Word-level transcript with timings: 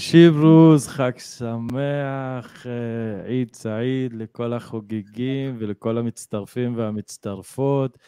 שיברוז, 0.00 0.88
חג 0.88 1.18
שמח, 1.18 2.66
אה, 2.66 3.26
עיד 3.26 3.54
סעיד 3.54 4.14
לכל 4.14 4.52
החוגגים 4.52 5.56
ולכל 5.58 5.98
המצטרפים 5.98 6.78
והמצטרפות. 6.78 7.98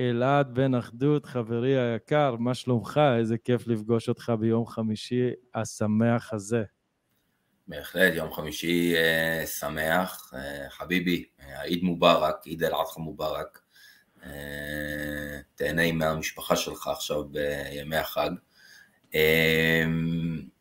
אלעד 0.00 0.54
בן 0.54 0.74
אחדות, 0.74 1.26
חברי 1.26 1.78
היקר, 1.78 2.36
מה 2.38 2.54
שלומך? 2.54 3.00
איזה 3.18 3.38
כיף 3.38 3.66
לפגוש 3.66 4.08
אותך 4.08 4.32
ביום 4.40 4.66
חמישי 4.66 5.30
השמח 5.54 6.32
הזה. 6.32 6.62
בהחלט, 7.68 8.14
יום 8.14 8.32
חמישי 8.32 8.94
uh, 8.94 9.46
שמח. 9.46 10.32
Uh, 10.34 10.70
חביבי, 10.70 11.24
עיד 11.62 11.82
מובארק, 11.82 12.36
עיד 12.44 12.62
אל-עדחה 12.62 13.00
מובארק. 13.00 13.60
Uh, 14.20 14.26
תהנה 15.54 15.82
עם 15.82 16.02
המשפחה 16.02 16.56
שלך 16.56 16.88
עכשיו 16.88 17.24
בימי 17.24 17.96
החג. 17.96 18.30
אמ, 19.14 20.53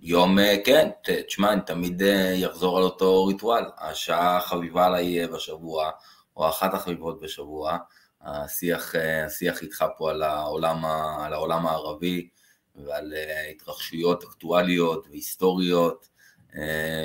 יום, 0.00 0.38
אה, 0.38 0.56
כן, 0.64 0.90
תשמע, 1.26 1.52
אני 1.52 1.60
תמיד 1.66 2.02
אחזור 2.46 2.72
אה, 2.74 2.78
על 2.78 2.84
אותו 2.84 3.26
ריטואל, 3.26 3.64
השעה 3.78 4.36
החביבה 4.36 4.86
עליי 4.86 5.20
אה, 5.22 5.26
בשבוע, 5.28 5.90
או 6.36 6.48
אחת 6.48 6.74
החביבות 6.74 7.20
בשבוע, 7.20 7.78
השיח, 8.22 8.94
השיח 9.26 9.62
איתך 9.62 9.84
פה 9.96 10.10
על 10.10 10.22
העולם, 10.22 10.84
על 11.24 11.32
העולם 11.32 11.66
הערבי 11.66 12.28
ועל 12.76 13.14
התרחשויות 13.50 14.24
אקטואליות 14.24 15.06
והיסטוריות, 15.10 16.08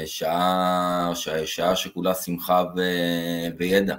שעה, 0.05 1.11
שעה, 1.15 1.45
שעה 1.45 1.75
שכולה 1.75 2.13
שמחה 2.13 2.63
ו, 2.75 2.81
וידע. 3.57 3.95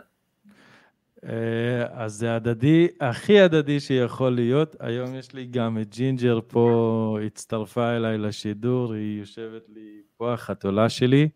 אה, 1.29 2.05
אז 2.05 2.12
זה 2.12 2.37
הדדי, 2.37 2.89
הכי 3.01 3.41
הדדי 3.41 3.81
שיכול 3.81 4.31
להיות. 4.31 4.77
היום 4.81 5.15
יש 5.15 5.33
לי 5.33 5.47
גם 5.47 5.79
את 5.79 5.95
ג'ינג'ר 5.95 6.41
פה, 6.49 7.19
הצטרפה 7.27 7.97
אליי 7.97 8.19
לשידור, 8.19 8.93
היא 8.93 9.21
יושבת 9.21 9.63
לי 9.69 10.03
פה, 10.17 10.33
החתולה 10.33 10.89
שלי, 10.89 11.29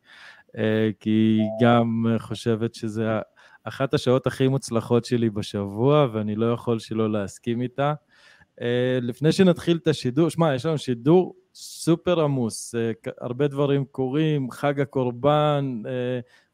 אה, 0.56 0.90
כי 1.00 1.10
היא 1.10 1.48
גם 1.62 2.06
חושבת 2.18 2.74
שזה 2.74 3.08
אחת 3.64 3.94
השעות 3.94 4.26
הכי 4.26 4.48
מוצלחות 4.48 5.04
שלי 5.04 5.30
בשבוע, 5.30 6.06
ואני 6.12 6.34
לא 6.34 6.52
יכול 6.52 6.78
שלא 6.78 7.12
להסכים 7.12 7.60
איתה. 7.60 7.94
אה, 8.60 8.98
לפני 9.02 9.32
שנתחיל 9.32 9.76
את 9.76 9.86
השידור, 9.86 10.28
שמע, 10.28 10.54
יש 10.54 10.66
לנו 10.66 10.78
שידור 10.78 11.34
סופר 11.54 12.20
עמוס, 12.20 12.74
הרבה 13.20 13.48
דברים 13.48 13.84
קורים, 13.84 14.50
חג 14.50 14.80
הקורבן, 14.80 15.82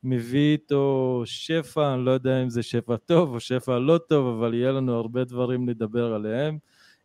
מביא 0.04 0.52
איתו 0.52 1.22
שפע, 1.24 1.94
אני 1.94 2.04
לא 2.04 2.10
יודע 2.10 2.42
אם 2.42 2.50
זה 2.50 2.62
שפע 2.62 2.96
טוב 2.96 3.34
או 3.34 3.40
שפע 3.40 3.78
לא 3.78 3.98
טוב, 3.98 4.38
אבל 4.38 4.54
יהיה 4.54 4.72
לנו 4.72 4.94
הרבה 4.94 5.24
דברים 5.24 5.68
לדבר 5.68 6.14
עליהם. 6.14 6.58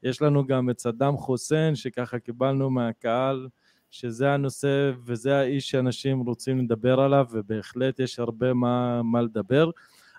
יש 0.04 0.22
לנו 0.22 0.48
גם 0.48 0.70
את 0.70 0.80
סדאם 0.80 1.18
חוסיין, 1.18 1.76
שככה 1.76 2.20
קיבלנו 2.20 2.70
מהקהל, 2.70 3.48
שזה 3.92 4.32
הנושא 4.34 4.92
וזה 5.06 5.38
האיש 5.38 5.72
שאנשים 5.72 6.20
רוצים 6.20 6.60
לדבר 6.60 7.00
עליו, 7.00 7.26
ובהחלט 7.32 8.00
יש 8.00 8.20
הרבה 8.20 8.54
מה, 8.54 9.04
מה 9.04 9.22
לדבר. 9.22 9.70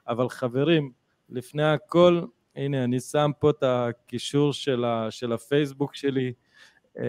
אבל 0.08 0.28
חברים, 0.28 0.92
לפני 1.28 1.64
הכל, 1.64 2.20
הנה, 2.56 2.84
אני 2.84 3.00
שם 3.00 3.30
פה 3.38 3.50
את 3.50 3.62
הקישור 3.62 4.52
של, 4.52 4.84
ה, 4.84 5.10
של 5.10 5.32
הפייסבוק 5.32 5.94
שלי. 5.94 6.32
Uh, 6.96 7.00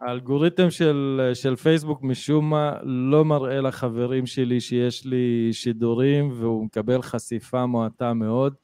האלגוריתם 0.00 0.70
של, 0.70 1.30
של 1.34 1.56
פייסבוק 1.56 2.02
משום 2.02 2.50
מה 2.50 2.72
לא 2.82 3.24
מראה 3.24 3.60
לחברים 3.60 4.26
שלי 4.26 4.60
שיש 4.60 5.06
לי 5.06 5.48
שידורים 5.52 6.30
והוא 6.34 6.64
מקבל 6.64 7.02
חשיפה 7.02 7.66
מועטה 7.66 8.14
מאוד, 8.14 8.54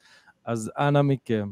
אז 0.45 0.71
אנא 0.79 1.03
מכם, 1.03 1.49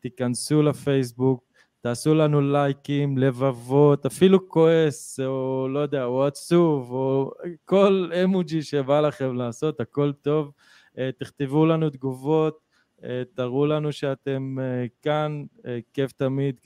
תיכנסו 0.00 0.62
לפייסבוק, 0.62 1.44
תעשו 1.80 2.14
לנו 2.14 2.40
לייקים, 2.40 3.18
לבבות, 3.18 4.06
אפילו 4.06 4.48
כועס, 4.48 5.20
או 5.20 5.68
לא 5.70 5.78
יודע, 5.78 6.04
או 6.04 6.26
עצוב, 6.26 6.90
או 6.90 7.32
כל 7.64 8.10
אמוג'י 8.24 8.62
שבא 8.62 9.00
לכם 9.00 9.36
לעשות, 9.36 9.80
הכל 9.80 10.12
טוב. 10.12 10.52
אה, 10.98 11.10
תכתבו 11.18 11.66
לנו 11.66 11.90
תגובות, 11.90 12.58
תראו 13.34 13.66
לנו 13.66 13.92
שאתם 13.92 14.56
אה, 14.60 14.86
כאן, 15.02 15.44
אה, 15.66 15.78
כיף 15.94 16.12
תמיד 16.12 16.56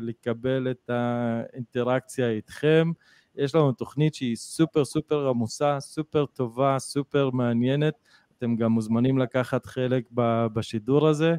לקבל 0.00 0.70
את 0.70 0.90
האינטראקציה 0.90 2.30
איתכם. 2.30 2.90
יש 3.36 3.54
לנו 3.54 3.72
תוכנית 3.72 4.14
שהיא 4.14 4.36
סופר 4.36 4.84
סופר 4.84 5.28
עמוסה, 5.28 5.80
סופר 5.80 6.26
טובה, 6.26 6.76
סופר 6.78 7.30
מעניינת. 7.30 7.94
אתם 8.38 8.56
גם 8.56 8.72
מוזמנים 8.72 9.18
לקחת 9.18 9.66
חלק 9.66 10.04
בשידור 10.52 11.08
הזה, 11.08 11.36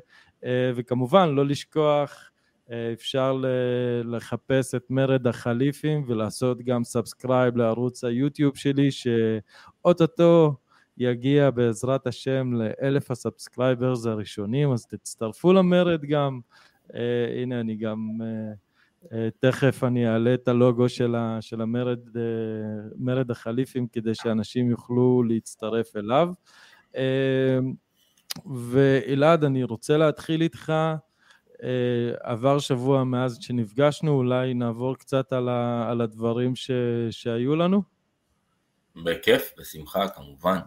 וכמובן 0.76 1.30
לא 1.30 1.46
לשכוח, 1.46 2.30
אפשר 2.94 3.42
לחפש 4.04 4.76
את 4.76 4.84
מרד 4.90 5.28
החליפים 5.28 6.04
ולעשות 6.08 6.62
גם 6.62 6.84
subscribe 6.84 7.58
לערוץ 7.58 8.04
היוטיוב 8.04 8.58
שלי, 8.58 8.92
שאו-טו-טו 8.92 10.56
יגיע 11.00 11.52
בעזרת 11.52 12.08
השם 12.08 12.54
לאלף 12.54 13.12
ה 13.12 13.19
subscribers 13.19 14.06
הראשונים, 14.06 14.72
אז 14.72 14.86
תצטרפו 14.86 15.54
למרד 15.54 16.06
גם. 16.06 16.40
Uh, 16.88 16.94
הנה, 17.42 17.60
אני 17.60 17.76
גם 17.76 18.10
uh, 18.20 19.16
תכף 19.40 19.84
אני 19.84 20.10
אעלה 20.10 20.34
את 20.34 20.48
הלוגו 20.48 20.90
של, 20.90 21.16
ה, 21.16 21.38
של 21.42 21.62
המרד 21.62 22.00
מרד 22.98 23.32
החליפים 23.32 23.88
כדי 23.88 24.16
שאנשים 24.16 24.70
יוכלו 24.70 25.24
להצטרף 25.24 25.96
אליו. 25.96 26.34
ואלעד, 28.46 29.44
אני 29.44 29.64
רוצה 29.64 29.98
להתחיל 29.98 30.42
איתך. 30.42 30.74
עבר 32.22 32.60
שבוע 32.60 33.04
מאז 33.04 33.38
שנפגשנו, 33.42 34.12
אולי 34.12 34.54
נעבור 34.54 34.96
קצת 34.96 35.34
על, 35.34 35.50
ה, 35.50 35.90
על 35.92 36.02
הדברים 36.02 36.56
ש, 36.56 36.72
שהיו 37.12 37.56
לנו? 37.56 37.84
בכיף, 38.96 39.54
בשמחה, 39.60 40.08
כמובן. 40.08 40.60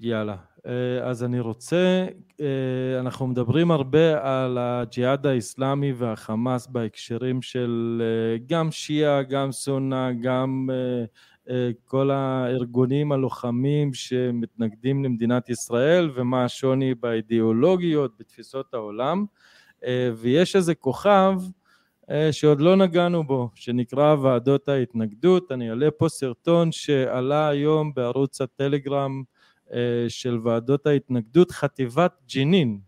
יאללה. 0.00 0.36
אה, 0.66 1.08
אז 1.08 1.24
אני 1.24 1.40
רוצה, 1.40 2.06
אה, 2.40 3.00
אנחנו 3.00 3.26
מדברים 3.26 3.70
הרבה 3.70 4.18
על 4.22 4.58
הג'יהאד 4.58 5.26
האיסלאמי 5.26 5.92
והחמאס 5.92 6.66
בהקשרים 6.66 7.42
של 7.42 8.02
אה, 8.04 8.38
גם 8.46 8.70
שיעה, 8.70 9.22
גם 9.22 9.52
סונה, 9.52 10.10
גם 10.20 10.70
כל 11.84 12.10
הארגונים 12.10 13.12
הלוחמים 13.12 13.94
שמתנגדים 13.94 15.04
למדינת 15.04 15.48
ישראל 15.48 16.10
ומה 16.14 16.44
השוני 16.44 16.94
באידיאולוגיות, 16.94 18.12
בתפיסות 18.18 18.74
העולם. 18.74 19.24
ויש 20.16 20.56
איזה 20.56 20.74
כוכב 20.74 21.34
שעוד 22.30 22.60
לא 22.60 22.76
נגענו 22.76 23.24
בו, 23.24 23.50
שנקרא 23.54 24.14
ועדות 24.14 24.68
ההתנגדות. 24.68 25.52
אני 25.52 25.70
אעלה 25.70 25.90
פה 25.90 26.08
סרטון 26.08 26.72
שעלה 26.72 27.48
היום 27.48 27.94
בערוץ 27.94 28.40
הטלגרם 28.40 29.22
של 30.08 30.38
ועדות 30.42 30.86
ההתנגדות, 30.86 31.50
חטיבת 31.50 32.12
ג'נין. 32.34 32.80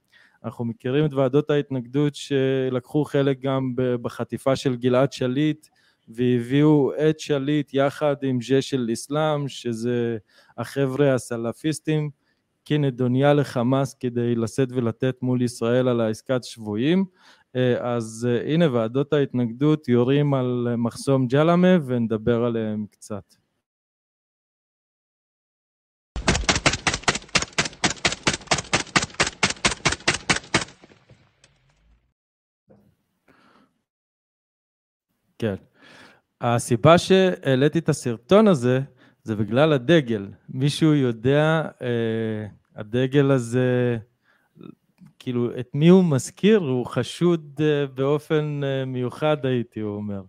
אנחנו 0.45 0.65
מכירים 0.65 1.05
את 1.05 1.13
ועדות 1.13 1.51
ההתנגדות 1.51 2.15
שלקחו 2.15 3.05
חלק 3.05 3.41
גם 3.41 3.73
בחטיפה 3.77 4.57
של 4.57 4.77
גלעד 4.77 5.13
שליט 5.13 5.67
והביאו 6.09 6.93
את 7.11 7.21
שליט 7.21 7.75
יחד 7.75 8.17
עם 8.23 8.39
ג'ש 8.39 8.75
אל 8.75 8.89
אסלאם, 8.93 9.49
שזה 9.49 10.19
החבר'ה 10.59 11.15
הסלאפיסטים, 11.15 12.11
כנדוניה 12.65 13.35
לחמאס 13.35 13.95
כדי 13.95 14.35
לשאת 14.35 14.69
ולתת 14.73 15.23
מול 15.23 15.43
ישראל 15.43 15.89
על 15.89 16.01
העסקת 16.01 16.45
שבויים. 16.45 17.05
אה, 17.57 17.95
אז 17.95 18.29
אה, 18.31 18.53
הנה 18.53 18.73
ועדות 18.73 19.13
ההתנגדות 19.13 19.89
יורים 19.89 20.35
על 20.35 20.75
מחסום 20.79 21.27
ג'למה 21.27 21.77
ונדבר 21.87 22.45
עליהם 22.45 22.87
קצת. 22.91 23.44
כן. 35.45 35.55
הסיבה 36.41 36.99
שהעליתי 36.99 37.79
את 37.79 37.89
הסרטון 37.89 38.49
הזה, 38.49 38.81
זה 39.23 39.37
בגלל 39.37 39.73
הדגל. 39.73 40.29
מישהו 40.49 40.95
יודע, 40.95 41.63
אה, 41.83 42.47
הדגל 42.77 43.31
הזה, 43.31 43.99
כאילו, 45.19 45.59
את 45.61 45.69
מי 45.75 45.89
הוא 45.89 46.05
מזכיר? 46.05 46.59
הוא 46.59 46.87
חשוד 46.87 47.61
אה, 47.61 47.87
באופן 47.87 48.61
אה, 48.65 48.85
מיוחד, 48.85 49.47
הייתי 49.47 49.83
אומר. 49.83 50.23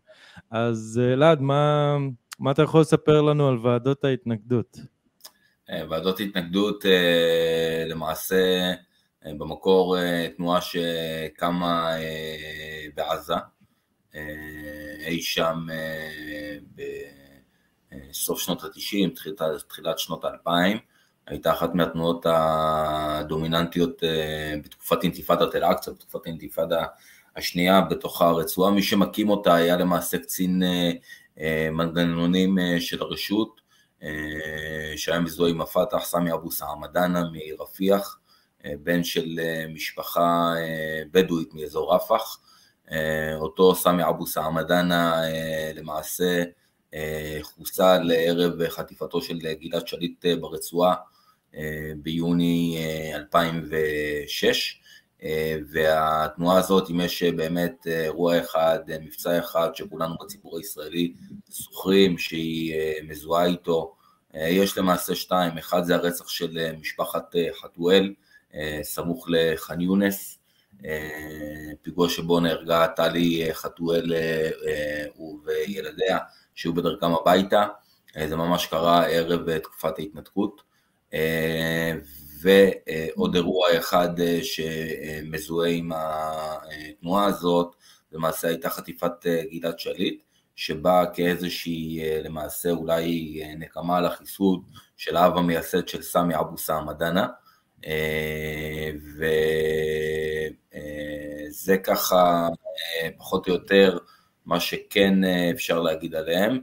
אז 0.51 1.01
אה, 1.03 1.13
אלעד, 1.13 1.41
מה, 1.41 1.95
מה 2.39 2.51
אתה 2.51 2.61
יכול 2.61 2.81
לספר 2.81 3.21
לנו 3.21 3.47
על 3.47 3.57
ועדות 3.57 4.03
ההתנגדות? 4.03 4.77
אה, 5.69 5.83
ועדות 5.89 6.19
התנגדות, 6.19 6.85
אה, 6.85 7.85
למעשה, 7.87 8.73
במקור 9.37 9.97
תנועה 10.37 10.61
שקמה 10.61 11.91
בעזה, 12.95 13.33
אי 15.05 15.21
שם 15.21 15.67
אה, 15.71 16.57
בסוף 18.09 18.39
שנות 18.39 18.63
ה-90, 18.63 19.15
תחילת, 19.15 19.41
תחילת 19.67 19.99
שנות 19.99 20.25
ה-2000, 20.25 20.77
הייתה 21.27 21.53
אחת 21.53 21.75
מהתנועות 21.75 22.25
הדומיננטיות 22.29 24.03
אה, 24.03 24.53
בתקופת 24.63 25.03
אינתיפאדת 25.03 25.55
אל-אקצא, 25.55 25.91
בתקופת 25.91 26.25
האינתיפאדה 26.25 26.85
השנייה 27.35 27.81
בתוך 27.81 28.21
הרצועה, 28.21 28.71
מי 28.71 28.83
שמקים 28.83 29.29
אותה 29.29 29.55
היה 29.55 29.77
למעשה 29.77 30.17
קצין 30.17 30.63
מנגנונים 31.71 32.57
של 32.79 33.01
הרשות, 33.01 33.61
שהיה 34.95 35.19
מזוהה 35.19 35.49
עם 35.49 35.61
הפת"ח, 35.61 36.05
סמי 36.05 36.33
אבו 36.33 36.51
סעמדאנה 36.51 37.23
מרפיח, 37.31 38.19
בן 38.83 39.03
של 39.03 39.39
משפחה 39.73 40.53
בדואית 41.11 41.53
מאזור 41.53 41.95
רפח, 41.95 42.39
אה, 42.39 42.44
אותו 43.35 43.75
סמי 43.75 44.03
אבו 44.09 44.27
סעמדאנה 44.27 45.23
אה, 45.23 45.71
למעשה 45.75 46.43
אה, 46.93 47.37
חוסל 47.41 48.11
ערב 48.15 48.67
חטיפתו 48.67 49.21
של 49.21 49.39
גלעד 49.39 49.87
שליט 49.87 50.25
ברצועה 50.39 50.95
ביוני 51.97 52.77
2006 53.13 54.81
והתנועה 55.71 56.57
הזאת, 56.57 56.89
אם 56.89 57.01
יש 57.01 57.23
באמת 57.23 57.87
אירוע 57.87 58.39
אחד, 58.39 58.79
מבצע 59.01 59.39
אחד 59.39 59.69
שכולנו 59.73 60.15
בציבור 60.23 60.57
הישראלי 60.57 61.13
זוכרים 61.47 62.17
שהיא 62.17 62.75
מזוהה 63.03 63.45
איתו, 63.45 63.95
יש 64.33 64.77
למעשה 64.77 65.15
שתיים, 65.15 65.57
אחד 65.57 65.83
זה 65.83 65.95
הרצח 65.95 66.27
של 66.27 66.71
משפחת 66.79 67.35
חתואל 67.61 68.13
סמוך 68.83 69.25
לח'אן 69.29 69.81
יונס, 69.81 70.34
אה, 70.34 70.34
פיגוע 71.81 72.09
שבו 72.09 72.39
נהרגה 72.39 72.87
טלי 72.87 73.49
חתואל 73.53 74.13
אה, 74.13 75.05
וילדיה 75.45 76.17
שהיו 76.55 76.73
בדרכם 76.73 77.11
הביתה, 77.13 77.67
אה, 78.17 78.27
זה 78.27 78.35
ממש 78.35 78.65
קרה 78.65 79.05
ערב 79.05 79.57
תקופת 79.57 79.99
ההתנתקות, 79.99 80.61
ועוד 82.41 83.35
אירוע 83.35 83.77
אחד 83.77 84.09
שמזוהה 84.41 85.71
עם 85.71 85.91
התנועה 85.95 87.25
הזאת, 87.25 87.75
למעשה 88.11 88.47
הייתה 88.47 88.69
חטיפת 88.69 89.11
גלעד 89.51 89.79
שליט, 89.79 90.21
שבאה 90.55 91.05
כאיזושהי 91.13 91.99
למעשה 92.23 92.71
אולי 92.71 93.41
נקמה 93.57 93.97
על 93.97 94.05
החיסוד 94.05 94.63
של 94.97 95.17
האב 95.17 95.37
המייסד 95.37 95.87
של 95.87 96.01
סמי 96.01 96.35
אבו 96.35 96.57
סעמדאנה, 96.57 97.27
וזה 101.49 101.77
ככה 101.77 102.47
פחות 103.17 103.47
או 103.47 103.53
יותר 103.53 103.97
מה 104.45 104.59
שכן 104.59 105.23
אפשר 105.53 105.81
להגיד 105.81 106.15
עליהם. 106.15 106.59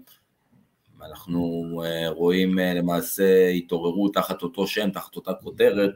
אנחנו 1.06 1.64
רואים 2.08 2.58
למעשה 2.58 3.48
התעוררות 3.48 4.14
תחת 4.14 4.42
אותו 4.42 4.66
שם, 4.66 4.90
תחת 4.90 5.16
אותה 5.16 5.32
כותרת, 5.34 5.92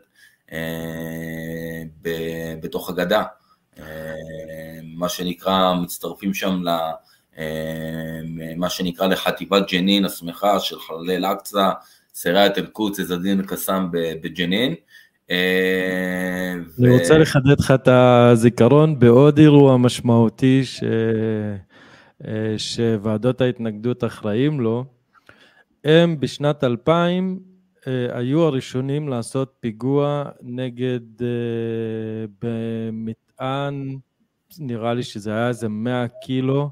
בתוך 2.61 2.91
הגדה. 2.91 3.23
מה 4.83 5.09
שנקרא, 5.09 5.75
מצטרפים 5.75 6.35
שם 6.35 6.63
ל... 6.63 6.69
מה 8.57 8.71
שנקרא 8.71 9.07
לחטיבת 9.07 9.71
ג'נין 9.73 10.05
השמחה 10.05 10.61
של 10.61 10.81
חללי 10.81 11.17
אל-אקצא, 11.17 11.71
סיריית 12.15 12.59
אל-קודס, 12.59 13.01
עז 13.01 13.15
קסאם 13.49 13.91
בג'נין, 13.93 14.75
אה, 15.31 16.53
אני 16.79 16.99
רוצה 16.99 17.19
לחדד 17.19 17.61
לך 17.61 17.71
את 17.71 17.89
הזיכרון 17.89 18.99
בעוד 18.99 19.39
אירוע 19.39 19.77
משמעותי 19.77 20.65
ש... 20.65 20.83
אה, 22.27 22.55
שוועדות 22.59 23.41
ההתנגדות 23.41 24.05
אחראים 24.05 24.61
לו. 24.61 24.85
הם 25.85 26.21
בשנת 26.21 26.65
2000 26.65 27.41
אה, 27.87 28.19
היו 28.19 28.43
הראשונים 28.43 29.09
לעשות 29.09 29.55
פיגוע 29.61 30.25
נגד 30.43 31.01
במטען, 32.43 33.99
נראה 34.59 34.95
לי 34.95 35.03
שזה 35.03 35.31
היה 35.31 35.49
איזה 35.49 35.69
100 35.69 36.09
קילו, 36.09 36.71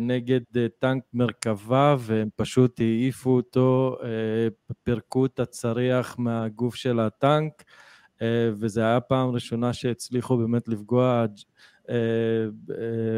נגד 0.00 0.40
אה, 0.56 0.66
טנק 0.78 1.02
מרכבה 1.14 1.96
והם 1.98 2.28
פשוט 2.36 2.80
העיפו 2.80 3.30
אותו, 3.30 3.96
אה, 4.02 4.08
פירקו 4.82 5.26
את 5.26 5.40
הצריח 5.40 6.18
מהגוף 6.18 6.74
של 6.74 7.00
הטנק 7.00 7.64
וזה 8.52 8.80
היה 8.80 9.00
פעם 9.00 9.28
ראשונה 9.28 9.72
שהצליחו 9.72 10.36
באמת 10.36 10.68
לפגוע, 10.68 11.26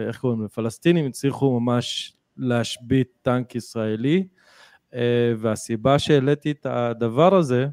איך 0.06 0.20
קוראים 0.20 0.40
לזה, 0.40 0.48
פלסטינים 0.48 1.06
הצליחו 1.06 1.60
ממש 1.60 2.16
להשבית 2.36 3.08
טנק 3.22 3.54
ישראלי 3.54 4.26
והסיבה 5.38 5.98
שהעליתי 5.98 6.50
את 6.50 6.66
הדבר 6.66 7.34
הזה 7.34 7.66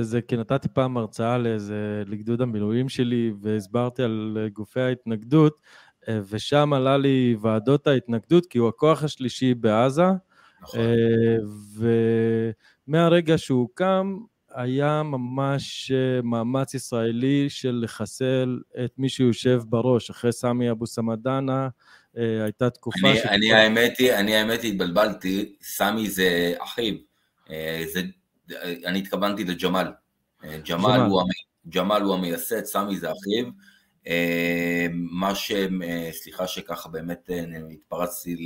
זה 0.00 0.22
כי 0.28 0.36
נתתי 0.36 0.68
פעם 0.68 0.96
הרצאה 0.96 1.38
לאיזה, 1.38 2.02
לגדוד 2.06 2.40
המילואים 2.40 2.88
שלי 2.88 3.32
והסברתי 3.40 4.02
על 4.02 4.48
גופי 4.52 4.80
ההתנגדות 4.80 5.56
אה, 5.56 5.89
ושם 6.28 6.72
עלה 6.72 6.96
לי 6.96 7.36
ועדות 7.40 7.86
ההתנגדות, 7.86 8.46
כי 8.46 8.58
הוא 8.58 8.68
הכוח 8.68 9.04
השלישי 9.04 9.54
בעזה. 9.54 10.02
נכון. 10.62 10.80
אה, 10.80 11.36
ומהרגע 12.88 13.38
שהוא 13.38 13.68
קם, 13.74 14.16
היה 14.54 15.02
ממש 15.02 15.92
מאמץ 16.22 16.74
ישראלי 16.74 17.46
של 17.48 17.80
לחסל 17.84 18.60
את 18.84 18.90
מי 18.98 19.08
שיושב 19.08 19.62
בראש. 19.68 20.10
אחרי 20.10 20.32
סמי 20.32 20.70
אבו 20.70 20.86
סמדאנה 20.86 21.68
הייתה 22.14 22.70
תקופה 22.70 23.10
אני, 23.10 23.18
ש... 23.18 23.26
אני 23.26 23.52
האמת 23.52 23.98
היא, 23.98 24.14
אני 24.14 24.36
האמת 24.36 24.64
התבלבלתי, 24.64 25.52
סמי 25.62 26.10
זה 26.10 26.54
אחיו. 26.58 26.94
זה, 27.92 28.02
אני 28.84 28.98
התכוונתי 28.98 29.44
לג'מאל. 29.44 29.86
ג'מאל 30.68 31.00
הוא, 31.00 31.22
ג'מאל 31.68 32.02
הוא 32.02 32.14
המייסד, 32.14 32.64
סמי 32.64 32.96
זה 32.96 33.06
אחיו. 33.06 33.46
מה 34.92 35.34
ש... 35.34 35.52
סליחה 36.12 36.46
שככה 36.46 36.88
באמת 36.88 37.30
התפרצתי 37.72 38.44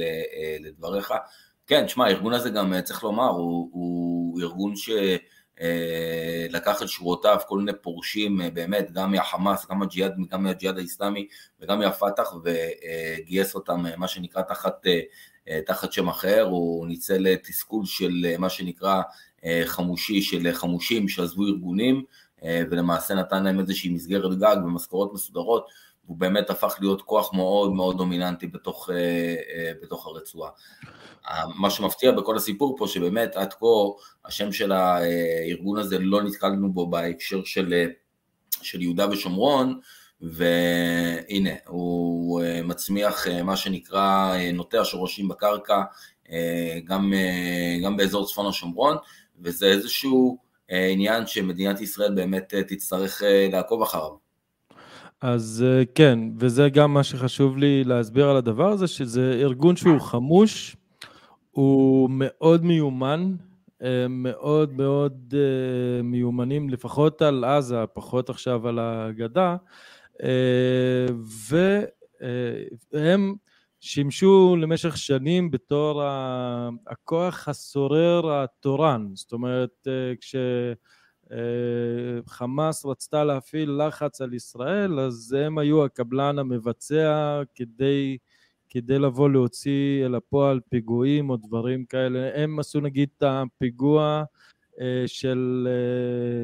לדבריך. 0.60 1.12
כן, 1.66 1.86
תשמע, 1.86 2.06
הארגון 2.06 2.32
הזה 2.32 2.50
גם, 2.50 2.80
צריך 2.84 3.04
לומר, 3.04 3.28
הוא, 3.28 3.68
הוא 3.72 4.40
ארגון 4.40 4.74
שלקח 6.50 6.82
את 6.82 6.88
שורותיו 6.88 7.38
כל 7.46 7.58
מיני 7.58 7.72
פורשים, 7.82 8.40
באמת, 8.54 8.92
גם 8.92 9.12
מהחמאס, 9.12 9.66
גם 9.70 9.78
מהג'יהאד, 9.78 10.12
גם 10.30 10.42
מהג'יהאד 10.42 10.78
האיסלאמי 10.78 11.26
וגם 11.60 11.78
מהפת"ח, 11.78 12.34
וגייס 12.44 13.54
אותם, 13.54 13.84
מה 13.96 14.08
שנקרא, 14.08 14.42
תחת, 14.42 14.86
תחת 15.66 15.92
שם 15.92 16.08
אחר, 16.08 16.42
הוא 16.42 16.86
ניצל 16.86 17.36
תסכול 17.36 17.86
של 17.86 18.34
מה 18.38 18.48
שנקרא 18.50 19.02
חמושי, 19.64 20.22
של 20.22 20.52
חמושים 20.52 21.08
שעזבו 21.08 21.46
ארגונים, 21.46 22.04
ולמעשה 22.44 23.14
נתן 23.14 23.44
להם 23.44 23.60
איזושהי 23.60 23.90
מסגרת 23.90 24.38
גג 24.38 24.56
ומשכורות 24.64 25.14
מסודרות, 25.14 25.66
הוא 26.06 26.16
באמת 26.16 26.50
הפך 26.50 26.76
להיות 26.80 27.02
כוח 27.02 27.34
מאוד 27.34 27.72
מאוד 27.72 27.98
דומיננטי 27.98 28.46
בתוך, 28.46 28.90
בתוך 29.82 30.06
הרצועה. 30.06 30.50
מה 31.56 31.70
שמפתיע 31.70 32.12
בכל 32.12 32.36
הסיפור 32.36 32.76
פה, 32.78 32.86
שבאמת 32.88 33.36
עד 33.36 33.52
כה 33.52 33.66
השם 34.24 34.52
של 34.52 34.72
הארגון 34.72 35.78
הזה 35.78 35.98
לא 35.98 36.22
נתקלנו 36.22 36.72
בו 36.72 36.86
בהקשר 36.86 37.44
של, 37.44 37.86
של 38.62 38.82
יהודה 38.82 39.10
ושומרון, 39.10 39.80
והנה, 40.20 41.50
הוא 41.66 42.42
מצמיח 42.64 43.26
מה 43.44 43.56
שנקרא 43.56 44.34
נוטע 44.52 44.84
שורשים 44.84 45.28
בקרקע, 45.28 45.82
גם, 46.84 47.12
גם 47.84 47.96
באזור 47.96 48.26
צפון 48.26 48.46
השומרון, 48.46 48.96
וזה 49.40 49.66
איזשהו 49.66 50.43
עניין 50.68 51.26
שמדינת 51.26 51.80
ישראל 51.80 52.14
באמת 52.14 52.54
תצטרך 52.68 53.22
לעקוב 53.52 53.82
אחריו. 53.82 54.24
אז 55.20 55.64
כן, 55.94 56.18
וזה 56.38 56.68
גם 56.68 56.94
מה 56.94 57.02
שחשוב 57.02 57.58
לי 57.58 57.84
להסביר 57.84 58.28
על 58.28 58.36
הדבר 58.36 58.68
הזה, 58.68 58.86
שזה 58.86 59.38
ארגון 59.40 59.76
שהוא 59.76 60.00
חמוש, 60.00 60.76
הוא 61.50 62.10
מאוד 62.12 62.64
מיומן, 62.64 63.34
מאוד 64.08 64.72
מאוד 64.76 65.34
מיומנים, 66.04 66.70
לפחות 66.70 67.22
על 67.22 67.44
עזה, 67.44 67.86
פחות 67.92 68.30
עכשיו 68.30 68.68
על 68.68 68.78
הגדה, 68.78 69.56
והם 72.92 73.34
שימשו 73.86 74.56
למשך 74.60 74.96
שנים 74.96 75.50
בתור 75.50 76.02
הכוח 76.86 77.48
הסורר 77.48 78.32
התורן, 78.32 79.08
זאת 79.14 79.32
אומרת 79.32 79.88
כשחמאס 82.24 82.86
רצתה 82.86 83.24
להפעיל 83.24 83.70
לחץ 83.86 84.20
על 84.20 84.34
ישראל 84.34 85.00
אז 85.00 85.32
הם 85.32 85.58
היו 85.58 85.84
הקבלן 85.84 86.38
המבצע 86.38 87.42
כדי, 87.54 88.18
כדי 88.68 88.98
לבוא 88.98 89.30
להוציא 89.30 90.06
אל 90.06 90.14
הפועל 90.14 90.60
פיגועים 90.68 91.30
או 91.30 91.36
דברים 91.36 91.84
כאלה, 91.84 92.42
הם 92.42 92.58
עשו 92.58 92.80
נגיד 92.80 93.08
את 93.18 93.22
הפיגוע 93.26 94.24
של, 95.06 95.68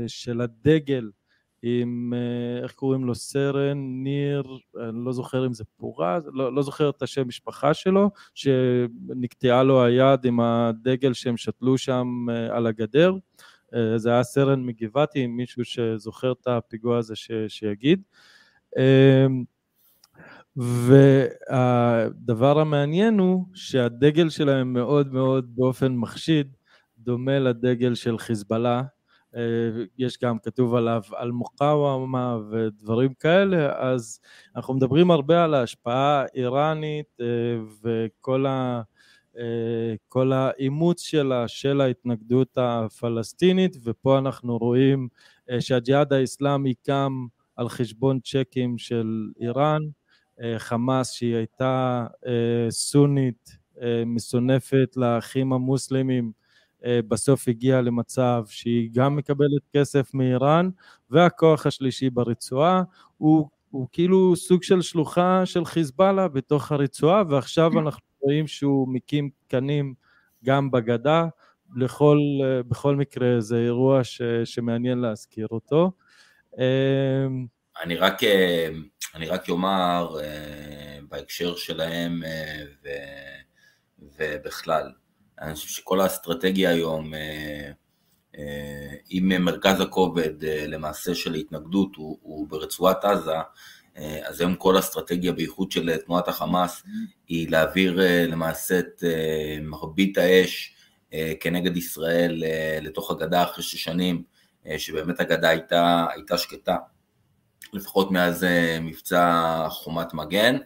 של 0.07 0.41
הדגל 0.41 1.11
עם, 1.63 2.13
איך 2.63 2.73
קוראים 2.73 3.05
לו, 3.05 3.15
סרן, 3.15 3.79
ניר, 3.79 4.43
אני 4.89 5.05
לא 5.05 5.13
זוכר 5.13 5.47
אם 5.47 5.53
זה 5.53 5.65
פורז, 5.77 6.31
לא, 6.33 6.55
לא 6.55 6.63
זוכר 6.63 6.91
את 6.91 7.03
השם 7.03 7.29
משפחה 7.29 7.75
שלו, 7.75 8.11
שנקטעה 8.35 9.63
לו 9.63 9.85
היד 9.85 10.25
עם 10.25 10.41
הדגל 10.41 11.13
שהם 11.13 11.37
שתלו 11.37 11.79
שם 11.79 12.27
על 12.51 12.67
הגדר. 12.67 13.15
זה 13.97 14.11
היה 14.11 14.23
סרן 14.23 14.65
מגבעתי, 14.65 15.25
אם 15.25 15.37
מישהו 15.37 15.65
שזוכר 15.65 16.33
את 16.33 16.47
הפיגוע 16.47 16.99
הזה 16.99 17.17
ש, 17.17 17.31
שיגיד. 17.49 18.03
והדבר 20.57 22.61
המעניין 22.61 23.19
הוא 23.19 23.45
שהדגל 23.55 24.29
שלהם 24.29 24.73
מאוד 24.73 25.13
מאוד 25.13 25.57
באופן 25.57 25.97
מחשיד 25.97 26.57
דומה 26.99 27.39
לדגל 27.39 27.95
של 27.95 28.19
חיזבאללה, 28.19 28.83
יש 29.99 30.19
גם 30.23 30.39
כתוב 30.39 30.75
עליו 30.75 31.03
על 31.17 31.31
מוקאוומה 31.31 32.39
ודברים 32.51 33.15
כאלה, 33.15 33.79
אז 33.79 34.21
אנחנו 34.57 34.75
מדברים 34.75 35.11
הרבה 35.11 35.45
על 35.45 35.55
ההשפעה 35.55 36.25
האיראנית 36.25 37.19
וכל 37.83 38.47
ה... 38.47 38.83
כל 40.09 40.33
האימוץ 40.33 41.01
שלה 41.03 41.49
של 41.49 41.81
ההתנגדות 41.81 42.59
הפלסטינית 42.61 43.77
ופה 43.85 44.19
אנחנו 44.19 44.59
רואים 44.59 45.09
שהג'יהאד 45.61 46.13
האיסלאמי 46.13 46.75
קם 46.75 47.27
על 47.57 47.69
חשבון 47.69 48.21
צ'קים 48.21 48.79
של 48.79 49.31
איראן, 49.41 49.83
חמאס 50.59 51.13
שהיא 51.13 51.37
הייתה 51.37 52.07
סונית 52.71 53.57
מסונפת 54.07 54.97
לאחים 54.97 55.53
המוסלמים 55.53 56.33
בסוף 56.85 57.49
הגיעה 57.49 57.81
למצב 57.81 58.45
שהיא 58.49 58.91
גם 58.93 59.17
מקבלת 59.17 59.63
כסף 59.77 60.15
מאיראן 60.15 60.71
והכוח 61.11 61.67
השלישי 61.67 62.11
ברצועה 62.11 62.83
הוא, 63.19 63.49
הוא 63.71 63.89
כאילו 63.93 64.37
סוג 64.37 64.63
של 64.63 64.83
שלוחה 64.83 65.47
של 65.47 65.65
חיזבאללה 65.65 66.29
בתוך 66.29 66.73
הרצועה 66.73 67.23
ועכשיו 67.29 67.79
אנחנו 67.79 68.01
רואים 68.21 68.47
שהוא 68.47 68.89
מקים 68.89 69.31
תקנים 69.47 69.95
גם 70.45 70.71
בגדה, 70.71 71.27
לכל, 71.77 72.19
בכל 72.69 72.97
מקרה 72.97 73.41
זה 73.41 73.57
אירוע 73.57 74.05
ש, 74.05 74.23
שמעניין 74.45 74.99
להזכיר 74.99 75.47
אותו. 75.51 75.93
אני 77.83 77.97
רק, 77.97 78.19
אני 79.15 79.27
רק 79.27 79.49
אומר 79.49 80.17
בהקשר 81.09 81.57
שלהם 81.57 82.23
ו, 82.85 82.89
ובכלל, 84.19 84.93
אני 85.41 85.55
חושב 85.55 85.69
שכל 85.69 86.01
האסטרטגיה 86.01 86.71
היום, 86.71 87.13
אם 89.11 89.33
מרכז 89.41 89.81
הכובד 89.81 90.45
למעשה 90.45 91.15
של 91.15 91.35
ההתנגדות 91.35 91.97
הוא, 91.97 92.19
הוא 92.23 92.49
ברצועת 92.49 93.05
עזה, 93.05 93.35
אז 94.25 94.41
היום 94.41 94.55
כל 94.55 94.77
האסטרטגיה, 94.77 95.33
בייחוד 95.33 95.73
של 95.73 95.97
תנועת 95.97 96.29
החמאס, 96.29 96.83
היא 97.29 97.51
להעביר 97.51 98.01
למעשה 98.29 98.79
את 98.79 99.05
מרבית 99.63 100.19
האש 100.19 100.75
כנגד 101.41 101.77
ישראל 101.77 102.45
לתוך 102.83 103.11
הגדה 103.11 103.43
אחרי 103.43 103.63
שש 103.63 103.85
שנים, 103.85 104.23
שבאמת 104.79 105.21
הגדה 105.21 105.49
הייתה, 105.49 106.07
הייתה 106.15 106.39
שקטה, 106.39 106.77
לפחות 107.73 108.11
מאז 108.11 108.47
מבצע 108.81 109.67
חומת 109.71 110.15
מגן, 110.15 110.57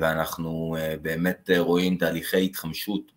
ואנחנו 0.00 0.76
באמת 1.02 1.50
רואים 1.58 1.96
תהליכי 1.96 2.44
התחמשות 2.44 3.15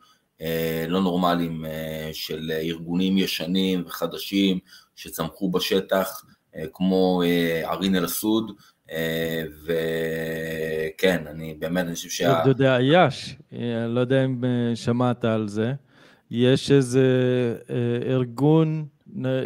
לא 0.87 1.01
נורמליים 1.01 1.65
של 2.13 2.51
ארגונים 2.51 3.17
ישנים 3.17 3.83
וחדשים 3.85 4.59
שצמחו 4.95 5.51
בשטח, 5.51 6.25
כמו 6.73 7.21
ערין 7.63 7.95
אל-אסוד, 7.95 8.51
וכן, 9.65 11.23
אני 11.27 11.55
באמת, 11.59 11.85
אני 11.85 11.95
חושב 11.95 12.09
שה... 12.09 12.41
אתה 12.41 12.49
יודע, 12.49 12.77
יש, 12.81 13.35
לא 13.87 13.99
יודע 13.99 14.25
אם 14.25 14.43
שמעת 14.75 15.25
על 15.25 15.47
זה, 15.47 15.73
יש 16.31 16.71
איזה 16.71 17.05
ארגון, 18.09 18.85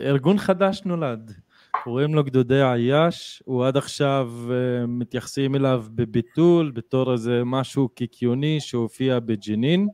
ארגון 0.05 0.37
חדש 0.37 0.81
נולד, 0.85 1.33
קוראים 1.83 2.15
לו 2.15 2.23
גדודי 2.23 2.61
עייש, 2.61 3.43
הוא 3.45 3.65
עד 3.65 3.77
עכשיו 3.77 4.31
מתייחסים 4.87 5.55
אליו 5.55 5.85
בביטול, 5.89 6.71
בתור 6.71 7.13
איזה 7.13 7.41
משהו 7.45 7.89
קיקיוני 7.89 8.59
שהופיע 8.59 9.19
בג'נין, 9.19 9.87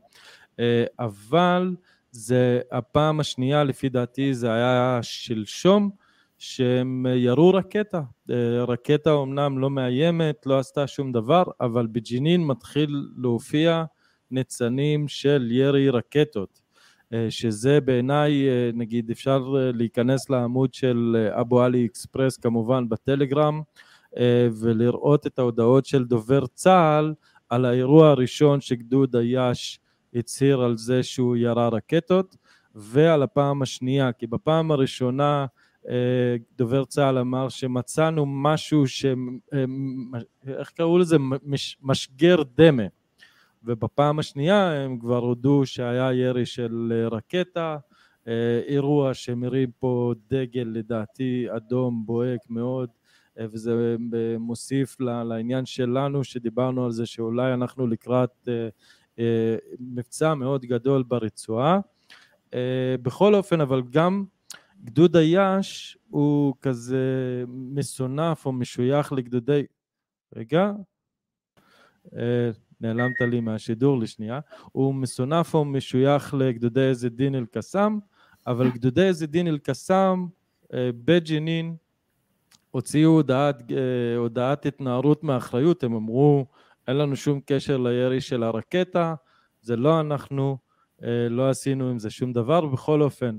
אבל 0.98 1.74
זה 2.10 2.60
הפעם 2.72 3.20
השנייה, 3.20 3.64
לפי 3.64 3.88
דעתי 3.88 4.34
זה 4.34 4.52
היה 4.52 4.98
שלשום, 5.02 5.90
שהם 6.38 7.06
ירו 7.14 7.50
רקטה. 7.54 8.02
רקטה 8.68 9.10
אומנם 9.12 9.58
לא 9.58 9.70
מאיימת, 9.70 10.46
לא 10.46 10.58
עשתה 10.58 10.86
שום 10.86 11.12
דבר, 11.12 11.42
אבל 11.60 11.86
בג'נין 11.86 12.46
מתחיל 12.46 13.08
להופיע 13.16 13.84
ניצנים 14.30 15.08
של 15.08 15.48
ירי 15.50 15.90
רקטות, 15.90 16.60
שזה 17.28 17.80
בעיניי, 17.80 18.46
נגיד 18.74 19.10
אפשר 19.10 19.54
להיכנס 19.74 20.30
לעמוד 20.30 20.74
של 20.74 21.28
אבו 21.30 21.62
עלי 21.62 21.86
אקספרס 21.86 22.36
כמובן 22.36 22.88
בטלגרם, 22.88 23.62
ולראות 24.60 25.26
את 25.26 25.38
ההודעות 25.38 25.86
של 25.86 26.04
דובר 26.04 26.46
צה"ל 26.46 27.14
על 27.48 27.64
האירוע 27.64 28.08
הראשון 28.10 28.60
שגדוד 28.60 29.16
איו"ש 29.16 29.78
הצהיר 30.14 30.60
על 30.60 30.76
זה 30.76 31.02
שהוא 31.02 31.36
ירה 31.36 31.68
רקטות, 31.68 32.36
ועל 32.74 33.22
הפעם 33.22 33.62
השנייה, 33.62 34.12
כי 34.12 34.26
בפעם 34.26 34.70
הראשונה 34.70 35.46
אה, 35.88 36.36
דובר 36.56 36.84
צה"ל 36.84 37.18
אמר 37.18 37.48
שמצאנו 37.48 38.26
משהו 38.26 38.86
ש... 38.86 39.04
אה, 39.04 39.64
איך 40.46 40.70
קראו 40.70 40.98
לזה? 40.98 41.16
משגר 41.82 42.42
דמה. 42.54 42.82
ובפעם 43.64 44.18
השנייה 44.18 44.72
הם 44.72 44.98
כבר 44.98 45.18
הודו 45.18 45.66
שהיה 45.66 46.12
ירי 46.12 46.46
של 46.46 47.08
רקטה, 47.10 47.78
אירוע 48.68 49.14
שמרים 49.14 49.70
פה 49.78 50.14
דגל 50.30 50.68
לדעתי 50.72 51.46
אדום 51.56 52.02
בוהק 52.06 52.40
מאוד 52.48 52.90
וזה 53.36 53.96
מוסיף 54.38 55.00
לעניין 55.00 55.66
שלנו 55.66 56.24
שדיברנו 56.24 56.84
על 56.84 56.92
זה 56.92 57.06
שאולי 57.06 57.54
אנחנו 57.54 57.86
לקראת 57.86 58.48
מבצע 59.80 60.34
מאוד 60.34 60.64
גדול 60.64 61.02
ברצועה. 61.02 61.80
בכל 63.02 63.34
אופן 63.34 63.60
אבל 63.60 63.82
גם 63.90 64.24
גדוד 64.84 65.16
היאש 65.16 65.98
הוא 66.10 66.54
כזה 66.60 67.04
מסונף 67.48 68.46
או 68.46 68.52
משוייך 68.52 69.12
לגדודי... 69.12 69.62
רגע, 70.36 70.72
אה, 72.16 72.50
נעלמת 72.80 73.20
לי 73.20 73.40
מהשידור 73.40 73.98
לשנייה. 73.98 74.40
הוא 74.72 74.94
מסונף 74.94 75.54
או 75.54 75.64
משוייך 75.64 76.34
לגדודי 76.34 76.80
איזה 76.80 77.08
דין 77.08 77.34
אל-קסאם, 77.34 77.98
אבל 78.46 78.70
גדודי 78.70 79.02
איזה 79.02 79.26
דין 79.26 79.48
אל-קסאם 79.48 80.26
אה, 80.74 80.90
בג'נין 81.04 81.76
הוציאו 82.70 83.10
הודעת, 83.10 83.72
אה, 83.72 84.16
הודעת 84.16 84.66
התנערות 84.66 85.24
מאחריות, 85.24 85.84
הם 85.84 85.94
אמרו 85.94 86.46
אין 86.90 86.98
לנו 86.98 87.16
שום 87.16 87.40
קשר 87.46 87.76
לירי 87.76 88.20
של 88.20 88.42
הרקטה, 88.42 89.14
זה 89.60 89.76
לא 89.76 90.00
אנחנו, 90.00 90.58
לא 91.30 91.50
עשינו 91.50 91.90
עם 91.90 91.98
זה 91.98 92.10
שום 92.10 92.32
דבר, 92.32 92.66
בכל 92.66 93.02
אופן 93.02 93.38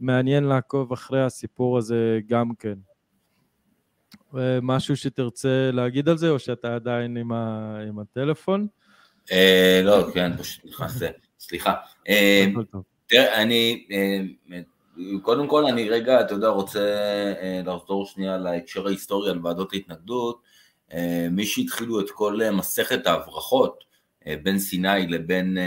מעניין 0.00 0.44
לעקוב 0.44 0.92
אחרי 0.92 1.22
הסיפור 1.22 1.78
הזה 1.78 2.20
גם 2.26 2.50
כן. 2.58 2.74
משהו 4.62 4.96
שתרצה 4.96 5.70
להגיד 5.72 6.08
על 6.08 6.16
זה, 6.16 6.30
או 6.30 6.38
שאתה 6.38 6.74
עדיין 6.74 7.16
עם, 7.16 7.32
ה... 7.32 7.76
עם 7.88 7.98
הטלפון? 7.98 8.66
אה, 9.32 9.80
לא, 9.84 10.06
כן, 10.14 10.36
פשוט 10.36 10.64
נכנס, 10.64 11.02
סליחה. 11.38 11.74
אה, 12.08 12.46
תראה, 13.06 13.42
אני, 13.42 13.86
אה, 13.92 14.58
קודם 15.22 15.48
כל 15.48 15.66
אני 15.66 15.88
רגע, 15.88 16.20
אתה 16.20 16.34
יודע, 16.34 16.48
רוצה 16.48 16.94
לחזור 17.66 18.06
שנייה 18.06 18.38
להקשר 18.38 18.86
ההיסטורי 18.86 19.30
על 19.30 19.46
ועדות 19.46 19.72
ההתנגדות. 19.72 20.42
מי 21.30 21.46
שהתחילו 21.46 22.00
את 22.00 22.10
כל 22.10 22.40
מסכת 22.52 23.06
ההברחות 23.06 23.84
בין 24.42 24.58
סיני 24.58 25.06
לבין, 25.06 25.58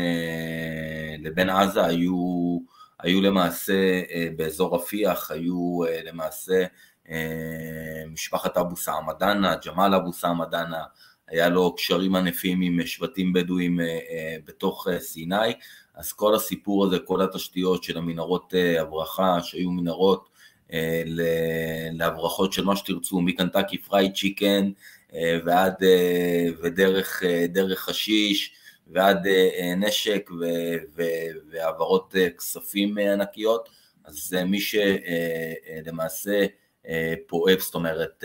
לבין 1.20 1.50
עזה 1.50 1.86
היו 1.86 2.60
היו 3.02 3.22
למעשה 3.22 3.74
אה, 4.12 4.28
באזור 4.36 4.76
רפיח, 4.76 5.32
היו 5.32 5.80
אה, 5.88 6.00
למעשה 6.04 6.66
אה, 7.10 8.04
משפחת 8.12 8.58
אבו 8.58 8.76
סמהדאנה, 8.76 9.56
ג'מאל 9.66 9.96
אבו 9.96 10.14
סמהדאנה, 10.14 10.84
היה 11.28 11.50
לו 11.50 11.76
קשרים 11.76 12.16
ענפים 12.16 12.62
עם 12.62 12.86
שבטים 12.86 13.34
בדואים 13.34 13.80
בתוך 14.46 14.88
סיני, 15.00 15.54
אז 15.96 16.14
כל 16.14 16.36
הסיפור 16.36 16.86
הזה, 16.86 17.00
כל 17.00 17.22
התשתיות 17.22 17.84
של 17.84 17.98
המנהרות 17.98 18.54
הברחה, 18.80 19.44
שהיו 19.44 19.72
מנהרות 19.72 20.30
להברחות 21.92 22.54
של 22.54 22.66
מה 22.66 22.76
שתרצו, 22.76 23.22
מקנטקי 23.22 23.78
פרייד 23.78 24.14
צ'יקן 24.16 24.72
ועד, 25.46 25.74
ודרך 26.62 27.80
חשיש, 27.80 28.54
ועד 28.92 29.28
אה, 29.28 29.50
אה, 29.60 29.76
נשק 29.76 30.30
והעברות 31.52 32.16
אה, 32.16 32.30
כספים 32.30 32.98
ענקיות, 32.98 33.70
אז 34.06 34.36
מי 34.46 34.60
שלמעשה 34.60 36.46
פועל, 37.28 37.60
זאת 37.60 37.76
אומרת, 37.76 38.24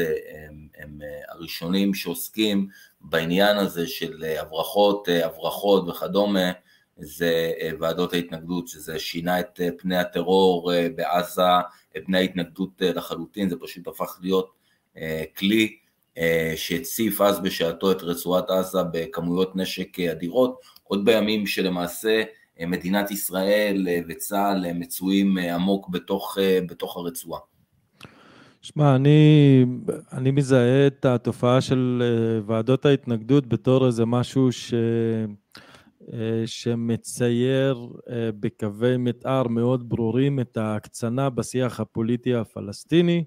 הם, 0.48 0.68
הם 0.78 0.98
הראשונים 1.28 1.94
שעוסקים 1.94 2.68
בעניין 3.00 3.56
הזה 3.56 3.86
של 3.86 4.24
הברחות, 4.38 5.08
הברחות 5.24 5.88
וכדומה, 5.88 6.52
זה 6.98 7.52
ועדות 7.80 8.12
ההתנגדות, 8.12 8.68
שזה 8.68 8.98
שינה 8.98 9.40
את 9.40 9.60
פני 9.78 9.96
הטרור 9.96 10.72
בעזה, 10.94 11.42
את 11.96 12.02
פני 12.06 12.18
ההתנגדות 12.18 12.82
לחלוטין, 12.82 13.48
זה 13.48 13.56
פשוט 13.60 13.86
הפך 13.88 14.18
להיות 14.22 14.52
כלי 15.36 15.64
אה, 15.64 15.85
שהציף 16.56 17.20
אז 17.20 17.40
בשעתו 17.40 17.92
את 17.92 18.02
רצועת 18.02 18.50
עזה 18.50 18.78
בכמויות 18.92 19.56
נשק 19.56 20.00
אדירות, 20.00 20.60
עוד 20.82 21.04
בימים 21.04 21.46
שלמעשה 21.46 22.22
אה, 22.60 22.66
מדינת 22.66 23.10
ישראל 23.10 23.88
אה, 23.88 24.00
וצה"ל 24.08 24.72
מצויים 24.72 25.38
עמוק 25.38 25.88
בתוך, 25.88 26.38
בתוך 26.68 26.96
הרצועה. 26.96 27.40
שמע, 28.62 28.96
אני, 28.96 29.64
אני 30.12 30.30
מזהה 30.30 30.86
את 30.86 31.04
התופעה 31.04 31.60
של 31.60 32.02
ועדות 32.46 32.86
ההתנגדות 32.86 33.46
בתור 33.46 33.86
איזה 33.86 34.06
משהו 34.06 34.52
ש, 34.52 34.74
שמצייר 36.46 37.88
בקווי 38.40 38.96
מתאר 38.96 39.48
מאוד 39.48 39.88
ברורים 39.88 40.40
את 40.40 40.56
ההקצנה 40.56 41.30
בשיח 41.30 41.80
הפוליטי 41.80 42.34
הפלסטיני, 42.34 43.18
אה, 43.18 43.22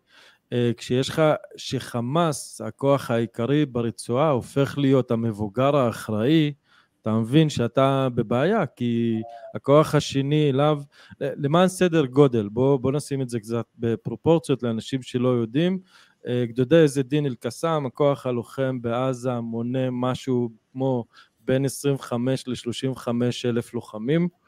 כשיש 0.77 1.09
לך, 1.09 1.21
שחמאס, 1.57 2.61
הכוח 2.61 3.11
העיקרי 3.11 3.65
ברצועה, 3.65 4.29
הופך 4.29 4.77
להיות 4.77 5.11
המבוגר 5.11 5.75
האחראי, 5.75 6.53
אתה 7.01 7.13
מבין 7.13 7.49
שאתה 7.49 8.07
בבעיה, 8.15 8.65
כי 8.65 9.21
הכוח 9.55 9.95
השני 9.95 10.49
אליו, 10.49 10.81
למען 11.21 11.67
סדר 11.67 12.05
גודל, 12.05 12.49
בוא, 12.49 12.77
בוא 12.77 12.91
נשים 12.91 13.21
את 13.21 13.29
זה 13.29 13.39
קצת 13.39 13.65
בפרופורציות 13.77 14.63
לאנשים 14.63 15.01
שלא 15.01 15.29
יודעים, 15.29 15.79
אה, 16.27 16.45
גדודי 16.47 16.75
איזה 16.75 17.03
דין 17.03 17.25
אל-קסאם, 17.25 17.85
הכוח 17.85 18.25
הלוחם 18.25 18.81
בעזה 18.81 19.39
מונה 19.39 19.89
משהו 19.91 20.49
כמו 20.71 21.05
בין 21.39 21.65
25 21.65 22.47
ל-35 22.47 23.07
אלף 23.45 23.73
לוחמים, 23.73 24.21
אה, 24.21 24.38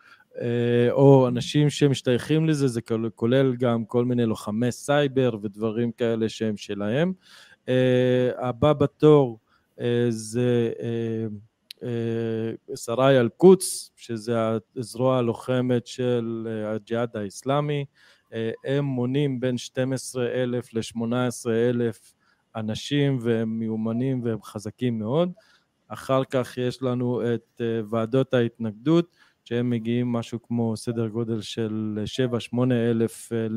או 0.92 1.28
אנשים 1.28 1.70
שמשתייכים 1.70 2.46
לזה, 2.46 2.68
זה 2.68 2.82
כולל 3.16 3.56
גם 3.56 3.86
כל 3.86 4.06
מיני 4.06 4.26
לוחמי 4.26 4.72
סייבר 4.72 5.38
ודברים 5.42 5.92
כאלה 5.92 6.30
שהם 6.30 6.58
שלהם. 6.58 7.14
אה, 7.70 8.30
הבא 8.38 8.74
בתור 8.74 9.40
אה, 9.80 10.06
זה 10.10 10.72
שרי 12.76 13.20
אל-קודס, 13.20 13.92
שזה 13.96 14.36
הזרוע 14.78 15.18
הלוחמת 15.18 15.88
של 15.88 16.48
הג'יהאד 16.66 17.18
האיסלאמי, 17.18 17.86
הם 18.66 18.86
מונים 18.86 19.40
בין 19.40 19.58
12,000 19.58 20.74
ל-18,000 20.74 22.14
אנשים 22.56 23.18
והם 23.22 23.60
מיומנים 23.60 24.22
והם 24.24 24.42
חזקים 24.44 25.00
מאוד. 25.00 25.32
אחר 25.88 26.24
כך 26.24 26.58
יש 26.58 26.84
לנו 26.84 27.22
את 27.34 27.62
ועדות 27.90 28.34
ההתנגדות, 28.34 29.16
שהם 29.52 29.70
מגיעים 29.70 30.12
משהו 30.12 30.42
כמו 30.42 30.78
סדר 30.78 31.08
גודל 31.08 31.42
של 31.42 32.00
7-8 32.54 32.58
אלף, 32.72 33.32
אה, 33.34 33.48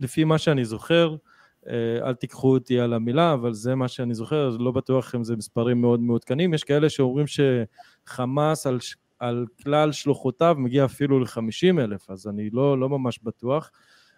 לפי 0.00 0.24
מה 0.24 0.38
שאני 0.38 0.64
זוכר, 0.64 1.16
אה, 1.68 2.08
אל 2.08 2.14
תיקחו 2.14 2.54
אותי 2.54 2.80
על 2.80 2.92
המילה, 2.92 3.32
אבל 3.32 3.52
זה 3.52 3.74
מה 3.74 3.88
שאני 3.88 4.14
זוכר, 4.14 4.56
לא 4.60 4.70
בטוח 4.70 5.14
אם 5.14 5.24
זה 5.24 5.36
מספרים 5.36 5.80
מאוד 5.80 6.00
מעודכנים. 6.00 6.54
יש 6.54 6.64
כאלה 6.64 6.90
שאומרים 6.90 7.26
שחמאס 7.26 8.66
על, 8.66 8.78
על 9.18 9.46
כלל 9.62 9.92
שלוחותיו 9.92 10.56
מגיע 10.58 10.84
אפילו 10.84 11.20
ל-50 11.20 11.80
אלף, 11.80 12.10
אז 12.10 12.26
אני 12.26 12.50
לא, 12.50 12.80
לא 12.80 12.88
ממש 12.88 13.20
בטוח. 13.22 13.70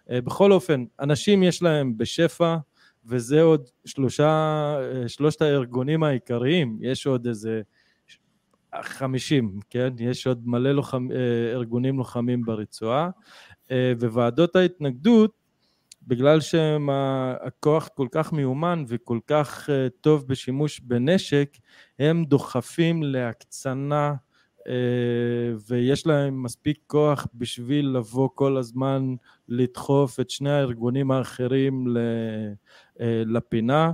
אה, 0.09 0.21
בכל 0.21 0.51
אופן, 0.51 0.85
אנשים 0.99 1.43
יש 1.43 1.61
להם 1.61 1.97
בשפע, 1.97 2.57
וזה 3.05 3.41
עוד 3.41 3.69
שלושה, 3.85 4.75
שלושת 5.07 5.41
הארגונים 5.41 6.03
העיקריים, 6.03 6.77
יש 6.81 7.07
עוד 7.07 7.27
איזה 7.27 7.61
חמישים, 8.81 9.59
כן? 9.69 9.93
יש 9.99 10.27
עוד 10.27 10.47
מלא 10.47 10.71
לוחמ, 10.71 11.11
אה, 11.11 11.51
ארגונים 11.51 11.97
לוחמים 11.97 12.41
ברצועה, 12.45 13.09
אה, 13.71 13.93
וועדות 13.99 14.55
ההתנגדות, 14.55 15.31
בגלל 16.07 16.39
שהכוח 16.41 17.89
כל 17.95 18.07
כך 18.11 18.33
מיומן 18.33 18.83
וכל 18.87 19.19
כך 19.27 19.69
אה, 19.69 19.87
טוב 20.01 20.27
בשימוש 20.27 20.79
בנשק, 20.79 21.49
הם 21.99 22.25
דוחפים 22.25 23.03
להקצנה 23.03 24.13
ויש 25.67 26.07
להם 26.07 26.43
מספיק 26.43 26.77
כוח 26.87 27.27
בשביל 27.33 27.87
לבוא 27.87 28.29
כל 28.35 28.57
הזמן 28.57 29.15
לדחוף 29.47 30.19
את 30.19 30.29
שני 30.29 30.51
הארגונים 30.51 31.11
האחרים 31.11 31.87
לפינה. 33.25 33.91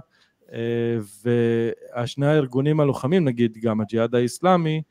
והשני 1.23 2.27
הארגונים 2.27 2.79
הלוחמים, 2.79 3.25
נגיד 3.25 3.57
גם 3.61 3.81
הג'יהאד 3.81 4.15
האיסלאמי, 4.15 4.81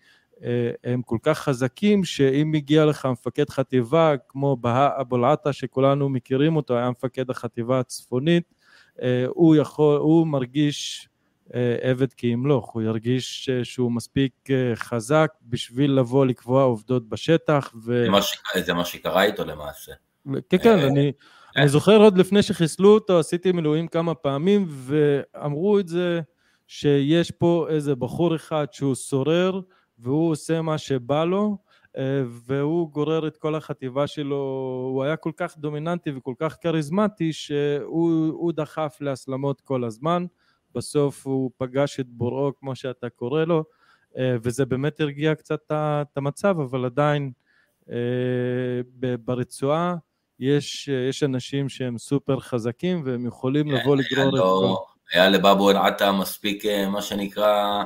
הם 0.84 1.02
כל 1.02 1.18
כך 1.22 1.38
חזקים 1.38 2.04
שאם 2.04 2.50
מגיע 2.50 2.84
לך 2.84 3.06
מפקד 3.06 3.50
חטיבה 3.50 4.14
כמו 4.28 4.56
בהא 4.56 5.00
אבו 5.00 5.16
אל-עטה 5.16 5.52
שכולנו 5.52 6.08
מכירים 6.08 6.56
אותו, 6.56 6.76
היה 6.76 6.90
מפקד 6.90 7.30
החטיבה 7.30 7.80
הצפונית, 7.80 8.54
הוא 9.28 9.56
יכול, 9.56 9.98
הוא 9.98 10.26
מרגיש 10.26 11.08
עבד 11.82 12.12
כי 12.12 12.26
ימלוך, 12.26 12.70
הוא 12.70 12.82
ירגיש 12.82 13.50
שהוא 13.62 13.92
מספיק 13.92 14.32
חזק 14.74 15.30
בשביל 15.42 15.92
לבוא 15.92 16.26
לקבוע 16.26 16.62
עובדות 16.62 17.08
בשטח. 17.08 17.72
ו... 17.84 18.04
זה, 18.04 18.10
מה 18.10 18.22
ש... 18.22 18.38
זה 18.64 18.74
מה 18.74 18.84
שקרה 18.84 19.22
איתו 19.22 19.44
למעשה. 19.44 19.92
כן, 20.48 20.58
כן, 20.58 20.78
אני, 20.78 21.12
אני 21.58 21.68
זוכר 21.68 21.96
עוד 21.96 22.18
לפני 22.18 22.42
שחיסלו 22.42 22.94
אותו, 22.94 23.18
עשיתי 23.18 23.52
מילואים 23.52 23.88
כמה 23.88 24.14
פעמים, 24.14 24.66
ואמרו 24.68 25.78
את 25.78 25.88
זה 25.88 26.20
שיש 26.66 27.30
פה 27.30 27.66
איזה 27.70 27.94
בחור 27.94 28.36
אחד 28.36 28.66
שהוא 28.72 28.94
סורר, 28.94 29.60
והוא 29.98 30.30
עושה 30.30 30.62
מה 30.62 30.78
שבא 30.78 31.24
לו, 31.24 31.58
אה, 31.96 32.22
והוא 32.26 32.90
גורר 32.90 33.26
את 33.26 33.36
כל 33.36 33.54
החטיבה 33.54 34.06
שלו, 34.06 34.36
הוא 34.92 35.04
היה 35.04 35.16
כל 35.16 35.32
כך 35.36 35.58
דומיננטי 35.58 36.10
וכל 36.10 36.34
כך 36.38 36.56
כריזמטי 36.60 37.32
שהוא 37.32 38.52
דחף 38.52 38.96
להסלמות 39.00 39.60
כל 39.60 39.84
הזמן, 39.84 40.24
בסוף 40.74 41.26
הוא 41.26 41.50
פגש 41.56 42.00
את 42.00 42.06
בוראו 42.08 42.52
כמו 42.56 42.74
שאתה 42.74 43.08
קורא 43.08 43.44
לו, 43.44 43.64
אה, 44.18 44.36
וזה 44.42 44.66
באמת 44.66 45.00
הרגיע 45.00 45.34
קצת 45.34 45.60
את 45.70 46.16
המצב, 46.16 46.60
אבל 46.60 46.84
עדיין 46.84 47.32
אה, 47.90 47.96
ברצועה 49.24 49.96
יש, 50.40 50.88
יש 50.88 51.22
אנשים 51.22 51.68
שהם 51.68 51.98
סופר 51.98 52.40
חזקים 52.40 53.02
והם 53.04 53.26
יכולים 53.26 53.68
כן, 53.70 53.74
לבוא 53.74 53.96
לגרור 53.96 54.36
את 54.36 54.42
כל... 54.42 55.16
היה 55.16 55.28
לבאבו 55.28 55.70
אל-עטה 55.70 56.12
מספיק, 56.12 56.64
מה 56.90 57.02
שנקרא, 57.02 57.84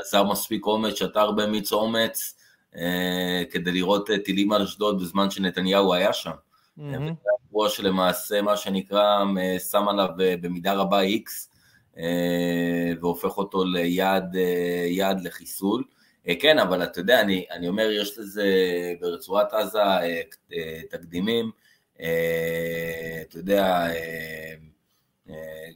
עזר 0.00 0.24
מספיק 0.30 0.66
אומץ, 0.66 0.94
שתה 0.94 1.20
הרבה 1.20 1.46
מיץ 1.46 1.72
אומץ, 1.72 2.36
אה, 2.76 3.42
כדי 3.50 3.72
לראות 3.72 4.10
אה, 4.10 4.18
טילים 4.18 4.52
על 4.52 4.62
אשדוד 4.62 5.02
בזמן 5.02 5.30
שנתניהו 5.30 5.94
היה 5.94 6.12
שם. 6.12 6.30
Mm-hmm. 6.30 6.82
וזה 6.82 7.10
אירוע 7.48 7.68
שלמעשה, 7.68 8.42
מה 8.42 8.56
שנקרא, 8.56 9.24
שם 9.70 9.88
עליו 9.88 10.08
במידה 10.16 10.74
רבה 10.74 11.00
איקס, 11.00 11.50
והופך 13.00 13.38
אותו 13.38 13.64
ליעד 13.64 15.20
לחיסול. 15.22 15.84
כן, 16.40 16.58
אבל 16.58 16.82
אתה 16.82 17.00
יודע, 17.00 17.20
אני, 17.20 17.44
אני 17.50 17.68
אומר, 17.68 17.90
יש 17.90 18.18
לזה 18.18 18.44
ברצועת 19.00 19.52
עזה 19.52 19.80
תקדימים, 20.90 21.50
אתה 21.94 23.38
יודע, 23.38 23.86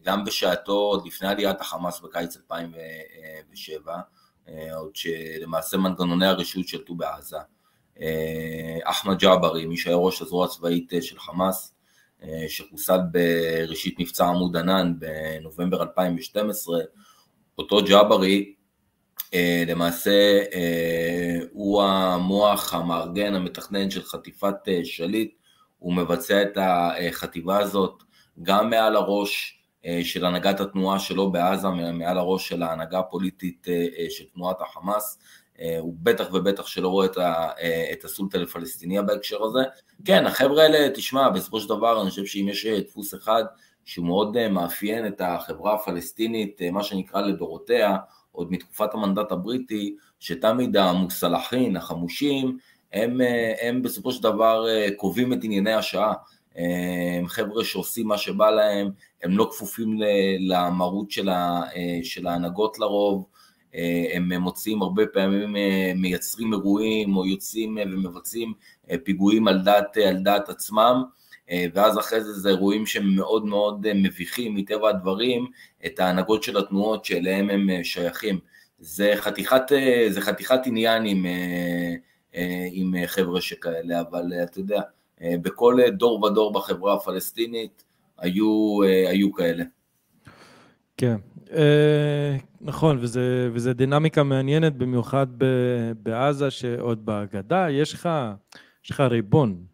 גם 0.04 0.24
בשעתו, 0.24 0.72
עוד 0.72 1.06
לפני 1.06 1.28
עליית 1.28 1.60
החמאס 1.60 2.00
בקיץ 2.00 2.36
2007, 2.36 4.00
אה, 4.48 4.76
עוד 4.76 4.96
שלמעשה 4.96 5.76
מנגנוני 5.76 6.26
הרשות 6.26 6.68
שלטו 6.68 6.94
בעזה. 6.94 7.36
אה, 8.00 8.78
אחמד 8.84 9.18
ג'עברי, 9.18 9.66
מי 9.66 9.76
שהיה 9.76 9.96
ראש 9.96 10.22
הזרוע 10.22 10.44
הצבאית 10.44 10.92
אה, 10.94 11.02
של 11.02 11.18
חמאס, 11.18 11.74
שחוסל 12.48 12.98
בראשית 13.12 14.00
מבצע 14.00 14.26
עמוד 14.26 14.56
ענן 14.56 14.94
בנובמבר 14.98 15.82
2012, 15.82 16.80
אותו 17.58 17.84
ג'עברי 17.84 18.54
למעשה 19.66 20.42
הוא 21.52 21.82
המוח 21.82 22.74
המארגן, 22.74 23.34
המתכנן 23.34 23.90
של 23.90 24.02
חטיפת 24.02 24.54
שליט, 24.84 25.34
הוא 25.78 25.94
מבצע 25.94 26.42
את 26.42 26.58
החטיבה 26.60 27.58
הזאת 27.58 28.02
גם 28.42 28.70
מעל 28.70 28.96
הראש 28.96 29.60
אה, 29.86 30.00
של 30.04 30.24
הנהגת 30.24 30.60
התנועה 30.60 30.98
שלו 30.98 31.32
בעזה, 31.32 31.68
מעל 31.68 32.18
הראש 32.18 32.48
של 32.48 32.62
ההנהגה 32.62 32.98
הפוליטית 32.98 33.66
אה, 33.68 33.86
אה, 33.98 34.06
של 34.10 34.24
תנועת 34.34 34.60
החמאס, 34.60 35.18
הוא 35.80 35.94
בטח 36.02 36.28
ובטח 36.32 36.66
שלא 36.66 36.88
רואה 36.88 37.06
את, 37.06 37.16
ה, 37.16 37.50
את 37.92 38.04
הסולטה 38.04 38.38
לפלסטיניה 38.38 39.02
בהקשר 39.02 39.42
הזה. 39.44 39.60
כן, 40.04 40.26
החבר'ה 40.26 40.62
האלה, 40.62 40.88
תשמע, 40.94 41.28
בסופו 41.28 41.60
של 41.60 41.68
דבר 41.68 42.02
אני 42.02 42.10
חושב 42.10 42.24
שאם 42.26 42.46
יש 42.48 42.66
דפוס 42.66 43.14
אחד 43.14 43.44
שהוא 43.84 44.06
מאוד 44.06 44.48
מאפיין 44.48 45.06
את 45.06 45.20
החברה 45.20 45.74
הפלסטינית, 45.74 46.62
מה 46.72 46.82
שנקרא 46.82 47.20
לדורותיה, 47.20 47.96
עוד 48.32 48.52
מתקופת 48.52 48.94
המנדט 48.94 49.32
הבריטי, 49.32 49.96
שתמיד 50.20 50.76
המוסלחים, 50.76 51.76
החמושים, 51.76 52.58
הם, 52.92 53.20
הם 53.62 53.82
בסופו 53.82 54.12
של 54.12 54.22
דבר 54.22 54.66
קובעים 54.96 55.32
את 55.32 55.38
ענייני 55.42 55.72
השעה. 55.72 56.12
הם 57.18 57.28
חבר'ה 57.28 57.64
שעושים 57.64 58.08
מה 58.08 58.18
שבא 58.18 58.50
להם, 58.50 58.90
הם 59.22 59.38
לא 59.38 59.48
כפופים 59.52 59.98
למרות 60.40 61.10
של, 61.10 61.28
של 62.02 62.26
ההנהגות 62.26 62.78
לרוב, 62.78 63.26
הם 64.14 64.32
מוצאים 64.32 64.82
הרבה 64.82 65.06
פעמים, 65.06 65.56
מייצרים 65.96 66.52
אירועים 66.52 67.16
או 67.16 67.26
יוצאים 67.26 67.78
ומבצעים 67.82 68.52
פיגועים 69.04 69.48
על 69.48 69.58
דעת, 69.58 69.96
על 69.96 70.16
דעת 70.16 70.48
עצמם, 70.48 71.02
ואז 71.74 71.98
אחרי 71.98 72.24
זה 72.24 72.32
זה 72.32 72.48
אירועים 72.48 72.86
שהם 72.86 73.16
מאוד 73.16 73.44
מאוד 73.44 73.92
מביכים 73.94 74.54
מטבע 74.54 74.88
הדברים 74.88 75.46
את 75.86 76.00
ההנהגות 76.00 76.42
של 76.42 76.56
התנועות 76.56 77.04
שאליהם 77.04 77.50
הם 77.50 77.68
שייכים. 77.84 78.38
זה 78.78 79.12
חתיכת, 79.16 79.62
זה 80.10 80.20
חתיכת 80.20 80.60
עניין 80.66 81.04
עם, 81.06 81.26
עם 82.72 82.94
חבר'ה 83.06 83.40
שכאלה, 83.40 84.00
אבל 84.00 84.32
אתה 84.42 84.60
יודע, 84.60 84.80
אה, 85.22 85.34
בכל 85.42 85.76
דור 85.92 86.24
ודור 86.24 86.52
בחברה 86.52 86.94
הפלסטינית 86.94 87.84
היו, 88.18 88.82
אה, 88.84 89.10
היו 89.10 89.32
כאלה. 89.32 89.64
כן, 90.96 91.16
אה, 91.52 92.36
נכון, 92.60 92.98
וזה, 93.00 93.50
וזה 93.52 93.72
דינמיקה 93.72 94.22
מעניינת, 94.22 94.76
במיוחד 94.76 95.26
בעזה, 96.02 96.50
שעוד 96.50 97.06
בהגדה 97.06 97.70
יש 97.70 97.94
לך, 97.94 98.08
יש 98.84 98.90
לך 98.90 99.00
ריבון. 99.00 99.69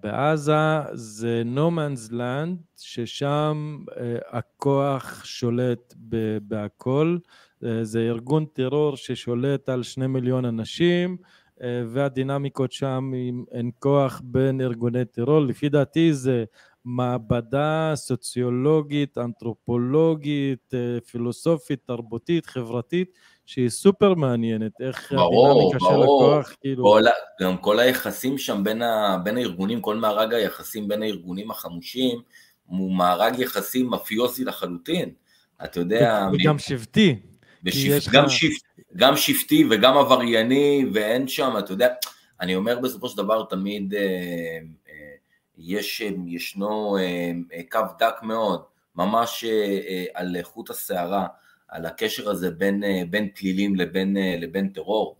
בעזה 0.00 0.80
זה 0.92 1.42
no 1.54 1.70
man's 1.70 2.12
land, 2.12 2.56
ששם 2.76 3.84
הכוח 4.30 5.24
שולט 5.24 5.94
בהכל. 6.42 7.18
זה 7.82 8.00
ארגון 8.00 8.44
טרור 8.44 8.96
ששולט 8.96 9.68
על 9.68 9.82
שני 9.82 10.06
מיליון 10.06 10.44
אנשים, 10.44 11.16
אה, 11.62 11.82
והדינמיקות 11.88 12.72
שם 12.72 13.12
הן 13.52 13.70
כוח 13.78 14.20
בין 14.24 14.60
ארגוני 14.60 15.04
טרור. 15.04 15.40
לפי 15.40 15.68
דעתי 15.68 16.12
זה 16.14 16.44
מעבדה 16.84 17.92
סוציולוגית, 17.94 19.18
אנתרופולוגית, 19.18 20.74
אה, 20.74 21.00
פילוסופית, 21.00 21.80
תרבותית, 21.86 22.46
חברתית, 22.46 23.18
שהיא 23.46 23.68
סופר 23.68 24.14
מעניינת, 24.14 24.72
איך 24.80 25.12
ברור, 25.12 25.50
הדינמיקה 25.50 25.78
ברור. 25.78 25.96
של 25.96 26.02
הכוח, 26.02 26.56
כאילו... 26.60 26.84
כל, 26.84 27.02
גם 27.40 27.56
כל 27.56 27.78
היחסים 27.78 28.38
שם 28.38 28.64
בין, 28.64 28.82
ה, 28.82 29.18
בין 29.24 29.36
הארגונים, 29.36 29.80
כל 29.80 29.96
מארג 29.96 30.34
היחסים 30.34 30.88
בין 30.88 31.02
הארגונים 31.02 31.50
החמושים, 31.50 32.20
הוא 32.66 32.96
מארג 32.96 33.38
יחסים 33.38 33.86
מאפיוזי 33.86 34.44
לחלוטין. 34.44 35.10
אתה 35.64 35.80
יודע... 35.80 36.28
וגם 36.32 36.56
מ... 36.56 36.58
שבטי. 36.58 37.16
בשיפ... 37.62 38.08
גם, 38.12 38.28
שיפ... 38.28 38.62
גם 38.96 39.16
שבטי 39.16 39.64
וגם 39.70 39.98
עברייני, 39.98 40.84
ואין 40.92 41.28
שם, 41.28 41.54
אתה 41.58 41.72
יודע, 41.72 41.88
אני 42.40 42.54
אומר 42.54 42.78
בסופו 42.78 43.08
של 43.08 43.16
דבר 43.16 43.44
תמיד 43.44 43.94
אה, 43.94 44.00
אה, 44.88 45.14
יש, 45.58 46.02
ישנו 46.26 46.96
אה, 46.98 47.60
קו 47.70 47.80
דק 47.98 48.14
מאוד, 48.22 48.62
ממש 48.96 49.44
על 50.14 50.36
חוט 50.42 50.70
השערה, 50.70 51.26
על 51.74 51.86
הקשר 51.86 52.30
הזה 52.30 52.50
בין, 52.50 52.82
בין 53.10 53.28
פלילים 53.34 53.76
לבין, 53.76 54.16
לבין 54.40 54.68
טרור, 54.68 55.16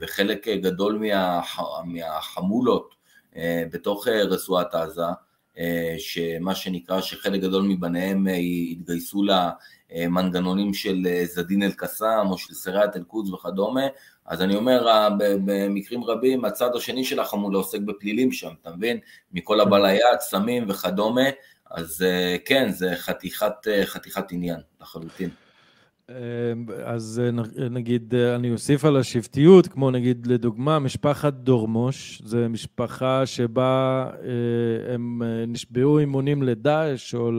וחלק 0.00 0.48
גדול 0.48 0.98
מה, 0.98 1.40
מהחמולות 1.84 2.94
בתוך 3.72 4.08
רצועת 4.08 4.74
עזה, 4.74 5.02
שמה 5.98 6.54
שנקרא 6.54 7.00
שחלק 7.00 7.40
גדול 7.40 7.62
מבניהם 7.62 8.26
התגייסו 8.70 9.22
למנגנונים 9.92 10.74
של 10.74 11.02
זדין 11.24 11.62
אל-קסאם 11.62 12.30
או 12.30 12.38
של 12.38 12.54
סריית 12.54 12.96
אל-קודס 12.96 13.30
וכדומה, 13.30 13.86
אז 14.26 14.42
אני 14.42 14.56
אומר, 14.56 15.08
במקרים 15.18 16.04
רבים 16.04 16.44
הצד 16.44 16.76
השני 16.76 17.04
של 17.04 17.20
החמולה 17.20 17.58
עוסק 17.58 17.80
בפלילים 17.80 18.32
שם, 18.32 18.50
אתה 18.62 18.70
מבין? 18.76 18.98
מכל 19.32 19.60
הבעליית, 19.60 20.20
סמים 20.20 20.70
וכדומה, 20.70 21.24
אז 21.70 22.04
כן, 22.44 22.72
זה 22.72 22.92
חתיכת, 22.96 23.54
חתיכת 23.84 24.32
עניין 24.32 24.60
לחלוטין. 24.86 25.30
אמ, 26.10 26.14
אז 26.84 27.22
אה, 27.24 27.68
נגיד, 27.70 28.14
אה, 28.14 28.34
אני 28.34 28.52
אוסיף 28.52 28.84
על 28.84 28.96
השבטיות, 28.96 29.66
כמו 29.66 29.90
נגיד 29.90 30.26
לדוגמה, 30.26 30.78
משפחת 30.78 31.32
דורמוש, 31.32 32.22
זו 32.24 32.38
משפחה 32.50 33.26
שבה 33.26 34.10
אה, 34.22 34.94
הם 34.94 35.22
נשבעו 35.46 35.98
אימונים 35.98 36.42
לדאעש 36.42 37.14
או 37.14 37.32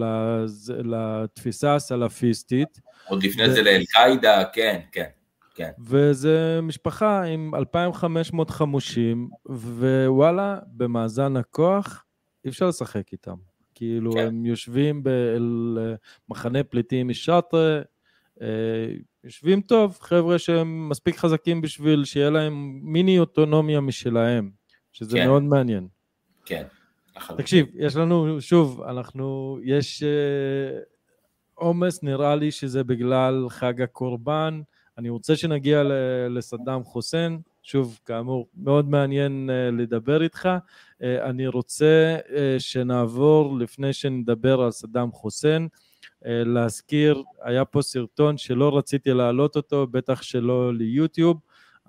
לתפיסה 0.68 1.76
הסלאפיסטית. 1.76 2.80
עוד 3.08 3.24
לפני. 3.24 3.50
זה 3.50 3.62
לאל-קאעידה, 3.62 4.44
כן, 4.54 4.80
כן. 4.92 5.08
כן. 5.56 5.72
וזו 5.86 6.30
משפחה 6.64 7.24
עם 7.24 7.56
2,500 7.56 8.50
חמושים, 8.50 9.30
ווואלה, 9.46 10.60
במאזן 10.68 11.38
הכוח 11.38 12.04
אי 12.46 12.50
אפשר 12.50 12.68
לשחק 12.68 13.12
איתם. 13.12 13.47
כאילו, 13.78 14.12
כן. 14.12 14.20
הם 14.20 14.46
יושבים 14.46 15.04
במחנה 15.04 16.64
פליטים 16.64 17.08
משאטרה, 17.08 17.82
אה, 18.42 18.48
יושבים 19.24 19.62
טוב, 19.62 19.98
חבר'ה 20.02 20.40
שהם 20.40 20.90
מספיק 20.90 21.18
חזקים 21.18 21.62
בשביל 21.62 22.06
שיהיה 22.06 22.30
להם 22.30 22.80
מיני 22.84 23.20
אוטונומיה 23.20 23.82
משלהם, 23.82 24.50
שזה 24.92 25.18
כן. 25.18 25.28
מאוד 25.28 25.44
מעניין. 25.44 25.88
כן. 26.46 26.64
תקשיב, 27.38 27.68
יש 27.74 27.96
לנו, 27.96 28.42
שוב, 28.42 28.82
אנחנו, 28.82 29.60
יש 29.64 30.04
uh, 30.04 30.06
עומס, 31.54 32.04
נראה 32.04 32.36
לי 32.36 32.52
שזה 32.52 32.84
בגלל 32.84 33.46
חג 33.50 33.82
הקורבן. 33.82 34.62
אני 34.98 35.10
רוצה 35.10 35.36
שנגיע 35.36 35.84
לסדאם 36.30 36.84
חוסיין, 36.84 37.40
שוב, 37.68 38.00
כאמור, 38.06 38.48
מאוד 38.58 38.90
מעניין 38.90 39.50
אה, 39.50 39.72
לדבר 39.72 40.24
איתך. 40.24 40.50
אה, 41.04 41.30
אני 41.30 41.48
רוצה 41.48 42.18
אה, 42.36 42.56
שנעבור, 42.60 43.58
לפני 43.58 43.94
שנדבר 43.94 44.62
על 44.62 44.72
סדאם 44.72 45.12
חוסיין, 45.12 45.68
להזכיר, 46.26 47.24
היה 47.42 47.66
פה 47.66 47.82
סרטון 47.82 48.38
שלא 48.38 48.78
רציתי 48.78 49.14
להעלות 49.14 49.56
אותו, 49.56 49.88
בטח 49.88 50.22
שלא 50.22 50.74
ליוטיוב, 50.74 51.40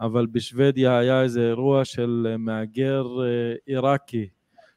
אבל 0.01 0.27
בשוודיה 0.27 0.99
היה 0.99 1.23
איזה 1.23 1.49
אירוע 1.49 1.85
של 1.85 2.35
מהגר 2.39 3.07
עיראקי 3.67 4.29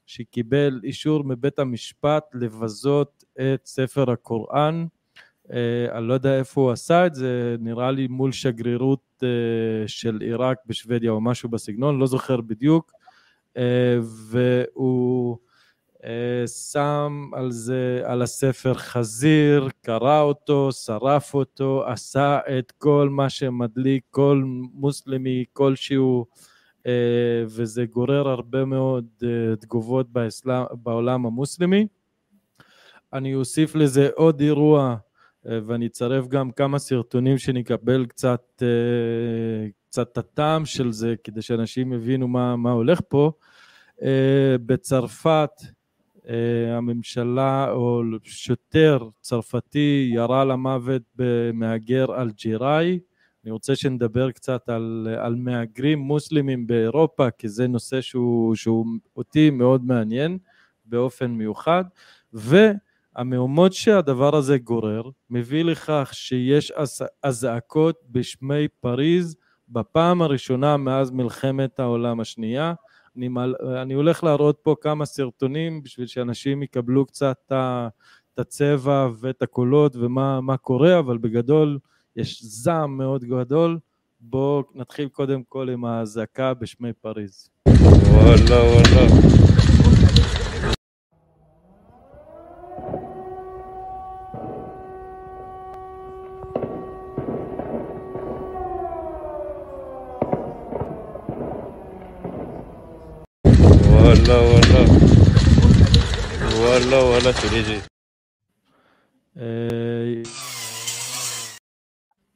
שקיבל 0.05 0.79
אישור 0.83 1.23
מבית 1.23 1.59
המשפט 1.59 2.23
לבזות 2.33 3.23
את 3.39 3.65
ספר 3.65 4.11
הקוראן. 4.11 4.85
אני 5.91 6.07
לא 6.07 6.13
יודע 6.13 6.39
איפה 6.39 6.61
הוא 6.61 6.71
עשה 6.71 7.05
את 7.05 7.15
זה, 7.15 7.55
נראה 7.59 7.91
לי 7.91 8.07
מול 8.07 8.31
שגרירות 8.31 9.23
אה, 9.23 9.87
של 9.87 10.17
עיראק 10.21 10.57
בשוודיה 10.65 11.11
או 11.11 11.21
משהו 11.21 11.49
בסגנון, 11.49 11.99
לא 11.99 12.07
זוכר 12.07 12.41
בדיוק, 12.41 12.91
אה, 13.57 13.99
והוא 14.01 15.37
אה, 16.03 16.47
שם 16.47 17.29
על 17.33 17.51
זה, 17.51 18.01
על 18.05 18.21
הספר 18.21 18.73
חזיר, 18.73 19.69
קרא 19.81 20.21
אותו, 20.21 20.71
שרף 20.71 21.33
אותו, 21.33 21.83
עשה 21.87 22.39
את 22.59 22.71
כל 22.77 23.09
מה 23.11 23.29
שמדליק 23.29 24.03
כל 24.09 24.43
מוסלמי 24.73 25.45
כלשהו, 25.53 26.25
וזה 27.45 27.85
גורר 27.85 28.29
הרבה 28.29 28.65
מאוד 28.65 29.05
תגובות 29.59 30.09
באסלאם, 30.09 30.63
בעולם 30.73 31.25
המוסלמי. 31.25 31.87
אני 33.13 33.35
אוסיף 33.35 33.75
לזה 33.75 34.09
עוד 34.15 34.39
אירוע 34.39 34.89
אה, 34.89 34.95
ואני 35.45 35.87
אצרף 35.87 36.27
גם 36.27 36.51
כמה 36.51 36.79
סרטונים 36.79 37.37
שנקבל 37.37 38.05
קצת, 38.05 38.63
אה, 38.63 39.67
קצת 39.89 40.17
הטעם 40.17 40.65
של 40.65 40.91
זה 40.91 41.15
כדי 41.23 41.41
שאנשים 41.41 41.93
יבינו 41.93 42.27
מה, 42.27 42.55
מה 42.55 42.71
הולך 42.71 43.01
פה. 43.07 43.31
אה, 44.01 44.55
בצרפת 44.65 45.51
הממשלה 46.67 47.71
או 47.71 48.01
שוטר 48.23 49.09
צרפתי 49.21 50.09
ירה 50.13 50.45
למוות 50.45 51.01
במהגר 51.15 52.21
אלג'יראי. 52.21 52.99
אני 53.43 53.51
רוצה 53.51 53.75
שנדבר 53.75 54.31
קצת 54.31 54.69
על, 54.69 55.07
על 55.19 55.35
מהגרים 55.35 55.99
מוסלמים 55.99 56.67
באירופה 56.67 57.31
כי 57.31 57.49
זה 57.49 57.67
נושא 57.67 58.01
שהוא, 58.01 58.55
שהוא 58.55 58.85
אותי 59.17 59.49
מאוד 59.49 59.85
מעניין 59.85 60.37
באופן 60.85 61.31
מיוחד. 61.31 61.83
ו... 62.33 62.71
המהומות 63.15 63.73
שהדבר 63.73 64.35
הזה 64.35 64.57
גורר 64.57 65.09
מביא 65.29 65.63
לכך 65.63 66.09
שיש 66.13 66.73
אזעקות 67.23 67.95
בשמי 68.09 68.67
פריז 68.67 69.35
בפעם 69.69 70.21
הראשונה 70.21 70.77
מאז 70.77 71.11
מלחמת 71.11 71.79
העולם 71.79 72.19
השנייה. 72.19 72.73
אני, 73.17 73.27
מל... 73.27 73.55
אני 73.81 73.93
הולך 73.93 74.23
להראות 74.23 74.57
פה 74.63 74.75
כמה 74.81 75.05
סרטונים 75.05 75.83
בשביל 75.83 76.07
שאנשים 76.07 76.63
יקבלו 76.63 77.05
קצת 77.05 77.51
את 78.33 78.39
הצבע 78.39 79.09
ואת 79.19 79.41
הקולות 79.41 79.95
ומה 79.95 80.57
קורה, 80.61 80.99
אבל 80.99 81.17
בגדול 81.17 81.79
יש 82.15 82.43
זעם 82.43 82.97
מאוד 82.97 83.23
גדול. 83.23 83.79
בואו 84.19 84.63
נתחיל 84.75 85.07
קודם 85.07 85.43
כל 85.49 85.69
עם 85.69 85.85
האזעקה 85.85 86.53
בשמי 86.53 86.93
פריז. 86.93 87.49
וואלה 87.67 88.63
וואלה 88.63 89.50
والله 104.00 104.40
والله 104.52 104.86
والله 106.60 107.02
والله 107.10 107.32
תגידי. 107.32 107.80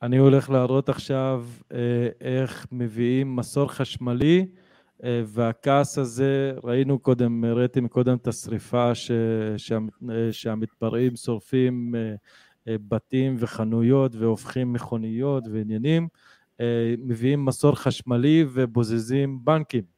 אני 0.02 0.16
הולך 0.16 0.50
להראות 0.50 0.88
עכשיו 0.88 1.46
אה, 1.72 2.08
איך 2.20 2.66
מביאים 2.72 3.36
מסור 3.36 3.68
חשמלי 3.68 4.46
אה, 5.04 5.22
והכעס 5.26 5.98
הזה, 5.98 6.52
ראינו 6.64 6.98
קודם, 6.98 7.44
הראיתי 7.44 7.80
מקודם 7.80 8.16
את 8.16 8.26
השריפה 8.26 8.94
ש, 8.94 9.10
שה, 9.56 9.78
אה, 10.10 10.32
שהמתפרעים 10.32 11.16
שורפים 11.16 11.94
בתים 12.66 13.36
וחנויות 13.38 14.14
והופכים 14.14 14.72
מכוניות 14.72 15.44
ועניינים, 15.52 16.08
מביאים 16.98 17.44
מסור 17.44 17.74
חשמלי 17.74 18.44
ובוזזים 18.52 19.38
בנקים. 19.44 19.93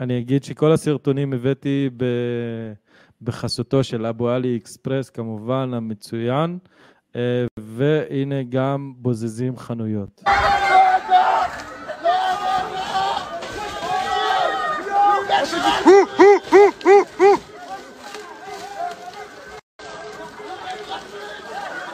אני 0.00 0.18
אגיד 0.18 0.44
שכל 0.44 0.72
הסרטונים 0.72 1.32
הבאתי 1.32 1.90
ב... 1.96 2.04
בחסותו 3.22 3.84
של 3.84 4.06
אבו 4.06 4.30
עלי 4.30 4.56
אקספרס 4.56 5.10
כמובן 5.10 5.74
המצוין 5.74 6.58
אה, 7.16 7.46
והנה 7.58 8.42
גם 8.48 8.92
בוזזים 8.96 9.56
חנויות. 9.56 10.22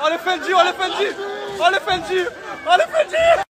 Olha 0.04 0.16
o 0.16 0.22
Fendi, 0.26 0.52
olha 0.60 0.70
o 0.72 0.74
Fendi! 0.80 1.08
Olha 1.64 1.78
o 1.78 1.84
Fendi! 1.86 2.20
Olha 2.66 2.84
o 2.86 2.90
Fendi! 2.94 3.51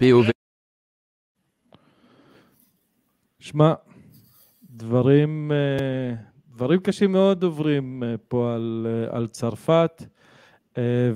POV. 0.00 0.30
שמע, 3.38 3.74
דברים, 4.70 5.52
אה, 5.52 6.14
דברים 6.48 6.80
קשים 6.80 7.12
מאוד 7.12 7.42
עוברים 7.42 8.02
אה, 8.02 8.14
פה 8.28 8.54
על, 8.54 8.86
אה, 8.88 9.16
על 9.16 9.26
צרפת, 9.26 10.02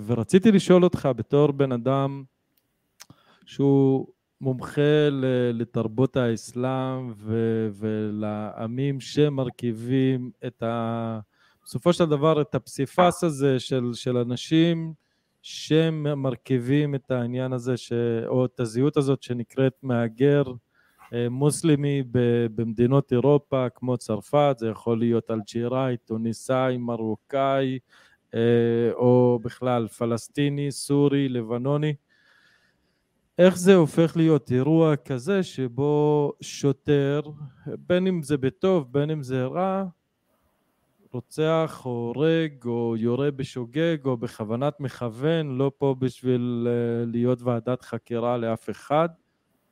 ורציתי 0.07 0.53
לשאול 0.53 0.85
אותך 0.85 1.09
בתור 1.17 1.53
בן 1.53 1.73
אדם 1.73 2.25
שהוא 3.47 4.07
מומחה 4.41 5.09
לתרבות 5.53 6.17
האסלאם 6.17 7.13
ולעמים 7.73 9.01
שמרכיבים 9.01 10.31
את 10.47 10.63
ה... 10.63 11.21
בסופו 11.65 11.93
של 11.93 12.05
דבר 12.05 12.41
את 12.41 12.55
הפסיפס 12.55 13.25
הזה 13.25 13.61
של, 13.61 13.91
של 13.95 14.17
אנשים 14.17 14.95
שמרכיבים 15.43 16.95
את 16.95 17.11
העניין 17.11 17.53
הזה, 17.53 17.77
ש... 17.77 17.93
או 18.27 18.45
את 18.45 18.61
הזהות 18.61 18.97
הזאת 18.97 19.23
שנקראת 19.23 19.73
מהגר 19.83 20.43
אה, 21.13 21.29
מוסלמי 21.29 22.03
במדינות 22.55 23.13
אירופה 23.13 23.67
כמו 23.75 23.97
צרפת, 23.97 24.57
זה 24.59 24.69
יכול 24.69 24.99
להיות 24.99 25.31
אלג'יראי, 25.31 25.97
טוניסאי, 25.97 26.77
מרוקאי, 26.77 27.79
אה, 28.35 28.41
או 28.93 29.39
בכלל 29.43 29.89
פלסטיני, 29.89 30.73
סורי, 30.73 31.29
לבנוני. 31.29 31.95
איך 33.39 33.59
זה 33.59 33.75
הופך 33.75 34.17
להיות 34.17 34.53
אירוע 34.53 34.97
כזה 34.97 35.43
שבו 35.43 36.33
שוטר, 36.41 37.21
בין 37.67 38.07
אם 38.07 38.23
זה 38.23 38.37
בטוב, 38.37 38.93
בין 38.93 39.11
אם 39.11 39.23
זה 39.23 39.45
רע, 39.45 39.85
רוצח 41.13 41.83
או 41.85 41.91
הורג 41.91 42.65
או 42.65 42.95
יורה 42.99 43.31
בשוגג 43.31 43.97
או 44.05 44.17
בכוונת 44.17 44.81
מכוון, 44.81 45.59
לא 45.59 45.73
פה 45.79 45.95
בשביל 45.99 46.69
אה, 46.71 47.05
להיות 47.07 47.43
ועדת 47.43 47.83
חקירה 47.83 48.37
לאף 48.37 48.71
אחד, 48.71 49.09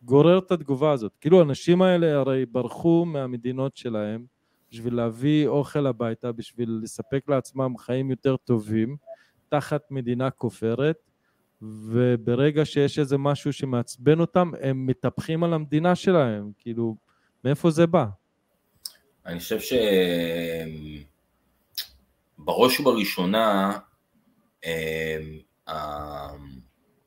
גורר 0.02 0.38
את 0.38 0.50
התגובה 0.50 0.92
הזאת. 0.92 1.16
כאילו 1.20 1.38
האנשים 1.38 1.82
האלה 1.82 2.18
הרי 2.18 2.46
ברחו 2.46 3.04
מהמדינות 3.04 3.76
שלהם 3.76 4.24
בשביל 4.70 4.94
להביא 4.94 5.46
אוכל 5.46 5.86
הביתה, 5.86 6.32
בשביל 6.32 6.80
לספק 6.82 7.24
לעצמם 7.28 7.78
חיים 7.78 8.10
יותר 8.10 8.36
טובים, 8.36 8.96
תחת 9.48 9.90
מדינה 9.90 10.30
כופרת, 10.30 10.96
וברגע 11.62 12.64
שיש 12.64 12.98
איזה 12.98 13.18
משהו 13.18 13.52
שמעצבן 13.52 14.20
אותם, 14.20 14.50
הם 14.60 14.86
מתהפכים 14.86 15.44
על 15.44 15.54
המדינה 15.54 15.94
שלהם, 15.94 16.50
כאילו, 16.58 16.96
מאיפה 17.44 17.70
זה 17.70 17.86
בא? 17.86 18.06
אני 19.26 19.38
חושב 19.38 19.60
ש... 19.60 19.72
בראש 22.48 22.80
ובראשונה 22.80 23.78
אמ, 24.64 24.70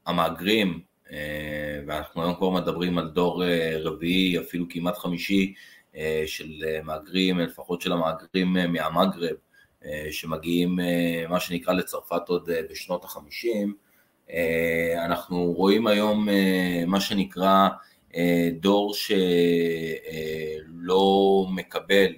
המהגרים, 0.06 0.80
אה, 1.12 1.82
ואנחנו 1.88 2.22
היום 2.24 2.36
כבר 2.36 2.50
מדברים 2.50 2.98
על 2.98 3.08
דור 3.08 3.44
אה, 3.44 3.78
רביעי, 3.80 4.40
אפילו 4.40 4.66
כמעט 4.70 4.98
חמישי, 4.98 5.54
אה, 5.96 6.24
של 6.26 6.52
מהגרים, 6.84 7.40
לפחות 7.40 7.82
של 7.82 7.92
המהגרים 7.92 8.54
מהמגרב, 8.54 9.36
שמגיעים 10.12 10.80
מה 11.30 11.40
שנקרא 11.40 11.74
לצרפת 11.74 12.22
עוד 12.28 12.50
בשנות 12.70 13.04
החמישים, 13.04 13.74
אנחנו 15.06 15.44
רואים 15.44 15.88
היום 15.88 16.28
מה 16.88 17.00
שנקרא 17.00 17.70
דור 18.60 18.94
שלא 18.94 20.06
מקבל 21.56 22.14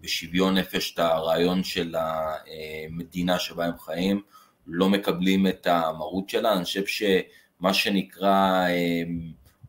בשוויון 0.00 0.54
נפש 0.58 0.94
את 0.94 0.98
הרעיון 0.98 1.64
של 1.64 1.94
המדינה 1.98 3.38
שבה 3.38 3.64
הם 3.66 3.78
חיים, 3.78 4.22
לא 4.66 4.88
מקבלים 4.88 5.46
את 5.46 5.66
המרות 5.66 6.28
שלה, 6.28 6.52
אני 6.52 6.64
חושב 6.64 6.86
שמה 6.86 7.74
שנקרא 7.74 8.66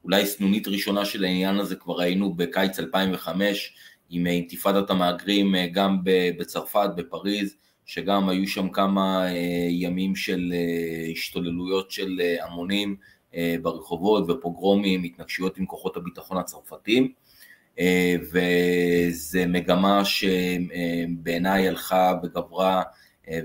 אולי 0.04 0.26
סנונית 0.26 0.68
ראשונה 0.68 1.06
של 1.06 1.24
העניין 1.24 1.56
הזה 1.56 1.76
כבר 1.76 2.00
ראינו 2.00 2.34
בקיץ 2.34 2.80
2005 2.80 3.74
עם 4.10 4.28
אינתיפאדת 4.28 4.90
המהגרים 4.90 5.56
גם 5.72 5.98
בצרפת, 6.04 6.90
בפריז, 6.96 7.56
שגם 7.86 8.30
היו 8.30 8.48
שם 8.48 8.70
כמה 8.70 9.26
ימים 9.70 10.16
של 10.16 10.54
השתוללויות 11.12 11.92
של 11.92 12.22
המונים 12.42 12.96
ברחובות 13.62 14.30
ופוגרומים, 14.30 15.04
התנגשויות 15.04 15.58
עם 15.58 15.66
כוחות 15.66 15.98
הביטחון 15.98 16.38
הצרפתיים. 16.38 17.12
וזו 18.32 19.40
מגמה 19.48 20.06
שבעיניי 20.06 21.68
הלכה 21.68 22.13
וגברה 22.24 22.84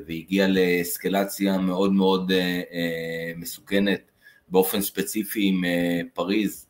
והגיעה 0.07 0.49
לאסקלציה 0.49 1.59
מאוד 1.59 1.93
מאוד 1.93 2.33
מסוכנת 3.37 4.01
באופן 4.49 4.81
ספציפי 4.81 5.47
עם 5.49 5.65
פריז 6.15 6.67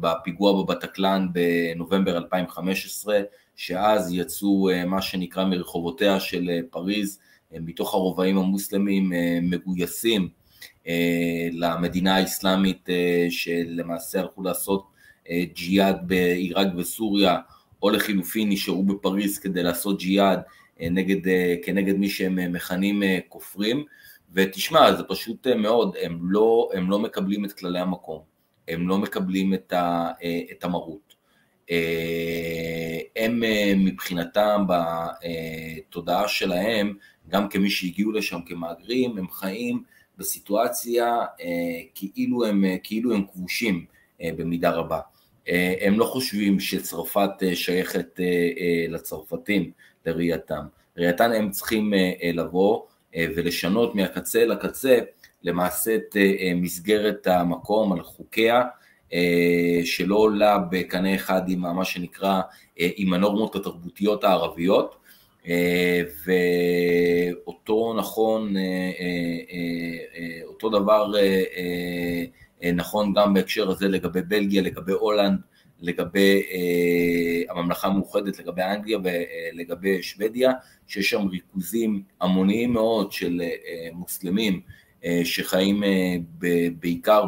בפיגוע 0.00 0.62
בבטקלן 0.62 1.26
בנובמבר 1.32 2.16
2015, 2.16 3.20
שאז 3.56 4.12
יצאו 4.12 4.68
מה 4.86 5.02
שנקרא 5.02 5.44
מרחובותיה 5.44 6.20
של 6.20 6.50
פריז 6.70 7.18
מתוך 7.52 7.94
הרובעים 7.94 8.38
המוסלמים 8.38 9.12
מגויסים 9.42 10.28
למדינה 11.52 12.16
האסלאמית 12.16 12.88
שלמעשה 13.30 14.20
הלכו 14.20 14.42
לעשות 14.42 14.93
ג'יהאד 15.30 15.96
בעיראק 16.06 16.68
וסוריה, 16.76 17.38
או 17.82 17.90
לחילופין 17.90 18.48
נשארו 18.48 18.82
בפריז 18.82 19.38
כדי 19.38 19.62
לעשות 19.62 19.98
ג'יהאד 19.98 20.40
נגד, 20.80 21.30
כנגד 21.64 21.94
מי 21.94 22.08
שהם 22.08 22.52
מכנים 22.52 23.02
כופרים, 23.28 23.84
ותשמע, 24.32 24.92
זה 24.92 25.02
פשוט 25.02 25.46
מאוד, 25.46 25.96
הם 26.02 26.18
לא, 26.22 26.70
הם 26.74 26.90
לא 26.90 26.98
מקבלים 26.98 27.44
את 27.44 27.52
כללי 27.52 27.78
המקום, 27.78 28.20
הם 28.68 28.88
לא 28.88 28.98
מקבלים 28.98 29.54
את, 29.54 29.72
ה, 29.72 30.10
את 30.52 30.64
המרות. 30.64 31.14
הם 33.16 33.42
מבחינתם 33.76 34.64
בתודעה 35.88 36.28
שלהם, 36.28 36.94
גם 37.28 37.48
כמי 37.48 37.70
שהגיעו 37.70 38.12
לשם 38.12 38.38
כמהגרים, 38.46 39.18
הם 39.18 39.30
חיים 39.30 39.82
בסיטואציה 40.18 41.18
כאילו 41.94 42.46
הם, 42.46 42.64
כאילו 42.82 43.14
הם 43.14 43.24
כבושים 43.32 43.86
במידה 44.22 44.70
רבה. 44.70 45.00
הם 45.80 45.98
לא 45.98 46.04
חושבים 46.04 46.60
שצרפת 46.60 47.30
שייכת 47.54 48.20
לצרפתים 48.88 49.70
לראייתם, 50.06 50.62
ראייתם 50.96 51.30
הם 51.32 51.50
צריכים 51.50 51.92
לבוא 52.34 52.82
ולשנות 53.18 53.94
מהקצה 53.94 54.44
לקצה 54.46 54.98
למעשה 55.42 55.94
את 55.94 56.16
מסגרת 56.56 57.26
המקום 57.26 57.92
על 57.92 58.02
חוקיה 58.02 58.62
שלא 59.84 60.16
עולה 60.16 60.58
בקנה 60.58 61.14
אחד 61.14 61.42
עם 61.48 61.60
מה 61.60 61.84
שנקרא 61.84 62.40
עם 62.76 63.12
הנורמות 63.12 63.56
התרבותיות 63.56 64.24
הערביות. 64.24 64.96
ואותו 67.46 67.94
נכון, 67.98 68.54
אותו 70.44 70.68
דבר 70.70 71.12
נכון 72.74 73.12
גם 73.12 73.34
בהקשר 73.34 73.70
הזה 73.70 73.88
לגבי 73.88 74.22
בלגיה, 74.22 74.62
לגבי 74.62 74.92
הולנד, 74.92 75.38
לגבי 75.80 76.42
הממלכה 77.48 77.88
המאוחדת, 77.88 78.38
לגבי 78.38 78.62
אנגליה 78.62 78.98
ולגבי 79.52 80.02
שוודיה, 80.02 80.52
שיש 80.86 81.10
שם 81.10 81.26
ריכוזים 81.26 82.02
המוניים 82.20 82.72
מאוד 82.72 83.12
של 83.12 83.42
מוסלמים 83.92 84.60
שחיים 85.24 85.82
בעיקר 86.80 87.24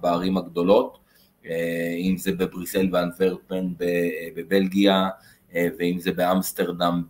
בערים 0.00 0.36
הגדולות, 0.36 0.98
אם 1.98 2.14
זה 2.18 2.32
בבריסל 2.32 2.88
ואנטוורפן 2.92 3.66
בבלגיה, 4.36 5.08
ואם 5.54 5.98
זה 5.98 6.12
באמסטרדם 6.12 7.02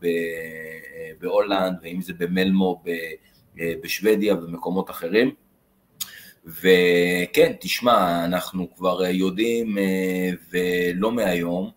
בהולנד, 1.20 1.76
ואם 1.82 2.00
זה 2.02 2.12
במלמו 2.18 2.82
בשוודיה 3.56 4.34
ומקומות 4.34 4.90
אחרים. 4.90 5.30
וכן, 6.58 7.52
תשמע, 7.60 8.24
אנחנו 8.24 8.74
כבר 8.74 9.02
יודעים 9.04 9.78
ולא 10.50 11.12
מהיום 11.12 11.70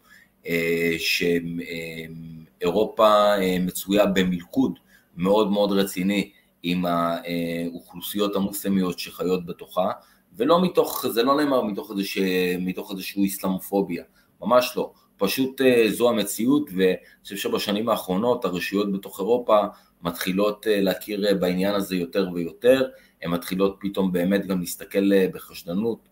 שאירופה 2.58 3.34
מצויה 3.60 4.06
במלכוד 4.06 4.80
מאוד 5.18 5.52
מאוד 5.52 5.72
רציני 5.72 6.32
עם 6.64 6.86
האוכלוסיות 6.86 8.36
המוסלמיות 8.36 9.00
שחיות 9.00 9.46
בתוכה, 9.46 9.92
ולא 10.36 10.62
מתוך, 10.62 11.06
זה 11.08 11.24
לא 11.24 11.38
נאמר 11.38 11.62
מתוך, 11.62 11.92
איזוש, 11.92 12.18
מתוך 12.60 12.92
איזושהי 12.92 13.24
איסלאמופוביה, 13.24 14.04
ממש 14.42 14.74
לא, 14.76 14.92
פשוט 15.18 15.62
זו 15.90 16.10
המציאות, 16.10 16.70
ואני 16.78 16.96
חושב 17.24 17.36
שבשנים 17.36 17.90
האחרונות 17.90 18.46
הרשויות 18.46 18.92
בתוך 18.92 19.20
אירופה 19.20 19.60
מתחילות 20.02 20.66
להכיר 20.70 21.38
בעניין 21.40 21.76
הזה 21.76 21.96
יותר 21.96 22.30
ויותר, 22.34 22.88
הן 23.24 23.32
מתחילות 23.32 23.78
פתאום 23.80 24.12
באמת 24.12 24.46
גם 24.46 24.60
להסתכל 24.60 25.28
בחשדנות 25.28 26.10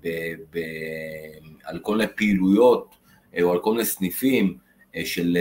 ב, 0.00 0.08
ב, 0.50 0.58
על 1.64 1.78
כל 1.78 1.96
מיני 1.96 2.10
פעילויות 2.16 2.94
או 3.42 3.52
על 3.52 3.58
כל 3.58 3.72
מיני 3.72 3.84
סניפים 3.84 4.56
של 5.04 5.38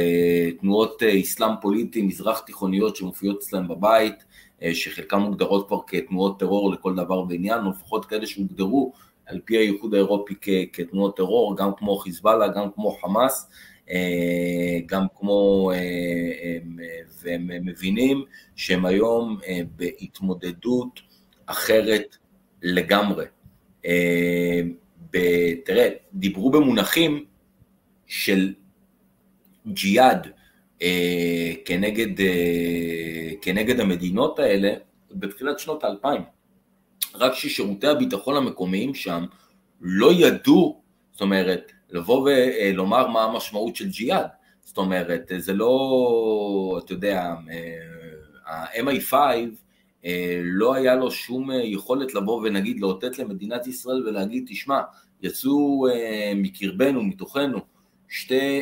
תנועות 0.60 1.04
אסלאם 1.04 1.52
פוליטי 1.62 2.02
מזרח 2.02 2.40
תיכוניות 2.40 2.96
שמופיעות 2.96 3.38
אצלם 3.38 3.68
בבית, 3.68 4.24
שחלקן 4.74 5.18
מוגדרות 5.18 5.68
כבר 5.68 5.80
כתנועות 5.88 6.40
טרור 6.40 6.72
לכל 6.72 6.96
דבר 6.96 7.24
ועניין, 7.30 7.66
או 7.66 7.70
לפחות 7.70 8.06
כאלה 8.06 8.28
שהוגדרו 8.28 8.94
על 9.26 9.40
פי 9.46 9.58
האיחוד 9.58 9.94
האירופי 9.94 10.34
כתנועות 10.74 11.18
טרור, 11.18 11.58
גם 11.58 11.72
כמו 11.78 11.96
חיזבאללה, 11.96 12.48
גם 12.48 12.72
כמו 12.76 12.98
חמאס, 13.02 13.50
גם 14.86 15.06
כמו, 15.16 15.72
והם 17.22 17.50
מבינים 17.66 18.24
שהם 18.56 18.86
היום 18.86 19.40
בהתמודדות 19.76 21.00
אחרת 21.46 22.18
לגמרי. 22.62 23.26
תראה, 25.66 25.90
דיברו 26.14 26.52
במונחים 26.52 27.26
של 28.08 28.54
ג'יהאד 29.68 30.28
כנגד, 31.66 32.26
כנגד 33.42 33.80
המדינות 33.80 34.40
האלה 34.40 34.74
בתחילת 35.12 35.60
שנות 35.60 35.84
האלפיים. 35.84 36.22
רק 37.16 37.34
ששירותי 37.34 37.88
הביטחון 37.88 38.38
המקומיים 38.38 38.96
שם 38.96 39.26
לא 39.82 40.14
ידעו, 40.14 40.82
זאת 41.12 41.22
אומרת, 41.22 41.72
לבוא 41.92 42.30
ולומר 42.30 43.08
מה 43.08 43.24
המשמעות 43.24 43.76
של 43.76 43.90
ג'יהאד. 43.90 44.26
זאת 44.64 44.78
אומרת, 44.78 45.32
זה 45.38 45.54
לא, 45.54 46.80
אתה 46.86 46.94
יודע, 46.94 47.34
ה-MI5 48.46 49.14
לא 50.44 50.74
היה 50.74 50.96
לו 50.96 51.12
שום 51.12 51.50
יכולת 51.64 52.14
לבוא 52.14 52.42
ונגיד 52.44 52.80
לאותת 52.80 53.20
למדינת 53.20 53.68
ישראל 53.68 54.08
ולהגיד, 54.08 54.46
תשמע, 54.50 54.82
יצאו 55.22 55.88
מקרבנו, 56.36 57.04
מתוכנו, 57.04 57.58
שתי, 58.10 58.62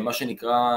מה 0.00 0.12
שנקרא, 0.12 0.76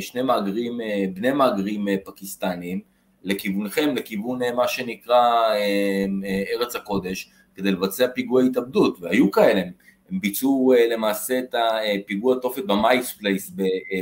שני 0.00 0.22
מהגרים, 0.22 0.80
בני 1.14 1.32
מהגרים 1.32 1.86
פקיסטנים, 2.04 2.80
לכיוונכם, 3.22 3.94
לכיוון 3.96 4.40
מה 4.56 4.68
שנקרא 4.68 5.54
ארץ 6.54 6.76
הקודש, 6.76 7.30
כדי 7.54 7.70
לבצע 7.70 8.06
פיגועי 8.14 8.46
התאבדות, 8.46 8.98
והיו 9.00 9.30
כאלה, 9.30 9.62
הם 10.10 10.20
ביצעו 10.20 10.72
למעשה 10.90 11.38
את 11.38 11.54
הפיגוע 11.54 12.36
תופת 12.42 12.64
במייס 12.64 13.12
פלייס 13.12 13.50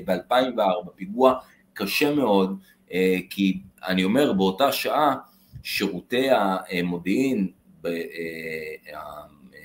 ב-2004, 0.04 0.90
פיגוע 0.96 1.34
קשה 1.74 2.14
מאוד, 2.14 2.58
כי 3.30 3.58
אני 3.86 4.04
אומר 4.04 4.32
באותה 4.32 4.72
שעה 4.72 5.16
שירותי 5.62 6.26
המודיעין 6.30 7.48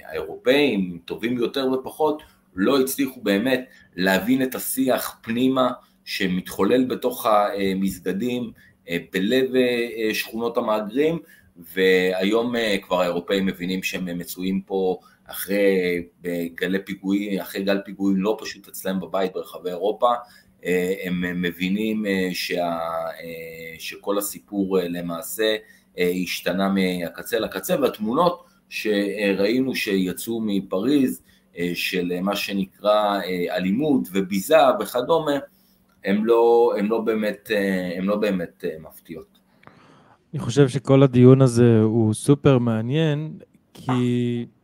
האירופאים, 0.05 0.99
טובים 1.05 1.37
יותר 1.37 1.71
ופחות, 1.71 2.23
לא 2.55 2.79
הצליחו 2.79 3.21
באמת 3.21 3.65
להבין 3.95 4.43
את 4.43 4.55
השיח 4.55 5.19
פנימה 5.23 5.71
שמתחולל 6.05 6.85
בתוך 6.85 7.25
המסגדים 7.25 8.51
בלב 9.13 9.49
שכונות 10.13 10.57
המהגרים, 10.57 11.19
והיום 11.73 12.53
כבר 12.81 13.01
האירופאים 13.01 13.45
מבינים 13.45 13.83
שהם 13.83 14.17
מצויים 14.17 14.61
פה 14.61 14.99
אחרי 15.27 16.03
גלי 16.55 16.79
פיגועים, 16.85 17.39
אחרי 17.39 17.63
גל 17.63 17.81
פיגועים 17.85 18.17
לא 18.17 18.37
פשוט 18.41 18.67
אצלם 18.67 18.99
בבית 18.99 19.33
ברחבי 19.33 19.69
אירופה, 19.69 20.13
הם 21.03 21.41
מבינים 21.41 22.05
שה, 22.33 22.77
שכל 23.79 24.17
הסיפור 24.17 24.77
למעשה 24.81 25.55
השתנה 25.97 26.69
מהקצה 26.69 27.39
לקצה, 27.39 27.75
והתמונות 27.81 28.43
שראינו 28.69 29.75
שיצאו 29.75 30.41
מפריז 30.41 31.21
של 31.73 32.11
מה 32.21 32.35
שנקרא 32.35 33.19
אלימות 33.49 34.07
וביזה 34.13 34.57
וכדומה, 34.79 35.31
הן 36.05 36.21
לא, 36.23 36.73
לא, 36.83 36.99
באמת, 36.99 37.51
לא 38.01 38.15
באמת 38.15 38.63
מפתיעות. 38.79 39.37
אני 40.33 40.39
חושב 40.39 40.69
שכל 40.69 41.03
הדיון 41.03 41.41
הזה 41.41 41.79
הוא 41.81 42.13
סופר 42.13 42.57
מעניין, 42.57 43.33
כי 43.73 43.91
אה, 43.91 44.56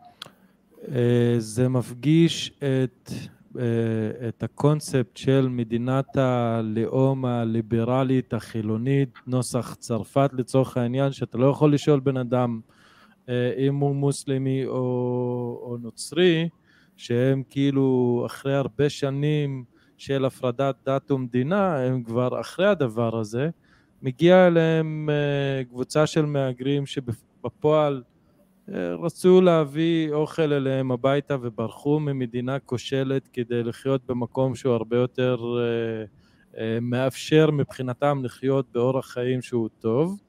זה 1.37 1.69
מפגיש 1.69 2.51
את, 2.57 3.11
אה, 3.59 4.27
את 4.27 4.43
הקונספט 4.43 5.17
של 5.17 5.47
מדינת 5.49 6.17
הלאום 6.17 7.25
הליברלית 7.25 8.33
החילונית, 8.33 9.09
נוסח 9.27 9.75
צרפת 9.79 10.29
לצורך 10.33 10.77
העניין, 10.77 11.11
שאתה 11.11 11.37
לא 11.37 11.45
יכול 11.45 11.73
לשאול 11.73 11.99
בן 11.99 12.17
אדם 12.17 12.59
אה, 13.29 13.53
אם 13.57 13.75
הוא 13.75 13.95
מוסלמי 13.95 14.65
או, 14.65 14.73
או 15.63 15.77
נוצרי, 15.81 16.49
שהם 16.97 17.43
כאילו 17.49 18.23
אחרי 18.25 18.55
הרבה 18.55 18.89
שנים 18.89 19.63
של 19.97 20.25
הפרדת 20.25 20.75
דת 20.85 21.11
ומדינה, 21.11 21.77
הם 21.77 22.03
כבר 22.03 22.41
אחרי 22.41 22.67
הדבר 22.67 23.17
הזה. 23.17 23.49
מגיע 24.01 24.47
אליהם 24.47 25.09
אה, 25.09 25.63
קבוצה 25.63 26.07
של 26.07 26.25
מהגרים 26.25 26.85
שבפועל 26.85 28.03
אה, 28.05 28.12
רצו 28.69 29.41
להביא 29.41 30.11
אוכל 30.13 30.53
אליהם 30.53 30.91
הביתה 30.91 31.37
וברחו 31.41 31.99
ממדינה 31.99 32.59
כושלת 32.59 33.27
כדי 33.33 33.63
לחיות 33.63 34.01
במקום 34.05 34.55
שהוא 34.55 34.73
הרבה 34.73 34.97
יותר 34.97 35.37
אה, 36.57 36.77
מאפשר 36.81 37.51
מבחינתם 37.51 38.21
לחיות 38.23 38.65
באורח 38.71 39.05
חיים 39.05 39.41
שהוא 39.41 39.69
טוב 39.79 40.19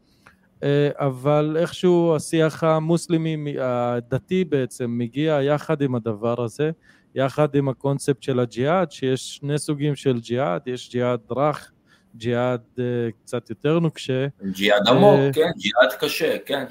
אבל 0.93 1.57
איכשהו 1.61 2.17
השיח 2.17 2.65
המוסלמי 2.65 3.55
הדתי 3.61 4.45
בעצם 4.45 4.99
מגיע 4.99 5.39
יחד 5.43 5.83
עם 5.83 5.95
הדבר 5.95 6.43
הזה 6.43 6.71
יחד 7.15 7.55
עם 7.55 7.69
הקונספט 7.69 8.23
של 8.23 8.41
הג'יהאד 8.41 8.93
שיש 8.93 9.37
שני 9.37 9.59
סוגים 9.59 9.97
של 9.97 10.21
ג'יהאד 10.21 10.63
יש 10.67 10.91
ג'יהאד 10.91 11.21
רך 11.31 11.73
ג'יהאד 12.17 12.61
אה, 12.79 12.85
קצת 13.23 13.51
יותר 13.51 13.79
נוקשה. 13.79 14.27
ג'יהאד 14.43 14.89
עמוק, 14.89 15.21
אה, 15.21 15.31
כן, 15.33 15.51
ג'יהאד 15.59 15.93
קשה, 16.01 16.37
כן. 16.47 16.65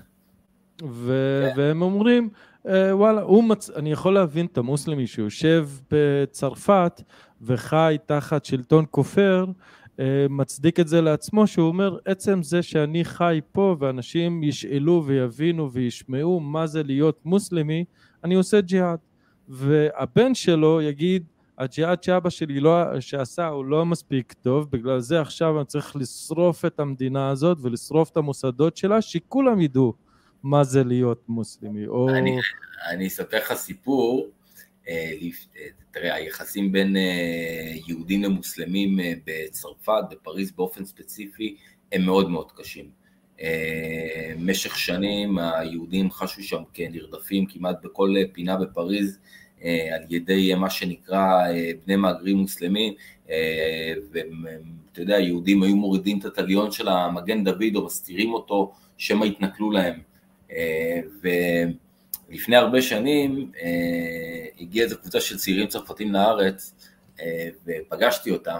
ו-. 0.84 1.48
והם 1.56 1.82
אומרים, 1.82 2.30
אה, 2.68 2.98
וואלה, 2.98 3.24
מצ... 3.44 3.70
אני 3.70 3.92
יכול 3.92 4.14
להבין 4.14 4.46
את 4.46 4.58
המוסלמי 4.58 5.08
שיושב 5.08 5.70
בצרפת 5.92 7.02
וחי 7.42 7.98
תחת 8.06 8.46
שלטון 8.46 8.86
כופר, 8.92 9.46
מצדיק 10.30 10.80
את 10.80 10.88
זה 10.88 11.02
לעצמו, 11.02 11.48
שהוא 11.48 11.68
אומר, 11.68 11.98
עצם 12.06 12.44
זה 12.44 12.62
שאני 12.62 13.06
חי 13.06 13.42
פה 13.52 13.76
ואנשים 13.80 14.44
ישאלו 14.44 15.04
ויבינו 15.06 15.72
וישמעו 15.72 16.40
מה 16.40 16.68
זה 16.68 16.84
להיות 16.84 17.20
מוסלמי, 17.26 17.86
אני 18.24 18.36
עושה 18.36 18.62
ג'יהאד. 18.62 19.00
והבן 19.50 20.34
שלו 20.34 20.82
יגיד, 20.82 21.24
הג'יהאד 21.58 22.04
שאבא 22.04 22.30
שלי 22.30 22.60
לא, 22.60 23.00
שעשה 23.00 23.48
הוא 23.48 23.66
לא 23.66 23.86
מספיק 23.86 24.34
טוב, 24.34 24.72
בגלל 24.72 25.00
זה 25.00 25.22
עכשיו 25.22 25.58
אני 25.58 25.66
צריך 25.66 25.96
לשרוף 25.96 26.66
את 26.66 26.80
המדינה 26.80 27.30
הזאת 27.30 27.58
ולשרוף 27.62 28.10
את 28.10 28.18
המוסדות 28.18 28.78
שלה, 28.78 29.02
שכולם 29.02 29.62
ידעו 29.62 29.94
מה 30.44 30.64
זה 30.64 30.84
להיות 30.84 31.24
מוסלמי. 31.30 31.88
או... 31.88 32.10
אני, 32.10 32.38
אני 32.90 33.08
אספר 33.08 33.38
לך 33.38 33.54
סיפור, 33.54 34.28
אה, 34.88 35.14
אה, 35.56 35.68
תראה, 35.92 36.16
היחסים 36.16 36.72
בין 36.72 36.98
אה, 36.98 37.74
יהודים 37.88 38.24
למוסלמים 38.24 39.00
בצרפת, 39.26 40.04
בפריז 40.12 40.52
באופן 40.52 40.86
ספציפי, 40.86 41.56
הם 41.92 42.06
מאוד 42.06 42.30
מאוד 42.30 42.52
קשים. 42.52 43.04
במשך 44.40 44.78
שנים 44.78 45.38
היהודים 45.38 46.12
חשו 46.12 46.44
שם 46.44 46.62
כנרדפים 46.74 47.46
כמעט 47.46 47.76
בכל 47.84 48.16
פינה 48.34 48.58
בפריז, 48.58 49.20
על 49.62 50.02
ידי 50.10 50.56
מה 50.56 50.70
שנקרא 50.70 51.44
בני 51.86 51.96
מהגרים 51.96 52.38
מוסלמים, 52.38 52.94
ואתה 54.12 55.02
יודע, 55.02 55.20
יהודים 55.20 55.64
היו 55.64 55.76
מורידים 55.76 56.20
את 56.20 56.26
הטליון 56.26 56.72
של 56.72 56.88
המגן 56.88 57.44
דוד 57.44 57.76
או 57.76 57.86
מסתירים 57.86 58.34
אותו, 58.34 58.74
שמא 58.98 59.26
יתנכלו 59.26 59.72
להם. 59.72 60.00
ולפני 62.30 62.56
הרבה 62.56 62.82
שנים 62.82 63.52
הגיעה 64.60 64.86
איזו 64.86 64.98
קבוצה 64.98 65.22
של 65.22 65.38
צעירים 65.38 65.68
צרפתים 65.68 66.14
לארץ, 66.14 66.74
ופגשתי 67.66 68.32
אותם, 68.32 68.60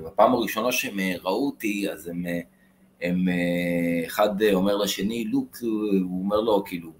ובפעם 0.00 0.32
הראשונה 0.32 0.72
שהם 0.72 1.00
ראו 1.22 1.46
אותי, 1.46 1.90
אז 1.92 2.08
הם, 2.08 2.24
הם 3.02 3.28
אחד 4.06 4.42
אומר 4.52 4.76
לשני, 4.76 5.24
לוק, 5.24 5.56
הוא 6.02 6.24
אומר 6.24 6.40
לו, 6.40 6.64
כאילו, 6.66 6.90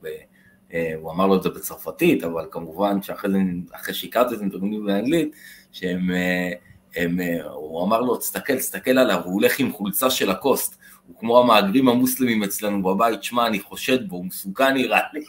אה, 0.75 0.93
הוא 1.01 1.11
אמר 1.11 1.27
לו 1.27 1.37
את 1.37 1.43
זה 1.43 1.49
בצרפתית, 1.49 2.25
אבל 2.25 2.47
כמובן 2.51 3.03
שאחרי 3.03 3.31
זה, 3.31 3.39
אחרי 3.73 3.95
שהכרתי 3.95 4.35
את 4.35 4.39
זה, 4.39 4.45
הם 4.45 4.51
תרגמים 4.51 4.87
באנגלית, 4.87 5.37
שהם, 5.73 6.11
אה, 6.11 6.51
הם, 6.97 7.21
אה, 7.21 7.45
הוא 7.45 7.85
אמר 7.85 8.01
לו, 8.01 8.17
תסתכל, 8.17 8.57
תסתכל 8.57 8.99
עליו, 8.99 9.21
הוא 9.25 9.33
הולך 9.33 9.59
עם 9.59 9.73
חולצה 9.73 10.11
של 10.11 10.31
הקוסט, 10.31 10.80
הוא 11.11 11.21
כמו 11.21 11.41
המהגרים 11.41 11.89
המוסלמים 11.89 12.43
אצלנו 12.43 12.83
בבית, 12.83 13.23
שמע, 13.23 13.47
אני 13.47 13.61
חושד 13.61 14.09
בו, 14.09 14.17
הוא 14.17 14.25
מסוכן 14.25 14.75
נראה 14.75 15.01
לי, 15.13 15.25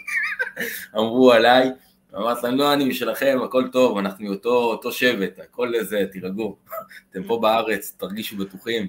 אמרו 0.98 1.32
עליי, 1.32 1.70
אמרתי 2.16 2.40
להם, 2.44 2.56
לא, 2.56 2.74
אני 2.74 2.86
משלכם, 2.86 3.40
הכל 3.44 3.68
טוב, 3.72 3.98
אנחנו 3.98 4.30
אותו, 4.30 4.64
אותו 4.64 4.92
שבט, 4.92 5.40
הכל 5.40 5.76
איזה, 5.76 6.06
תירגעו, 6.12 6.58
אתם 7.12 7.24
פה 7.24 7.40
בארץ, 7.42 7.96
תרגישו 7.98 8.38
בטוחים. 8.38 8.88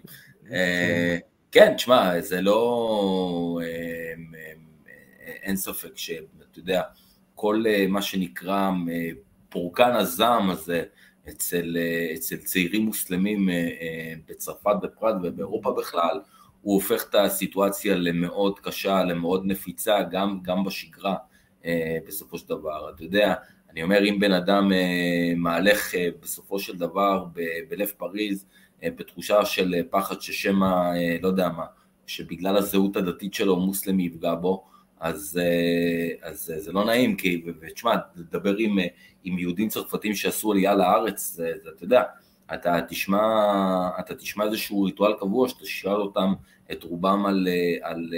כן, 1.52 1.74
תשמע, 1.76 2.20
זה 2.20 2.40
לא... 2.40 3.60
אין 5.42 5.56
ספק 5.56 5.98
שאתה 5.98 6.58
יודע, 6.58 6.82
כל 7.34 7.64
אה, 7.66 7.86
מה 7.88 8.02
שנקרא 8.02 8.70
אה, 8.90 9.08
פורקן 9.48 9.92
הזעם 9.92 10.50
הזה 10.50 10.84
אצל, 11.28 11.76
אה, 11.76 12.14
אצל 12.14 12.36
צעירים 12.36 12.82
מוסלמים 12.82 13.48
בצרפת 14.28 14.76
בפרט 14.82 15.14
ובאירופה 15.22 15.74
בכלל, 15.78 16.20
הוא 16.62 16.74
הופך 16.74 17.04
את 17.10 17.14
הסיטואציה 17.14 17.94
למאוד 17.96 18.58
קשה, 18.60 19.04
למאוד 19.04 19.42
נפיצה, 19.44 20.02
גם, 20.10 20.38
גם 20.42 20.64
בשגרה 20.64 21.16
בסופו 22.06 22.38
של 22.38 22.48
דבר. 22.48 22.90
אתה 22.90 23.04
יודע, 23.04 23.34
אני 23.70 23.82
אומר, 23.82 24.04
אם 24.08 24.20
בן 24.20 24.32
אדם 24.32 24.72
מהלך 25.36 25.94
בסופו 26.20 26.58
של 26.58 26.78
דבר 26.78 27.24
ב- 27.32 27.68
בלב 27.68 27.88
פריז, 27.96 28.46
בתחושה 28.84 29.44
של 29.44 29.74
פחד 29.90 30.20
ששמא, 30.20 30.92
לא 31.22 31.28
יודע 31.28 31.48
מה, 31.48 31.64
שבגלל 32.06 32.56
הזהות 32.56 32.96
הדתית 32.96 33.34
שלו 33.34 33.56
מוסלמי 33.56 34.02
יפגע 34.02 34.34
בו, 34.34 34.64
אז, 35.02 35.40
אה, 35.42 36.28
אז 36.28 36.52
זה 36.58 36.72
לא 36.72 36.84
נעים, 36.84 37.16
כי, 37.16 37.42
ותשמע, 37.60 37.94
לדבר 38.16 38.56
עם, 38.56 38.78
אה, 38.78 38.86
עם 39.24 39.38
יהודים 39.38 39.68
צרפתים 39.68 40.14
שעשו 40.14 40.52
עלייה 40.52 40.74
לארץ, 40.74 41.32
זה, 41.34 41.52
אתה 41.76 41.84
יודע, 41.84 42.02
אתה 42.54 42.78
תשמע, 42.88 43.20
אתה 44.00 44.14
תשמע 44.14 44.44
איזשהו 44.44 44.82
ריטואל 44.82 45.12
קבוע, 45.18 45.48
שאתה 45.48 45.64
תשאל 45.64 46.00
אותם, 46.00 46.32
את 46.72 46.84
רובם 46.84 47.26
על, 47.26 47.48
אה, 47.48 47.90
על, 47.90 48.10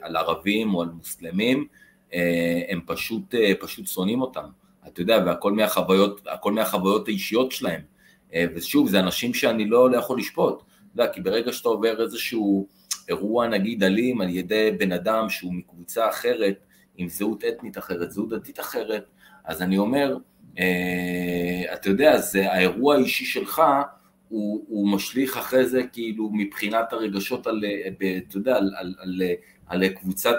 על 0.00 0.16
ערבים 0.16 0.74
או 0.74 0.82
על 0.82 0.88
מוסלמים, 0.88 1.66
הם 2.68 2.80
פשוט, 2.86 3.34
פשוט 3.60 3.86
שונאים 3.86 4.20
אותם, 4.22 4.48
אתה 4.86 5.00
יודע, 5.00 5.22
והכל 5.26 5.52
מהחוויות, 5.52 6.20
מהחוויות 6.46 7.08
האישיות 7.08 7.52
שלהם, 7.52 7.80
ושוב, 8.54 8.88
זה 8.88 9.00
אנשים 9.00 9.34
שאני 9.34 9.68
לא, 9.68 9.90
לא 9.90 9.96
יכול 9.96 10.18
לשפוט, 10.18 10.62
אתה 10.94 11.02
יודע, 11.02 11.12
כי 11.12 11.20
ברגע 11.20 11.52
שאתה 11.52 11.68
עובר 11.68 12.02
איזשהו 12.02 12.68
אירוע 13.08 13.48
נגיד 13.48 13.84
אלים 13.84 14.20
על 14.20 14.28
ידי 14.28 14.70
בן 14.78 14.92
אדם 14.92 15.28
שהוא 15.28 15.54
מקבוצה 15.54 16.08
אחרת, 16.08 16.66
עם 16.96 17.08
זהות 17.08 17.44
אתנית 17.44 17.78
אחרת, 17.78 18.10
זהות 18.10 18.28
דתית 18.28 18.60
אחרת, 18.60 19.04
אז 19.44 19.62
אני 19.62 19.78
אומר, 19.78 20.16
אה, 20.16 20.18
אתה 21.74 21.88
יודע, 21.88 22.18
זה 22.18 22.52
האירוע 22.52 22.94
האישי 22.94 23.24
שלך, 23.24 23.62
הוא, 24.28 24.64
הוא 24.68 24.88
משליך 24.88 25.36
אחרי 25.36 25.66
זה 25.66 25.82
כאילו 25.92 26.30
מבחינת 26.32 26.92
הרגשות 26.92 27.46
על, 27.46 27.64
אתה 28.28 28.36
יודע, 28.36 28.56
על, 28.56 28.74
על, 28.76 28.94
על, 28.98 29.22
על 29.66 29.88
קבוצת, 29.88 30.36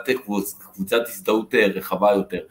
קבוצת 0.74 1.02
הזדהות 1.08 1.56
רחבה 1.56 2.12
יותר. 2.12 2.42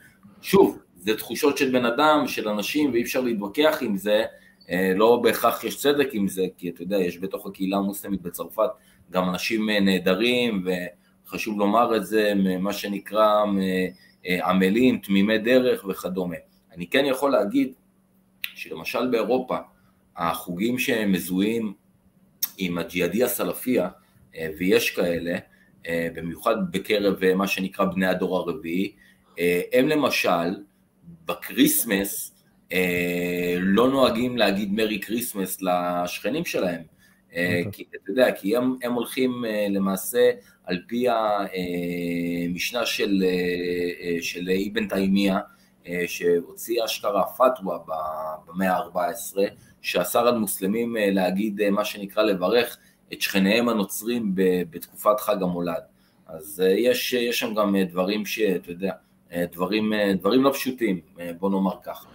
שוב, 0.42 0.78
זה 0.96 1.16
תחושות 1.16 1.58
של 1.58 1.72
בן 1.72 1.84
אדם, 1.84 2.24
של 2.26 2.48
אנשים, 2.48 2.92
ואי 2.92 3.02
אפשר 3.02 3.20
להתווכח 3.20 3.78
עם 3.80 3.96
זה, 3.96 4.24
אה, 4.70 4.92
לא 4.96 5.20
בהכרח 5.22 5.64
יש 5.64 5.78
צדק 5.78 6.08
עם 6.12 6.28
זה, 6.28 6.46
כי 6.58 6.68
אתה 6.68 6.82
יודע, 6.82 6.96
יש 6.96 7.18
בתוך 7.18 7.46
הקהילה 7.46 7.76
המוסלמית 7.76 8.22
בצרפת 8.22 8.70
גם 9.10 9.28
אנשים 9.28 9.70
אה, 9.70 9.80
נהדרים, 9.80 10.64
וחשוב 11.26 11.58
לומר 11.58 11.96
את 11.96 12.06
זה, 12.06 12.32
מה 12.60 12.72
שנקרא 12.72 13.44
אה, 14.26 14.50
עמלים, 14.50 14.98
תמימי 14.98 15.38
דרך 15.38 15.84
וכדומה. 15.84 16.36
אני 16.76 16.86
כן 16.86 17.04
יכול 17.04 17.30
להגיד 17.32 17.72
שלמשל 18.54 19.10
באירופה, 19.10 19.56
החוגים 20.16 20.78
שמזוהים 20.78 21.72
עם 22.58 22.78
הג'יהאדי 22.78 23.24
הסלפיה, 23.24 23.88
אה, 24.36 24.48
ויש 24.58 24.90
כאלה, 24.90 25.38
במיוחד 26.14 26.72
בקרב 26.72 27.34
מה 27.34 27.46
שנקרא 27.46 27.84
בני 27.84 28.06
הדור 28.06 28.36
הרביעי, 28.36 28.92
הם 29.72 29.88
למשל 29.88 30.62
בקריסמס 31.24 32.34
לא 33.60 33.90
נוהגים 33.90 34.36
להגיד 34.36 34.72
Merry 34.72 35.00
Christmas 35.00 35.58
לשכנים 35.62 36.44
שלהם. 36.44 36.82
כי 37.72 37.84
אתה 37.90 38.10
יודע, 38.10 38.32
כי 38.32 38.56
הם, 38.56 38.76
הם 38.82 38.92
הולכים 38.92 39.44
למעשה 39.70 40.30
על 40.64 40.82
פי 40.86 41.06
המשנה 41.08 42.86
של, 42.86 43.24
של 44.20 44.50
אבן 44.50 44.88
תימיה, 44.88 45.38
שהוציא 46.06 46.84
אשכרה 46.84 47.24
פתווה 47.24 47.78
במאה 48.46 48.76
ה-14, 48.76 49.38
שאסר 49.82 50.28
על 50.28 50.38
מוסלמים 50.38 50.96
להגיד 50.98 51.70
מה 51.70 51.84
שנקרא 51.84 52.22
לברך 52.22 52.76
את 53.12 53.20
שכניהם 53.20 53.68
הנוצרים 53.68 54.32
בתקופת 54.70 55.20
חג 55.20 55.42
המולד. 55.42 55.82
אז 56.26 56.62
יש, 56.76 57.12
יש 57.12 57.40
שם 57.40 57.54
גם 57.54 57.76
דברים 57.90 58.26
שאתה 58.26 58.70
יודע, 58.70 58.92
דברים, 59.52 59.92
דברים 60.20 60.42
לא 60.42 60.50
פשוטים, 60.52 61.00
בוא 61.38 61.50
נאמר 61.50 61.74
ככה. 61.84 62.08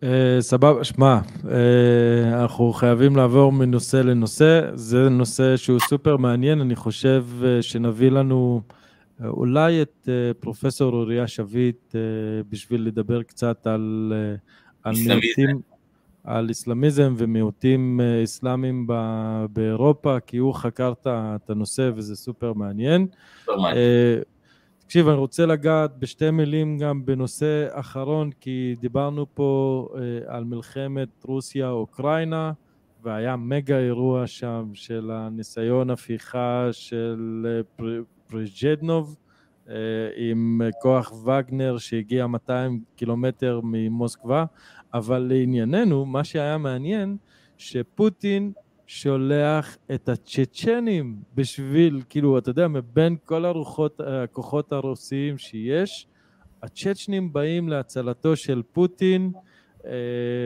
Uh, 0.00 0.04
סבבה, 0.40 0.84
שמע, 0.84 1.18
uh, 1.18 1.48
אנחנו 2.34 2.72
חייבים 2.72 3.16
לעבור 3.16 3.52
מנושא 3.52 3.96
לנושא, 3.96 4.60
זה 4.74 5.08
נושא 5.08 5.56
שהוא 5.56 5.80
סופר 5.80 6.16
מעניין, 6.16 6.60
אני 6.60 6.76
חושב 6.76 7.24
uh, 7.40 7.62
שנביא 7.62 8.10
לנו 8.10 8.60
uh, 8.68 8.72
אולי 9.24 9.82
את 9.82 10.08
uh, 10.08 10.34
פרופסור 10.40 10.92
אוריה 10.92 11.26
שביט 11.26 11.94
uh, 11.94 11.96
בשביל 12.48 12.86
לדבר 12.86 13.22
קצת 13.22 13.66
על, 13.66 14.12
uh, 14.36 14.40
על 14.82 14.94
מיעוטים, 15.06 15.60
על 16.24 16.48
איסלאמיזם 16.48 17.14
ומיעוטים 17.16 18.00
איסלאמיים 18.20 18.86
באירופה, 19.52 20.20
כי 20.20 20.36
הוא 20.36 20.54
חקר 20.54 20.92
את 21.06 21.50
הנושא 21.50 21.90
וזה 21.94 22.16
סופר 22.16 22.52
מעניין. 22.52 23.06
תקשיב, 24.88 25.08
אני 25.08 25.16
רוצה 25.16 25.46
לגעת 25.46 25.98
בשתי 25.98 26.30
מילים 26.30 26.78
גם 26.78 27.06
בנושא 27.06 27.66
אחרון, 27.70 28.30
כי 28.40 28.74
דיברנו 28.80 29.26
פה 29.34 29.88
אה, 29.94 30.00
על 30.36 30.44
מלחמת 30.44 31.08
רוסיה-אוקראינה, 31.24 32.52
והיה 33.02 33.36
מגה 33.36 33.78
אירוע 33.78 34.26
שם 34.26 34.70
של 34.74 35.10
הניסיון 35.10 35.90
הפיכה 35.90 36.68
של 36.72 37.46
אה, 37.80 37.84
פריג'דנוב 38.30 39.16
אה, 39.68 39.74
עם 40.16 40.60
כוח 40.82 41.12
וגנר 41.26 41.78
שהגיע 41.78 42.26
200 42.26 42.80
קילומטר 42.96 43.60
ממוסקבה, 43.62 44.44
אבל 44.94 45.18
לענייננו, 45.18 46.06
מה 46.06 46.24
שהיה 46.24 46.58
מעניין, 46.58 47.16
שפוטין 47.58 48.52
שולח 48.86 49.76
את 49.94 50.08
הצ'צ'נים 50.08 51.16
בשביל, 51.34 52.02
כאילו, 52.08 52.38
אתה 52.38 52.50
יודע, 52.50 52.68
מבין 52.68 53.16
כל 53.24 53.44
הרוחות, 53.44 54.00
הכוחות 54.00 54.72
הרוסיים 54.72 55.38
שיש, 55.38 56.06
הצ'צ'נים 56.62 57.32
באים 57.32 57.68
להצלתו 57.68 58.36
של 58.36 58.62
פוטין, 58.72 59.32
אה, 59.86 59.92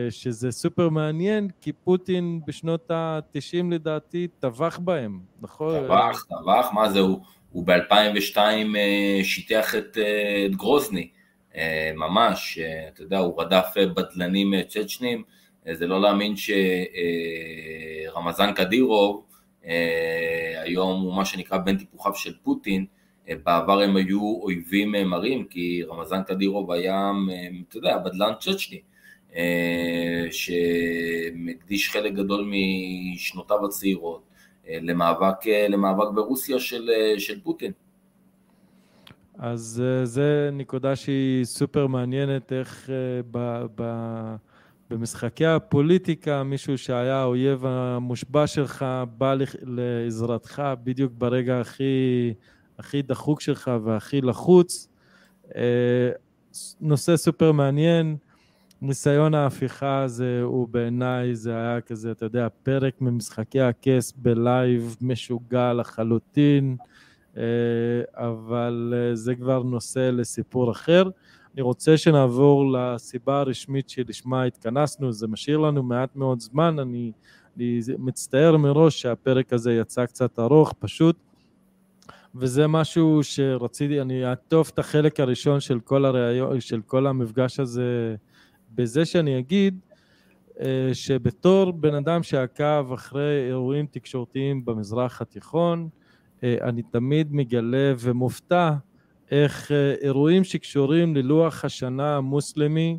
שזה 0.09 0.51
סופר 0.51 0.89
מעניין, 0.89 1.47
כי 1.61 1.73
פוטין 1.73 2.41
בשנות 2.47 2.91
ה-90 2.91 3.71
לדעתי 3.71 4.27
טבח 4.39 4.79
בהם, 4.83 5.19
נכון? 5.41 5.83
טבח, 5.83 6.25
טבח, 6.29 6.69
מה 6.73 6.89
זה, 6.89 6.99
הוא, 6.99 7.19
הוא 7.53 7.65
ב-2002 7.67 8.37
אה, 8.37 9.19
שיטח 9.23 9.75
את, 9.75 9.97
אה, 9.97 10.45
את 10.45 10.55
גרוזני, 10.55 11.09
ממש, 11.95 12.59
אתה 12.93 13.01
יודע, 13.01 13.19
הוא 13.19 13.41
רדף 13.41 13.73
בדלנים 13.95 14.53
צ'צ'נים, 14.67 15.23
זה 15.71 15.87
לא 15.87 16.01
להאמין 16.01 16.33
שרמזן 18.07 18.53
קדירוב 18.53 19.23
אה, 19.65 20.61
היום 20.61 21.01
הוא 21.01 21.15
מה 21.15 21.25
שנקרא 21.25 21.57
בן 21.57 21.77
טיפוחיו 21.77 22.15
של 22.15 22.33
פוטין, 22.43 22.85
אה, 23.29 23.35
בעבר 23.43 23.81
הם 23.81 23.95
היו 23.95 24.39
אויבים 24.41 24.91
מרים, 24.91 25.45
כי 25.45 25.83
רמזן 25.83 26.23
קדירוב 26.23 26.71
היה, 26.71 27.11
אתה 27.69 27.77
יודע, 27.77 27.97
בדלן 27.97 28.33
צ'צ'ני, 28.39 28.81
אה, 29.35 30.27
שמקדיש 30.31 31.89
חלק 31.89 32.13
גדול 32.13 32.51
משנותיו 33.13 33.65
הצעירות 33.65 34.23
למאבק, 34.81 35.47
למאבק 35.69 36.07
ברוסיה 36.15 36.59
של, 36.59 36.89
של 37.17 37.41
פוטין. 37.41 37.71
אז 39.39 39.83
זה 40.03 40.49
נקודה 40.53 40.95
שהיא 40.95 41.45
סופר 41.45 41.87
מעניינת, 41.87 42.53
איך 42.53 42.89
ב... 43.31 43.65
ב... 43.75 43.83
במשחקי 44.89 45.45
הפוליטיקה 45.45 46.43
מישהו 46.43 46.77
שהיה 46.77 47.15
האויב 47.15 47.65
המושבע 47.65 48.47
שלך 48.47 48.85
בא 49.17 49.35
לעזרתך 49.61 50.63
בדיוק 50.83 51.13
ברגע 51.17 51.59
הכי, 51.59 52.33
הכי 52.79 53.01
דחוק 53.01 53.41
שלך 53.41 53.71
והכי 53.83 54.21
לחוץ. 54.21 54.87
אה, 55.55 56.09
נושא 56.81 57.17
סופר 57.17 57.51
מעניין, 57.51 58.17
ניסיון 58.83 59.33
ההפיכה 59.33 60.03
הזה 60.03 60.41
הוא 60.41 60.67
בעיניי 60.67 61.35
זה 61.35 61.55
היה 61.55 61.81
כזה, 61.81 62.11
אתה 62.11 62.25
יודע, 62.25 62.47
פרק 62.63 63.01
ממשחקי 63.01 63.61
הכס 63.61 64.13
ב 64.17 64.33
live 64.33 64.95
משוגע 65.01 65.73
לחלוטין, 65.73 66.77
אה, 67.37 67.43
אבל 68.13 68.93
אה, 68.97 69.15
זה 69.15 69.35
כבר 69.35 69.63
נושא 69.63 70.09
לסיפור 70.13 70.71
אחר. 70.71 71.03
אני 71.53 71.61
רוצה 71.61 71.97
שנעבור 71.97 72.71
לסיבה 72.73 73.39
הרשמית 73.39 73.89
שלשמה 73.89 74.43
התכנסנו, 74.43 75.11
זה 75.11 75.27
משאיר 75.27 75.57
לנו 75.57 75.83
מעט 75.83 76.15
מאוד 76.15 76.39
זמן, 76.39 76.79
אני, 76.79 77.11
אני 77.57 77.81
מצטער 77.97 78.57
מראש 78.57 79.01
שהפרק 79.01 79.53
הזה 79.53 79.73
יצא 79.73 80.05
קצת 80.05 80.39
ארוך, 80.39 80.73
פשוט, 80.79 81.15
וזה 82.35 82.67
משהו 82.67 83.19
שרציתי, 83.23 84.01
אני 84.01 84.25
אעטוף 84.25 84.69
את 84.69 84.79
החלק 84.79 85.19
הראשון 85.19 85.59
של 85.59 85.79
כל, 85.79 86.05
הראיון, 86.05 86.59
של 86.59 86.81
כל 86.85 87.07
המפגש 87.07 87.59
הזה 87.59 88.15
בזה 88.75 89.05
שאני 89.05 89.39
אגיד 89.39 89.79
אה, 90.59 90.89
שבתור 90.93 91.71
בן 91.71 91.95
אדם 91.95 92.23
שעקב 92.23 92.93
אחרי 92.93 93.47
אירועים 93.47 93.85
תקשורתיים 93.91 94.65
במזרח 94.65 95.21
התיכון, 95.21 95.89
אה, 96.43 96.55
אני 96.61 96.81
תמיד 96.81 97.33
מגלה 97.33 97.93
ומופתע 97.99 98.73
איך 99.31 99.71
אה, 99.71 99.93
אירועים 100.01 100.43
שקשורים 100.43 101.15
ללוח 101.15 101.65
השנה 101.65 102.17
המוסלמי 102.17 102.97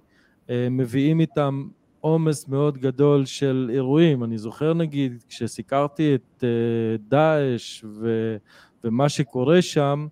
מביאים 0.70 1.20
איתם 1.20 1.68
עומס 2.00 2.48
מאוד 2.48 2.78
גדול 2.78 3.24
של 3.24 3.70
אירועים. 3.74 4.24
אני 4.24 4.38
זוכר 4.38 4.74
נגיד 4.74 5.24
כשסיקרתי 5.28 6.14
את 6.14 6.44
דאעש 7.08 7.84
ו, 7.84 8.36
ומה 8.84 9.08
שקורה 9.08 9.62
שם, 9.62 10.06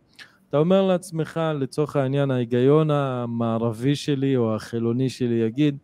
אתה 0.53 0.59
אומר 0.59 0.83
לעצמך, 0.83 1.41
לצורך 1.55 1.97
העניין, 1.97 2.31
ההיגיון 2.31 2.91
המערבי 2.91 3.97
שלי 3.97 4.37
או 4.37 4.55
החילוני 4.55 5.09
שלי 5.09 5.35
יגיד, 5.35 5.79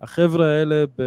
החבר'ה 0.00 0.46
האלה 0.46 0.84
ב... 0.98 1.02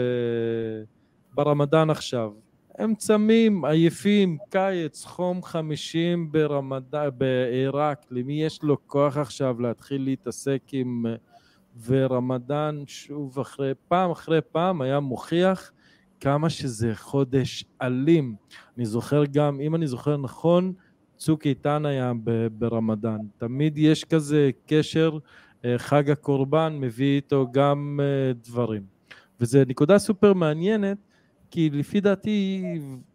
ברמדאן 1.33 1.89
עכשיו, 1.89 2.31
הם 2.77 2.95
צמים, 2.95 3.65
עייפים, 3.65 4.37
קיץ, 4.49 5.05
חום 5.05 5.43
חמישים 5.43 6.31
ברמדאן, 6.31 7.09
בעיראק, 7.17 8.05
למי 8.11 8.43
יש 8.43 8.63
לו 8.63 8.87
כוח 8.87 9.17
עכשיו 9.17 9.61
להתחיל 9.61 10.03
להתעסק 10.03 10.61
עם... 10.71 11.05
ורמדאן 11.85 12.83
שוב 12.87 13.39
אחרי, 13.39 13.71
פעם 13.87 14.11
אחרי 14.11 14.39
פעם 14.51 14.81
היה 14.81 14.99
מוכיח 14.99 15.71
כמה 16.19 16.49
שזה 16.49 16.95
חודש 16.95 17.65
אלים. 17.81 18.35
אני 18.77 18.85
זוכר 18.85 19.23
גם, 19.25 19.59
אם 19.61 19.75
אני 19.75 19.87
זוכר 19.87 20.17
נכון, 20.17 20.73
צוק 21.17 21.47
איתן 21.47 21.85
היה 21.85 22.11
ברמדאן. 22.57 23.19
תמיד 23.37 23.77
יש 23.77 24.03
כזה 24.03 24.49
קשר, 24.67 25.17
אה, 25.65 25.77
חג 25.77 26.09
הקורבן 26.09 26.77
מביא 26.79 27.15
איתו 27.15 27.47
גם 27.51 27.99
אה, 28.03 28.33
דברים. 28.33 28.83
וזו 29.39 29.59
נקודה 29.67 29.97
סופר 29.97 30.33
מעניינת, 30.33 30.97
כי 31.51 31.69
לפי 31.69 32.01
דעתי, 32.01 32.63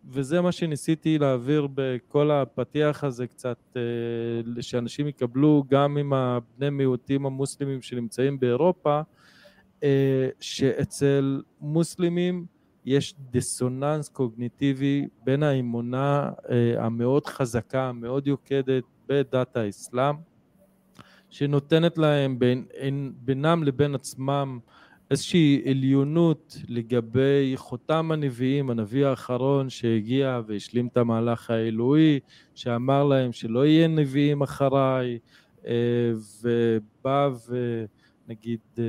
וזה 0.08 0.40
מה 0.40 0.52
שניסיתי 0.52 1.18
להעביר 1.18 1.68
בכל 1.74 2.30
הפתיח 2.30 3.04
הזה 3.04 3.26
קצת, 3.26 3.76
אה, 3.76 4.62
שאנשים 4.62 5.08
יקבלו 5.08 5.64
גם 5.68 5.96
עם 5.96 6.12
הבני 6.12 6.70
מיעוטים 6.70 7.26
המוסלמים 7.26 7.82
שנמצאים 7.82 8.40
באירופה, 8.40 9.00
שאצל 10.40 11.42
מוסלמים 11.60 12.46
יש 12.84 13.14
דיסוננס 13.30 14.08
קוגניטיבי 14.08 15.06
בין 15.24 15.42
האמונה 15.42 16.30
אה, 16.50 16.84
המאוד 16.84 17.26
חזקה, 17.26 17.88
המאוד 17.88 18.26
יוקדת 18.26 18.84
בדת 19.08 19.56
האסלאם, 19.56 20.14
שנותנת 21.30 21.98
להם 21.98 22.38
בין, 22.38 22.64
בינם 23.24 23.62
לבין 23.62 23.94
עצמם 23.94 24.58
איזושהי 25.10 25.62
עליונות 25.70 26.56
לגבי 26.68 27.52
חותם 27.56 28.12
הנביאים, 28.12 28.70
הנביא 28.70 29.06
האחרון 29.06 29.70
שהגיע 29.70 30.40
והשלים 30.46 30.86
את 30.86 30.96
המהלך 30.96 31.50
האלוהי, 31.50 32.20
שאמר 32.54 33.04
להם 33.04 33.32
שלא 33.32 33.66
יהיה 33.66 33.88
נביאים 33.88 34.42
אחריי, 34.42 35.18
אה, 35.66 36.12
ובא 36.42 37.30
ונגיד 37.48 38.60
אה, 38.78 38.84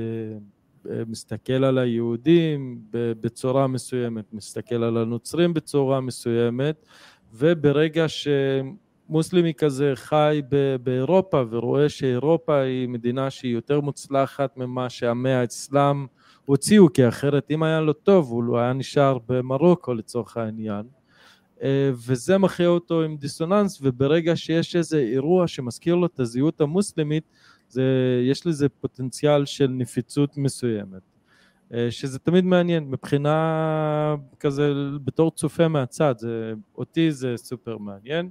מסתכל 1.06 1.64
על 1.64 1.78
היהודים 1.78 2.78
בצורה 2.92 3.66
מסוימת, 3.66 4.24
מסתכל 4.32 4.82
על 4.82 4.96
הנוצרים 4.96 5.54
בצורה 5.54 6.00
מסוימת, 6.00 6.86
וברגע 7.34 8.06
שמוסלמי 8.08 9.54
כזה 9.54 9.92
חי 9.94 10.42
באירופה 10.82 11.42
ורואה 11.50 11.88
שאירופה 11.88 12.60
היא 12.60 12.88
מדינה 12.88 13.30
שהיא 13.30 13.54
יותר 13.54 13.80
מוצלחת 13.80 14.56
ממה 14.56 14.90
שעמי 14.90 15.30
האסלאם 15.30 16.06
הוציאו, 16.44 16.92
כי 16.92 17.08
אחרת 17.08 17.50
אם 17.50 17.62
היה 17.62 17.80
לו 17.80 17.92
טוב, 17.92 18.30
הוא 18.30 18.58
היה 18.58 18.72
נשאר 18.72 19.18
במרוקו 19.28 19.94
לצורך 19.94 20.36
העניין. 20.36 20.82
אה, 21.62 21.90
וזה 21.94 22.38
מכריע 22.38 22.68
אותו 22.68 23.02
עם 23.02 23.16
דיסוננס, 23.16 23.78
וברגע 23.82 24.36
שיש 24.36 24.76
איזה 24.76 24.98
אירוע 24.98 25.46
שמזכיר 25.46 25.94
לו 25.94 26.06
את 26.06 26.20
הזהות 26.20 26.60
המוסלמית, 26.60 27.24
זה, 27.72 28.20
יש 28.30 28.46
לזה 28.46 28.68
פוטנציאל 28.68 29.44
של 29.44 29.66
נפיצות 29.66 30.36
מסוימת. 30.36 31.02
אה, 31.74 31.90
שזה 31.90 32.18
תמיד 32.18 32.44
מעניין, 32.44 32.90
מבחינה 32.90 34.16
כזה, 34.40 34.72
בתור 35.04 35.30
צופה 35.30 35.68
מהצד, 35.68 36.14
זה, 36.18 36.52
אותי 36.78 37.12
זה 37.12 37.36
סופר 37.36 37.78
מעניין. 37.78 38.30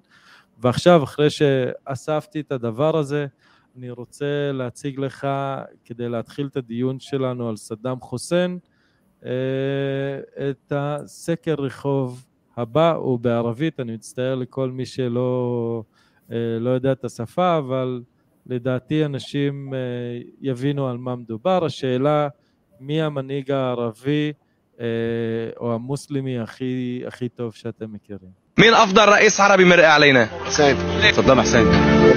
ועכשיו, 0.58 1.04
אחרי 1.04 1.30
שאספתי 1.30 2.40
את 2.40 2.52
הדבר 2.52 2.98
הזה, 2.98 3.26
אני 3.78 3.90
רוצה 3.90 4.52
להציג 4.54 5.00
לך, 5.00 5.28
כדי 5.86 6.10
להתחיל 6.10 6.48
את 6.48 6.58
הדיון 6.58 7.00
שלנו 7.00 7.50
על 7.50 7.58
סדאם 7.58 8.00
חוסיין, 8.00 8.60
אה, 9.26 9.30
את 10.50 10.72
הסקר 10.76 11.54
רחוב 11.54 12.26
הבא, 12.58 12.96
הוא 12.96 13.20
בערבית, 13.20 13.80
אני 13.80 13.94
מצטער 13.94 14.36
לכל 14.36 14.72
מי 14.72 14.86
שלא 14.86 15.84
אה, 16.32 16.58
לא 16.60 16.70
יודע 16.70 16.92
את 16.92 17.06
השפה, 17.06 17.58
אבל 17.58 18.02
לדעתי 18.47 19.05
אנשים 19.05 19.73
יבינו 20.41 20.89
על 20.89 20.97
מה 20.97 21.17
מדובר. 21.17 21.65
השאלה 21.65 22.29
מי 22.81 23.03
המנהיג 23.03 23.51
הערבי 23.51 24.33
אה, 24.81 24.87
או 25.61 25.75
המוסלמי 25.75 26.39
הכי, 26.39 27.03
הכי 27.07 27.29
טוב 27.29 27.55
שאתם 27.55 27.87
מכירים? 27.93 28.47
مين 28.59 28.75
افضل 28.75 29.09
رئيس 29.09 29.41
عربي 29.41 29.65
مرق 29.65 29.89
علينا؟ 29.89 30.29
حسين 30.47 30.77
صدام 31.13 31.41
حسين 31.41 31.67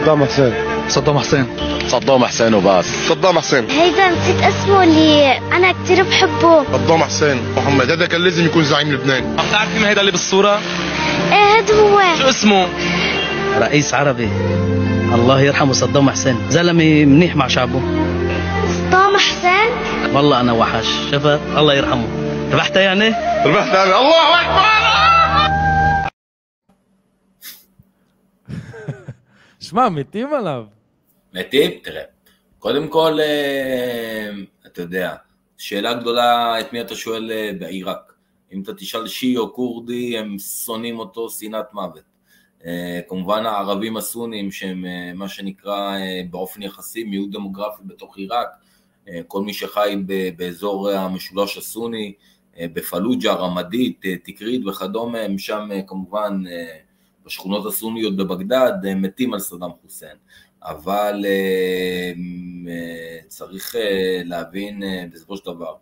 صدام 0.06 0.26
حسين 0.26 0.54
صدام 0.88 1.18
حسين 1.20 1.46
صدام 1.88 2.26
حسين 2.26 2.54
وبس 2.54 2.86
صدام 3.08 3.40
حسين 3.40 3.66
هيدا 3.70 4.10
نسيت 4.10 4.44
اسمه 4.44 4.84
اللي 4.84 5.38
انا 5.38 5.72
كتير 5.72 6.04
بحبه 6.04 6.64
صدام 6.64 7.04
حسين 7.04 7.38
محمد 7.58 7.92
هذا 7.92 8.06
كان 8.06 8.22
لازم 8.22 8.46
يكون 8.46 8.64
زعيم 8.64 8.94
لبنان 8.94 9.40
عم 9.40 9.46
تعرفي 9.52 9.76
مين 9.76 9.86
هيدا 9.86 10.02
اللي 10.02 10.12
بالصورة؟ 10.12 10.60
ايه 11.32 11.60
هذا 11.60 11.74
هو 11.76 12.16
شو 12.22 12.30
اسمه؟ 12.30 12.68
رئيس 13.58 13.94
عربي 13.94 14.30
الله 15.14 15.42
يرحمه 15.42 15.74
صدام 15.74 16.10
حسين 16.10 16.38
زلمه 16.50 17.06
منيح 17.06 17.36
مع 17.36 17.48
شعبه 17.48 17.82
صدام 18.68 19.18
حسين 19.18 19.70
والله 20.16 20.40
انا 20.40 20.54
وحش 20.54 20.88
شفت 21.12 21.40
الله 21.58 21.74
يرحمه 21.74 22.08
ربحت 22.54 22.76
يعني 22.76 23.08
ربحت 23.46 23.76
انا 23.76 24.00
الله 24.02 24.42
اكبر 24.42 24.80
שמע, 29.70 29.90
מתים 29.90 30.34
עליו. 30.34 30.66
מתים? 31.34 31.72
תראה, 31.84 32.04
קודם 32.60 32.88
כל, 32.88 33.20
אה, 33.20 34.30
אתה 34.66 34.82
יודע, 34.82 35.16
שאלה 35.58 35.94
גדולה, 35.94 36.60
את 36.60 36.74
מי 36.74 36.82
אתה 36.82 36.96
שואל 36.96 37.32
אה, 37.32 37.52
בעיראק? 37.60 38.14
אם 38.54 38.62
אתה 38.62 38.74
תשאל 38.74 39.08
שיעי 39.08 39.38
או 39.38 39.54
כורדי, 39.54 40.18
הם 40.18 40.40
שונאים 40.40 41.00
אותו 41.00 41.30
שנאת 41.30 41.74
מוות. 41.74 42.04
אה, 42.67 43.01
כמובן 43.09 43.47
הערבים 43.47 43.97
הסונים, 43.97 44.53
שהם 44.53 44.85
מה 45.15 45.29
שנקרא 45.29 45.97
באופן 46.31 46.63
יחסי 46.63 47.05
מיעוט 47.05 47.31
דמוגרפי 47.31 47.83
בתוך 47.87 48.17
עיראק, 48.17 48.49
כל 49.27 49.43
מי 49.43 49.55
שחי 49.55 49.97
באזור 50.37 50.91
המשולש 50.91 51.59
הסוני, 51.59 52.13
בפלוג'ה, 52.61 53.35
רמדית, 53.35 54.05
תקרית 54.25 54.67
וכדומה, 54.67 55.21
הם 55.21 55.39
שם 55.39 55.69
כמובן 55.87 56.43
בשכונות 57.27 57.67
הסוניות 57.67 58.17
בבגדד 58.17 58.95
מתים 58.97 59.35
על 59.35 59.41
סדאם 59.41 59.71
חוסיין. 59.83 60.17
אבל 60.65 61.25
אה, 61.25 62.13
אה, 62.69 63.19
צריך 63.29 63.77
אה, 63.77 64.21
להבין 64.25 64.83
בסופו 65.13 65.37
של 65.37 65.45
דבר, 65.45 65.75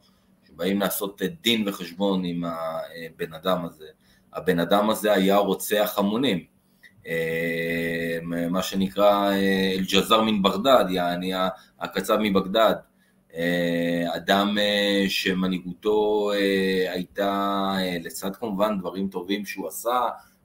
שבאים 0.49 0.81
לעשות 0.81 1.23
דין 1.43 1.69
וחשבון 1.69 2.25
עם 2.25 2.45
הבן 2.45 3.33
אדם 3.35 3.65
הזה. 3.65 3.87
הבן 4.33 4.59
אדם 4.59 4.91
הזה 4.91 5.13
היה 5.13 5.37
רוצח 5.37 5.95
המונים. 5.97 6.45
מה 8.51 8.63
שנקרא 8.63 9.33
אל-ג'זר 9.79 10.23
מן 10.23 10.43
בגדד, 10.43 10.85
יעני 10.89 11.33
הקצב 11.81 12.17
מבגדד. 12.21 12.75
אדם 14.17 14.59
שמנהיגותו 15.09 16.31
הייתה, 16.89 17.75
לצד 18.05 18.37
כמובן 18.37 18.79
דברים 18.79 19.09
טובים 19.09 19.47
שהוא 19.47 19.69
עשה, 19.69 20.01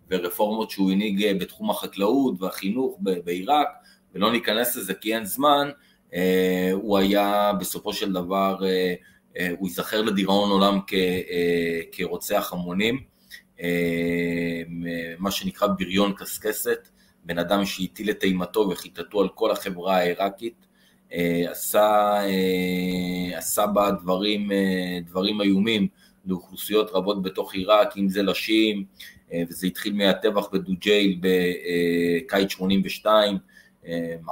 ורפורמות 0.10 0.72
שהוא 0.72 0.92
הנהיג 0.92 1.42
בתחום 1.42 1.70
החקלאות 1.70 2.42
והחינוך 2.42 3.00
בעיראק, 3.00 3.68
ולא 4.16 4.32
ניכנס 4.32 4.76
לזה 4.76 4.94
כי 4.94 5.16
אין 5.16 5.26
זמן, 5.26 5.70
אה, 6.14 6.70
הוא 6.74 6.98
היה 6.98 7.52
בסופו 7.60 7.94
של 7.94 8.14
דבר, 8.14 8.58
אה, 8.66 8.94
אה, 9.38 9.50
הוא 9.60 9.68
ייזכר 9.68 10.02
לדיראון 10.02 10.52
עולם 10.52 10.80
כרוצח 11.92 12.54
המונים, 12.54 13.00
מה 15.20 15.32
שנקרא 15.32 15.68
בריון 15.68 16.14
קשקשת, 16.18 16.88
בן 17.24 17.40
אדם 17.40 17.66
שהטיל 17.66 18.10
את 18.10 18.24
אימתו 18.24 18.60
וחיטתו 18.60 19.22
על 19.22 19.30
כל 19.30 19.52
החברה 19.52 19.98
העיראקית, 19.98 20.68
עשה, 21.48 22.20
עשה 23.36 23.68
בה 23.68 23.92
דברים, 23.92 24.52
דברים 25.06 25.42
איומים 25.42 25.88
לאוכלוסיות 26.26 26.92
רבות 26.94 27.22
בתוך 27.22 27.54
עיראק, 27.54 27.98
אם 27.98 28.10
זה 28.10 28.24
לשיעים, 28.24 28.86
וזה 29.50 29.68
התחיל 29.68 29.94
מהטבח 29.94 30.48
בדוג'ייל 30.54 31.20
בקיץ 31.22 32.52
82, 32.52 33.38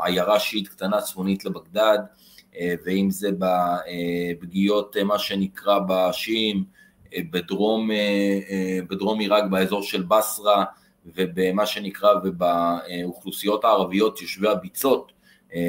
עיירה 0.04 0.40
שיעית 0.40 0.68
קטנה 0.68 1.02
צפונית 1.02 1.46
לבגדד, 1.46 1.98
ואם 2.86 3.10
זה 3.10 3.30
בפגיעות, 3.40 4.98
מה 4.98 5.20
שנקרא 5.20 5.80
בשיעים, 5.88 6.64
בדרום, 7.32 7.89
בדרום 8.89 9.20
עיראק, 9.20 9.43
באזור 9.49 9.84
של 9.84 10.03
בסרה, 10.03 10.63
ובמה 11.05 11.66
שנקרא, 11.66 12.09
ובאוכלוסיות 12.24 13.63
הערביות, 13.63 14.22
יושבי 14.22 14.49
הביצות, 14.49 15.11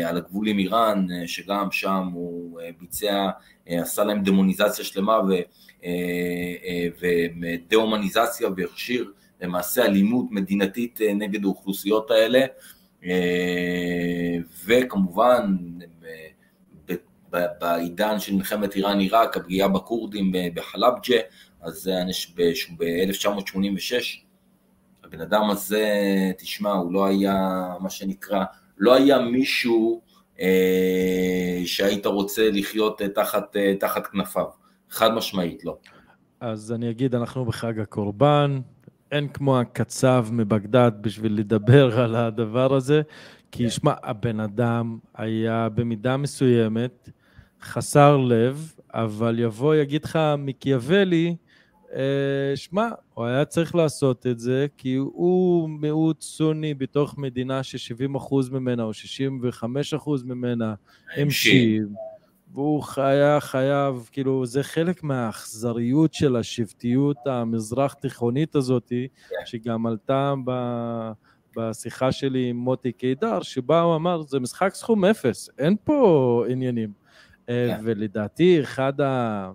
על 0.07 0.17
הגבול 0.17 0.49
עם 0.49 0.59
איראן, 0.59 1.07
שגם 1.27 1.71
שם 1.71 2.09
הוא 2.13 2.61
ביצע, 2.81 3.29
עשה 3.67 4.05
להם 4.05 4.23
דמוניזציה 4.23 4.85
שלמה 4.85 5.21
ודה-הומניזציה 7.01 8.49
והכשיר 8.57 9.13
למעשה 9.41 9.85
אלימות 9.85 10.27
מדינתית 10.31 11.01
נגד 11.15 11.45
האוכלוסיות 11.45 12.11
האלה, 12.11 12.41
אה, 13.05 14.39
וכמובן 14.67 15.57
בעידן 17.31 18.19
של 18.21 18.35
מלחמת 18.35 18.75
איראן-עיראק, 18.75 19.37
הפגיעה 19.37 19.69
בכורדים 19.69 20.33
בחלבג'ה, 20.55 21.17
אז 21.61 21.75
זה 21.75 21.93
ב-1986, 22.37 24.27
הבן 25.05 25.21
אדם 25.21 25.51
הזה, 25.51 25.85
תשמע, 26.39 26.73
הוא 26.73 26.93
לא 26.93 27.07
היה, 27.07 27.69
מה 27.81 27.91
שנקרא, 27.91 28.45
לא 28.79 28.95
היה 28.95 29.19
מישהו 29.19 30.03
אה, 30.41 31.63
שהיית 31.65 32.07
רוצה 32.07 32.51
לחיות 32.51 33.03
תחת, 33.15 33.57
תחת 33.81 34.07
כנפיו, 34.07 34.47
חד 34.91 35.15
משמעית 35.15 35.65
לא. 35.65 35.77
אז 36.41 36.73
אני 36.73 36.91
אגיד, 36.91 37.15
אנחנו 37.15 37.45
בחג 37.45 37.81
הקורבן, 37.81 38.61
אין 39.13 39.29
כמו 39.29 39.61
הקצב 39.61 40.27
מבגדד 40.33 40.93
בשביל 41.01 41.39
לדבר 41.39 42.01
על 42.01 42.15
הדבר 42.15 42.75
הזה, 42.75 43.03
כי 43.51 43.63
כן. 43.65 43.71
שמע, 43.71 43.95
הבן 44.03 44.41
אדם 44.41 44.99
היה 45.15 45.69
במידה 45.69 46.17
מסוימת 46.17 47.09
חסר 47.63 48.17
לב, 48.17 48.75
אבל 48.95 49.39
יבוא, 49.39 49.75
יגיד 49.75 50.05
לך 50.05 50.19
מקיאוולי, 50.39 51.37
אה, 51.95 52.57
שמע, 52.57 52.89
הוא 53.15 53.25
היה 53.25 53.45
צריך 53.45 53.75
לעשות 53.75 54.27
את 54.27 54.39
זה, 54.39 54.67
כי 54.77 54.95
הוא 54.95 55.69
מיעוט 55.69 56.21
סוני 56.21 56.75
בתוך 56.75 57.19
מדינה 57.19 57.63
ש-70% 57.63 58.35
ממנה 58.51 58.83
או 58.83 58.91
65% 58.95 60.25
ממנה 60.25 60.75
הם 61.17 61.31
שיעים. 61.31 61.89
והוא 62.55 62.85
היה 62.97 63.41
חייב, 63.41 64.09
כאילו, 64.13 64.47
זה 64.47 64.63
חלק 64.63 65.03
מהאכזריות 65.03 66.15
של 66.15 66.37
השבטיות 66.37 67.17
המזרח 67.27 67.95
תיכונית 67.95 68.55
הזאת, 68.55 68.89
כן. 68.89 69.37
שגם 69.45 69.87
עלתה 69.87 70.35
ב... 70.45 70.51
בשיחה 71.57 72.13
שלי 72.13 72.49
עם 72.49 72.57
מוטי 72.57 72.93
קידר, 72.93 73.43
שבה 73.43 73.81
הוא 73.81 73.97
אמר, 73.97 74.23
זה 74.23 74.41
משחק 74.41 74.75
סכום 74.75 75.05
אפס, 75.05 75.51
אין 75.59 75.77
פה 75.85 76.45
עניינים. 76.49 77.07
אה, 77.49 77.67
כן. 77.69 77.81
ולדעתי, 77.85 78.61
אחד, 78.61 79.01
ה... 79.01 79.51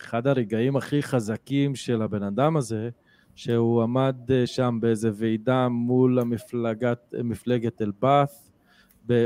אחד 0.00 0.26
הרגעים 0.26 0.76
הכי 0.76 1.02
חזקים 1.02 1.74
של 1.74 2.02
הבן 2.02 2.22
אדם 2.22 2.56
הזה, 2.56 2.88
שהוא 3.34 3.82
עמד 3.82 4.16
אה, 4.30 4.46
שם 4.46 4.78
באיזה 4.80 5.10
ועידה 5.14 5.68
מול 5.68 6.18
המפלגת, 6.18 7.14
מפלגת 7.24 7.82
אל-באת', 7.82 8.30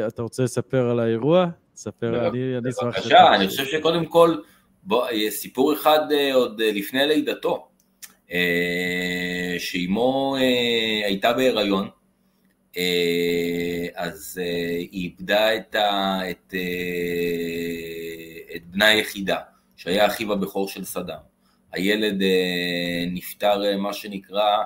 אתה 0.06 0.22
רוצה 0.22 0.42
לספר 0.42 0.90
על 0.90 1.00
האירוע? 1.00 1.46
תספר, 1.74 2.28
אני 2.28 2.58
אשמח... 2.70 2.84
בבקשה, 2.84 3.34
אני 3.34 3.48
חושב 3.48 3.64
שקודם 3.64 4.06
כל, 4.06 4.36
בוא, 4.82 5.06
סיפור 5.30 5.72
אחד 5.72 6.00
אה, 6.12 6.34
עוד 6.34 6.60
לפני 6.60 7.06
לידתו, 7.06 7.68
שאימו 9.58 10.36
הייתה 11.04 11.32
בהיריון, 11.32 11.88
אז 13.94 14.40
היא 14.78 14.88
איבדה 14.92 15.56
את, 15.56 15.74
ה, 15.74 16.20
את, 16.30 16.54
את 18.56 18.62
בנה 18.66 18.86
היחידה, 18.86 19.38
שהיה 19.76 20.06
אחיו 20.06 20.32
הבכור 20.32 20.68
של 20.68 20.84
סדאם. 20.84 21.32
הילד 21.72 22.22
אה, 22.22 23.04
נפטר, 23.12 23.64
אה, 23.64 23.76
מה 23.76 23.92
שנקרא, 23.92 24.56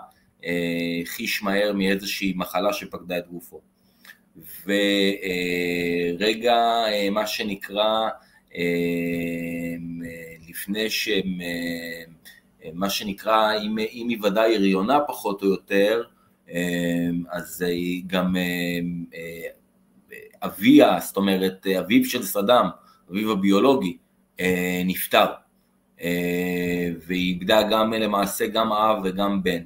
אה, 0.45 1.01
חיש 1.05 1.43
מהר 1.43 1.73
מאיזושהי 1.73 2.33
מחלה 2.37 2.73
שפקדה 2.73 3.19
את 3.19 3.29
גופו. 3.29 3.61
ורגע, 4.67 6.55
אה, 6.55 6.93
אה, 6.93 7.11
מה 7.11 7.27
שנקרא, 7.27 8.09
אה, 8.57 9.75
לפני 10.49 10.91
שהם, 10.91 11.41
אה, 11.41 12.03
מה 12.75 12.91
שנקרא, 12.91 13.53
עם, 13.53 13.77
עם 13.91 14.09
היוודע 14.09 14.43
הריונה 14.43 14.99
פחות 15.09 15.43
או 15.43 15.49
יותר, 15.49 16.03
אה, 16.09 16.16
אז 17.31 17.63
היא 17.63 18.03
גם 18.07 18.37
אה, 18.37 18.79
אה, 19.15 19.49
אביה, 20.43 20.99
זאת 21.01 21.17
אומרת 21.17 21.67
אביו 21.67 22.05
של 22.05 22.23
סדאם, 22.23 22.67
אביו 23.11 23.33
הביולוגי, 23.33 23.97
אה, 24.41 24.83
נפטר. 24.85 25.27
אה, 26.01 26.89
והיא 27.07 27.35
איבדה 27.35 27.63
גם 27.63 27.93
למעשה 27.93 28.47
גם 28.47 28.73
אב 28.73 29.03
וגם 29.05 29.43
בן. 29.43 29.63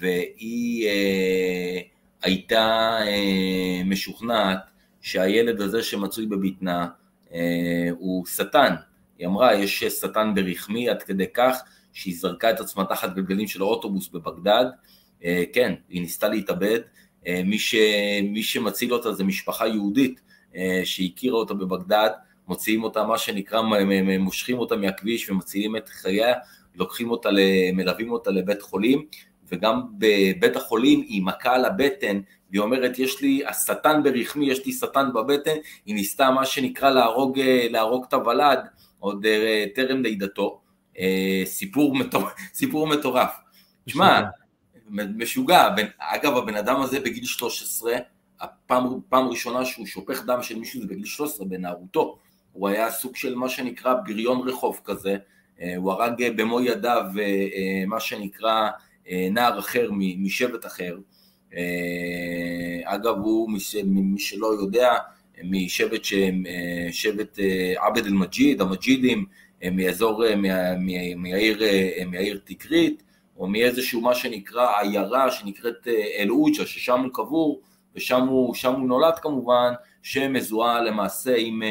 והיא 0.00 0.88
אה, 0.88 1.80
הייתה 2.22 2.98
משוכנעת 3.84 4.58
שהילד 5.00 5.60
הזה 5.60 5.82
שמצוי 5.82 6.26
בבטנה 6.26 6.86
הוא 7.98 8.26
שטן. 8.26 8.74
היא 9.18 9.26
אמרה, 9.26 9.54
יש 9.54 9.84
שטן 9.84 10.34
ברחמי 10.34 10.88
עד 10.88 11.02
כדי 11.02 11.26
כך 11.34 11.58
שהיא 11.92 12.14
זרקה 12.18 12.50
את 12.50 12.60
עצמה 12.60 12.84
תחת 12.84 13.14
גלגלים 13.14 13.46
של 13.46 13.62
האוטובוס 13.62 14.08
בבגדד. 14.08 14.64
כן, 15.52 15.74
היא 15.88 16.00
ניסתה 16.00 16.28
להתאבד. 16.28 16.80
מי, 17.44 17.58
ש, 17.58 17.74
מי 18.22 18.42
שמציל 18.42 18.94
אותה 18.94 19.12
זה 19.12 19.24
משפחה 19.24 19.66
יהודית 19.66 20.20
שהכירה 20.84 21.36
אותה 21.36 21.54
בבגדד, 21.54 22.10
מוציאים 22.48 22.84
אותה, 22.84 23.04
מה 23.04 23.18
שנקרא, 23.18 23.62
מושכים 24.18 24.58
אותה 24.58 24.76
מהכביש 24.76 25.30
ומצילים 25.30 25.76
את 25.76 25.88
חייה, 25.88 26.34
לוקחים 26.74 27.10
אותה, 27.10 27.28
מלווים 27.72 28.12
אותה 28.12 28.30
לבית 28.30 28.62
חולים, 28.62 29.06
וגם 29.52 29.82
בבית 29.98 30.56
החולים 30.56 31.00
היא 31.00 31.22
מכה 31.22 31.54
על 31.54 31.64
הבטן, 31.64 32.20
והיא 32.50 32.60
אומרת, 32.60 32.98
יש 32.98 33.20
לי, 33.20 33.46
השטן 33.46 34.02
ברחמי, 34.02 34.50
יש 34.50 34.66
לי 34.66 34.72
שטן 34.72 35.12
בבטן, 35.14 35.56
היא 35.86 35.94
ניסתה 35.94 36.30
מה 36.30 36.46
שנקרא 36.46 36.90
להרוג, 36.90 37.38
להרוג 37.70 38.04
את 38.08 38.14
הוולד, 38.14 38.58
עוד 38.98 39.26
אה, 39.26 39.64
טרם 39.74 40.02
לידתו. 40.02 40.60
אה, 40.98 41.42
סיפור, 41.44 41.96
מטור, 41.96 42.22
סיפור 42.54 42.86
מטורף. 42.86 43.30
תשמע, 43.86 44.20
משוגע. 44.90 45.68
אגב, 45.98 46.36
הבן 46.36 46.56
אדם 46.56 46.80
הזה 46.80 47.00
בגיל 47.00 47.24
13, 47.24 47.96
הפעם, 48.40 49.00
פעם 49.08 49.28
ראשונה 49.28 49.64
שהוא 49.64 49.86
שופך 49.86 50.24
דם 50.26 50.42
של 50.42 50.58
מישהו 50.58 50.80
זה 50.80 50.86
בגיל 50.86 51.04
13, 51.04 51.46
בנערותו. 51.46 52.18
הוא 52.52 52.68
היה 52.68 52.90
סוג 52.90 53.16
של 53.16 53.34
מה 53.34 53.48
שנקרא 53.48 53.94
בריון 54.04 54.48
רחוב 54.48 54.80
כזה, 54.84 55.16
אה, 55.60 55.76
הוא 55.76 55.92
הרג 55.92 56.22
אה, 56.22 56.30
במו 56.30 56.60
ידיו 56.60 57.04
אה, 57.20 57.84
מה 57.86 58.00
שנקרא 58.00 58.70
נער 59.30 59.58
אחר 59.58 59.90
משבט 59.92 60.66
אחר. 60.66 60.98
אגב, 62.84 63.16
הוא, 63.16 63.50
מי 63.84 64.18
שלא 64.18 64.46
יודע, 64.60 64.94
משבט 65.44 66.02
שבט 66.92 67.38
עבד 67.76 68.06
אל-מג'יד, 68.06 68.60
המג'ידים, 68.60 69.24
מאזור, 69.72 70.22
מהעיר 72.06 72.40
תקרית, 72.44 73.02
או 73.36 73.46
מאיזשהו 73.46 74.00
מה 74.00 74.14
שנקרא 74.14 74.80
עיירה 74.80 75.30
שנקראת 75.30 75.88
אל-עוג'ה, 76.18 76.66
ששם 76.66 77.00
הוא 77.00 77.10
קבור, 77.12 77.62
ושם 77.94 78.26
הוא, 78.26 78.54
הוא 78.64 78.88
נולד 78.88 79.18
כמובן, 79.18 79.72
שמזוהה 80.02 80.80
למעשה 80.80 81.34
עם 81.38 81.62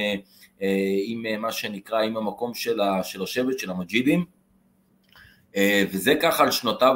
אה, 0.64 0.98
עם 1.06 1.26
אה, 1.26 1.38
מה 1.38 1.52
שנקרא, 1.52 2.02
עם 2.02 2.18
המקום 2.18 2.54
של, 2.54 2.82
השבט, 3.22 3.60
של 3.60 3.72
המג'ידים, 3.72 4.26
אה, 5.56 5.84
וזה 5.92 6.16
ככה 6.22 6.44
על 6.44 6.52
שנותיו, 6.52 6.96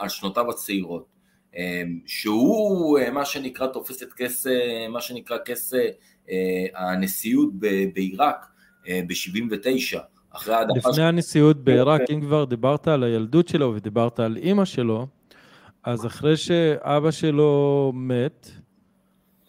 על 0.00 0.08
שנותיו 0.08 0.50
הצעירות. 0.50 1.14
שהוא 2.06 2.98
מה 3.12 3.24
שנקרא 3.24 3.66
תופס 3.66 4.02
את 4.02 4.12
כס, 4.12 4.46
מה 4.88 5.00
שנקרא 5.00 5.36
כס 5.44 5.72
הנשיאות 6.74 7.48
בעיראק 7.94 8.46
ב-79, 8.88 9.98
אחרי 10.36 10.54
ההדחה... 10.54 10.90
לפני 10.90 11.04
הנשיאות 11.04 11.64
בעיראק, 11.64 12.00
אם 12.10 12.20
כבר 12.20 12.44
דיברת 12.44 12.88
על 12.88 13.02
הילדות 13.04 13.48
שלו 13.48 13.74
ודיברת 13.74 14.20
על 14.20 14.36
אימא 14.36 14.64
שלו, 14.64 15.06
אז 15.84 16.06
אחרי 16.06 16.36
שאבא 16.36 17.10
שלו 17.10 17.92
מת, 17.94 18.50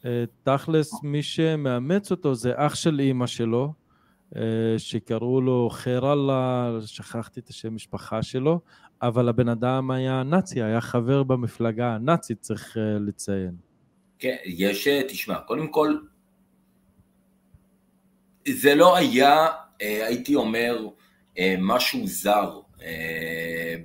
אה, 0.05 0.23
תכלס, 0.43 1.03
מי 1.03 1.23
שמאמץ 1.23 2.11
אותו 2.11 2.35
זה 2.35 2.51
אח 2.55 2.75
של 2.75 2.99
אימא 2.99 3.27
שלו, 3.27 3.73
אה, 4.35 4.41
שקראו 4.77 5.41
לו 5.41 5.69
ח'יראללה, 5.71 6.71
שכחתי 6.85 7.39
את 7.39 7.49
השם 7.49 7.75
משפחה 7.75 8.23
שלו, 8.23 8.59
אבל 9.01 9.29
הבן 9.29 9.49
אדם 9.49 9.91
היה 9.91 10.23
נאצי, 10.23 10.63
היה 10.63 10.81
חבר 10.81 11.23
במפלגה 11.23 11.95
הנאצית, 11.95 12.41
צריך 12.41 12.77
אה, 12.77 12.99
לציין. 12.99 13.55
כן, 14.19 14.35
יש, 14.45 14.87
תשמע, 15.07 15.39
קודם 15.39 15.67
כל, 15.67 15.97
זה 18.47 18.75
לא 18.75 18.97
היה, 18.97 19.47
הייתי 19.79 20.35
אומר, 20.35 20.87
משהו 21.59 22.07
זר 22.07 22.59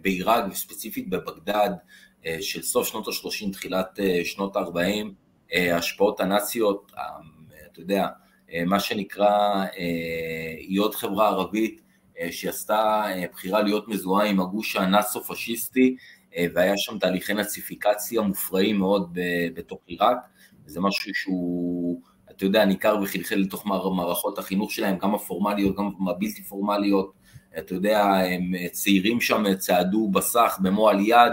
בעיראק 0.02 0.44
וספציפית 0.50 1.08
בבגדד 1.08 1.70
של 2.40 2.62
סוף 2.62 2.88
שנות 2.88 3.08
ה-30, 3.08 3.52
תחילת 3.52 3.98
שנות 4.24 4.56
ה-40, 4.56 5.06
אה, 5.54 5.74
ההשפעות 5.74 6.20
הנאציות, 6.20 6.92
אתה 7.72 7.80
יודע, 7.80 8.06
אה, 8.52 8.64
מה 8.64 8.80
שנקרא, 8.80 9.64
אה, 9.64 10.54
היא 10.58 10.80
עוד 10.80 10.94
חברה 10.94 11.28
ערבית 11.28 11.80
שעשתה 12.30 13.04
בחירה 13.32 13.62
להיות 13.62 13.88
מזוהה 13.88 14.26
עם 14.26 14.40
הגוש 14.40 14.76
הנאצו-פשיסטי, 14.76 15.96
והיה 16.54 16.76
שם 16.76 16.98
תהליכי 16.98 17.34
נאציפיקציה 17.34 18.20
מופרעים 18.20 18.78
מאוד 18.78 19.18
בתוך 19.54 19.78
עיראק, 19.86 20.16
זה 20.66 20.80
משהו 20.80 21.14
שהוא, 21.14 22.02
אתה 22.40 22.46
יודע, 22.46 22.64
ניכר 22.64 22.96
וחלחל 23.02 23.36
לתוך 23.36 23.66
מערכות 23.66 24.38
החינוך 24.38 24.70
שלהם, 24.70 24.98
גם 24.98 25.14
הפורמליות, 25.14 25.76
גם 25.76 25.90
הבלתי 26.08 26.42
פורמליות, 26.42 27.12
אתה 27.58 27.74
יודע, 27.74 28.04
הם 28.04 28.52
צעירים 28.72 29.20
שם 29.20 29.54
צעדו 29.58 30.08
בסך 30.08 30.58
במו 30.62 30.88
על 30.88 31.00
יד, 31.00 31.32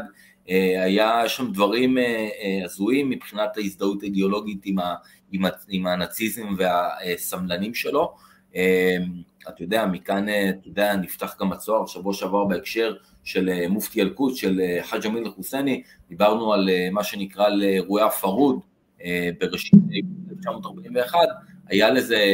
אה, 0.49 0.83
היה 0.83 1.29
שם 1.29 1.51
דברים 1.51 1.97
אה, 1.97 2.03
אה, 2.03 2.65
הזויים 2.65 3.09
מבחינת 3.09 3.57
ההזדהות 3.57 4.03
האידיאולוגית 4.03 4.61
עם, 4.65 4.79
ה, 4.79 4.95
עם, 5.31 5.45
ה, 5.45 5.49
עם 5.67 5.87
הנאציזם 5.87 6.47
והסמלנים 6.57 7.73
שלו. 7.73 8.13
אתה 9.49 9.63
יודע, 9.63 9.85
מכאן, 9.85 10.25
אתה 10.29 10.67
יודע, 10.67 10.95
נפתח 10.95 11.35
גם 11.39 11.51
הצוהר 11.51 11.85
שבוע 11.85 12.13
שעבר 12.13 12.45
בהקשר 12.45 12.95
של 13.23 13.67
מופתי 13.69 14.01
אל-קודס, 14.01 14.35
של 14.35 14.61
חאג' 14.81 15.05
אמין 15.05 15.25
אל-חוסייני, 15.25 15.81
דיברנו 16.09 16.53
על 16.53 16.69
מה 16.91 17.03
שנקרא 17.03 17.45
על 17.45 17.63
אירועי 17.63 18.03
הפרהוד 18.03 18.59
בראשית 19.39 19.73
1941, 20.37 21.19
היה 21.67 21.89
לזה 21.89 22.25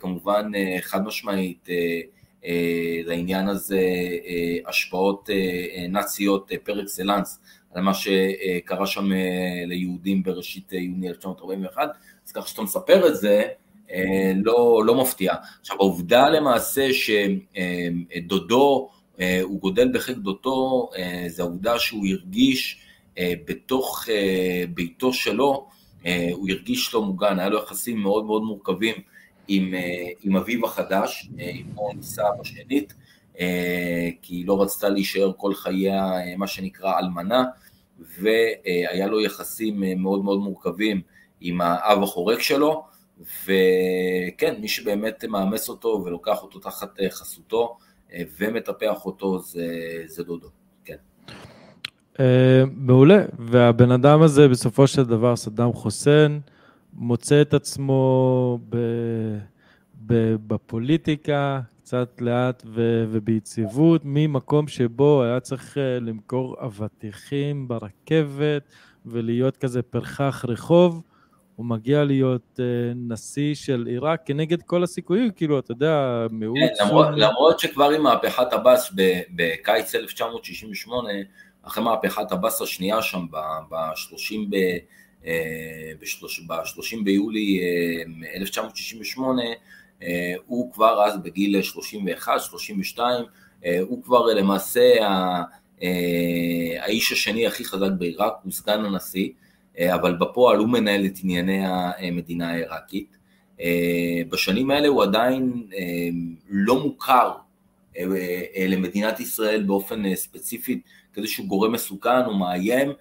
כמובן 0.00 0.50
חד 0.80 1.04
משמעית 1.04 1.68
אה, 2.46 3.00
לעניין 3.04 3.48
הזה 3.48 3.80
אה, 4.26 4.56
השפעות 4.66 5.30
אה, 5.30 5.86
נאציות 5.88 6.50
פר 6.64 6.82
אקסלנס 6.82 7.40
על 7.74 7.82
מה 7.82 7.94
שקרה 7.94 8.86
שם 8.86 9.10
ליהודים 9.66 10.22
בראשית 10.22 10.72
יוני 10.72 11.08
1941, 11.08 11.88
אז 12.26 12.32
ככה 12.32 12.48
שאתה 12.48 12.62
מספר 12.62 13.08
את 13.08 13.16
זה, 13.16 13.42
לא, 14.44 14.82
לא 14.86 14.94
מפתיע. 14.94 15.34
עכשיו 15.60 15.76
העובדה 15.76 16.28
למעשה 16.28 16.88
שדודו, 18.12 18.90
הוא 19.42 19.60
גודל 19.60 19.92
בחיק 19.94 20.16
דודו, 20.16 20.90
זה 21.26 21.42
העובדה 21.42 21.78
שהוא 21.78 22.06
הרגיש 22.06 22.80
בתוך 23.20 24.08
ביתו 24.74 25.12
שלו, 25.12 25.68
הוא 26.32 26.48
הרגיש 26.50 26.94
לא 26.94 27.02
מוגן, 27.02 27.38
היה 27.38 27.48
לו 27.48 27.58
יחסים 27.58 27.98
מאוד 27.98 28.24
מאוד 28.24 28.42
מורכבים 28.42 28.94
עם, 29.48 29.74
אה, 29.74 30.08
עם 30.20 30.36
אביו 30.36 30.66
החדש, 30.66 31.28
אה, 31.40 31.50
עם 31.54 31.96
ניסה 31.96 32.22
בשנית, 32.40 32.94
אה, 33.40 34.08
כי 34.22 34.34
היא 34.34 34.46
לא 34.46 34.62
רצתה 34.62 34.88
להישאר 34.88 35.32
כל 35.36 35.54
חייה, 35.54 36.12
מה 36.36 36.46
שנקרא 36.46 36.98
אלמנה, 36.98 37.44
והיה 37.98 39.06
לו 39.06 39.20
יחסים 39.20 39.82
מאוד 40.02 40.24
מאוד 40.24 40.38
מורכבים 40.38 41.00
עם 41.40 41.60
האב 41.60 42.02
החורק 42.02 42.40
שלו, 42.40 42.84
וכן, 43.44 44.54
מי 44.60 44.68
שבאמת 44.68 45.24
מאמץ 45.24 45.68
אותו 45.68 46.02
ולוקח 46.04 46.42
אותו 46.42 46.58
תחת 46.58 47.00
חסותו 47.10 47.76
ומטפח 48.38 49.06
אותו 49.06 49.38
זה, 49.38 49.66
זה 50.06 50.22
דודו. 50.22 50.48
מעולה, 52.72 53.24
והבן 53.38 53.90
אדם 53.90 54.22
הזה 54.22 54.48
בסופו 54.48 54.86
של 54.86 55.04
דבר, 55.04 55.36
סדאם 55.36 55.72
חוסיין, 55.72 56.40
מוצא 56.92 57.42
את 57.42 57.54
עצמו 57.54 58.58
ב, 58.68 58.76
ב, 60.06 60.36
בפוליטיקה, 60.46 61.60
קצת 61.86 62.20
לאט 62.20 62.62
ו, 62.66 63.04
וביציבות, 63.08 64.00
ממקום 64.04 64.68
שבו 64.68 65.22
היה 65.22 65.40
צריך 65.40 65.78
אה, 65.78 65.98
למכור 66.00 66.56
אבטיחים 66.64 67.68
ברכבת 67.68 68.62
ולהיות 69.06 69.56
כזה 69.56 69.82
פרחח 69.82 70.44
רחוב, 70.48 71.02
הוא 71.56 71.66
מגיע 71.66 72.04
להיות 72.04 72.60
אה, 72.60 72.92
נשיא 72.96 73.54
של 73.54 73.84
עיראק 73.88 74.20
כנגד 74.26 74.62
כל 74.62 74.82
הסיכויים, 74.82 75.30
כאילו, 75.30 75.58
אתה 75.58 75.72
יודע, 75.72 76.26
מיעוט... 76.30 76.58
כן, 76.58 76.84
למרות, 76.84 77.06
למרות 77.16 77.58
שכבר 77.58 77.90
עם 77.90 78.02
מהפכת 78.02 78.52
עבאס 78.52 78.92
בקיץ 79.34 79.94
1968, 79.94 81.08
אחרי 81.66 81.84
מהפכת 81.84 82.32
עבאס 82.32 82.62
השנייה 82.62 83.02
שם, 83.02 83.26
ב-30 83.70 84.34
ב... 84.50 84.56
ב-30 86.48 86.96
ביולי 87.04 87.60
1968, 88.34 89.42
הוא 90.46 90.72
כבר 90.72 91.04
אז 91.04 91.22
בגיל 91.22 91.62
31, 91.62 92.40
32, 92.40 93.24
הוא 93.80 94.02
כבר 94.02 94.26
למעשה 94.26 94.94
האיש 96.80 97.12
השני 97.12 97.46
הכי 97.46 97.64
חזק 97.64 97.90
בעיראק, 97.98 98.32
הוא 98.44 98.52
סגן 98.52 98.84
הנשיא, 98.84 99.28
אבל 99.80 100.16
בפועל 100.16 100.58
הוא 100.58 100.68
מנהל 100.68 101.06
את 101.06 101.18
ענייני 101.22 101.62
המדינה 101.66 102.50
העיראקית. 102.52 103.16
בשנים 104.28 104.70
האלה 104.70 104.88
הוא 104.88 105.02
עדיין 105.02 105.66
לא 106.48 106.80
מוכר 106.80 107.32
למדינת 108.68 109.20
ישראל 109.20 109.62
באופן 109.62 110.14
ספציפי 110.14 110.80
כאיזשהו 111.16 111.46
גורם 111.46 111.72
מסוכן 111.72 112.24
או 112.26 112.34
מאיים, 112.34 112.92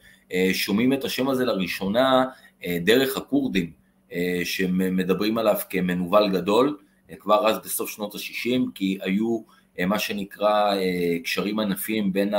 שומעים 0.54 0.94
את 0.94 1.04
השם 1.04 1.28
הזה 1.30 1.46
לראשונה 1.46 2.26
דרך 2.68 3.18
הכורדים, 3.18 3.72
שמדברים 4.44 5.38
עליו 5.38 5.56
כמנוול 5.70 6.30
גדול, 6.30 6.78
כבר 7.20 7.48
אז 7.48 7.60
בסוף 7.60 7.90
שנות 7.90 8.16
ה-60, 8.16 8.62
כי 8.76 8.98
היו 9.02 9.40
מה 9.80 10.00
שנקרא 10.00 10.76
קשרים 11.24 11.60
ענפים 11.60 12.14
בין, 12.14 12.34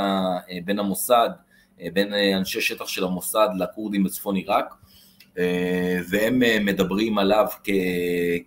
בין 0.65 0.79
המוסד, 0.79 1.29
בין 1.93 2.13
אנשי 2.37 2.61
שטח 2.61 2.87
של 2.87 3.03
המוסד 3.03 3.47
לכורדים 3.59 4.03
בצפון 4.03 4.35
עיראק, 4.35 4.73
והם 6.09 6.65
מדברים 6.65 7.17
עליו 7.17 7.45
כ, 7.63 7.69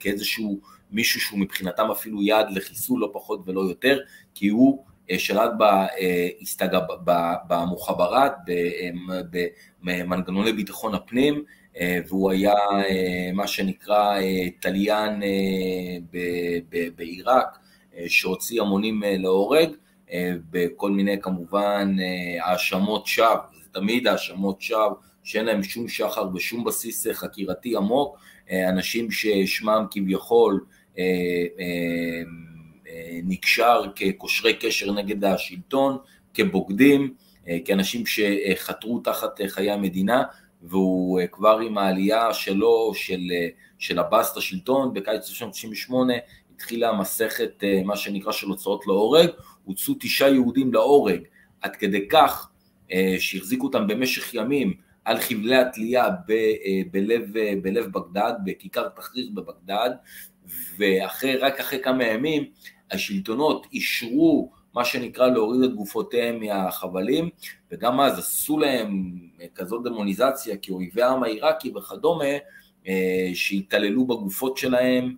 כאיזשהו 0.01 0.61
מישהו 0.93 1.21
שהוא 1.21 1.39
מבחינתם 1.39 1.91
אפילו 1.91 2.23
יעד 2.23 2.51
לחיסול 2.51 3.01
לא 3.01 3.11
פחות 3.13 3.41
ולא 3.47 3.61
יותר, 3.61 3.99
כי 4.35 4.49
הוא 4.49 4.85
שלט 5.19 5.51
במוחבראת, 7.49 8.33
במנגנוני 9.83 10.53
ביטחון 10.53 10.95
הפנים, 10.95 11.45
והוא 12.09 12.31
היה 12.31 12.55
מה 13.35 13.47
שנקרא 13.47 14.19
תליין 14.61 15.23
בעיראק, 16.97 17.59
שהוציא 18.07 18.61
המונים 18.61 19.03
להורג, 19.07 19.69
בכל 20.51 20.91
מיני 20.91 21.21
כמובן 21.23 21.97
האשמות 22.41 23.07
שווא, 23.07 23.37
זה 23.63 23.69
תמיד 23.73 24.07
האשמות 24.07 24.61
שווא 24.61 24.91
שאין 25.25 25.45
להם 25.45 25.63
שום 25.63 25.89
שחר 25.89 26.29
ושום 26.35 26.65
בסיס 26.65 27.07
חקירתי 27.13 27.77
עמוק, 27.77 28.19
אנשים 28.69 29.11
ששמם 29.11 29.87
כביכול 29.91 30.65
נקשר 33.25 33.83
כקושרי 33.97 34.55
קשר 34.55 34.93
נגד 34.93 35.25
השלטון, 35.25 35.99
כבוגדים, 36.35 37.15
כאנשים 37.65 38.05
שחתרו 38.07 39.01
תחת 39.01 39.41
חיי 39.49 39.71
המדינה, 39.71 40.23
והוא 40.63 41.21
כבר 41.33 41.59
עם 41.59 41.79
העלייה 41.79 42.35
שלו, 42.35 42.93
של, 42.95 43.21
של 43.79 43.99
עבאס 43.99 44.37
לשלטון 44.37 44.95
בקיץ 44.95 45.29
1998, 45.29 46.15
התחילה 46.55 46.93
מסכת 46.93 47.65
מה 47.85 47.97
שנקרא 47.97 48.33
של 48.33 48.47
הוצאות 48.47 48.87
להורג, 48.87 49.29
הוצאו 49.65 49.95
תשעה 50.01 50.31
יהודים 50.31 50.73
להורג, 50.73 51.21
עד 51.61 51.77
כדי 51.77 52.09
כך 52.09 52.51
שהחזיקו 53.19 53.67
אותם 53.67 53.87
במשך 53.87 54.35
ימים 54.35 54.75
על 55.05 55.21
חבלי 55.21 55.57
התלייה 55.57 56.09
בלב, 56.91 57.23
בלב 57.63 57.87
בגדד, 57.87 58.33
בכיכר 58.45 58.89
תחריר 58.89 59.31
בבגדד, 59.35 59.91
ואחרי, 60.79 61.37
רק 61.37 61.61
אחרי 61.61 61.79
כמה 61.83 62.05
ימים 62.05 62.45
השלטונות 62.91 63.67
אישרו 63.73 64.51
מה 64.75 64.85
שנקרא 64.85 65.27
להוריד 65.27 65.63
את 65.63 65.75
גופותיהם 65.75 66.41
מהחבלים, 66.41 67.29
וגם 67.73 68.01
אז 68.01 68.19
עשו 68.19 68.59
להם 68.59 69.13
כזאת 69.55 69.83
דמוניזציה 69.85 70.57
כאויבי 70.57 71.03
העם 71.03 71.23
העיראקי 71.23 71.73
וכדומה, 71.77 72.25
שהתעללו 73.35 74.07
בגופות 74.07 74.57
שלהם, 74.57 75.15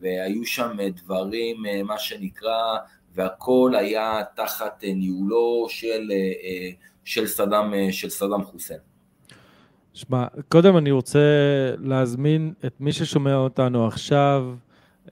והיו 0.00 0.44
שם 0.44 0.76
דברים, 0.88 1.56
מה 1.84 1.98
שנקרא, 1.98 2.76
והכל 3.14 3.72
היה 3.78 4.20
תחת 4.36 4.84
ניהולו 4.84 5.66
של, 5.68 6.12
של, 7.04 7.26
סדאם, 7.26 7.72
של 7.90 8.10
סדאם 8.10 8.44
חוסיין. 8.44 8.80
שמע, 9.94 10.26
קודם 10.48 10.76
אני 10.76 10.90
רוצה 10.90 11.18
להזמין 11.78 12.52
את 12.66 12.72
מי 12.80 12.92
ששומע 12.92 13.36
אותנו 13.36 13.86
עכשיו, 13.86 14.44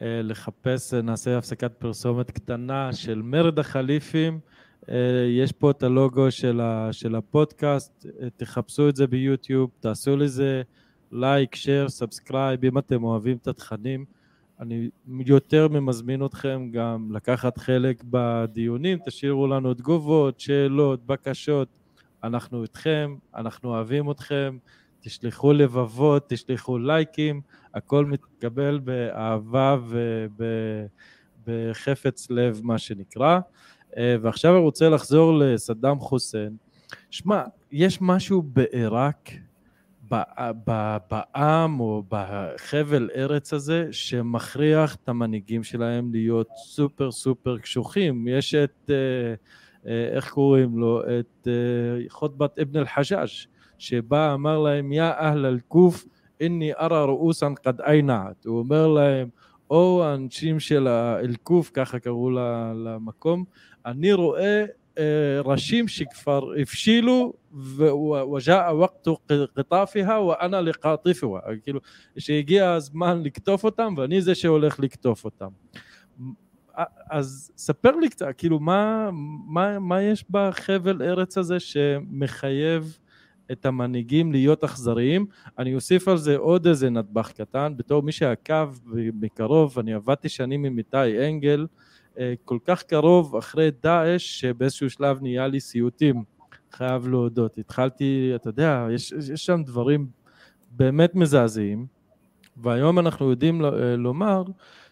לחפש, 0.00 0.94
נעשה 0.94 1.38
הפסקת 1.38 1.72
פרסומת 1.78 2.30
קטנה 2.30 2.92
של 2.92 3.22
מרד 3.22 3.58
החליפים. 3.58 4.40
יש 5.28 5.52
פה 5.52 5.70
את 5.70 5.82
הלוגו 5.82 6.30
של 6.92 7.14
הפודקאסט, 7.14 8.06
תחפשו 8.36 8.88
את 8.88 8.96
זה 8.96 9.06
ביוטיוב, 9.06 9.70
תעשו 9.80 10.16
לזה 10.16 10.62
לייק, 11.12 11.54
share, 11.54 11.88
subscribe, 11.88 12.64
אם 12.64 12.78
אתם 12.78 13.04
אוהבים 13.04 13.36
את 13.36 13.48
התכנים. 13.48 14.04
אני 14.60 14.88
יותר 15.26 15.68
ממזמין 15.68 16.24
אתכם 16.24 16.68
גם 16.72 17.08
לקחת 17.12 17.58
חלק 17.58 18.02
בדיונים, 18.10 18.98
תשאירו 19.06 19.46
לנו 19.46 19.74
תגובות, 19.74 20.40
שאלות, 20.40 21.06
בקשות, 21.06 21.68
אנחנו 22.24 22.62
איתכם, 22.62 23.16
אנחנו 23.36 23.68
אוהבים 23.68 24.10
אתכם, 24.10 24.56
תשלחו 25.00 25.52
לבבות, 25.52 26.28
תשלחו 26.28 26.78
לייקים, 26.78 27.40
הכל 27.74 28.04
מתקבל 28.04 28.78
באהבה 28.78 29.76
ובחפץ 31.46 32.30
לב, 32.30 32.60
מה 32.62 32.78
שנקרא. 32.78 33.40
ועכשיו 33.96 34.54
אני 34.54 34.62
רוצה 34.62 34.88
לחזור 34.88 35.38
לסדאם 35.38 35.98
חוסיין. 35.98 36.56
שמע, 37.10 37.42
יש 37.72 37.98
משהו 38.00 38.42
בעיראק, 38.42 39.30
בעם 41.10 41.80
או 41.80 42.02
בחבל 42.08 43.10
ארץ 43.16 43.52
הזה, 43.52 43.88
שמכריח 43.90 44.94
את 44.94 45.08
המנהיגים 45.08 45.62
שלהם 45.64 46.12
להיות 46.12 46.48
סופר 46.56 47.10
סופר 47.10 47.58
קשוחים. 47.58 48.28
יש 48.28 48.54
את, 48.54 48.90
איך 49.84 50.30
קוראים 50.30 50.78
לו? 50.78 51.02
את 51.20 51.48
חוטבת 52.08 52.58
אבן 52.58 52.80
אל-חג'אג', 52.80 53.28
שבא 53.80 54.34
אמר 54.34 54.58
להם, 54.58 54.92
יא 54.92 55.02
אהל 55.02 55.46
אל-קוף, 55.46 56.04
איני 56.40 56.72
ארא 56.72 57.04
ראוסן 57.04 57.54
קד 57.54 57.80
איינעת. 57.80 58.44
הוא 58.44 58.58
אומר 58.58 58.86
להם, 58.86 59.28
או 59.70 60.04
האנשים 60.04 60.60
של 60.60 60.88
אל-קוף, 60.88 61.70
ככה 61.74 61.98
קראו 61.98 62.30
למקום, 62.84 63.44
אני 63.86 64.12
רואה 64.12 64.64
ראשים 65.44 65.88
שכבר 65.88 66.52
הבשילו 66.60 67.32
וג'אה 67.76 68.76
ווקתו 68.76 69.16
קטאפיה 69.54 70.20
ואנה 70.20 70.60
לקטפיה, 70.60 71.28
כאילו 71.62 71.80
שהגיע 72.18 72.70
הזמן 72.70 73.22
לקטוף 73.22 73.64
אותם 73.64 73.94
ואני 73.96 74.22
זה 74.22 74.34
שהולך 74.34 74.80
לקטוף 74.80 75.24
אותם. 75.24 75.48
אז 77.10 77.52
ספר 77.56 77.96
לי 77.96 78.08
קצת, 78.08 78.26
כאילו 78.36 78.60
מה, 78.60 79.10
מה, 79.46 79.78
מה 79.78 80.02
יש 80.02 80.24
בחבל 80.30 81.02
ארץ 81.02 81.38
הזה 81.38 81.60
שמחייב 81.60 82.98
את 83.52 83.66
המנהיגים 83.66 84.32
להיות 84.32 84.64
אכזריים. 84.64 85.26
אני 85.58 85.74
אוסיף 85.74 86.08
על 86.08 86.16
זה 86.16 86.36
עוד 86.36 86.66
איזה 86.66 86.90
נדבך 86.90 87.32
קטן, 87.32 87.72
בתור 87.76 88.02
מי 88.02 88.12
שעקב 88.12 88.74
מקרוב, 88.94 89.78
אני 89.78 89.94
עבדתי 89.94 90.28
שנים 90.28 90.64
עם 90.64 90.78
איתי 90.78 91.28
אנגל, 91.28 91.66
כל 92.44 92.58
כך 92.64 92.82
קרוב 92.82 93.36
אחרי 93.36 93.70
דאעש, 93.82 94.40
שבאיזשהו 94.40 94.90
שלב 94.90 95.22
נהיה 95.22 95.46
לי 95.46 95.60
סיוטים, 95.60 96.24
חייב 96.72 97.08
להודות. 97.08 97.58
התחלתי, 97.58 98.32
אתה 98.34 98.48
יודע, 98.48 98.86
יש, 98.90 99.12
יש 99.32 99.46
שם 99.46 99.62
דברים 99.62 100.06
באמת 100.70 101.14
מזעזעים, 101.14 101.86
והיום 102.56 102.98
אנחנו 102.98 103.30
יודעים 103.30 103.62
לומר 103.98 104.42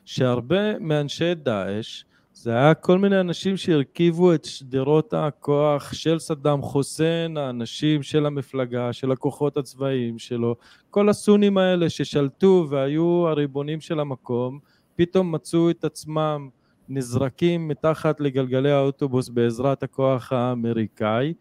שהרבה 0.04 0.78
מאנשי 0.78 1.34
דאעש, 1.34 2.04
זה 2.40 2.52
היה 2.52 2.74
כל 2.74 2.98
מיני 2.98 3.20
אנשים 3.20 3.56
שהרכיבו 3.56 4.34
את 4.34 4.44
שדרות 4.44 5.14
הכוח 5.14 5.92
של 5.92 6.18
סדאם 6.18 6.62
חוסיין, 6.62 7.36
האנשים 7.36 8.02
של 8.02 8.26
המפלגה, 8.26 8.92
של 8.92 9.12
הכוחות 9.12 9.56
הצבאיים 9.56 10.18
שלו, 10.18 10.56
כל 10.90 11.08
הסונים 11.08 11.58
האלה 11.58 11.90
ששלטו 11.90 12.66
והיו 12.70 13.28
הריבונים 13.28 13.80
של 13.80 14.00
המקום, 14.00 14.58
פתאום 14.96 15.32
מצאו 15.32 15.70
את 15.70 15.84
עצמם 15.84 16.48
נזרקים 16.88 17.68
מתחת 17.68 18.20
לגלגלי 18.20 18.70
האוטובוס 18.70 19.28
בעזרת 19.28 19.82
הכוח 19.82 20.32
האמריקאי. 20.32 21.34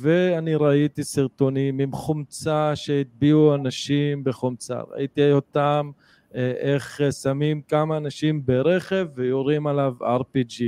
ואני 0.00 0.54
ראיתי 0.54 1.04
סרטונים 1.04 1.78
עם 1.78 1.92
חומצה 1.92 2.76
שהטביעו 2.76 3.54
אנשים 3.54 4.24
בחומצה, 4.24 4.80
ראיתי 4.90 5.32
אותם 5.32 5.90
איך 6.34 7.00
שמים 7.22 7.62
כמה 7.68 7.96
אנשים 7.96 8.46
ברכב 8.46 9.06
ויורים 9.14 9.66
עליו 9.66 9.94
RPG. 10.00 10.62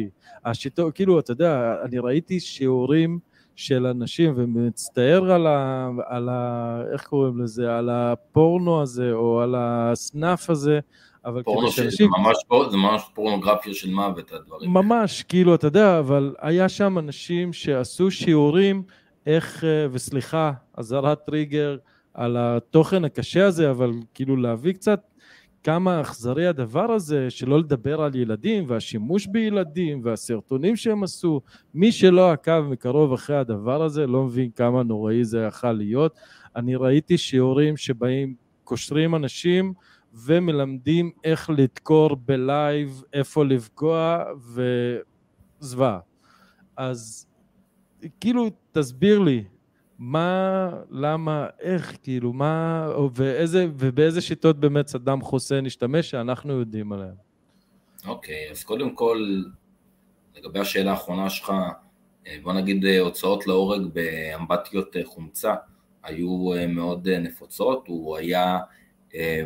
השיטו, 0.45 0.91
כאילו, 0.95 1.19
אתה 1.19 1.33
יודע, 1.33 1.77
אני 1.85 1.99
ראיתי 1.99 2.41
שיעורים 2.41 3.19
של 3.57 3.87
אנשים, 3.87 4.33
ומצטער 4.37 5.33
על 5.33 5.47
ה... 5.47 5.89
על 6.07 6.29
ה... 6.29 6.81
איך 6.93 7.03
קוראים 7.05 7.41
לזה? 7.41 7.77
על 7.79 7.91
הפורנו 7.91 8.83
הזה, 8.83 9.12
או 9.12 9.41
על 9.41 9.55
הסנאף 9.59 10.51
הזה, 10.51 10.81
אבל 11.25 11.43
פורנו 11.43 11.69
של- 11.69 11.77
זה 11.77 11.91
שאנשים... 11.91 12.11
ממש 12.19 12.37
זה 12.71 12.77
ממש 12.77 13.03
פורנוגרפיה 13.15 13.75
של 13.75 13.91
מוות, 13.91 14.33
הדברים. 14.33 14.71
ממש, 14.71 15.23
כאילו, 15.23 15.55
אתה 15.55 15.67
יודע, 15.67 15.99
אבל 15.99 16.35
היה 16.41 16.69
שם 16.69 16.99
אנשים 16.99 17.53
שעשו 17.53 18.11
שיעורים 18.11 18.83
איך, 19.27 19.65
אה, 19.65 19.87
וסליחה, 19.91 20.53
אזהרת 20.75 21.25
טריגר 21.27 21.77
על 22.15 22.37
התוכן 22.39 23.05
הקשה 23.05 23.47
הזה, 23.47 23.71
אבל 23.71 23.91
כאילו 24.15 24.37
להביא 24.37 24.73
קצת 24.73 25.01
כמה 25.65 26.01
אכזרי 26.01 26.47
הדבר 26.47 26.93
הזה, 26.93 27.31
שלא 27.31 27.59
לדבר 27.59 28.03
על 28.03 28.15
ילדים 28.15 28.65
והשימוש 28.69 29.27
בילדים 29.27 30.01
והסרטונים 30.05 30.77
שהם 30.77 31.03
עשו. 31.03 31.41
מי 31.75 31.93
שלא 31.93 32.33
עקב 32.33 32.61
מקרוב 32.61 33.12
אחרי 33.12 33.37
הדבר 33.37 33.83
הזה, 33.83 34.07
לא 34.07 34.25
מבין 34.25 34.51
כמה 34.51 34.83
נוראי 34.83 35.25
זה 35.25 35.39
יכול 35.49 35.73
להיות. 35.73 36.19
אני 36.57 36.77
ראיתי 36.77 37.19
שיעורים 37.19 37.77
שבאים, 37.77 38.35
קושרים 38.65 39.15
אנשים, 39.15 39.73
ומלמדים 40.15 41.11
איך 41.25 41.51
לדקור 41.51 42.17
בלייב, 42.17 43.03
איפה 43.12 43.45
לפגוע, 43.45 44.25
וזוועה. 45.61 45.99
אז 46.77 47.27
כאילו, 48.21 48.51
תסביר 48.73 49.19
לי, 49.19 49.45
מה, 49.99 50.70
למה, 50.90 51.47
איך, 51.61 51.97
כאילו, 52.03 52.32
מה, 52.32 52.88
ואיזה, 53.14 53.66
ובאיזה 53.78 54.20
שיטות 54.20 54.61
באמת 54.61 54.86
סדאם 54.86 55.20
חוסיין 55.20 55.66
השתמש 55.66 56.11
שאנחנו 56.11 56.53
יודעים 56.53 56.92
עליהן. 56.92 57.14
אוקיי, 58.07 58.51
אז 58.51 58.64
קודם 58.64 58.95
כל, 58.95 59.42
לגבי 60.36 60.59
השאלה 60.59 60.90
האחרונה 60.90 61.30
שלך, 61.30 61.53
אה, 62.26 62.36
בוא 62.42 62.53
נגיד 62.53 62.84
אה, 62.84 63.01
הוצאות 63.01 63.47
להורג 63.47 63.82
באמבטיות 63.92 64.97
אה, 64.97 65.05
חומצה 65.05 65.55
היו 66.03 66.51
מאוד 66.68 67.09
נפוצות, 67.09 67.84
הוא 67.88 68.16
היה 68.16 68.59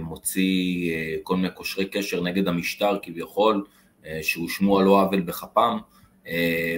מוציא 0.00 0.92
כל 1.22 1.36
מיני 1.36 1.50
קושרי 1.50 1.84
קשר 1.84 2.20
נגד 2.20 2.48
המשטר 2.48 2.98
כביכול, 3.02 3.64
שהושמו 4.22 4.78
על 4.78 4.84
לא 4.84 5.02
עוול 5.02 5.20
בכפם, 5.20 5.78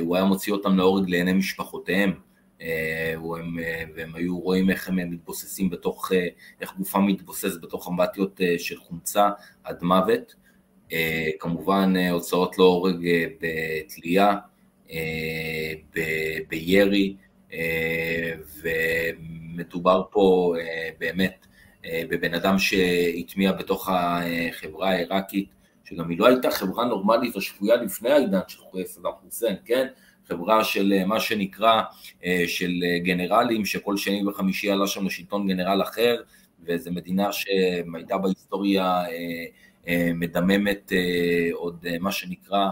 הוא 0.01 0.17
היה 0.17 0.25
מוציא 0.25 0.53
אותם 0.53 0.77
להורג 0.77 1.11
לעיני 1.11 1.33
משפחותיהם, 1.33 2.13
והם, 3.23 3.59
אה, 3.59 3.85
והם 3.95 4.15
היו 4.15 4.39
רואים 4.41 4.71
איך 4.71 4.89
הם 4.89 4.97
מתבוססים 5.11 5.71
בתוך, 5.71 6.13
אה, 6.13 6.27
איך 6.61 6.77
גופם 6.77 7.07
מתבוסס 7.07 7.57
בתוך 7.63 7.89
אמבטיות 7.89 8.41
אה, 8.41 8.55
של 8.59 8.77
חומצה 8.77 9.31
עד 9.65 9.83
מוות. 9.83 10.35
אה, 10.93 11.29
כמובן 11.39 11.93
אה, 11.97 12.11
הוצאות 12.11 12.59
להורג 12.59 13.07
אה, 13.07 13.27
בתלייה, 13.41 14.37
אה, 14.91 15.73
בירי, 16.49 17.17
אה, 17.53 18.33
ומדובר 18.63 20.03
פה 20.11 20.55
אה, 20.61 20.89
באמת 20.99 21.47
אה, 21.85 22.03
בבן 22.09 22.35
אדם 22.35 22.59
שהטמיע 22.59 23.53
בתוך 23.53 23.89
החברה 23.93 24.91
העיראקית, 24.91 25.49
שגם 25.85 26.11
היא 26.11 26.19
לא 26.19 26.27
הייתה 26.27 26.51
חברה 26.51 26.85
נורמלית 26.85 27.37
או 27.37 27.41
שפויה 27.41 27.77
לפני 27.77 28.11
העידן 28.11 28.41
של 28.49 28.61
סדאם 28.85 29.13
חוסיין, 29.23 29.57
כן? 29.65 29.87
חברה 30.31 30.65
של 30.65 30.93
אה, 30.93 31.05
מה 31.05 31.21
שנקרא, 31.21 31.83
אה, 32.25 32.45
של 32.47 32.71
אה, 32.85 32.99
גנרלים, 32.99 33.65
שכל 33.65 33.97
שני 33.97 34.27
וחמישי 34.27 34.71
עלה 34.71 34.87
שם 34.87 35.07
לשלטון 35.07 35.49
גנרל 35.49 35.83
אחר, 35.83 36.23
וזו 36.67 36.91
מדינה 36.93 37.33
שהייתה 37.33 38.19
בהיסטוריה 38.19 39.03
מדממת 40.15 40.93
עוד 41.53 41.87
מה 42.01 42.13
שנקרא 42.13 42.69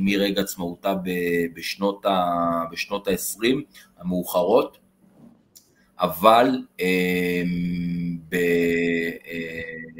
מרגע 0.00 0.40
עצמאותה 0.40 0.94
בשנות 1.54 2.06
ה- 2.06 2.64
בשנות 2.72 3.08
ה-20 3.08 3.44
המאוחרות, 3.98 4.78
אבל 6.00 6.62
אה, 6.80 7.42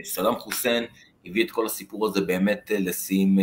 סדאם 0.04 0.34
חוסיין 0.38 0.84
הביא 1.26 1.44
את 1.44 1.50
כל 1.50 1.66
הסיפור 1.66 2.06
הזה 2.06 2.20
באמת 2.20 2.70
לשיאים 2.78 3.38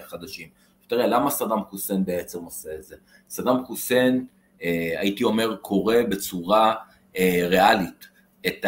חדשים. 0.00 0.61
תראה, 0.86 1.06
למה 1.06 1.30
סדאם 1.30 1.64
חוסיין 1.64 2.04
בעצם 2.04 2.44
עושה 2.44 2.74
את 2.74 2.82
זה? 2.82 2.96
סדאם 3.28 3.64
חוסיין, 3.64 4.26
אה, 4.62 4.94
הייתי 4.96 5.24
אומר, 5.24 5.56
קורא 5.56 5.96
בצורה 6.08 6.74
אה, 7.16 7.42
ריאלית 7.48 8.08
את 8.46 8.66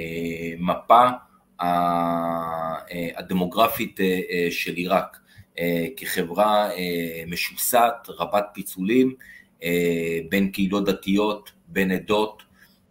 המפה 0.00 1.08
הדמוגרפית 3.16 4.00
אה, 4.00 4.20
אה, 4.30 4.48
של 4.50 4.74
עיראק 4.74 5.18
אה, 5.58 5.86
כחברה 5.96 6.70
אה, 6.70 7.24
משוסעת, 7.26 8.08
רבת 8.08 8.44
פיצולים, 8.52 9.14
אה, 9.62 10.18
בין 10.28 10.50
קהילות 10.50 10.84
דתיות, 10.84 11.52
בין 11.68 11.90
עדות, 11.90 12.42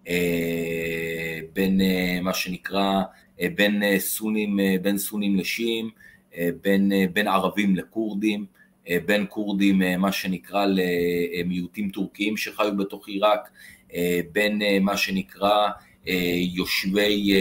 אה, 0.08 1.40
בין 1.54 1.82
אה, 1.82 2.20
מה 2.22 2.34
שנקרא, 2.34 3.02
אה, 3.42 3.48
בין 3.56 3.84
אה, 3.84 4.00
סונים, 4.00 4.60
אה, 4.60 4.76
בין 4.82 4.98
סונים 4.98 5.36
לשיעים, 5.36 5.86
אה, 5.86 5.92
בין, 6.62 6.92
אה, 6.92 7.06
בין 7.14 7.28
ערבים 7.28 7.76
לכורדים, 7.76 8.46
אה, 8.90 8.98
בין 9.06 9.26
כורדים 9.30 9.82
אה, 9.82 9.98
מה 9.98 10.12
שנקרא 10.12 10.66
למיעוטים 10.66 11.90
טורקיים 11.90 12.38
שחיו 12.38 12.78
בתוך 12.78 13.08
עיראק, 13.08 13.50
אה, 13.94 14.20
בין 14.32 14.62
אה, 14.62 14.78
מה 14.80 14.98
שנקרא 14.98 15.70
אה, 16.08 16.34
יושבי, 16.36 17.34
אה, 17.34 17.40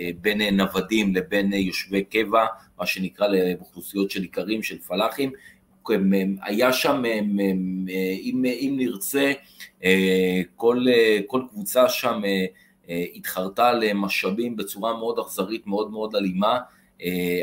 אה, 0.00 0.10
בין 0.20 0.40
אה, 0.40 0.50
נוודים 0.50 1.14
לבין 1.14 1.52
אה, 1.52 1.58
יושבי 1.58 2.04
קבע, 2.04 2.46
מה 2.78 2.86
שנקרא 2.86 3.28
לאוכלוסיות 3.28 4.10
של 4.10 4.22
איכרים, 4.22 4.62
של 4.62 4.78
פלאחים. 4.78 5.32
היה 6.42 6.72
שם, 6.72 7.04
אה, 7.04 7.20
אם, 8.22 8.44
אם 8.44 8.74
נרצה, 8.76 9.32
אה, 9.84 10.40
כל, 10.56 10.84
אה, 10.88 11.18
כל 11.26 11.42
קבוצה 11.50 11.88
שם 11.88 12.22
אה, 12.24 12.44
אה, 12.88 13.04
התחרתה 13.14 13.72
למשאבים 13.72 14.56
בצורה 14.56 14.96
מאוד 14.96 15.18
אכזרית, 15.18 15.66
מאוד 15.66 15.90
מאוד 15.90 16.16
אלימה, 16.16 16.52
אה, 16.52 16.60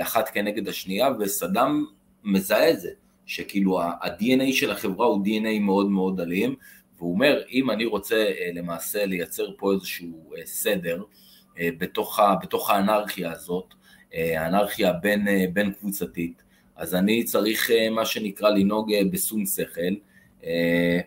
אחת 0.02 0.30
כנגד 0.30 0.68
השנייה, 0.68 1.10
וסדאם 1.20 1.86
מזהה 2.24 2.70
את 2.70 2.80
זה, 2.80 2.90
שכאילו 3.26 3.82
ה-DNA 3.82 4.54
של 4.54 4.72
החברה 4.72 5.06
הוא 5.08 5.26
DNA 5.26 5.60
מאוד 5.60 5.90
מאוד 5.90 6.20
אלים, 6.20 6.56
והוא 6.98 7.14
אומר, 7.14 7.42
אם 7.52 7.72
אני 7.72 7.86
רוצה 7.86 8.16
אה, 8.16 8.50
למעשה 8.54 9.06
לייצר 9.06 9.52
פה 9.58 9.74
איזשהו 9.74 10.34
אה, 10.38 10.46
סדר 10.46 11.04
אה, 11.60 11.70
בתוך, 11.78 12.20
ה, 12.20 12.36
בתוך 12.42 12.70
האנרכיה 12.70 13.32
הזאת, 13.32 13.74
אה, 14.14 14.42
האנרכיה 14.44 14.94
בין, 14.94 15.28
אה, 15.28 15.46
בין 15.54 15.74
קבוצתית, 15.74 16.44
אז 16.76 16.96
אני 16.96 17.24
צריך 17.24 17.72
אה, 17.72 17.90
מה 17.90 18.06
שנקרא 18.06 18.50
לנהוג 18.50 18.94
אה, 18.94 19.02
בשום 19.12 19.46
שכל. 19.46 19.96
אה, 20.44 21.00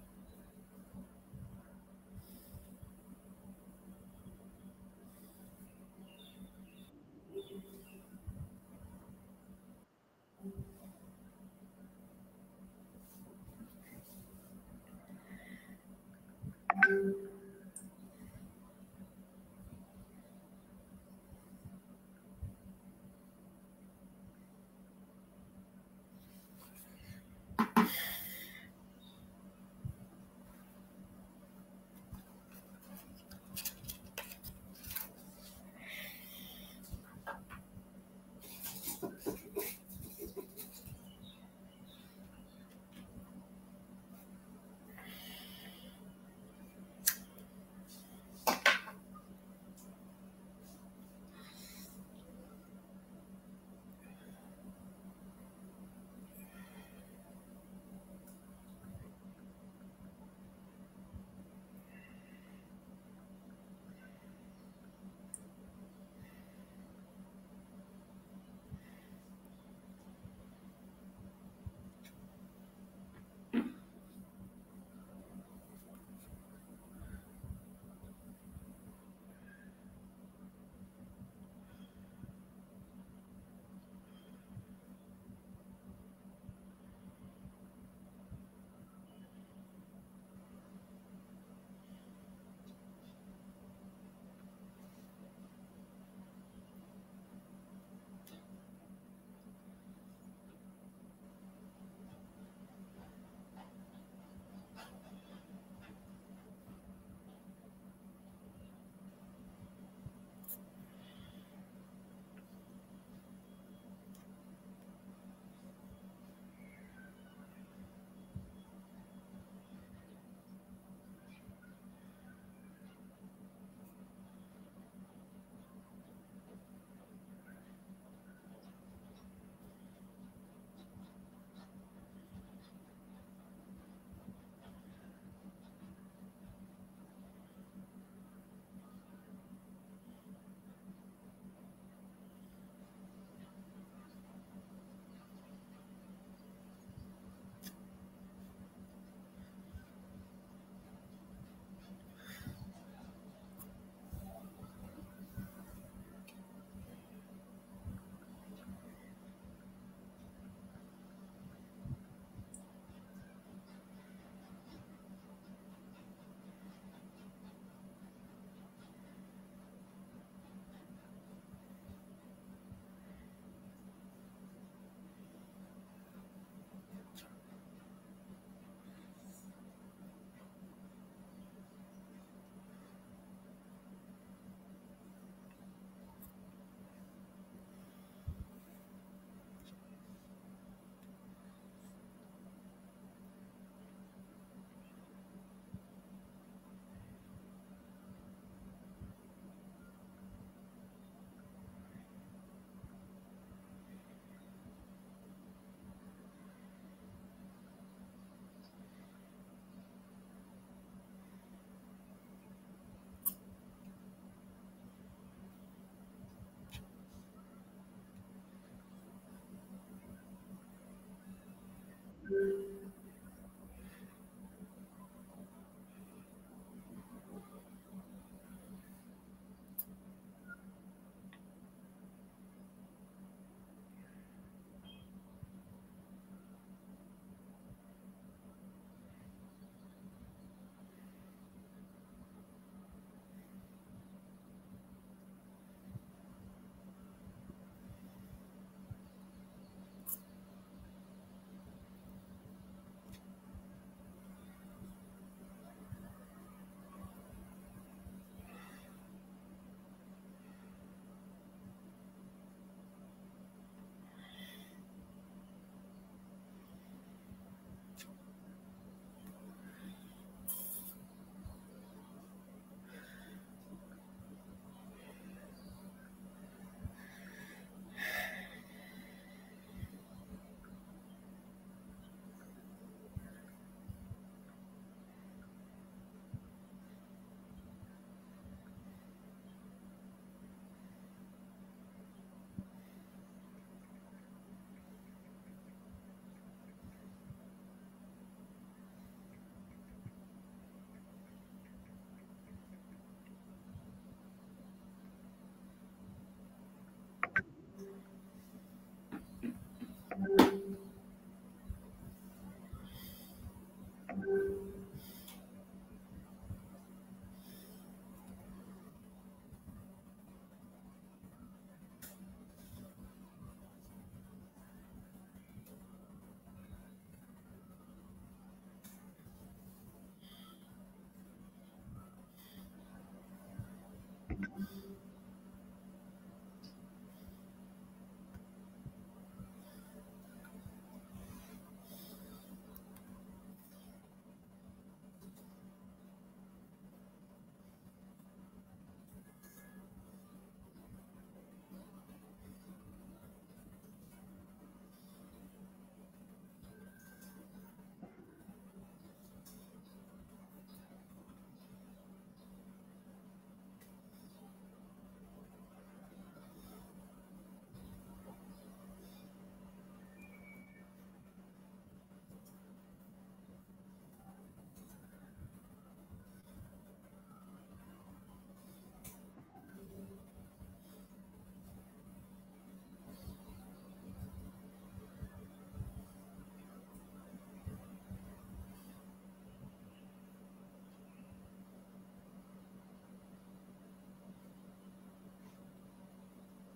Mm-hmm. 222.31 222.84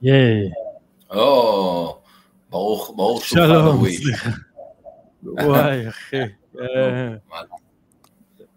ייי. 0.02 0.50
או, 1.10 1.98
ברוך, 2.50 2.92
ברוך 2.96 3.24
שלום, 3.24 3.80
לואי. 3.80 3.96
סליחה. 3.96 4.30
וואי, 5.44 5.88
אחי. 5.88 6.16
אה, 6.60 7.08
מה 7.28 7.36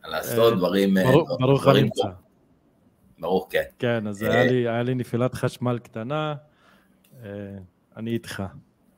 לעשות 0.09 0.53
אה, 0.53 0.57
דברים... 0.57 0.97
אה, 0.97 1.03
ברוך- 1.11 1.29
ברוך 1.39 1.67
הנמצא. 1.67 2.03
ברוך, 3.19 3.47
כן. 3.49 3.63
כן, 3.79 4.07
אז 4.07 4.23
אה, 4.23 4.41
היה 4.41 4.83
לי- 4.83 4.95
נפילת 4.95 5.33
חשמל 5.33 5.79
קטנה, 5.79 6.35
אני 7.97 8.11
איתך. 8.11 8.43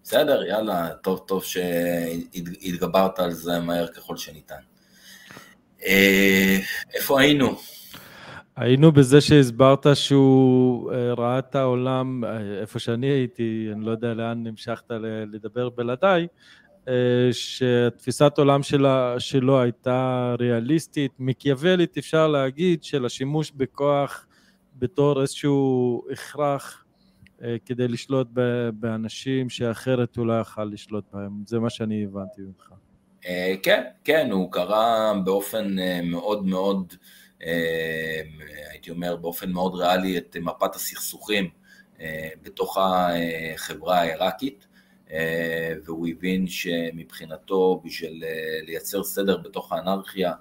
בסדר, 0.03 0.43
יאללה, 0.43 0.89
טוב, 1.01 1.23
טוב 1.27 1.43
שהתגברת 1.43 3.19
על 3.19 3.31
זה 3.31 3.59
מהר 3.59 3.87
ככל 3.87 4.17
שניתן. 4.17 4.55
איפה 6.93 7.21
היינו? 7.21 7.55
היינו 8.63 8.91
בזה 8.91 9.21
שהסברת 9.21 9.87
שהוא 9.93 10.91
אה, 10.91 11.13
ראה 11.13 11.39
את 11.39 11.55
העולם, 11.55 12.23
אה, 12.23 12.59
איפה 12.61 12.79
שאני 12.79 13.07
הייתי, 13.07 13.69
אני 13.71 13.85
לא 13.85 13.91
יודע 13.91 14.13
לאן 14.13 14.47
המשכת 14.47 14.91
לדבר 15.31 15.69
בלעדיי, 15.69 16.27
אה, 16.87 16.93
שתפיסת 17.31 18.33
עולם 18.37 18.63
שלה, 18.63 19.15
שלו 19.19 19.61
הייתה 19.61 20.35
ריאליסטית, 20.39 21.11
מקיאוולית 21.19 21.97
אפשר 21.97 22.27
להגיד, 22.27 22.83
של 22.83 23.05
השימוש 23.05 23.51
בכוח 23.51 24.27
בתור 24.75 25.21
איזשהו 25.21 26.03
הכרח 26.11 26.85
כדי 27.65 27.87
לשלוט 27.87 28.27
באנשים 28.73 29.49
שאחרת 29.49 30.15
הוא 30.15 30.27
לא 30.27 30.39
יכל 30.39 30.63
לשלוט 30.63 31.05
בהם, 31.13 31.31
זה 31.45 31.59
מה 31.59 31.69
שאני 31.69 32.03
הבנתי 32.03 32.41
ממך. 32.41 32.69
כן, 33.63 33.83
כן, 34.03 34.31
הוא 34.31 34.51
קרא 34.51 35.13
באופן 35.23 35.75
מאוד 36.03 36.45
מאוד, 36.45 36.93
הייתי 38.71 38.89
אומר, 38.89 39.15
באופן 39.15 39.51
מאוד 39.51 39.75
ריאלי 39.75 40.17
את 40.17 40.37
מפת 40.41 40.75
הסכסוכים 40.75 41.49
אה, 42.01 42.29
בתוך 42.41 42.77
החברה 42.81 43.99
העיראקית, 43.99 44.67
אה, 45.11 45.73
והוא 45.85 46.07
הבין 46.07 46.47
שמבחינתו, 46.47 47.81
בשביל 47.85 48.23
אה, 48.23 48.59
לייצר 48.65 49.03
סדר 49.03 49.37
בתוך 49.37 49.73
האנרכיה, 49.73 50.33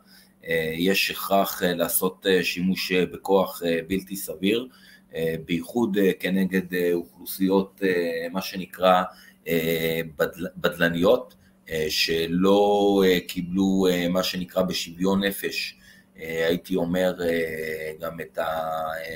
אה, 0.47 0.73
יש 0.77 1.11
הכרח 1.11 1.63
אה, 1.63 1.75
לעשות 1.75 2.27
אה, 2.27 2.45
שימוש 2.45 2.93
אה, 2.93 3.07
בכוח 3.07 3.63
אה, 3.67 3.79
בלתי 3.89 4.17
סביר, 4.17 4.69
אה, 5.15 5.35
בייחוד 5.45 5.97
אה, 5.97 6.13
כנגד 6.21 6.75
אה, 6.75 6.93
אוכלוסיות, 6.93 7.81
אה, 7.85 8.27
מה 8.33 8.43
שנקרא, 8.43 9.03
אה, 9.49 10.01
בדל- 10.17 10.49
בדלניות. 10.57 11.35
אה, 11.71 11.87
שלא 11.89 13.03
אה, 13.07 13.19
קיבלו 13.29 13.87
אה, 13.91 14.09
מה 14.09 14.23
שנקרא 14.23 14.63
בשוויון 14.63 15.25
נפש, 15.25 15.77
אה, 15.79 15.82
הייתי 16.17 16.77
אומר 16.77 17.15
אה, 17.23 17.93
גם 18.01 18.21
את 18.21 18.39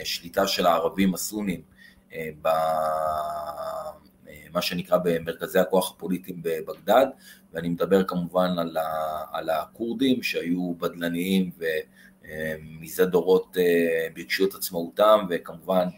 השליטה 0.02 0.46
של 0.46 0.66
הערבים 0.66 1.14
הסונים 1.14 1.62
אה, 2.12 2.28
במה 4.52 4.62
שנקרא 4.62 4.98
במרכזי 5.04 5.58
הכוח 5.58 5.92
הפוליטיים 5.96 6.42
בבגדד, 6.42 7.06
ואני 7.52 7.68
מדבר 7.68 8.04
כמובן 8.04 8.54
על, 9.32 9.50
הכורדים 9.50 10.22
שהיו 10.22 10.74
בדלניים 10.74 11.50
ומזה 11.58 13.06
דורות 13.06 13.56
אה, 13.60 14.08
ביקשו 14.14 14.44
את 14.44 14.54
עצמאותם, 14.54 15.26
וכמובן 15.30 15.88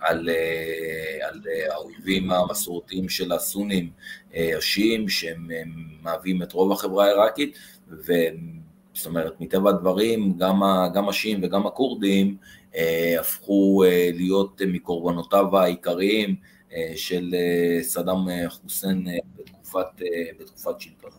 על, 0.00 0.28
אה, 0.28 1.28
על 1.28 1.40
אה, 1.48 1.74
האויבים 1.74 2.30
המסורתיים 2.30 3.08
של 3.08 3.32
הסונים, 3.32 3.90
אה, 4.34 4.58
השיעים, 4.58 5.08
שהם 5.08 5.50
הם 5.60 5.68
מהווים 6.02 6.42
את 6.42 6.52
רוב 6.52 6.72
החברה 6.72 7.04
העיראקית, 7.04 7.58
וזאת 8.98 9.06
אומרת, 9.06 9.40
מטבע 9.40 9.70
הדברים, 9.70 10.38
גם, 10.38 10.62
גם 10.94 11.08
השיעים 11.08 11.40
וגם 11.42 11.66
הכורדים 11.66 12.36
אה, 12.76 13.16
הפכו 13.20 13.84
אה, 13.84 14.10
להיות 14.14 14.62
מקורבנותיו 14.66 15.56
העיקריים 15.58 16.34
אה, 16.72 16.92
של 16.96 17.34
אה, 17.34 17.82
סדאם 17.82 18.28
אה, 18.28 18.50
חוסיין 18.50 19.08
אה, 19.08 19.12
בתקופת, 19.38 20.02
אה, 20.02 20.30
בתקופת 20.40 20.80
שלטונו. 20.80 21.14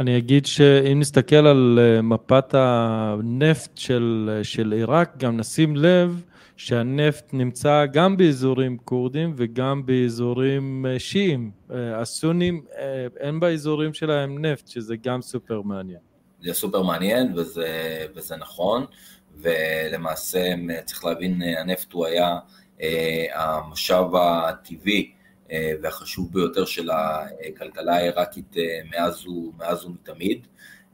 אני 0.00 0.18
אגיד 0.18 0.46
שאם 0.46 1.00
נסתכל 1.00 1.46
על 1.46 1.78
אה, 1.82 2.02
מפת 2.02 2.54
הנפט 2.54 3.76
של, 3.76 4.40
של 4.42 4.72
עיראק, 4.72 5.16
גם 5.16 5.36
נשים 5.36 5.76
לב 5.76 6.22
שהנפט 6.56 7.24
נמצא 7.32 7.86
גם 7.86 8.16
באזורים 8.16 8.76
כורדים 8.84 9.34
וגם 9.36 9.86
באזורים 9.86 10.86
אה, 10.86 10.98
שיעים. 10.98 11.50
אה, 11.70 12.00
הסונים, 12.00 12.64
אה, 12.78 13.06
אין 13.16 13.40
באזורים 13.40 13.94
שלהם 13.94 14.46
נפט, 14.46 14.68
שזה 14.68 14.96
גם 14.96 15.22
סופר 15.22 15.62
מעניין. 15.62 16.11
זה 16.44 16.54
סופר 16.54 16.82
מעניין 16.82 17.38
וזה, 17.38 18.06
וזה 18.14 18.36
נכון, 18.36 18.86
ולמעשה 19.36 20.54
צריך 20.84 21.04
להבין, 21.04 21.42
הנפט 21.42 21.92
הוא 21.92 22.06
היה 22.06 22.38
אה, 22.82 23.26
המשאב 23.34 24.16
הטבעי 24.16 25.12
אה, 25.52 25.72
והחשוב 25.82 26.32
ביותר 26.32 26.64
של 26.64 26.90
הכלכלה 26.90 27.96
העיראקית 27.96 28.56
אה, 28.56 28.80
מאז, 28.90 29.24
מאז 29.58 29.84
ומתמיד, 29.84 30.46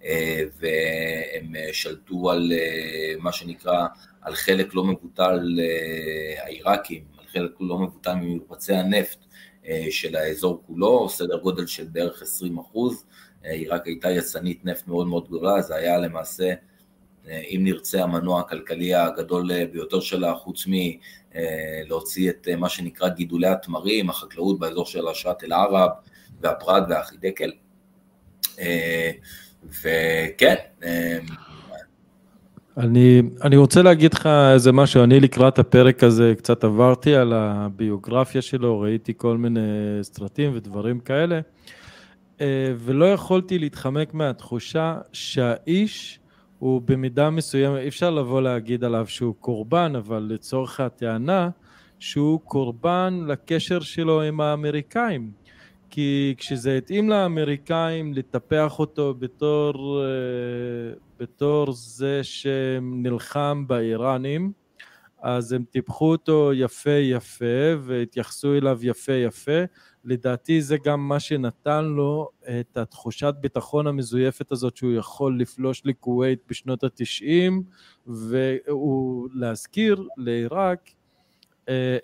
אה, 0.05 0.43
והם 0.59 1.53
שלטו 1.73 2.31
על 2.31 2.53
אה, 2.53 3.15
מה 3.19 3.33
שנקרא, 3.33 3.87
על 4.23 4.35
חלק 4.35 4.75
לא 4.75 4.85
מבוטל 4.85 5.59
אה, 5.61 6.45
העיראקים, 6.45 7.05
על 7.19 7.25
חלק 7.27 7.53
לא 7.61 7.79
מבוטל 7.79 8.15
ממרבצי 8.15 8.75
הנפט 8.75 9.19
אה, 9.67 9.87
של 9.91 10.17
האזור 10.17 10.63
כולו, 10.67 11.09
סדר 11.09 11.37
גודל 11.39 11.67
של 11.67 11.85
בערך 11.85 12.23
20 12.23 12.59
אחוז. 12.59 13.05
עיראק 13.45 13.87
הייתה 13.87 14.11
יצנית 14.11 14.65
נפט 14.65 14.89
מאוד 14.89 15.07
מאוד 15.07 15.29
גדולה, 15.29 15.63
זה 15.63 15.75
היה 15.75 15.99
למעשה, 15.99 16.53
אם 17.27 17.61
נרצה, 17.63 18.03
המנוע 18.03 18.41
הכלכלי 18.41 18.95
הגדול 18.95 19.65
ביותר 19.65 20.01
שלה, 20.01 20.35
חוץ 20.35 20.65
מלהוציא 20.67 22.31
את 22.31 22.49
מה 22.59 22.69
שנקרא 22.69 23.09
גידולי 23.09 23.47
התמרים, 23.47 24.11
החקלאות 24.11 24.59
באזור 24.59 24.87
של 24.87 25.09
אשרת 25.09 25.45
אל-ערב 25.45 25.91
והפרד 26.41 26.83
והחידקל. 26.89 27.51
וכן. 29.83 30.55
אני, 32.77 33.23
אני 33.45 33.57
רוצה 33.57 33.83
להגיד 33.83 34.15
לך 34.15 34.29
איזה 34.55 34.73
משהו, 34.73 35.05
אני 35.05 35.21
לקראת 35.21 35.59
הפרק 35.59 36.05
הזה 36.05 36.35
קצת 36.39 36.65
עברתי 36.65 37.15
על 37.15 37.33
הביוגרפיה 37.33 38.43
שלו, 38.43 38.81
ראיתי 38.81 39.13
כל 39.17 39.37
מיני 39.37 39.61
סרטים 40.03 40.53
ודברים 40.55 41.01
כאלה. 41.01 41.41
ולא 42.79 43.13
יכולתי 43.13 43.59
להתחמק 43.59 44.15
מהתחושה 44.15 44.99
שהאיש 45.13 46.21
הוא 46.59 46.83
במידה 46.85 47.31
מסוימת, 47.31 47.79
אי 47.81 47.89
אפשר 47.89 48.11
לבוא 48.11 48.43
להגיד 48.43 48.85
עליו 48.85 49.07
שהוא 49.09 49.35
קורבן, 49.41 49.93
אבל 49.97 50.27
לצורך 50.31 50.81
הטענה 50.81 51.51
שהוא 51.99 52.41
קורבן 52.41 53.25
לקשר 53.27 53.81
שלו 53.81 54.23
עם 54.23 54.41
האמריקאים. 54.41 55.31
כי 55.91 56.35
כשזה 56.39 56.77
התאים 56.77 57.11
לאמריקאים 57.11 58.15
לטפח 58.15 58.79
אותו 58.79 59.15
בתור, 59.15 60.05
בתור 61.21 61.73
זה 61.73 62.21
שנלחם 62.23 63.65
באיראנים, 63.67 64.53
אז 65.23 65.53
הם 65.53 65.65
טיפחו 65.71 66.11
אותו 66.11 66.51
יפה 66.55 66.91
יפה 66.91 67.75
והתייחסו 67.81 68.55
אליו 68.55 68.79
יפה 68.83 69.13
יפה. 69.13 69.63
לדעתי 70.05 70.63
זה 70.63 70.77
גם 70.85 71.09
מה 71.09 71.21
שנתן 71.21 71.85
לו 71.85 72.29
את 72.61 72.77
התחושת 72.77 73.35
ביטחון 73.41 73.87
המזויפת 73.87 74.53
הזאת 74.53 74.77
שהוא 74.77 74.93
יכול 74.93 75.41
לפלוש 75.41 75.83
לכווית 75.85 76.39
בשנות 76.49 76.85
התשעים 76.85 77.63
ולהזכיר 78.07 80.09
לעיראק 80.17 80.91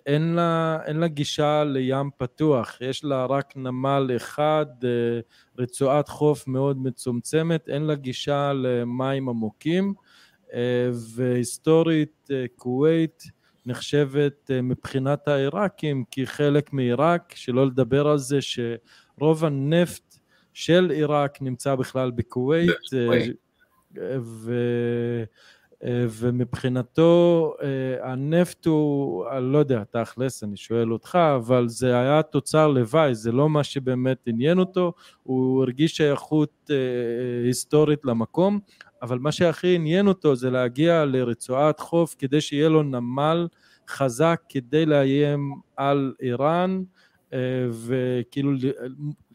אין 0.07 0.35
לה, 0.35 0.79
אין 0.87 0.97
לה 0.97 1.09
גישה 1.09 1.65
לים 1.65 2.11
פתוח, 2.17 2.79
יש 2.81 3.05
לה 3.05 3.27
רק 3.27 3.57
נמל 3.57 4.11
אחד, 4.17 4.67
רצועת 5.59 6.09
חוף 6.09 6.49
מאוד 6.49 6.79
מצומצמת, 6.79 7.69
אין 7.69 7.83
לה 7.83 7.95
גישה 7.95 8.53
למים 8.53 9.29
עמוקים 9.29 9.95
והיסטורית 11.15 12.29
כווית 12.57 13.23
נחשבת 13.67 14.51
מבחינת 14.63 15.29
העיראקים 15.29 16.05
כחלק 16.11 16.73
מעיראק, 16.73 17.33
שלא 17.37 17.67
לדבר 17.67 18.09
על 18.09 18.19
זה 18.19 18.39
שרוב 18.41 19.45
הנפט 19.45 20.19
של 20.53 20.91
עיראק 20.91 21.43
נמצא 21.43 21.75
בכלל 21.75 22.11
בכווית, 22.11 22.71
ו... 24.21 24.55
ומבחינתו 25.87 27.55
הנפט 28.03 28.67
הוא, 28.67 29.25
אני 29.31 29.53
לא 29.53 29.59
יודע, 29.59 29.83
תכלס, 29.91 30.45
אני 30.45 30.57
שואל 30.57 30.93
אותך, 30.93 31.19
אבל 31.37 31.69
זה 31.69 31.99
היה 31.99 32.23
תוצר 32.23 32.69
לוואי, 32.69 33.15
זה 33.15 33.33
לא 33.33 33.49
מה 33.49 33.65
שבאמת 33.65 34.19
עניין 34.27 34.59
אותו, 34.59 34.93
הוא 35.23 35.63
הרגיש 35.63 35.97
שייכות 35.97 36.71
היסטורית 37.45 38.05
למקום, 38.05 38.61
אבל 39.05 39.19
מה 39.19 39.33
שהכי 39.33 39.75
עניין 39.75 40.09
אותו 40.09 40.37
זה 40.37 40.51
להגיע 40.51 41.05
לרצועת 41.05 41.81
חוף 41.81 42.15
כדי 42.19 42.41
שיהיה 42.41 42.69
לו 42.69 42.83
נמל 42.83 43.49
חזק 43.89 44.41
כדי 44.49 44.87
לאיים 44.87 45.55
על 45.77 46.15
איראן 46.21 46.83
וכאילו 47.71 48.53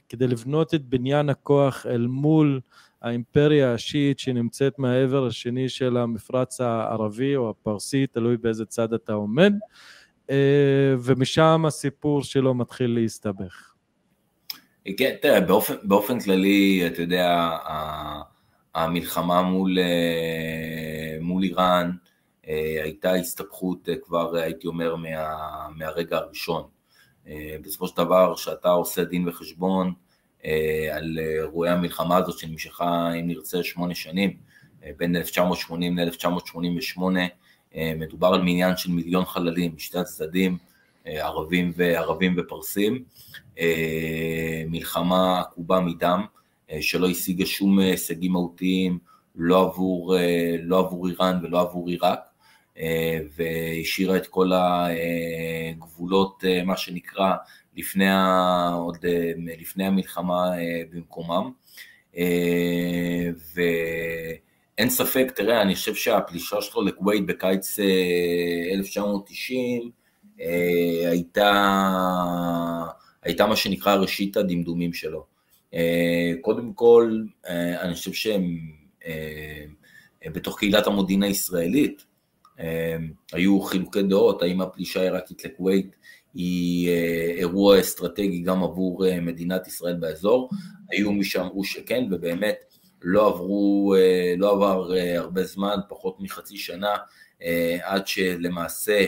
כדי 0.10 0.28
לבנות 0.28 0.74
את 0.74 0.86
בניין 0.86 1.30
הכוח 1.30 1.86
אל 1.86 2.08
מול 2.08 2.60
האימפריה 3.02 3.74
השיעית 3.74 4.20
שנמצאת 4.20 4.80
מהעבר 4.80 5.28
השני 5.28 5.70
של 5.70 5.98
המפרץ 5.98 6.62
הערבי 6.62 7.36
או 7.36 7.50
הפרסי, 7.50 8.08
תלוי 8.08 8.38
באיזה 8.38 8.66
צד 8.66 8.94
אתה 8.94 9.14
עומד 9.14 9.54
ומשם 11.00 11.64
הסיפור 11.68 12.24
שלו 12.24 12.54
מתחיל 12.54 13.00
להסתבך. 13.00 13.74
כן, 14.98 15.16
תראה, 15.22 15.42
באופן, 15.42 15.74
באופן 15.84 16.20
כללי, 16.20 16.88
אתה 16.88 17.02
יודע, 17.02 17.50
המלחמה 18.76 19.42
מול, 19.42 19.78
מול 21.22 21.44
איראן 21.44 21.92
הייתה 22.84 23.14
הסתבכות 23.14 23.90
כבר, 24.04 24.36
הייתי 24.36 24.68
אומר, 24.68 24.96
מה, 24.96 25.68
מהרגע 25.76 26.18
הראשון. 26.18 26.64
בסופו 27.62 27.88
של 27.88 27.98
דבר, 27.98 28.36
כשאתה 28.36 28.70
עושה 28.70 29.04
דין 29.04 29.28
וחשבון 29.28 29.94
על 30.92 31.20
אירועי 31.20 31.72
המלחמה 31.72 32.18
הזאת 32.18 32.40
שנמשכה, 32.40 33.14
אם 33.14 33.28
נרצה, 33.28 33.64
שמונה 33.64 33.96
שנים, 33.96 34.38
בין 34.98 35.16
1980 35.16 36.00
ל-1988, 36.00 37.02
מדובר 37.96 38.28
על 38.28 38.42
מניין 38.42 38.78
של 38.78 38.92
מיליון 38.92 39.26
חללים 39.26 39.72
משתי 39.76 40.00
הצדדים, 40.00 40.58
ערבים 41.06 41.72
וערבים 41.76 42.36
ופרסים, 42.38 43.04
מלחמה 44.68 45.40
עקובה 45.40 45.80
מדם, 45.80 46.26
שלא 46.82 47.10
השיגה 47.10 47.46
שום 47.46 47.80
הישגים 47.80 48.32
מהותיים, 48.32 49.00
לא 49.36 49.60
עבור, 49.62 50.16
לא 50.64 50.80
עבור 50.80 51.08
איראן 51.08 51.40
ולא 51.44 51.62
עבור 51.62 51.90
עיראק, 51.90 52.20
והשאירה 53.36 54.18
את 54.18 54.28
כל 54.28 54.52
הגבולות, 54.54 56.44
מה 56.66 56.78
שנקרא, 56.78 57.34
לפני, 57.78 58.06
עוד 58.74 58.98
לפני 59.60 59.86
המלחמה 59.86 60.52
במקומם. 60.92 61.52
ואין 63.56 64.90
ספק, 64.90 65.32
תראה, 65.36 65.62
אני 65.62 65.76
חושב 65.76 65.96
שהפלישה 65.96 66.62
שלו 66.62 66.82
לכווית 66.82 67.26
בקיץ 67.26 67.80
1990 68.74 69.92
הייתה, 71.10 71.52
הייתה 73.24 73.46
מה 73.46 73.56
שנקרא 73.56 73.96
ראשית 73.96 74.38
הדמדומים 74.38 74.94
שלו. 74.94 75.39
קודם 76.42 76.74
כל, 76.74 77.22
אני 77.82 77.94
חושב 77.94 78.14
שהם 78.14 78.58
בתוך 80.26 80.60
קהילת 80.60 80.88
המודיעין 80.88 81.24
הישראלית, 81.24 82.06
היו 83.34 83.62
חילוקי 83.62 84.04
דעות, 84.04 84.42
האם 84.42 84.62
הפלישה 84.62 85.00
העיראקית 85.00 85.46
לכווית 85.46 85.96
היא 86.34 86.90
אירוע 87.38 87.80
אסטרטגי 87.80 88.42
גם 88.42 88.64
עבור 88.64 89.06
מדינת 89.22 89.68
ישראל 89.68 89.96
באזור, 89.96 90.50
היו 90.92 91.12
מי 91.12 91.24
שאמרו 91.24 91.64
שכן, 91.64 92.08
ובאמת 92.12 92.56
לא 93.02 93.28
עברו, 93.28 93.96
לא 94.38 94.52
עבר 94.52 94.92
הרבה 95.18 95.44
זמן, 95.44 95.76
פחות 95.90 96.18
מחצי 96.20 96.58
שנה, 96.58 96.96
עד 97.82 98.08
שלמעשה 98.08 99.06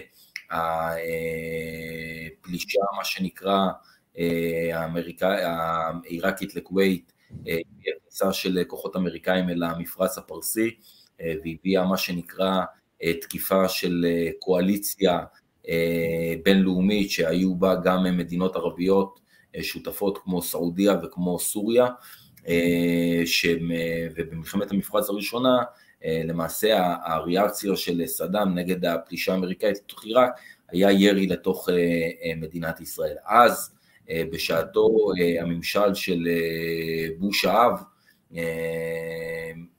הפלישה, 0.52 1.60
מה 2.98 3.04
שנקרא, 3.04 3.68
העיראקית 6.06 6.56
לכווית, 6.56 7.14
היא 7.46 7.64
הכניסה 7.98 8.34
של 8.34 8.64
כוחות 8.68 8.96
אמריקאים 8.96 9.50
אל 9.50 9.64
המפרץ 9.64 10.18
הפרסי, 10.18 10.76
והביאה 11.20 11.86
מה 11.86 11.98
שנקרא 11.98 12.62
תקיפה 13.22 13.68
של 13.68 14.06
קואליציה 14.40 15.20
בינלאומית 16.44 17.12
שהיו 17.12 17.56
בה 17.56 17.76
גם 17.76 18.18
מדינות 18.18 18.56
ערביות 18.56 19.20
שותפות 19.62 20.18
כמו 20.24 20.42
סעודיה 20.42 20.96
וכמו 21.04 21.40
סוריה, 21.40 21.88
ובמלחמת 24.16 24.72
המפרץ 24.72 25.10
הראשונה 25.10 25.58
למעשה 26.06 26.96
הריאקציה 27.06 27.76
של 27.76 28.06
סדאם 28.06 28.56
נגד 28.56 28.86
הפלישה 28.86 29.34
האמריקאית 29.34 29.78
לתוך 29.78 30.04
עיראק 30.04 30.32
היה 30.70 30.92
ירי 30.92 31.28
לתוך 31.28 31.70
מדינת 32.38 32.82
ישראל. 32.82 33.16
אז 33.26 33.76
בשעתו 34.10 34.90
הממשל 35.42 35.94
של 35.94 36.28
בוש 37.18 37.46
האב 37.46 37.74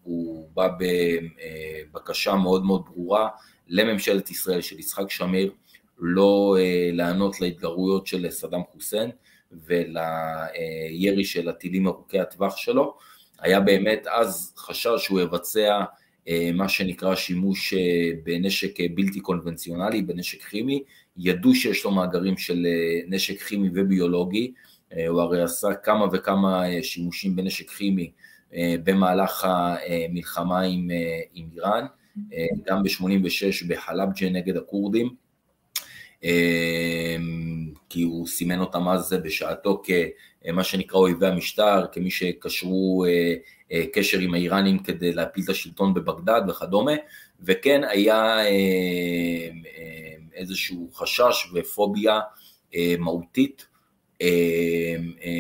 הוא 0.03 0.49
בא 0.55 0.69
בבקשה 1.93 2.35
מאוד 2.35 2.65
מאוד 2.65 2.82
ברורה 2.86 3.28
לממשלת 3.69 4.31
ישראל 4.31 4.61
של 4.61 4.81
יצחק 4.81 5.11
שמיר 5.11 5.53
לא 5.99 6.57
לענות 6.93 7.40
להתגרויות 7.40 8.07
של 8.07 8.31
סדאם 8.31 8.61
חוסיין 8.73 9.11
ולירי 9.53 11.24
של 11.24 11.49
הטילים 11.49 11.86
ארוכי 11.86 12.20
הטווח 12.20 12.57
שלו. 12.57 12.94
היה 13.39 13.61
באמת 13.61 14.07
אז 14.07 14.55
חשש 14.57 14.89
שהוא 14.99 15.20
יבצע 15.20 15.81
מה 16.55 16.69
שנקרא 16.69 17.15
שימוש 17.15 17.74
בנשק 18.24 18.74
בלתי 18.94 19.20
קונבנציונלי, 19.20 20.03
בנשק 20.03 20.43
כימי, 20.43 20.82
ידעו 21.17 21.55
שיש 21.55 21.85
לו 21.85 21.91
מאגרים 21.91 22.37
של 22.37 22.67
נשק 23.09 23.43
כימי 23.43 23.69
וביולוגי, 23.75 24.53
הוא 25.09 25.21
הרי 25.21 25.43
עשה 25.43 25.75
כמה 25.75 26.07
וכמה 26.13 26.65
שימושים 26.83 27.37
בנשק 27.37 27.71
כימי 27.71 28.11
במהלך 28.57 29.47
המלחמה 29.49 30.61
עם, 30.61 30.91
עם 31.35 31.47
איראן, 31.57 31.87
גם 32.67 32.83
ב-86 32.83 33.67
בחלבג'ה 33.69 34.31
נגד 34.31 34.57
הכורדים, 34.57 35.15
כי 37.89 38.03
הוא 38.03 38.27
סימן 38.27 38.61
אותם 38.61 38.89
אז 38.89 39.17
בשעתו 39.25 39.83
כמה 40.45 40.65
שנקרא 40.65 40.99
אויבי 40.99 41.27
המשטר, 41.27 41.87
כמי 41.93 42.11
שקשרו 42.11 43.05
קשר 43.93 44.19
עם 44.19 44.35
האיראנים 44.35 44.79
כדי 44.79 45.13
להפיל 45.13 45.45
את 45.45 45.49
השלטון 45.49 45.95
בבגדד 45.95 46.43
וכדומה, 46.49 46.93
וכן 47.41 47.81
היה 47.85 48.37
איזשהו 50.35 50.91
חשש 50.93 51.51
ופוביה 51.55 52.21
מהותית 52.99 53.67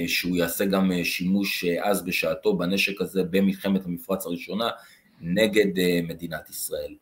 שהוא 0.06 0.36
יעשה 0.36 0.64
גם 0.64 0.90
שימוש 1.04 1.64
אז 1.64 2.04
בשעתו 2.04 2.56
בנשק 2.56 3.00
הזה 3.00 3.22
במלחמת 3.22 3.84
המפרץ 3.84 4.26
הראשונה 4.26 4.70
נגד 5.20 5.82
מדינת 6.08 6.50
ישראל. 6.50 6.94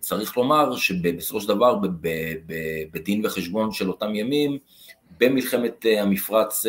צריך 0.00 0.36
לומר 0.36 0.76
שבסופו 0.76 1.40
של 1.40 1.48
דבר 1.48 1.78
בדין 2.92 3.26
וחשבון 3.26 3.72
של 3.72 3.88
אותם 3.88 4.14
ימים, 4.14 4.58
במלחמת 5.20 5.86
המפרץ, 5.98 6.66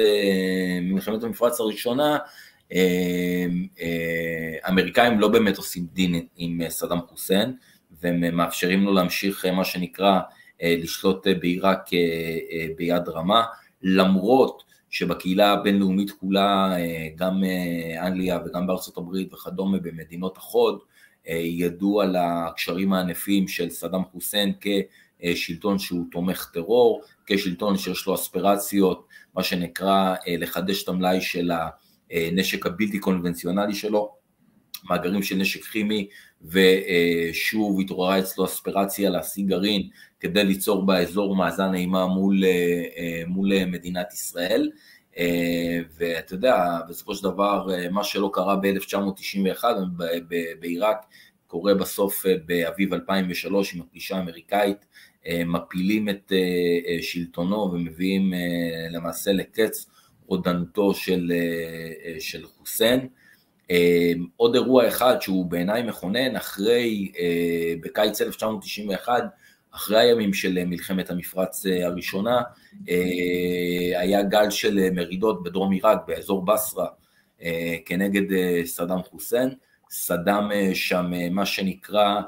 במלחמת 0.89 1.23
המפרץ 1.23 1.59
הראשונה, 1.59 2.17
האמריקאים 4.63 5.19
לא 5.19 5.27
באמת 5.27 5.57
עושים 5.57 5.87
דין 5.93 6.27
עם 6.35 6.61
סדאם 6.69 7.01
חוסיין, 7.07 7.53
והם 8.01 8.37
מאפשרים 8.37 8.83
לו 8.83 8.93
להמשיך 8.93 9.45
מה 9.45 9.65
שנקרא 9.65 10.19
לשלוט 10.63 11.27
בעיראק 11.27 11.89
ביד 12.77 13.09
רמה, 13.09 13.43
למרות 13.81 14.63
שבקהילה 14.89 15.51
הבינלאומית 15.51 16.11
כולה, 16.11 16.75
גם 17.15 17.43
אנגליה 18.01 18.39
וגם 18.45 18.67
בארצות 18.67 18.97
הברית 18.97 19.33
וכדומה 19.33 19.77
במדינות 19.77 20.37
החוד, 20.37 20.79
ידעו 21.27 22.01
על 22.01 22.15
הקשרים 22.19 22.93
הענפים 22.93 23.47
של 23.47 23.69
סדאם 23.69 24.01
חוסיין 24.11 24.53
כשלטון 25.21 25.79
שהוא 25.79 26.05
תומך 26.11 26.49
טרור, 26.53 27.01
כשלטון 27.25 27.77
שיש 27.77 28.05
לו 28.07 28.15
אספירציות, 28.15 29.07
מה 29.35 29.43
שנקרא 29.43 30.15
לחדש 30.27 30.83
את 30.83 30.89
המלאי 30.89 31.21
של 31.21 31.51
הנשק 32.11 32.65
הבלתי 32.65 32.99
קונבנציונלי 32.99 33.75
שלו, 33.75 34.15
מאגרים 34.89 35.23
של 35.23 35.35
נשק 35.35 35.63
כימי, 35.63 36.07
ושוב 36.45 37.79
התעוררה 37.79 38.19
אצלו 38.19 38.45
אספירציה 38.45 39.09
להשיג 39.09 39.47
גרעין 39.47 39.89
כדי 40.19 40.43
ליצור 40.43 40.85
באזור 40.85 41.35
מאזן 41.35 41.73
אימה 41.73 42.05
מול, 42.05 42.43
מול 43.27 43.65
מדינת 43.65 44.13
ישראל. 44.13 44.69
ואתה 45.97 46.33
יודע, 46.33 46.79
בסופו 46.89 47.15
של 47.15 47.23
דבר, 47.23 47.67
מה 47.91 48.03
שלא 48.03 48.29
קרה 48.33 48.55
ב-1991 48.55 49.63
בעיראק, 50.59 51.05
קורה 51.47 51.73
בסוף 51.73 52.25
באביב 52.45 52.93
2003 52.93 53.75
עם 53.75 53.81
הפלישה 53.81 54.17
האמריקאית, 54.17 54.85
מפילים 55.45 56.09
את 56.09 56.31
שלטונו 57.01 57.71
ומביאים 57.73 58.33
למעשה 58.91 59.31
לקץ 59.31 59.89
רודנותו 60.27 60.93
של, 60.93 61.31
של 62.19 62.45
חוסיין. 62.45 63.07
עוד 64.35 64.55
אירוע 64.55 64.87
אחד 64.87 65.21
שהוא 65.21 65.45
בעיניי 65.45 65.83
מכונן, 65.83 66.35
אחרי, 66.35 67.11
בקיץ 67.81 68.21
1991, 68.21 69.23
אחרי 69.71 69.99
הימים 69.99 70.33
של 70.33 70.65
מלחמת 70.65 71.09
המפרץ 71.09 71.65
הראשונה, 71.83 72.41
היה 73.95 74.23
גל 74.23 74.49
של 74.49 74.89
מרידות 74.91 75.43
בדרום 75.43 75.71
עיראק, 75.71 75.97
באזור 76.07 76.45
בסרה, 76.45 76.87
כנגד 77.85 78.21
סדאם 78.65 79.03
חוסיין. 79.03 79.49
סדאם 79.93 80.49
שם, 80.73 81.11
מה 81.31 81.45
שנקרא, 81.45 82.21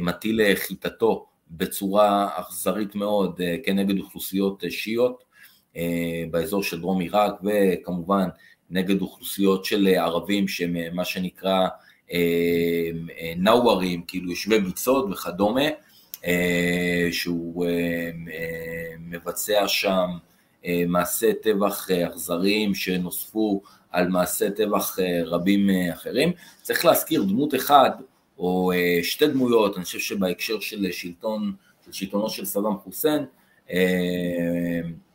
מטיל 0.00 0.54
חיטתו 0.54 1.26
בצורה 1.50 2.28
אכזרית 2.34 2.94
מאוד 2.94 3.40
כנגד 3.64 3.98
אוכלוסיות 3.98 4.62
שיעיות 4.68 5.24
באזור 6.30 6.62
של 6.62 6.80
דרום 6.80 7.00
עיראק, 7.00 7.32
וכמובן 7.44 8.28
נגד 8.70 9.00
אוכלוסיות 9.00 9.64
של 9.64 9.88
ערבים 9.96 10.48
שהם 10.48 10.76
מה 10.92 11.04
שנקרא 11.04 11.66
נאוורים, 13.36 14.02
כאילו 14.06 14.30
יושבי 14.30 14.60
ביצות 14.60 15.06
וכדומה. 15.10 15.64
שהוא 17.10 17.66
מבצע 19.00 19.68
שם 19.68 20.06
מעשי 20.88 21.34
טבח 21.42 21.90
אכזריים 21.90 22.74
שנוספו 22.74 23.62
על 23.90 24.08
מעשי 24.08 24.50
טבח 24.56 24.98
רבים 25.26 25.70
אחרים. 25.92 26.32
צריך 26.62 26.84
להזכיר 26.84 27.22
דמות 27.22 27.54
אחד, 27.54 27.90
או 28.38 28.72
שתי 29.02 29.26
דמויות, 29.26 29.76
אני 29.76 29.84
חושב 29.84 29.98
שבהקשר 29.98 30.60
של 30.60 30.92
שלטון, 30.92 31.52
שלטונו 31.90 32.30
של 32.30 32.44
סדאם 32.44 32.76
חוסיין, 32.76 33.24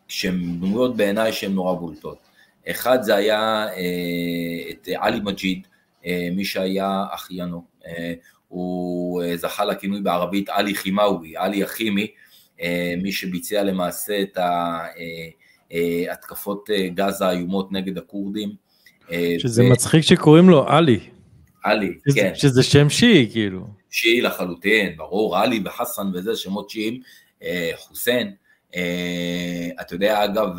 שהן 0.08 0.60
דמויות 0.60 0.98
בעיניי 0.98 1.34
שהן 1.34 1.52
נורא 1.52 1.74
בולטות. 1.74 2.29
אחד 2.72 3.02
זה 3.02 3.16
היה 3.16 3.68
אה, 3.68 4.70
את 4.70 4.90
עלי 4.96 5.20
מג'יד, 5.20 5.68
אה, 6.06 6.30
מי 6.32 6.46
שהיה 6.46 7.06
אחיינו, 7.12 7.64
אה, 7.88 8.14
הוא 8.48 9.24
זכה 9.36 9.66
לכינוי 9.66 10.02
בערבית 10.02 10.50
עלי 10.50 10.76
חימאווי, 10.76 11.38
עלי 11.38 11.64
הכימי, 11.64 12.08
מי 13.04 13.12
שביצע 13.12 13.64
למעשה 13.64 14.22
את 14.22 14.38
התקפות 16.12 16.70
גז 16.94 17.22
האיומות 17.22 17.72
נגד 17.72 17.98
הכורדים. 17.98 18.50
שזה 19.40 19.64
ו... 19.64 19.70
מצחיק 19.70 20.02
שקוראים 20.02 20.50
לו 20.50 20.68
עלי. 20.68 21.00
עלי, 21.64 21.94
שזה, 22.08 22.20
כן. 22.20 22.32
שזה 22.36 22.64
שם 22.64 22.90
שיעי 22.90 23.30
כאילו. 23.32 23.68
שיעי 23.90 24.22
לחלוטין, 24.22 24.98
ברור, 24.98 25.38
עלי 25.38 25.62
וחסן 25.66 26.08
וזה 26.14 26.36
שמות 26.36 26.70
שיעים, 26.70 27.02
חוסיין. 27.76 28.34
אתה 29.82 29.96
יודע, 29.96 30.24
אגב, 30.26 30.50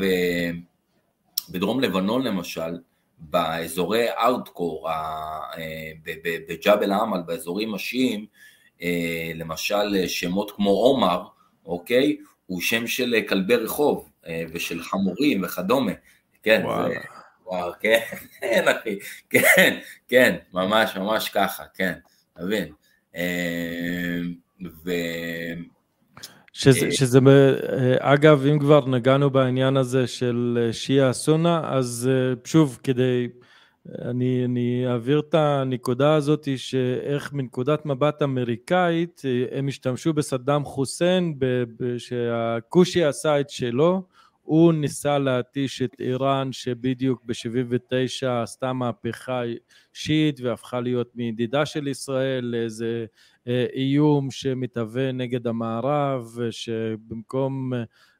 בדרום 1.51 1.81
לבנון 1.81 2.23
למשל, 2.23 2.79
באזורי 3.19 4.11
ארדקור, 4.11 4.91
אה, 4.91 5.93
בג'בל 6.49 6.93
עמל, 6.93 7.21
באזורים 7.27 7.75
השיעים, 7.75 8.27
אה, 8.83 9.33
למשל 9.35 10.07
שמות 10.07 10.51
כמו 10.51 10.71
עומר, 10.71 11.23
אוקיי? 11.67 12.17
הוא 12.47 12.61
שם 12.61 12.87
של 12.87 13.21
כלבי 13.29 13.57
רחוב 13.57 14.11
אה, 14.27 14.45
ושל 14.53 14.83
חמורים 14.83 15.45
וכדומה. 15.45 15.93
כן, 16.43 16.63
זה, 16.63 16.95
וואו, 17.47 17.73
כן, 17.81 18.01
אחי, 18.71 18.99
כן, 19.31 19.79
כן, 20.09 20.37
ממש, 20.53 20.97
ממש 20.97 21.29
ככה, 21.29 21.65
כן, 21.75 21.93
תבין. 22.37 22.73
ו... 24.85 24.91
שזה, 26.61 26.87
אה, 26.87 26.93
שזה, 26.93 27.19
אה, 27.19 27.97
אגב, 28.15 28.47
אם 28.47 28.59
כבר 28.59 28.87
נגענו 28.87 29.31
בעניין 29.31 29.77
הזה 29.77 30.07
של 30.07 30.59
אה, 30.63 30.73
שיעה 30.73 31.13
סונה, 31.13 31.61
אז 31.65 32.11
שוב, 32.45 32.79
כדי, 32.83 33.29
אני, 34.03 34.45
אני 34.45 34.85
אעביר 34.87 35.21
את 35.29 35.35
הנקודה 35.35 36.15
הזאת, 36.15 36.49
שאיך 36.57 37.33
מנקודת 37.33 37.87
מבט 37.87 38.23
אמריקאית, 38.23 39.23
הם 39.53 39.69
השתמשו 39.69 40.13
בסדאם 40.13 40.65
חוסיין, 40.65 41.39
שהכושי 41.99 43.05
עשה 43.05 43.41
את 43.41 43.51
שלו, 43.51 44.03
הוא 44.43 44.73
ניסה 44.73 45.19
להתיש 45.19 45.83
את 45.83 45.91
איראן 46.01 46.53
שבדיוק 46.53 47.23
ב-79 47.25 48.29
עשתה 48.43 48.73
מהפכה 48.73 49.43
שיעית 49.93 50.41
והפכה 50.41 50.81
להיות 50.81 51.17
מידידה 51.17 51.67
של 51.67 51.89
ישראל 51.89 52.45
לאיזה 52.45 53.07
אה, 53.49 53.67
איום 53.75 54.31
שמתהווה 54.31 55.13
נגד 55.13 55.47
המערב, 55.47 56.39
שבמקום 56.51 57.73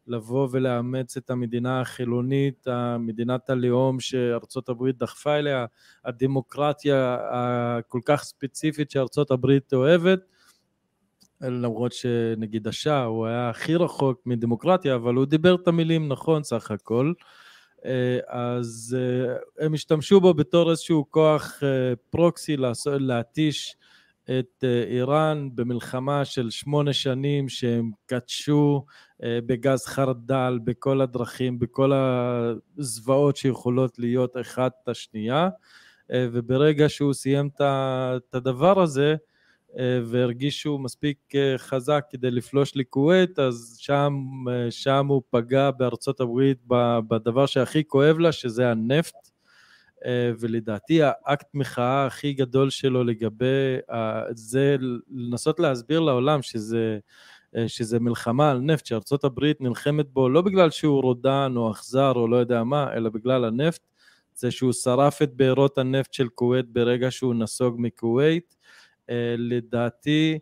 לבוא 0.07 0.49
ולאמץ 0.51 1.17
את 1.17 1.31
המדינה 1.31 1.81
החילונית, 1.81 2.67
מדינת 2.99 3.51
הלאום 3.51 4.01
שארצות 4.01 4.69
הברית 4.69 4.99
דחפה 4.99 5.37
אליה, 5.37 5.67
הדמוקרטיה 6.05 7.19
הכל 7.31 8.01
כך 8.05 8.23
ספציפית 8.23 8.91
שארצות 8.91 9.31
הברית 9.31 9.73
אוהבת, 9.73 10.21
למרות 11.41 11.93
שנגיד 11.93 12.69
השאה 12.69 13.05
הוא 13.05 13.27
היה 13.27 13.51
הכי 13.51 13.77
רחוק 13.77 14.21
מדמוקרטיה, 14.27 14.95
אבל 14.95 15.15
הוא 15.15 15.25
דיבר 15.25 15.55
את 15.55 15.69
המילים 15.69 16.09
נכון 16.09 16.43
סך 16.43 16.71
הכל. 16.71 17.13
אה, 17.85 18.19
אז 18.29 18.97
הם 19.59 19.75
השתמשו 19.75 20.21
בו 20.21 20.35
בתור 20.35 20.71
איזשהו 20.71 21.07
כוח 21.11 21.63
פרוקסי 22.11 22.57
להתיש 22.85 23.77
את 24.39 24.65
אה, 24.65 24.83
איראן 24.83 25.49
במלחמה 25.55 26.25
של 26.25 26.51
שמונה 26.51 26.93
שנים 26.93 27.49
שהם 27.49 27.91
קדשו 28.07 28.85
אה, 29.23 29.39
בגז 29.47 29.87
חרדל 29.87 30.59
בכל 30.65 31.01
הדרכים, 31.01 31.59
בכל 31.59 31.93
הזוועות 31.95 33.37
שיכולות 33.37 33.99
להיות 33.99 34.37
אחת 34.41 34.73
את 34.83 34.89
השנייה, 34.89 35.49
אה, 36.13 36.27
וברגע 36.33 36.89
שהוא 36.89 37.13
סיים 37.13 37.49
את 37.57 38.35
הדבר 38.35 38.81
הזה, 38.81 39.17
והרגיש 39.79 40.61
שהוא 40.61 40.81
מספיק 40.81 41.19
חזק 41.57 42.05
כדי 42.11 42.31
לפלוש 42.31 42.73
לכווית, 42.77 43.39
אז 43.39 43.77
שם, 43.79 44.15
שם 44.71 45.07
הוא 45.07 45.23
פגע 45.31 45.71
בארצות 45.71 46.21
הברית 46.21 46.59
בדבר 47.09 47.47
שהכי 47.47 47.85
כואב 47.85 48.19
לה, 48.19 48.33
שזה 48.33 48.71
הנפט. 48.71 49.31
אה, 50.05 50.33
ולדעתי 50.41 51.01
האקט 51.03 51.47
מחאה 51.55 52.07
הכי 52.07 52.33
גדול 52.33 52.71
שלו 52.71 53.05
לגבי 53.05 53.77
זה 54.31 54.77
לנסות 55.11 55.61
להסביר 55.61 56.01
לעולם 56.01 56.43
שזה, 56.43 56.99
אה, 57.57 57.69
שזה 57.69 58.01
מלחמה 58.01 58.51
על 58.51 58.59
נפט, 58.59 58.87
שארצות 58.87 59.25
הברית 59.25 59.61
נלחמת 59.61 60.09
בו 60.13 60.29
לא 60.29 60.43
בגלל 60.43 60.71
שהוא 60.71 61.03
רודן 61.03 61.53
או 61.57 61.71
אכזר 61.71 62.13
או 62.13 62.29
לא 62.29 62.37
יודע 62.37 62.65
מה, 62.65 62.93
אלא 62.95 63.11
בגלל 63.11 63.45
הנפט, 63.45 63.81
זה 64.35 64.51
שהוא 64.51 64.73
שרף 64.73 65.23
את 65.23 65.35
בארות 65.35 65.79
הנפט 65.79 66.13
של 66.13 66.29
כווית 66.29 66.69
ברגע 66.69 67.11
שהוא 67.11 67.35
נסוג 67.35 67.77
מכווית. 67.79 68.57
אה, 69.11 69.35
לדעתי, 69.39 70.39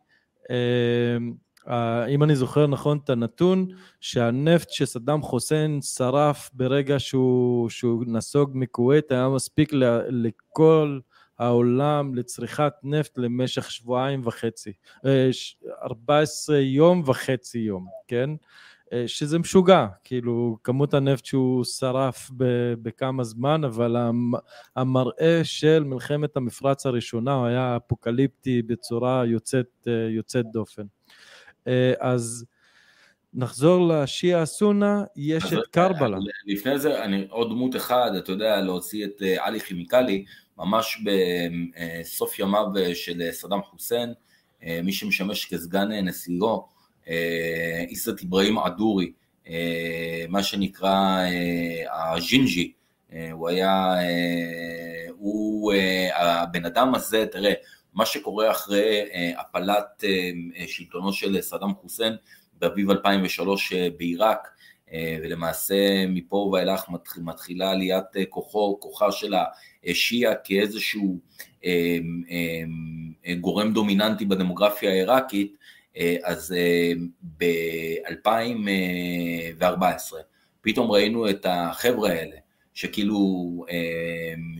אם 2.08 2.22
אני 2.22 2.36
זוכר 2.36 2.66
נכון 2.66 2.98
את 3.04 3.10
הנתון, 3.10 3.66
שהנפט 4.00 4.70
שסדאם 4.70 5.22
חוסיין 5.22 5.82
שרף 5.82 6.50
ברגע 6.52 6.98
שהוא, 6.98 7.68
שהוא 7.68 8.04
נסוג 8.06 8.50
מכווית 8.54 9.12
היה 9.12 9.28
מספיק 9.28 9.70
לכל 10.08 11.00
העולם 11.38 12.14
לצריכת 12.14 12.72
נפט 12.82 13.18
למשך 13.18 13.70
שבועיים 13.70 14.20
וחצי, 14.24 14.72
14 15.82 16.56
אה, 16.56 16.60
יום 16.60 17.02
וחצי 17.06 17.58
יום, 17.58 17.86
כן? 18.08 18.30
אה, 18.92 19.08
שזה 19.08 19.38
משוגע, 19.38 19.86
כאילו 20.04 20.58
כמות 20.64 20.94
הנפט 20.94 21.24
שהוא 21.24 21.64
שרף 21.64 22.30
בכמה 22.82 23.24
זמן, 23.24 23.64
אבל 23.64 23.96
המראה 24.76 25.40
של 25.44 25.84
מלחמת 25.84 26.36
המפרץ 26.36 26.86
הראשונה 26.86 27.34
הוא 27.34 27.46
היה 27.46 27.76
אפוקליפטי 27.76 28.62
בצורה 28.62 29.22
יוצאת, 29.26 29.66
אה, 29.88 29.92
יוצאת 29.92 30.46
דופן. 30.52 30.82
אה, 31.66 31.92
אז 32.00 32.44
נחזור 33.34 33.88
לשיעה 33.88 34.46
סונה, 34.46 35.04
יש 35.16 35.52
את 35.52 35.66
קרבלה. 35.70 36.18
לפני 36.46 36.78
זה, 36.78 37.04
אני, 37.04 37.26
עוד 37.30 37.50
דמות 37.50 37.76
אחד, 37.76 38.10
אתה 38.18 38.32
יודע, 38.32 38.60
להוציא 38.60 39.04
את 39.04 39.22
עלי 39.38 39.60
כימיקלי, 39.60 40.24
ממש 40.58 41.02
בסוף 41.04 42.38
ימיו 42.38 42.64
של 42.94 43.22
סדאם 43.30 43.62
חוסיין, 43.62 44.12
מי 44.84 44.92
שמשמש 44.92 45.46
כסגן 45.54 45.92
נשיאו, 45.92 46.68
איסת 47.88 48.22
אברהים 48.22 48.58
עדורי, 48.58 49.12
מה 50.28 50.42
שנקרא 50.42 51.18
הג'ינג'י, 51.90 52.72
הוא 53.32 53.48
היה, 53.48 53.94
הוא, 55.08 55.72
הבן 56.16 56.64
אדם 56.64 56.94
הזה, 56.94 57.26
תראה, 57.26 57.52
מה 57.98 58.06
שקורה 58.06 58.50
אחרי 58.50 59.00
אה, 59.12 59.40
הפלת 59.40 60.04
אה, 60.04 60.30
שלטונו 60.66 61.12
של 61.12 61.40
סדאם 61.40 61.74
חוסיין 61.74 62.12
באביב 62.58 62.90
2003 62.90 63.72
אה, 63.72 63.88
בעיראק, 63.96 64.48
ולמעשה 65.22 66.06
מפה 66.06 66.36
ואילך 66.36 66.84
מתחילה 67.18 67.70
עליית 67.70 68.04
כוחו, 68.28 68.80
כוחה 68.80 69.12
של 69.12 69.34
השיעה 69.84 70.34
כאיזשהו 70.44 71.18
גורם 73.40 73.72
דומיננטי 73.72 74.24
בדמוגרפיה 74.24 74.90
העיראקית, 74.90 75.56
אז 76.24 76.54
ב-2014 77.38 80.14
פתאום 80.60 80.90
ראינו 80.90 81.30
את 81.30 81.46
החבר'ה 81.48 82.10
האלה, 82.10 82.36
שכאילו 82.74 83.64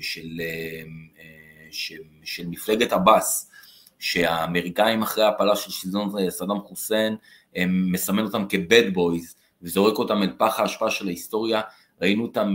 של 0.01 0.41
של 2.25 2.47
מפלגת 2.47 2.93
עבאס, 2.93 3.51
שהאמריקאים 3.99 5.03
אחרי 5.03 5.25
ההפלה 5.25 5.57
של 5.57 5.71
שלטון 5.71 6.31
סדאם 6.31 6.61
חוסיין, 6.61 7.17
הם 7.57 7.93
מסמן 7.93 8.25
אותם 8.25 8.45
כבד 8.49 8.95
בויז, 8.95 9.37
וזורק 9.63 9.99
אותם 9.99 10.23
אל 10.23 10.31
פח 10.39 10.61
האשפה 10.61 10.91
של 10.91 11.07
ההיסטוריה, 11.07 11.61
ראינו 12.03 12.23
אותם 12.23 12.55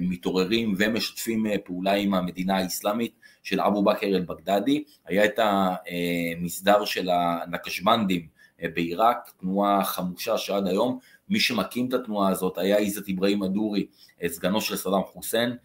מתעוררים 0.00 0.74
ומשתפים 0.78 1.46
פעולה 1.64 1.92
עם 1.92 2.14
המדינה 2.14 2.56
האסלאמית 2.56 3.12
של 3.44 3.60
אבו 3.60 3.84
בכר 3.84 4.06
אל-בגדדי, 4.06 4.84
היה 5.06 5.24
את 5.24 5.38
המסדר 5.38 6.84
של 6.84 7.08
הנקשבנדים 7.10 8.20
uh, 8.20 8.64
בעיראק, 8.74 9.32
תנועה 9.40 9.84
חמושה 9.84 10.38
שעד 10.38 10.66
היום, 10.66 10.98
מי 11.28 11.40
שמקים 11.40 11.88
את 11.88 11.94
התנועה 11.94 12.30
הזאת 12.30 12.58
היה 12.58 12.76
עיזת 12.76 13.08
אברהים 13.08 13.42
אדורי, 13.42 13.86
סגנו 14.26 14.60
של 14.60 14.76
סדאם 14.76 15.02
חוסיין, 15.02 15.56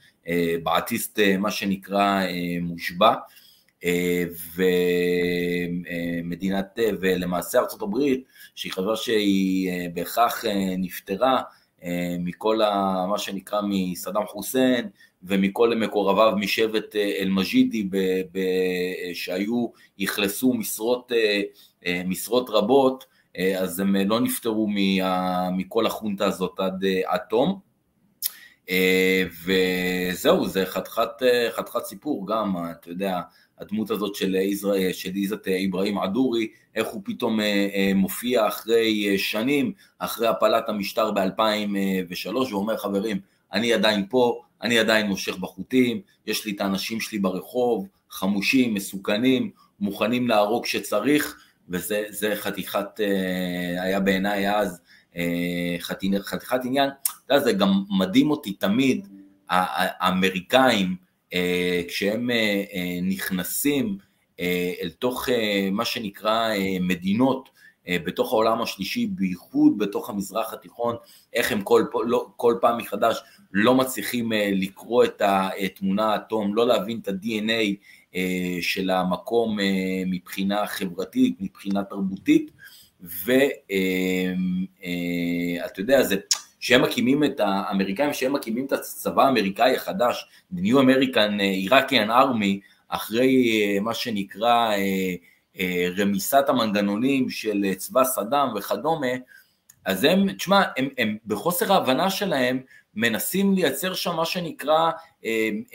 בעתיסט 0.64 1.20
מה 1.40 1.52
שנקרא 1.52 2.22
מושבע, 2.62 3.16
ומדינת, 6.26 6.80
ולמעשה 7.02 7.60
ארצות 7.60 7.82
הברית, 7.82 8.24
שהיא 8.56 8.72
חשבה 8.72 8.96
שהיא 8.96 9.72
בהכרח 9.94 10.44
נפטרה 10.78 11.42
מכל 12.20 12.62
ה, 12.62 13.06
מה 13.10 13.18
שנקרא 13.18 13.62
מסדאם 13.64 14.26
חוסיין 14.26 14.90
ומכל 15.24 15.76
מקורביו 15.76 16.34
משבט 16.38 16.96
אל-מג'ידי 16.96 17.90
שהיו, 19.14 19.68
אכלסו 20.04 20.54
משרות, 20.54 21.12
משרות 22.06 22.50
רבות, 22.50 23.06
אז 23.60 23.80
הם 23.80 23.96
לא 23.96 24.20
נפטרו 24.20 24.68
מכל 25.52 25.86
החונטה 25.86 26.26
הזאת 26.26 26.60
עד, 27.06 27.20
תום. 27.30 27.60
וזהו, 29.46 30.48
זה 30.48 30.66
חתיכת, 30.66 31.12
חתיכת 31.52 31.84
סיפור 31.84 32.28
גם, 32.28 32.56
אתה 32.72 32.90
יודע, 32.90 33.20
הדמות 33.60 33.91
הזאת 33.91 34.16
של, 34.16 34.36
ישראל, 34.36 34.91
של 34.94 35.14
עיזת 35.14 35.48
אברהים 35.48 35.98
עדורי, 35.98 36.48
איך 36.76 36.88
הוא 36.88 37.02
פתאום 37.06 37.40
מופיע 37.96 38.48
אחרי 38.48 39.18
שנים, 39.18 39.74
אחרי 40.00 40.28
הפלת 40.28 40.70
המשטר 40.70 41.12
ב-2003, 41.12 42.30
ואומר 42.52 42.78
חברים, 42.78 43.20
אני 43.54 43.74
עדיין 43.74 44.06
פה, 44.10 44.41
אני 44.61 44.80
עדיין 44.80 45.07
מושך 45.07 45.38
בחוטים, 45.38 46.02
יש 46.27 46.45
לי 46.45 46.52
את 46.52 46.61
האנשים 46.61 47.02
שלי 47.02 47.19
ברחוב, 47.19 47.88
חמושים, 48.10 48.73
מסוכנים, 48.73 49.52
מוכנים 49.80 50.27
להרוג 50.27 50.64
כשצריך, 50.64 51.40
וזה 51.69 52.31
חתיכת, 52.36 52.99
היה 53.81 53.99
בעיניי 53.99 54.56
אז 54.56 54.81
חתיכת 55.80 56.65
עניין, 56.65 56.90
אתה 57.26 57.34
יודע, 57.34 57.44
זה 57.44 57.53
גם 57.53 57.84
מדהים 57.99 58.31
אותי 58.31 58.53
תמיד, 58.53 59.07
האמריקאים, 59.49 60.95
כשהם 61.88 62.30
נכנסים 63.02 63.98
אל 64.81 64.90
תוך 64.99 65.30
מה 65.72 65.86
שנקרא 65.86 66.49
מדינות 66.81 67.49
בתוך 67.90 68.34
העולם 68.34 68.61
השלישי, 68.61 69.07
בייחוד 69.07 69.77
בתוך 69.77 70.10
המזרח 70.10 70.53
התיכון, 70.53 70.95
איך 71.34 71.52
הם 71.52 71.61
כל, 71.61 71.84
לא, 72.06 72.27
כל 72.36 72.56
פעם 72.61 72.77
מחדש 72.77 73.22
לא 73.54 73.76
מצליחים 73.76 74.32
לקרוא 74.36 75.04
את 75.04 75.22
התמונה 75.26 76.14
האטום, 76.14 76.56
לא 76.56 76.68
להבין 76.68 77.00
את 77.02 77.08
ה-DNA 77.08 77.76
של 78.62 78.90
המקום 78.90 79.58
מבחינה 80.06 80.68
חברתית, 80.68 81.36
מבחינה 81.40 81.84
תרבותית, 81.84 82.52
ואתה 83.02 83.40
יודע, 85.78 86.04
זה, 86.04 86.16
שהם 86.60 86.82
מקימים 86.82 87.24
את 87.24 87.40
האמריקאים, 87.40 88.14
שהם 88.14 88.34
מקימים 88.34 88.66
את 88.66 88.72
הצבא 88.72 89.24
האמריקאי 89.24 89.76
החדש, 89.76 90.26
New 90.54 90.76
American 90.76 91.40
Iraqian 91.70 92.10
Army, 92.10 92.60
אחרי 92.88 93.80
מה 93.82 93.94
שנקרא 93.94 94.72
רמיסת 95.98 96.46
המנגנונים 96.48 97.30
של 97.30 97.74
צבא 97.78 98.04
סדאם 98.04 98.56
וכדומה, 98.56 99.08
אז 99.86 100.04
הם, 100.04 100.34
תשמע, 100.34 100.62
הם, 100.78 100.90
הם 100.98 101.18
בחוסר 101.28 101.74
ההבנה 101.74 102.10
שלהם 102.10 102.60
מנסים 102.95 103.53
לייצר 103.53 103.94
שם 103.94 104.16
מה 104.16 104.26
שנקרא 104.26 104.91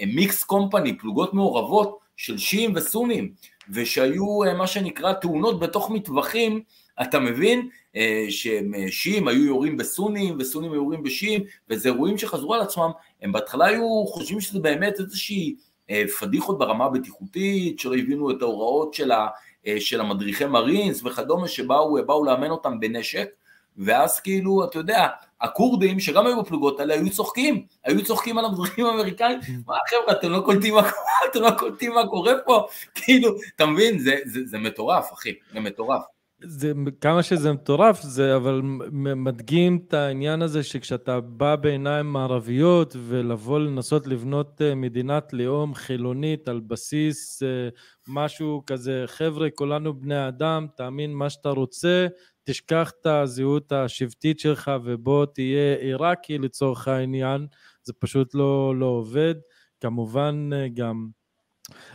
מיקס 0.06 0.44
קומפני, 0.44 0.98
פלוגות 0.98 1.34
מעורבות 1.34 1.98
של 2.16 2.38
שיעים 2.38 2.72
וסונים, 2.74 3.32
ושהיו 3.70 4.38
מה 4.58 4.66
שנקרא 4.66 5.12
תאונות 5.12 5.60
בתוך 5.60 5.90
מטווחים 5.90 6.62
אתה 7.02 7.18
מבין? 7.18 7.68
אה, 7.96 8.26
ששיעים 8.28 9.28
היו 9.28 9.44
יורים 9.44 9.76
בסונים 9.76 10.36
וסונים 10.38 10.72
היו 10.72 10.82
יורים 10.82 11.02
בשיעים 11.02 11.44
וזה 11.70 11.88
אירועים 11.88 12.18
שחזרו 12.18 12.54
על 12.54 12.60
עצמם, 12.60 12.90
הם 13.22 13.32
בהתחלה 13.32 13.66
היו 13.66 14.04
חושבים 14.06 14.40
שזה 14.40 14.60
באמת 14.60 15.00
איזושהי 15.00 15.56
אה, 15.90 16.04
פדיחות 16.20 16.58
ברמה 16.58 16.84
הבטיחותית, 16.84 17.78
שלא 17.78 17.94
הבינו 17.94 18.30
את 18.30 18.42
ההוראות 18.42 18.94
של, 18.94 19.10
ה, 19.12 19.28
אה, 19.66 19.80
של 19.80 20.00
המדריכי 20.00 20.44
מרינס 20.46 21.02
וכדומה 21.04 21.48
שבאו 21.48 22.24
לאמן 22.24 22.50
אותם 22.50 22.80
בנשק 22.80 23.28
ואז 23.76 24.20
כאילו, 24.20 24.64
אתה 24.64 24.78
יודע, 24.78 25.08
הכורדים 25.40 26.00
שגם 26.00 26.26
היו 26.26 26.42
בפלוגות 26.42 26.80
האלה 26.80 26.94
היו 26.94 27.10
צוחקים, 27.10 27.66
היו 27.84 28.04
צוחקים 28.04 28.38
על 28.38 28.44
המדריכים 28.44 28.86
האמריקאים, 28.86 29.38
מה 29.66 29.76
חבר'ה, 29.90 30.12
אתם 30.12 30.30
לא 30.30 30.40
קולטים 30.40 30.74
מה 30.74 30.82
קורה, 30.82 31.02
אתם 31.30 31.40
לא 31.40 31.50
קולטים 31.58 31.92
מה 31.92 32.06
קורה 32.06 32.32
פה, 32.46 32.66
כאילו, 32.94 33.30
אתה 33.56 33.66
מבין, 33.66 33.98
זה, 33.98 34.16
זה, 34.24 34.40
זה 34.46 34.58
מטורף, 34.58 35.12
אחי, 35.12 35.34
זה 35.52 35.60
מטורף. 35.60 36.02
זה, 36.46 36.72
כמה 37.00 37.22
שזה 37.22 37.52
מטורף, 37.52 38.02
זה 38.02 38.36
אבל 38.36 38.60
מדגים 38.92 39.78
את 39.88 39.94
העניין 39.94 40.42
הזה 40.42 40.62
שכשאתה 40.62 41.20
בא 41.20 41.56
בעיניים 41.56 42.06
מערביות 42.06 42.96
ולבוא 43.06 43.60
לנסות 43.60 44.06
לבנות 44.06 44.62
אה, 44.62 44.74
מדינת 44.74 45.32
לאום 45.32 45.74
חילונית 45.74 46.48
על 46.48 46.60
בסיס 46.60 47.42
אה, 47.42 47.68
משהו 48.08 48.62
כזה, 48.66 49.04
חבר'ה, 49.06 49.50
כולנו 49.50 50.00
בני 50.00 50.28
אדם, 50.28 50.66
תאמין 50.76 51.14
מה 51.14 51.30
שאתה 51.30 51.48
רוצה, 51.48 52.06
תשכח 52.44 52.92
את 53.00 53.06
הזהות 53.06 53.72
השבטית 53.72 54.40
שלך 54.40 54.70
ובוא 54.84 55.26
תהיה 55.26 55.76
עיראקי 55.76 56.38
לצורך 56.38 56.88
העניין, 56.88 57.46
זה 57.82 57.92
פשוט 57.92 58.34
לא, 58.34 58.74
לא 58.76 58.86
עובד. 58.86 59.34
כמובן 59.80 60.50
אה, 60.52 60.68
גם 60.74 61.08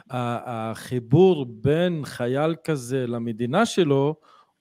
החיבור 0.09 1.45
בין 1.49 2.05
חייל 2.05 2.55
כזה 2.63 3.07
למדינה 3.07 3.65
שלו 3.65 4.15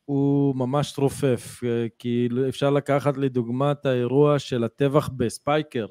הוא 0.05 0.57
ממש 0.57 0.99
רופף, 0.99 1.61
אה, 1.65 1.87
כי 1.99 2.29
אפשר 2.49 2.71
לקחת 2.71 3.17
לדוגמה 3.17 3.73
את 3.73 3.87
האירוע 3.87 4.39
של 4.39 4.65
הטבח 4.65 5.09
בספייקר. 5.17 5.87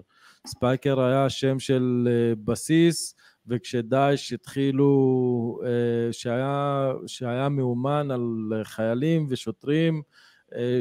ספייקר 0.47 1.01
היה 1.01 1.29
שם 1.29 1.59
של 1.59 2.07
אה, 2.11 2.35
בסיס, 2.43 3.15
וכשדאעש 3.47 4.33
התחילו, 4.33 5.59
אה, 5.63 6.13
שהיה, 6.13 6.91
שהיה 7.07 7.49
מאומן 7.49 8.11
על 8.11 8.51
חיילים 8.63 9.27
ושוטרים, 9.29 10.01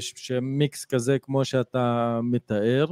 שהם 0.01 0.59
מיקס 0.59 0.84
כזה 0.84 1.18
כמו 1.18 1.44
שאתה 1.44 2.20
מתאר, 2.22 2.86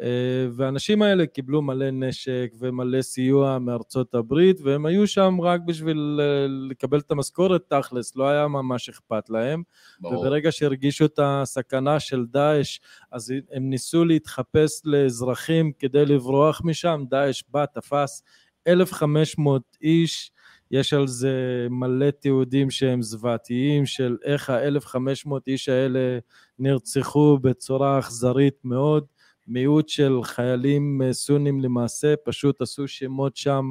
אה, 0.00 0.46
והאנשים 0.52 1.02
האלה 1.02 1.26
קיבלו 1.26 1.62
מלא 1.62 1.90
נשק 1.90 2.52
ומלא 2.58 3.02
סיוע 3.02 3.58
מארצות 3.58 4.14
הברית 4.14 4.60
והם 4.60 4.86
היו 4.86 5.06
שם 5.06 5.40
רק 5.40 5.60
בשביל 5.60 6.20
אה, 6.22 6.46
לקבל 6.70 6.98
את 6.98 7.10
המשכורת 7.10 7.62
תכלס, 7.68 8.16
לא 8.16 8.28
היה 8.28 8.48
ממש 8.48 8.88
אכפת 8.88 9.30
להם. 9.30 9.62
ברור. 10.00 10.20
וברגע 10.20 10.52
שהרגישו 10.52 11.04
את 11.04 11.18
הסכנה 11.22 12.00
של 12.00 12.26
דאעש, 12.26 12.78
אז 13.12 13.34
הם 13.52 13.70
ניסו 13.70 14.04
להתחפש 14.04 14.82
לאזרחים 14.84 15.72
כדי 15.78 16.06
לברוח 16.06 16.60
משם, 16.64 17.04
דאעש 17.08 17.42
בא, 17.48 17.64
תפס 17.66 18.22
1,500 18.68 19.62
איש, 19.82 20.32
יש 20.70 20.92
על 20.92 21.06
זה 21.06 21.66
מלא 21.70 22.10
תיעודים 22.10 22.70
שהם 22.70 23.02
זוועתיים 23.02 23.86
של 23.86 24.16
איך 24.24 24.50
ה-1,500 24.50 25.30
איש 25.46 25.68
האלה 25.68 26.18
נרצחו 26.58 27.38
בצורה 27.42 27.98
אכזרית 27.98 28.54
מאוד. 28.64 29.04
מיעוט 29.46 29.88
של 29.88 30.20
חיילים 30.22 31.00
סונים 31.12 31.60
למעשה, 31.60 32.14
פשוט 32.24 32.60
עשו 32.60 32.88
שמות 32.88 33.36
שם 33.36 33.64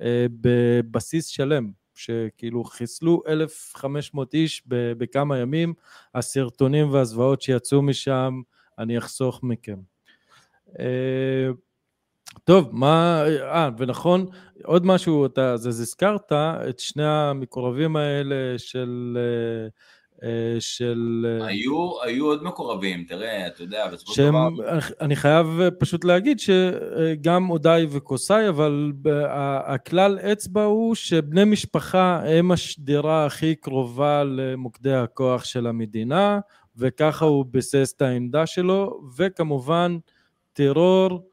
אה, 0.00 0.26
בבסיס 0.30 1.26
שלם, 1.26 1.70
שכאילו 1.94 2.64
חיסלו 2.64 3.22
1,500 3.28 4.34
איש 4.34 4.62
בכמה 4.68 5.38
ימים, 5.38 5.74
הסרטונים 6.14 6.90
והזוועות 6.90 7.42
שיצאו 7.42 7.82
משם, 7.82 8.40
אני 8.78 8.98
אחסוך 8.98 9.40
מכם. 9.42 9.76
אה, 10.78 11.48
טוב, 12.44 12.68
מה, 12.72 13.24
אה, 13.42 13.70
ונכון, 13.78 14.26
עוד 14.64 14.86
משהו, 14.86 15.26
אתה 15.26 15.52
אז 15.52 15.66
הזכרת 15.66 16.32
את 16.68 16.78
שני 16.78 17.06
המקורבים 17.06 17.96
האלה 17.96 18.58
של 18.58 19.18
אה, 20.22 20.60
של... 20.60 21.26
אה, 21.40 21.46
היו, 21.46 22.02
היו 22.02 22.26
עוד 22.26 22.42
מקורבים, 22.42 23.04
תראה, 23.04 23.46
אתה 23.46 23.62
יודע, 23.62 23.88
בסופו 23.92 24.12
של 24.12 24.28
דבר... 24.28 24.48
אני 25.00 25.16
חייב 25.16 25.46
פשוט 25.78 26.04
להגיד 26.04 26.40
שגם 26.40 27.50
אודאי 27.50 27.86
וקוסאי, 27.90 28.48
אבל 28.48 28.92
הכלל 29.66 30.18
אצבע 30.18 30.64
הוא 30.64 30.94
שבני 30.94 31.44
משפחה 31.44 32.22
הם 32.24 32.52
השדרה 32.52 33.26
הכי 33.26 33.54
קרובה 33.54 34.24
למוקדי 34.24 34.94
הכוח 34.94 35.44
של 35.44 35.66
המדינה, 35.66 36.40
וככה 36.76 37.24
הוא 37.24 37.44
ביסס 37.50 37.92
את 37.96 38.02
העמדה 38.02 38.46
שלו, 38.46 39.00
וכמובן 39.16 39.98
טרור, 40.52 41.10
אה, 41.12 41.29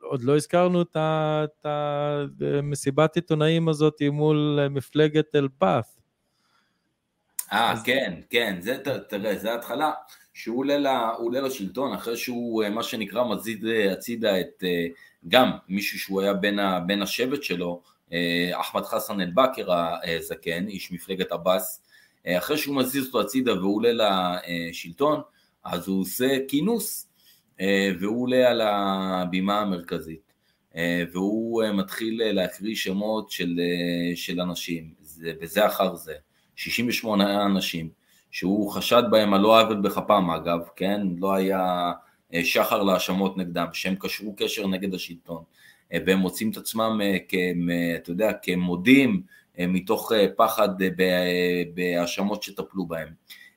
עוד 0.00 0.22
לא 0.22 0.36
הזכרנו 0.36 0.82
את 0.82 1.66
המסיבת 1.66 3.16
עיתונאים 3.16 3.68
הזאת 3.68 4.02
מול 4.10 4.58
מפלגת 4.70 5.36
אל-פאת' 5.36 6.02
אה, 7.52 7.72
אז... 7.72 7.82
כן, 7.82 8.20
כן, 8.30 8.56
זה, 8.60 8.78
תראה, 9.08 9.36
זה 9.36 9.52
ההתחלה, 9.52 9.92
שהוא 10.34 10.58
עולה, 10.58 10.78
לה, 10.78 11.08
עולה 11.08 11.40
לשלטון 11.40 11.92
אחרי 11.92 12.16
שהוא, 12.16 12.62
אה, 12.62 12.70
מה 12.70 12.82
שנקרא, 12.82 13.24
מזיד 13.24 13.64
אה, 13.66 13.92
הצידה 13.92 14.40
את, 14.40 14.64
גם 15.28 15.50
מישהו 15.68 15.98
שהוא 15.98 16.20
היה 16.20 16.34
בין, 16.34 16.58
ה, 16.58 16.80
בין 16.80 17.02
השבט 17.02 17.42
שלו, 17.42 17.82
אחמד 18.52 18.84
חסן 18.84 19.20
אל-בכר 19.20 19.68
הזקן, 20.04 20.68
איש 20.68 20.92
מפלגת 20.92 21.32
עבאס, 21.32 21.82
אחרי 22.28 22.58
שהוא 22.58 22.76
מזיז 22.76 23.06
אותו 23.06 23.20
הצידה 23.20 23.54
והוא 23.54 23.76
עולה 23.76 23.90
לשלטון, 24.70 25.20
אז 25.64 25.88
הוא 25.88 26.00
עושה 26.00 26.36
כינוס, 26.48 27.06
והוא 28.00 28.22
עולה 28.22 28.50
על 28.50 28.60
הבימה 28.60 29.60
המרכזית. 29.60 30.32
והוא 31.12 31.64
מתחיל 31.74 32.22
להקריא 32.24 32.74
שמות 32.74 33.30
של, 33.30 33.60
של 34.14 34.40
אנשים, 34.40 34.94
זה, 35.00 35.32
בזה 35.40 35.66
אחר 35.66 35.94
זה, 35.94 36.14
68 36.56 37.46
אנשים, 37.46 37.88
שהוא 38.30 38.70
חשד 38.70 39.02
בהם 39.10 39.34
על 39.34 39.40
לא 39.40 39.60
עוול 39.60 39.80
בכפם 39.80 40.30
אגב, 40.30 40.60
כן? 40.76 41.00
לא 41.18 41.34
היה 41.34 41.92
שחר 42.42 42.82
להאשמות 42.82 43.36
נגדם, 43.36 43.66
שהם 43.72 43.94
קשרו 43.98 44.34
קשר 44.36 44.66
נגד 44.66 44.94
השלטון, 44.94 45.42
והם 45.92 46.18
מוצאים 46.18 46.50
את 46.50 46.56
עצמם, 46.56 47.00
אתה 47.96 48.10
יודע, 48.10 48.32
כמודים 48.42 49.22
מתוך 49.58 50.12
פחד 50.36 50.68
בהאשמות 51.74 52.42
שטפלו 52.42 52.86
בהם. 52.86 53.08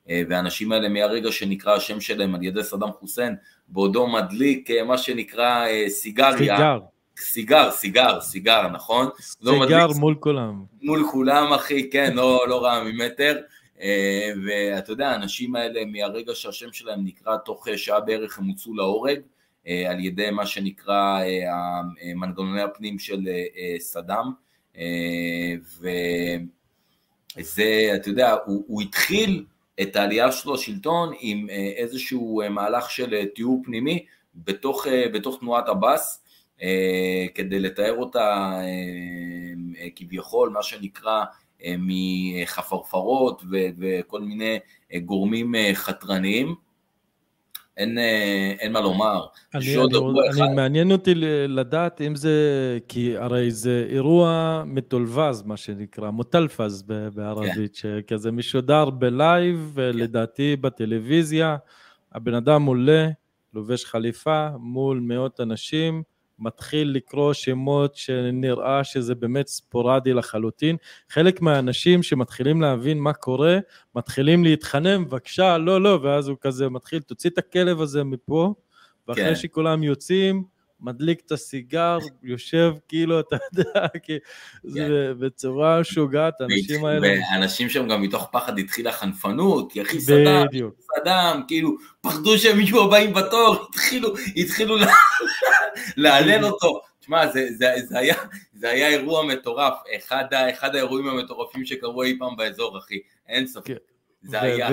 והאנשים 0.09 0.71
האלה 0.71 0.89
מהרגע 0.89 1.31
שנקרא 1.31 1.75
השם 1.75 2.01
שלהם 2.01 2.35
על 2.35 2.43
ידי 2.43 2.63
סדאם 2.63 2.91
חוסיין, 2.91 3.35
בעודו 3.67 4.07
מדליק 4.07 4.69
מה 4.85 4.97
שנקרא 4.97 5.65
סיגריה. 5.87 6.37
סיגר. 6.37 6.79
סיגר, 7.19 7.71
סיגר, 7.71 8.21
סיגר, 8.21 8.67
נכון? 8.67 9.09
סיגר 9.19 9.87
לא 9.87 9.93
מול 9.93 10.15
כולם. 10.19 10.63
מול 10.81 11.07
כולם, 11.11 11.53
אחי, 11.53 11.89
כן, 11.89 12.13
לא, 12.15 12.45
לא 12.47 12.63
רע 12.63 12.83
ממטר. 12.83 13.41
ואתה 14.45 14.91
יודע, 14.91 15.09
האנשים 15.09 15.55
האלה, 15.55 15.85
מהרגע 15.85 16.35
שהשם 16.35 16.73
שלהם 16.73 17.05
נקרא, 17.05 17.37
תוך 17.37 17.67
שעה 17.75 17.99
בערך 17.99 18.39
הם 18.39 18.45
הוצאו 18.45 18.75
להורג, 18.75 19.19
על 19.65 19.99
ידי 19.99 20.31
מה 20.31 20.45
שנקרא 20.45 21.19
מנגנוני 22.15 22.61
הפנים 22.61 22.99
של 22.99 23.19
סדאם. 23.79 24.25
וזה, 27.37 27.91
אתה 27.95 28.09
יודע, 28.09 28.35
הוא, 28.45 28.63
הוא 28.67 28.81
התחיל 28.81 29.45
את 29.81 29.95
העלייה 29.95 30.31
שלו 30.31 30.53
לשלטון 30.53 31.13
עם 31.19 31.49
איזשהו 31.49 32.41
מהלך 32.49 32.89
של 32.89 33.25
תיאור 33.35 33.61
פנימי 33.65 34.05
בתוך, 34.35 34.87
בתוך 35.13 35.39
תנועת 35.39 35.69
עבאס, 35.69 36.23
כדי 37.35 37.59
לתאר 37.59 37.95
אותה 37.97 38.59
כביכול, 39.95 40.49
מה 40.49 40.63
שנקרא, 40.63 41.23
מחפרפרות 41.79 43.43
וכל 43.51 44.21
מיני 44.21 44.59
גורמים 45.05 45.53
חתרניים. 45.73 46.55
אין, 47.77 47.97
אין 48.59 48.71
מה 48.71 48.81
לומר. 48.81 49.25
אני, 49.55 49.75
אני, 49.77 50.43
אני 50.43 50.55
מעניין 50.55 50.91
אותי 50.91 51.13
לדעת 51.47 52.01
אם 52.01 52.15
זה, 52.15 52.31
כי 52.87 53.17
הרי 53.17 53.51
זה 53.51 53.85
אירוע 53.89 54.63
מתולבז, 54.65 55.43
מה 55.43 55.57
שנקרא, 55.57 56.09
מוטלפז 56.09 56.83
בערבית, 57.13 57.77
כן. 57.81 58.01
שכזה 58.07 58.31
משודר 58.31 58.89
בלייב, 58.89 59.73
כן. 59.75 59.81
לדעתי 59.93 60.55
בטלוויזיה, 60.55 61.57
הבן 62.13 62.33
אדם 62.33 62.65
עולה, 62.65 63.07
לובש 63.53 63.85
חליפה 63.85 64.47
מול 64.59 64.99
מאות 64.99 65.41
אנשים, 65.41 66.03
מתחיל 66.39 66.91
לקרוא 66.91 67.33
שמות 67.33 67.95
שנראה 67.95 68.83
שזה 68.83 69.15
באמת 69.15 69.47
ספורדי 69.47 70.13
לחלוטין. 70.13 70.77
חלק 71.09 71.41
מהאנשים 71.41 72.03
שמתחילים 72.03 72.61
להבין 72.61 72.99
מה 72.99 73.13
קורה, 73.13 73.57
מתחילים 73.95 74.43
להתחנן, 74.43 75.05
בבקשה, 75.05 75.57
לא, 75.57 75.81
לא, 75.81 75.99
ואז 76.03 76.27
הוא 76.27 76.37
כזה 76.41 76.69
מתחיל, 76.69 77.01
תוציא 77.01 77.29
את 77.29 77.37
הכלב 77.37 77.81
הזה 77.81 78.03
מפה, 78.03 78.53
ואחרי 79.07 79.23
כן. 79.23 79.35
שכולם 79.35 79.83
יוצאים, 79.83 80.43
מדליק 80.85 81.21
את 81.25 81.31
הסיגר, 81.31 81.97
יושב 82.23 82.73
כאילו, 82.87 83.19
אתה 83.19 83.35
יודע, 83.53 83.87
כי 84.03 84.17
זה 84.63 84.79
כן. 84.79 85.19
בצורה 85.19 85.83
שוגעת, 85.83 86.41
האנשים 86.41 86.85
האלה... 86.85 87.07
ואנשים 87.31 87.69
שם 87.69 87.87
גם 87.87 88.01
מתוך 88.01 88.29
פחד 88.31 88.59
התחילה 88.59 88.91
חנפנות, 88.91 89.71
כי 89.71 89.81
אחי 89.81 89.99
סדאם, 89.99 90.45
סדאם, 90.81 91.41
כאילו, 91.47 91.75
פחדו 92.01 92.37
שהם 92.37 92.59
יהיו 92.59 92.83
הבאים 92.83 93.13
בתור, 93.13 93.67
התחילו, 93.69 94.13
התחילו 94.37 94.75
להלל 95.97 96.45
אותו. 96.45 96.81
תשמע, 96.99 97.27
זה, 97.27 97.47
זה, 97.57 97.73
זה, 97.85 97.99
היה, 97.99 98.15
זה 98.53 98.69
היה 98.69 98.87
אירוע 98.87 99.25
מטורף, 99.25 99.73
אחד, 99.97 100.25
אחד 100.51 100.75
האירועים 100.75 101.07
המטורפים 101.07 101.65
שקרו 101.65 102.03
אי 102.03 102.19
פעם 102.19 102.35
באזור, 102.35 102.77
אחי, 102.77 102.99
אין 103.27 103.47
ספק. 103.47 103.67
כן. 103.67 103.75
זה 104.21 104.41
היה... 104.41 104.69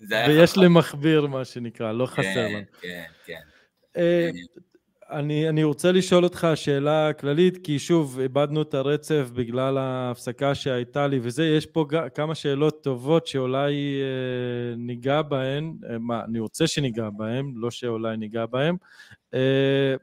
זה 0.00 0.14
היה 0.14 0.28
ויש 0.28 0.56
למכביר, 0.56 1.26
מה 1.26 1.44
שנקרא, 1.44 1.92
לא 1.92 2.06
חסר 2.06 2.22
כן, 2.22 2.52
לנו. 2.52 2.64
כן, 2.80 3.04
כן. 3.26 3.40
אה, 3.96 4.30
אני, 5.14 5.48
אני 5.48 5.64
רוצה 5.64 5.92
לשאול 5.92 6.24
אותך 6.24 6.48
שאלה 6.54 7.12
כללית, 7.12 7.58
כי 7.64 7.78
שוב, 7.78 8.20
איבדנו 8.20 8.62
את 8.62 8.74
הרצף 8.74 9.30
בגלל 9.34 9.78
ההפסקה 9.78 10.54
שהייתה 10.54 11.06
לי 11.06 11.18
וזה, 11.22 11.44
יש 11.44 11.66
פה 11.66 11.86
כמה 12.14 12.34
שאלות 12.34 12.82
טובות 12.82 13.26
שאולי 13.26 13.72
אה, 14.02 14.76
ניגע 14.76 15.22
בהן, 15.22 15.76
אה, 15.90 15.98
מה, 15.98 16.24
אני 16.24 16.38
רוצה 16.38 16.66
שניגע 16.66 17.08
בהן, 17.16 17.52
לא 17.56 17.70
שאולי 17.70 18.16
ניגע 18.16 18.46
בהן. 18.46 18.76
אה, 19.34 19.94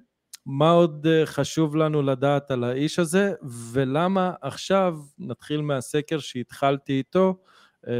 מה 0.45 0.71
עוד 0.71 1.07
אה, 1.07 1.25
חשוב 1.25 1.75
לנו 1.75 2.01
לדעת 2.01 2.51
על 2.51 2.63
האיש 2.63 2.99
הזה, 2.99 3.33
ולמה 3.71 4.33
עכשיו, 4.41 4.97
נתחיל 5.19 5.61
מהסקר 5.61 6.19
שהתחלתי 6.19 6.93
איתו, 6.93 7.35
אה, 7.87 7.93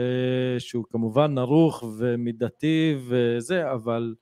שהוא 0.59 0.85
כמובן 0.89 1.37
ערוך 1.37 1.83
ומידתי 1.97 2.95
וזה, 3.07 3.71
אבל 3.71 4.13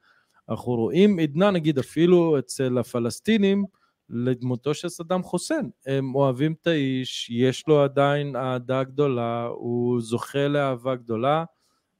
אנחנו 0.50 0.76
רואים 0.76 1.20
עדנה, 1.20 1.52
נגיד 1.52 1.78
אפילו 1.78 2.40
אצל 2.40 2.78
הפלסטינים, 2.78 3.66
לדמותו 4.10 4.74
של 4.74 4.90
סדאם 4.90 5.24
חוסיין. 5.24 5.70
הם 5.86 6.16
אוהבים 6.16 6.54
את 6.62 6.68
האיש, 6.68 7.30
יש 7.30 7.68
לו 7.68 7.84
עדיין 7.84 8.36
אהדה 8.36 8.84
גדולה, 8.84 9.46
הוא 9.46 10.02
זוכה 10.02 10.48
לאהבה 10.48 10.96
גדולה. 10.96 11.44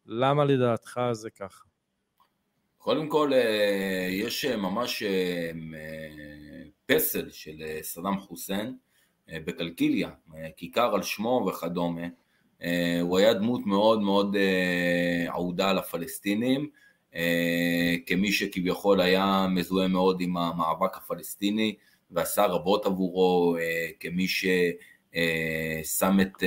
למה 0.06 0.46
לדעתך 0.46 1.00
זה 1.12 1.30
ככה? 1.30 1.64
קודם 2.78 3.10
כל, 3.10 3.34
אה, 3.34 4.08
יש 4.12 4.46
אה, 4.46 4.58
ממש 4.58 5.04
אה, 5.04 5.52
פסל 6.86 7.30
של 7.30 7.64
סדאם 7.82 8.20
חוסיין 8.20 8.76
בקלקיליה, 9.28 10.10
כיכר 10.58 10.96
על 10.96 11.02
שמו 11.02 11.46
וכדומה. 11.50 12.08
הוא 13.02 13.18
היה 13.18 13.34
דמות 13.34 13.66
מאוד 13.66 14.02
מאוד 14.02 14.36
אהודה 15.28 15.74
לפלסטינים, 15.74 16.70
כמי 18.06 18.32
שכביכול 18.32 19.02
היה 19.02 19.48
מזוהה 19.50 19.88
מאוד 19.88 20.22
עם 20.22 20.38
המאבק 20.38 20.98
הפלסטיני 20.98 21.76
ועשה 22.12 22.46
רבות 22.46 22.86
עבורו, 22.86 23.58
כמי 24.00 24.28
ששם 24.28 26.18
את 26.22 26.44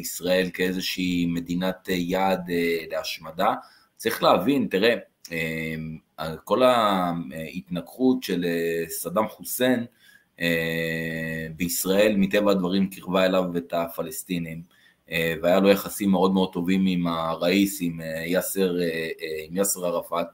ישראל 0.00 0.50
כאיזושהי 0.54 1.26
מדינת 1.26 1.88
יעד 1.88 2.50
להשמדה. 2.90 3.54
צריך 3.96 4.22
להבין, 4.22 4.68
תראה, 4.70 4.94
כל 6.44 6.62
ההתנגחות 6.62 8.22
של 8.22 8.44
אה, 8.44 8.88
סדאם 8.88 9.28
חוסיין 9.28 9.86
אה, 10.40 11.46
בישראל 11.56 12.16
מטבע 12.16 12.50
הדברים 12.50 12.90
קרבה 12.90 13.26
אליו 13.26 13.56
את 13.56 13.72
הפלסטינים 13.72 14.62
אה, 14.70 14.75
והיה 15.42 15.60
לו 15.60 15.68
יחסים 15.68 16.10
מאוד 16.10 16.32
מאוד 16.32 16.52
טובים 16.52 16.86
עם 16.86 17.06
הראיס, 17.06 17.78
עם 17.80 18.00
יאסר, 18.26 18.76
עם 19.48 19.56
יאסר 19.56 19.86
ערפאת. 19.86 20.26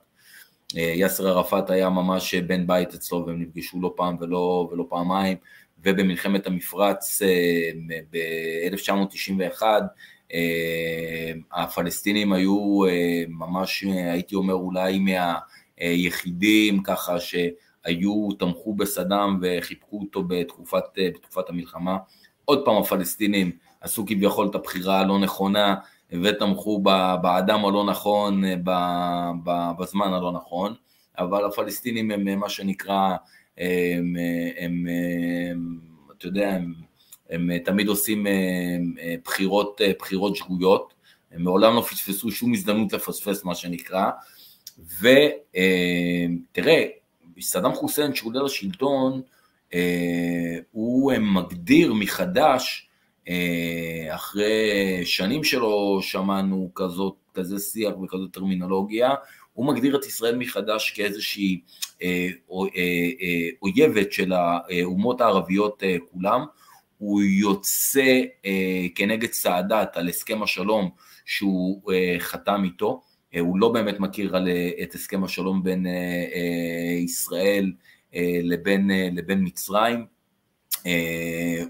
יאסר 0.74 1.28
ערפאת 1.28 1.70
היה 1.70 1.88
ממש 1.88 2.34
בן 2.34 2.66
בית 2.66 2.94
אצלו 2.94 3.26
והם 3.26 3.42
נפגשו 3.42 3.80
לא 3.80 3.92
פעם 3.96 4.16
ולא, 4.20 4.68
ולא 4.72 4.86
פעמיים 4.88 5.36
ובמלחמת 5.84 6.46
המפרץ 6.46 7.22
ב-1991 8.10 9.62
אה, 10.32 11.32
הפלסטינים 11.52 12.32
היו 12.32 12.84
אה, 12.88 13.24
ממש, 13.28 13.82
הייתי 13.82 14.34
אומר 14.34 14.54
אולי 14.54 15.04
מהיחידים 15.78 16.82
ככה 16.82 17.16
שהיו, 17.20 18.28
תמכו 18.38 18.74
בסדאם 18.74 19.38
וחיבקו 19.42 20.00
אותו 20.00 20.22
בתקופת, 20.22 20.84
בתקופת 20.96 21.48
המלחמה. 21.48 21.96
עוד 22.44 22.64
פעם 22.64 22.76
הפלסטינים 22.76 23.50
עשו 23.82 24.04
כביכול 24.06 24.48
את 24.50 24.54
הבחירה 24.54 25.00
הלא 25.00 25.18
נכונה 25.18 25.74
ותמכו 26.22 26.82
באדם 27.22 27.64
הלא 27.64 27.84
נכון, 27.84 28.42
בזמן 29.78 30.12
הלא 30.12 30.32
נכון, 30.32 30.74
אבל 31.18 31.44
הפלסטינים 31.44 32.10
הם 32.10 32.38
מה 32.38 32.48
שנקרא, 32.48 33.16
הם, 33.58 34.16
הם, 34.58 34.86
הם 34.86 35.78
אתה 36.18 36.26
יודע, 36.26 36.50
הם 36.50 36.72
הם 37.32 37.50
אה, 37.50 37.58
תמיד 37.58 37.88
עושים 37.88 38.26
אה, 38.26 38.32
אה, 39.00 39.14
בחירות, 39.24 39.80
בחירות 39.98 40.36
שגויות, 40.36 40.94
הם 41.32 41.42
מעולם 41.42 41.74
לא 41.76 41.80
פספסו 41.80 42.30
שום 42.30 42.52
הזדמנות 42.52 42.92
לפספס 42.92 43.44
מה 43.44 43.54
שנקרא, 43.54 44.10
ותראה, 45.00 46.84
סדאם 47.40 47.74
חוסיין 47.74 48.14
שהוא 48.14 48.32
עולה 48.32 48.42
לשלטון, 48.42 49.22
הוא 50.70 51.12
מגדיר 51.20 51.94
מחדש, 51.94 52.88
אחרי 54.10 54.70
שנים 55.04 55.44
שלו 55.44 55.98
שמענו 56.02 56.70
כזאת, 56.74 57.14
כזה 57.34 57.58
שיח 57.58 57.98
וכזאת 57.98 58.32
טרמינולוגיה, 58.32 59.14
הוא 59.52 59.66
מגדיר 59.66 59.96
את 59.96 60.06
ישראל 60.06 60.36
מחדש 60.36 60.90
כאיזושהי 60.90 61.60
אויבת 63.62 64.12
של 64.12 64.32
האומות 64.32 65.20
הערביות 65.20 65.82
כולם, 66.10 66.44
הוא 67.02 67.22
יוצא 67.22 68.20
אה, 68.44 68.86
כנגד 68.94 69.32
סאדאת 69.32 69.96
על 69.96 70.08
הסכם 70.08 70.42
השלום 70.42 70.90
שהוא 71.24 71.92
אה, 71.92 72.16
חתם 72.18 72.64
איתו, 72.64 73.02
אה, 73.34 73.40
הוא 73.40 73.58
לא 73.58 73.68
באמת 73.68 74.00
מכיר 74.00 74.36
על, 74.36 74.48
אה, 74.48 74.70
את 74.82 74.94
הסכם 74.94 75.24
השלום 75.24 75.62
בין 75.62 75.86
אה, 75.86 75.92
אה, 76.34 76.94
ישראל 76.98 77.72
לבין, 78.42 78.90
לבין 79.12 79.38
מצרים. 79.42 80.11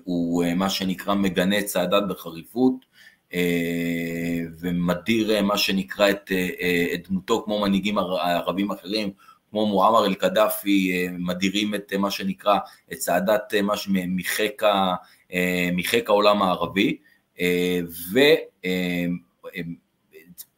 הוא 0.05 0.45
מה 0.57 0.71
שנקרא 0.71 1.15
מגנה 1.15 1.63
צעדת 1.63 2.03
בחריפות 2.09 2.75
ומדיר 4.61 5.43
מה 5.43 5.59
שנקרא 5.59 6.11
את, 6.11 6.33
את 6.95 7.09
דמותו 7.09 7.43
כמו 7.45 7.61
מנהיגים 7.61 7.99
ערבים 7.99 8.71
אחרים, 8.71 9.11
כמו 9.51 9.67
מועמר 9.67 10.07
אל-קדאפי, 10.07 11.09
מדירים 11.19 11.75
את 11.75 11.93
מה 11.93 12.11
שנקרא, 12.11 12.59
את 12.93 12.99
צעדת 12.99 13.55
מחיק, 14.09 14.63
מחיק 15.73 16.09
העולם 16.09 16.43
הערבי, 16.43 16.97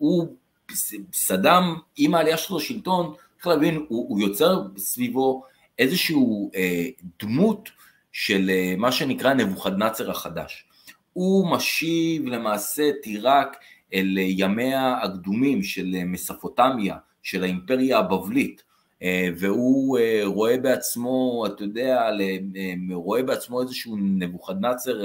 והוא, 0.01 0.37
סדאם, 1.13 1.63
עם 1.97 2.15
העלייה 2.15 2.37
שלו 2.37 2.57
לשלטון, 2.57 3.15
צריך 3.35 3.47
להבין, 3.47 3.75
הוא, 3.89 4.09
הוא 4.09 4.21
יוצר 4.21 4.63
סביבו 4.77 5.43
איזשהו 5.79 6.51
דמות 7.23 7.71
של 8.17 8.51
מה 8.79 8.93
שנקרא 8.93 9.35
נבוכדנצר 9.35 10.11
החדש. 10.11 10.65
הוא 11.13 11.51
משיב 11.51 12.27
למעשה 12.27 12.89
את 12.89 13.05
עיראק 13.07 13.57
אל 13.95 14.19
ימיה 14.19 14.99
הקדומים 15.03 15.63
של 15.63 15.95
מספוטמיה, 16.07 16.97
של 17.23 17.43
האימפריה 17.43 17.99
הבבלית, 17.99 18.63
והוא 19.39 19.99
רואה 20.25 20.59
בעצמו, 20.59 21.45
אתה 21.47 21.65
יודע, 21.65 22.11
רואה 22.93 23.23
בעצמו 23.23 23.63
איזשהו 23.63 23.97
נבוכדנצר 23.97 25.03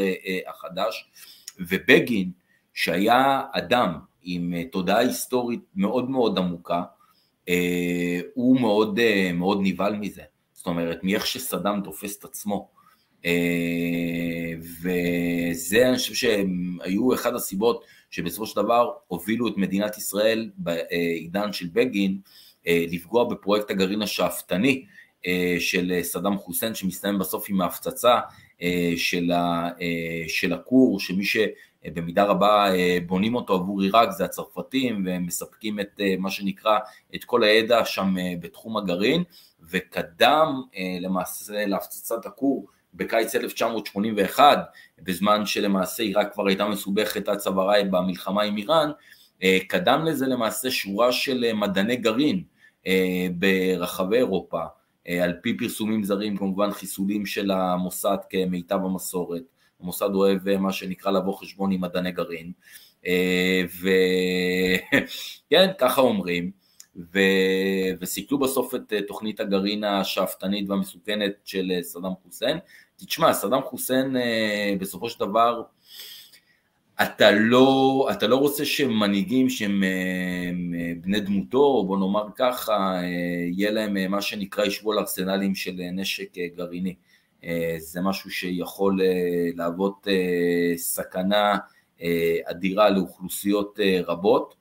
החדש, 0.47 1.09
ובגין, 1.59 2.31
שהיה 2.73 3.41
אדם 3.51 3.99
עם 4.21 4.53
תודעה 4.71 4.97
היסטורית 4.97 5.61
מאוד 5.75 6.09
מאוד 6.09 6.37
עמוקה, 6.37 6.83
הוא 8.33 8.61
מאוד, 8.61 8.99
מאוד 9.33 9.59
נבהל 9.63 9.95
מזה, 9.95 10.23
זאת 10.53 10.65
אומרת, 10.65 11.03
מאיך 11.03 11.27
שסדאם 11.27 11.81
תופס 11.81 12.19
את 12.19 12.23
עצמו. 12.23 12.78
וזה 14.81 15.89
אני 15.89 15.97
חושב 15.97 16.13
שהם 16.13 16.77
היו 16.81 17.13
אחד 17.13 17.35
הסיבות 17.35 17.85
שבסופו 18.11 18.45
של 18.45 18.55
דבר 18.61 18.91
הובילו 19.07 19.47
את 19.47 19.57
מדינת 19.57 19.97
ישראל 19.97 20.49
בעידן 20.57 21.53
של 21.53 21.67
בגין 21.73 22.17
לפגוע 22.67 23.23
בפרויקט 23.23 23.71
הגרעין 23.71 24.01
השאפתני 24.01 24.85
של 25.59 25.99
סדאם 26.01 26.37
חוסיין 26.37 26.75
שמסתיים 26.75 27.19
בסוף 27.19 27.45
עם 27.49 27.61
ההפצצה 27.61 28.19
של, 28.95 29.31
של 30.27 30.53
הכור, 30.53 30.99
שמי 30.99 31.23
שבמידה 31.25 32.23
רבה 32.23 32.71
בונים 33.07 33.35
אותו 33.35 33.53
עבור 33.53 33.81
עיראק 33.81 34.11
זה 34.11 34.25
הצרפתים 34.25 35.05
והם 35.05 35.25
מספקים 35.25 35.79
את 35.79 36.01
מה 36.17 36.29
שנקרא 36.29 36.79
את 37.15 37.23
כל 37.23 37.43
הידע 37.43 37.85
שם 37.85 38.15
בתחום 38.39 38.77
הגרעין 38.77 39.23
וקדם 39.69 40.61
למעשה 41.01 41.65
להפצצת 41.65 42.25
הכור 42.25 42.67
בקיץ 42.93 43.35
1981, 43.35 44.59
בזמן 45.03 45.45
שלמעשה 45.45 46.03
עיראק 46.03 46.33
כבר 46.33 46.47
הייתה 46.47 46.65
מסובכת 46.65 47.27
עד 47.27 47.37
צווארה 47.37 47.83
במלחמה 47.83 48.43
עם 48.43 48.57
איראן, 48.57 48.91
קדם 49.67 50.05
לזה 50.05 50.27
למעשה 50.27 50.71
שורה 50.71 51.11
של 51.11 51.53
מדעני 51.53 51.95
גרעין 51.95 52.43
ברחבי 53.35 54.17
אירופה, 54.17 54.61
על 55.23 55.33
פי 55.41 55.57
פרסומים 55.57 56.03
זרים 56.03 56.37
כמובן 56.37 56.71
חיסולים 56.71 57.25
של 57.25 57.51
המוסד 57.51 58.17
כמיטב 58.29 58.79
המסורת, 58.85 59.43
המוסד 59.81 60.09
אוהב 60.13 60.57
מה 60.57 60.73
שנקרא 60.73 61.11
לבוא 61.11 61.37
חשבון 61.37 61.71
עם 61.71 61.81
מדעני 61.81 62.11
גרעין, 62.11 62.51
וכן 63.79 65.71
ככה 65.79 66.01
אומרים, 66.01 66.51
ו... 67.13 67.19
וסיכלו 68.01 68.39
בסוף 68.39 68.75
את 68.75 68.93
תוכנית 69.07 69.39
הגרעין 69.39 69.83
השאפתנית 69.83 70.69
והמסוכנת 70.69 71.31
של 71.45 71.71
סדאם 71.81 72.11
חוסיין. 72.23 72.57
תשמע, 72.97 73.33
סדאם 73.33 73.61
חוסיין 73.61 74.15
בסופו 74.79 75.09
של 75.09 75.19
דבר, 75.19 75.61
אתה 77.01 77.31
לא, 77.31 78.07
אתה 78.11 78.27
לא 78.27 78.35
רוצה 78.35 78.65
שמנהיגים 78.65 79.49
שהם 79.49 79.83
בני 81.01 81.19
דמותו, 81.19 81.83
בוא 81.87 81.97
נאמר 81.97 82.25
ככה, 82.35 83.01
יהיה 83.51 83.71
להם 83.71 84.11
מה 84.11 84.21
שנקרא 84.21 84.65
ישבו 84.65 84.91
על 84.91 84.99
ארסנלים 84.99 85.55
של 85.55 85.71
נשק 85.93 86.29
גרעיני. 86.55 86.95
זה 87.77 88.01
משהו 88.01 88.31
שיכול 88.31 89.01
להוות 89.55 90.07
סכנה 90.75 91.57
אדירה 92.45 92.89
לאוכלוסיות 92.89 93.79
רבות. 94.07 94.58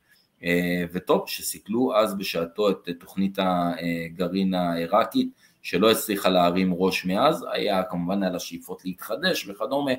וטוב 0.92 1.24
שסיכלו 1.26 1.96
אז 1.96 2.14
בשעתו 2.14 2.70
את 2.70 2.88
תוכנית 3.00 3.38
הגרעין 3.38 4.54
העיראקית 4.54 5.28
שלא 5.62 5.90
הצליחה 5.90 6.28
להרים 6.28 6.74
ראש 6.74 7.04
מאז, 7.04 7.46
היה 7.52 7.82
כמובן 7.82 8.22
על 8.22 8.36
השאיפות 8.36 8.84
להתחדש 8.84 9.48
וכדומה, 9.48 9.92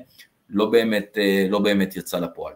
לא 0.50 0.70
באמת, 0.70 1.18
לא 1.50 1.58
באמת 1.58 1.96
יצא 1.96 2.18
לפועל. 2.18 2.52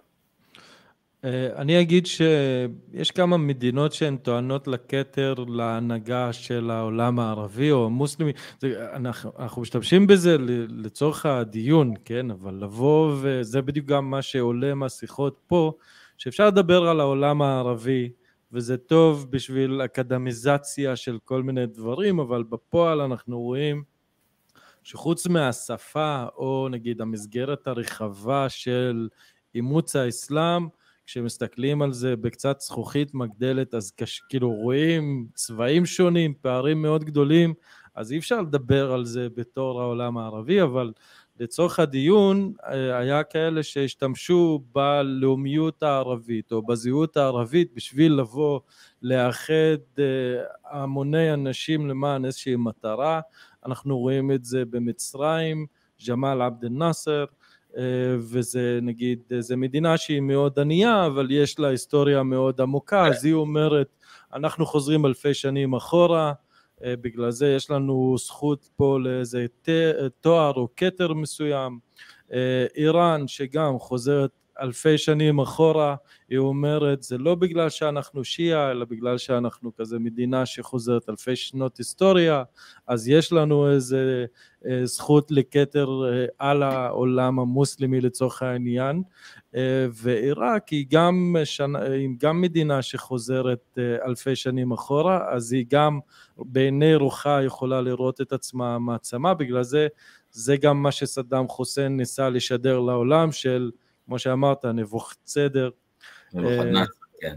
אני 1.56 1.81
אגיד 1.81 2.06
שיש 2.06 3.11
כמה 3.11 3.36
מדינות 3.36 3.93
שהן 3.93 4.16
טוענות 4.16 4.69
לכתר 4.69 5.35
להנהגה 5.48 6.32
של 6.32 6.70
העולם 6.70 7.19
הערבי 7.19 7.70
או 7.70 7.86
המוסלמי, 7.86 8.32
זה, 8.61 8.86
אנחנו, 8.93 9.32
אנחנו 9.39 9.62
משתמשים 9.62 10.06
בזה 10.06 10.36
לצורך 10.69 11.27
הדיון, 11.27 11.94
כן, 12.05 12.31
אבל 12.31 12.55
לבוא 12.55 13.12
וזה 13.20 13.62
בדיוק 13.62 13.86
גם 13.86 14.11
מה 14.11 14.23
שעולה 14.23 14.74
מהשיחות 14.74 15.39
פה, 15.47 15.73
שאפשר 16.19 16.47
לדבר 16.47 16.89
על 16.89 17.01
העולם 17.01 17.43
הערבי 17.43 18.11
וזה 18.53 18.77
טוב 18.77 19.27
בשביל 19.31 19.81
אקדמיזציה 19.85 20.97
של 20.97 21.19
כל 21.24 21.43
מיני 21.43 21.66
דברים, 21.66 22.19
אבל 22.19 22.43
בפועל 22.43 23.01
אנחנו 23.01 23.41
רואים 23.41 23.82
שחוץ 24.82 25.27
מהשפה 25.27 26.27
או 26.36 26.69
נגיד 26.70 27.01
המסגרת 27.01 27.66
הרחבה 27.66 28.49
של 28.49 29.09
אימוץ 29.55 29.97
האסלאם, 29.97 30.69
כשמסתכלים 31.07 31.82
על 31.82 31.93
זה 31.93 32.16
בקצת 32.16 32.61
זכוכית 32.61 33.15
מגדלת 33.15 33.74
אז 33.74 33.93
כש, 33.97 34.20
כאילו 34.28 34.51
רואים 34.51 35.27
צבעים 35.35 35.86
שונים, 35.86 36.35
פערים 36.41 36.82
מאוד 36.82 37.05
גדולים, 37.05 37.55
אז 37.95 38.12
אי 38.12 38.19
אפשר 38.19 38.41
לדבר 38.41 38.93
על 38.93 39.05
זה 39.05 39.28
בתור 39.35 39.82
העולם 39.82 40.19
הערבי, 40.19 40.62
אבל 40.62 40.93
לצורך 41.40 41.78
הדיון 41.78 42.52
היה 42.93 43.23
כאלה 43.23 43.62
שהשתמשו 43.62 44.62
בלאומיות 44.73 45.82
הערבית 45.82 46.52
או 46.52 46.62
בזהות 46.62 47.16
הערבית 47.16 47.74
בשביל 47.74 48.12
לבוא 48.12 48.61
לאחד 49.02 50.02
המוני 50.70 51.32
אנשים 51.35 51.89
למען 51.89 52.24
איזושהי 52.24 52.56
מטרה, 52.56 53.20
אנחנו 53.66 53.98
רואים 53.98 54.32
את 54.32 54.44
זה 54.44 54.65
במצרים, 54.65 55.66
ג'מאל 56.09 56.43
עבד 56.43 56.65
אל-נאסר 56.65 57.24
וזה 58.19 58.78
נגיד, 58.82 59.19
זה 59.39 59.56
מדינה 59.56 59.97
שהיא 59.97 60.20
מאוד 60.20 60.59
ענייה 60.59 61.06
אבל 61.06 61.31
יש 61.31 61.59
לה 61.59 61.69
היסטוריה 61.69 62.23
מאוד 62.23 62.61
עמוקה. 62.61 63.06
אז 63.06 63.24
היא 63.24 63.35
אומרת 63.35 63.89
אנחנו 64.35 64.66
חוזרים 64.66 65.06
אלפי 65.06 65.35
שנים 65.35 65.74
אחורה 65.74 66.32
בגלל 66.86 67.31
זה 67.31 67.48
יש 67.48 67.70
לנו 67.70 68.16
זכות 68.19 68.69
פה 68.77 68.98
לאיזה 69.01 69.47
תואר 70.20 70.52
או 70.52 70.69
כתר 70.77 71.12
מסוים. 71.12 71.78
איראן 72.77 73.28
שגם 73.28 73.78
חוזרת 73.78 74.31
אלפי 74.60 74.98
שנים 74.98 75.39
אחורה, 75.39 75.97
היא 76.28 76.39
אומרת 76.39 77.02
זה 77.02 77.18
לא 77.18 77.35
בגלל 77.35 77.68
שאנחנו 77.68 78.24
שיעה 78.24 78.70
אלא 78.70 78.85
בגלל 78.85 79.18
שאנחנו 79.18 79.76
כזה 79.76 79.98
מדינה 79.98 80.47
שחוזרת 80.47 81.09
אלפי 81.09 81.36
שנות 81.36 81.76
היסטוריה, 81.76 82.43
אז 82.86 83.09
יש 83.09 83.32
לנו 83.32 83.70
איזה 83.70 84.24
זכות 84.85 85.31
לכתר 85.31 85.89
על 86.39 86.62
העולם 86.62 87.39
המוסלמי 87.39 88.01
לצורך 88.01 88.43
העניין, 88.43 89.02
ועיראק 89.93 90.68
היא 90.68 90.86
גם, 90.90 91.36
שנה, 91.44 91.82
היא 91.82 92.09
גם 92.18 92.40
מדינה 92.40 92.82
שחוזרת 92.82 93.78
אלפי 94.06 94.36
שנים 94.36 94.72
אחורה, 94.72 95.35
אז 95.35 95.52
היא 95.52 95.64
גם 95.68 95.98
בעיני 96.39 96.94
רוחה 96.94 97.43
יכולה 97.43 97.81
לראות 97.81 98.20
את 98.20 98.32
עצמה 98.32 98.78
מעצמה, 98.78 99.35
בגלל 99.35 99.62
זה 99.62 99.86
זה 100.31 100.56
גם 100.56 100.82
מה 100.82 100.93
שסדאם 100.93 101.48
חוסיין 101.48 101.97
ניסה 101.97 102.28
לשדר 102.28 102.81
לעולם 102.81 103.32
של 103.32 103.70
כמו 104.06 104.18
שאמרת, 104.18 104.64
נבוך 104.64 105.14
צדר. 105.24 105.70
כן. 107.20 107.35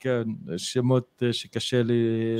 כן, 0.00 0.22
שמות 0.56 1.22
שקשה 1.32 1.82
לי 1.82 1.94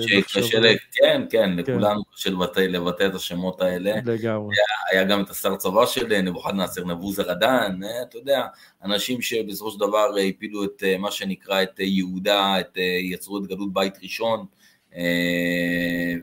שקשה 0.06 0.60
לי, 0.60 0.76
כן, 0.92 1.22
כן, 1.30 1.56
לכולנו 1.56 2.04
קשה 2.04 2.30
לבטא 2.60 3.06
את 3.06 3.14
השמות 3.14 3.60
האלה. 3.60 3.94
לגמרי. 4.04 4.56
היה 4.90 5.04
גם 5.04 5.22
את 5.22 5.30
השר 5.30 5.56
צבא 5.56 5.86
של 5.86 6.20
נבוכדנצר 6.20 6.84
נבוזרדן, 6.84 7.80
אתה 8.02 8.18
יודע, 8.18 8.46
אנשים 8.84 9.22
שבסופו 9.22 9.70
של 9.70 9.78
דבר 9.78 10.06
הפילו 10.28 10.64
את 10.64 10.82
מה 10.98 11.10
שנקרא 11.10 11.62
את 11.62 11.80
יהודה, 11.80 12.54
יצרו 13.02 13.38
את 13.38 13.46
גלות 13.46 13.72
בית 13.72 13.98
ראשון, 14.02 14.46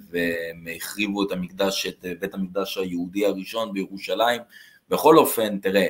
והם 0.09 0.67
החריבו 0.75 1.23
את 1.23 1.31
המקדש, 1.31 1.87
את 1.87 2.05
בית 2.19 2.33
המקדש 2.33 2.77
היהודי 2.77 3.25
הראשון 3.25 3.73
בירושלים. 3.73 4.41
בכל 4.89 5.17
אופן, 5.17 5.57
תראה, 5.57 5.87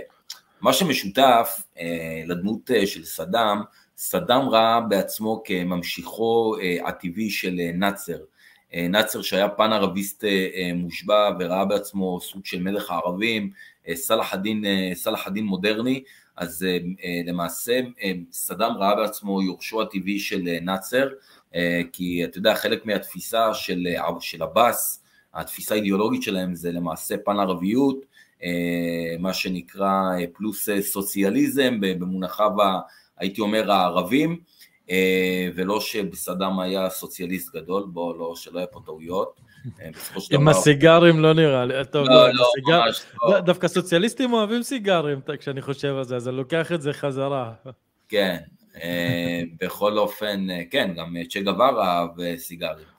מה 0.65 0.73
שמשותף 0.73 1.61
אה, 1.79 2.23
לדמות 2.27 2.71
אה, 2.71 2.87
של 2.87 3.03
סדאם, 3.03 3.57
סדאם 3.97 4.49
ראה 4.49 4.81
בעצמו 4.81 5.41
כממשיכו 5.45 6.55
אה, 6.61 6.87
הטבעי 6.87 7.29
של 7.29 7.59
נאצר. 7.73 8.17
נאצר 8.89 9.21
שהיה 9.21 9.49
פן 9.49 9.73
ערביסט 9.73 10.23
מושבע 10.75 11.29
וראה 11.39 11.65
בעצמו 11.65 12.21
סוג 12.21 12.45
של 12.45 12.61
מלך 12.61 12.91
הערבים, 12.91 13.51
א-דין, 14.09 14.65
סלאח 14.93 15.27
א-דין 15.27 15.45
מודרני, 15.45 16.03
אז 16.37 16.67
למעשה 17.25 17.79
סדאם 18.31 18.71
ראה 18.77 18.95
בעצמו 18.95 19.41
יורשו 19.41 19.81
הטבעי 19.81 20.19
של 20.19 20.41
נאצר, 20.61 21.09
כי 21.91 22.25
אתה 22.25 22.37
יודע 22.37 22.55
חלק 22.55 22.85
מהתפיסה 22.85 23.53
של, 23.53 23.87
של 24.19 24.43
עבאס, 24.43 25.03
התפיסה 25.33 25.75
האידיאולוגית 25.75 26.23
שלהם 26.23 26.55
זה 26.55 26.71
למעשה 26.71 27.15
פן 27.17 27.39
ערביות, 27.39 27.97
מה 29.19 29.33
שנקרא 29.33 30.01
פלוס 30.33 30.69
סוציאליזם 30.81 31.77
במונחיו 31.81 32.51
הייתי 33.17 33.41
אומר 33.41 33.71
הערבים, 33.71 34.39
אה, 34.89 35.49
ולא 35.55 35.79
שבסדאם 35.79 36.59
היה 36.59 36.89
סוציאליסט 36.89 37.55
גדול, 37.55 37.83
בוא, 37.87 38.17
לא, 38.17 38.33
שלא 38.35 38.59
יהיה 38.59 38.67
פה 38.67 38.79
טעויות. 38.85 39.39
אה, 39.81 39.89
עם 40.31 40.47
הסיגרים 40.47 41.19
לא 41.19 41.33
נראה 41.33 41.65
לי, 41.65 41.73
טוב, 41.91 42.07
לא, 42.07 42.29
לא, 42.33 42.45
ממש 42.67 43.01
לא. 43.23 43.39
דווקא 43.39 43.67
סוציאליסטים 43.67 44.33
אוהבים 44.33 44.63
סיגרים 44.63 45.19
כשאני 45.39 45.61
חושב 45.61 45.95
על 45.97 46.03
זה, 46.03 46.15
אז 46.15 46.27
אני 46.27 46.37
לוקח 46.37 46.71
את 46.71 46.81
זה 46.81 46.93
חזרה. 46.93 47.53
כן, 48.09 48.37
אה, 48.81 49.41
בכל 49.61 49.97
אופן, 49.97 50.47
כן, 50.71 50.93
גם 50.97 51.15
צ'ה 51.29 51.41
גוואר 51.41 51.81
אהב 51.81 52.37
סיגרים. 52.37 52.94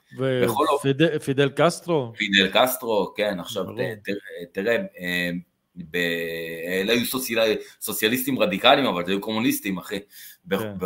ופידל 1.15 1.49
קסטרו? 1.55 2.13
פידל 2.17 2.49
קסטרו, 2.53 3.13
כן, 3.15 3.39
עכשיו 3.39 3.65
תראה, 4.51 4.77
אלה 6.67 6.93
היו 6.93 7.05
סוציאליסטים 7.79 8.39
רדיקליים, 8.39 8.85
אבל 8.85 9.05
זה 9.05 9.11
היו 9.11 9.21
קומוניסטים, 9.21 9.77
אחי. 9.77 9.99
כן. 10.49 10.77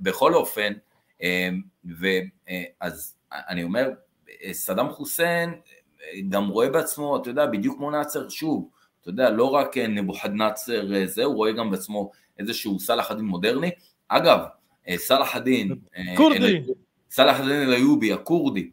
בכל, 0.00 0.34
אופן, 0.34 0.72
ואז 1.84 3.16
אה, 3.32 3.40
אני 3.48 3.62
אומר, 3.62 3.90
סדאם 4.52 4.90
חוסיין 4.90 5.54
גם 6.28 6.48
רואה 6.48 6.70
בעצמו, 6.70 7.16
אתה 7.16 7.30
יודע, 7.30 7.46
בדיוק 7.46 7.76
כמו 7.76 7.90
נאצר, 7.90 8.28
שוב, 8.28 8.68
אתה 9.00 9.10
יודע, 9.10 9.30
לא 9.30 9.44
רק 9.44 9.78
נבוכדנאצר 9.78 10.94
אה, 10.94 11.06
זה, 11.06 11.24
הוא 11.24 11.34
רואה 11.34 11.52
גם 11.52 11.70
בעצמו 11.70 12.10
איזשהו 12.38 12.80
סלאח 12.80 13.10
א-דין 13.10 13.24
מודרני. 13.24 13.70
אגב, 14.08 14.38
אה, 14.88 14.98
סלאח 14.98 15.36
א-דין, 15.36 15.74
כורדי, 16.16 16.62
סלאח 17.14 17.40
א-דין 17.40 17.62
אל-איובי, 17.62 18.12
הכורדי, 18.12 18.70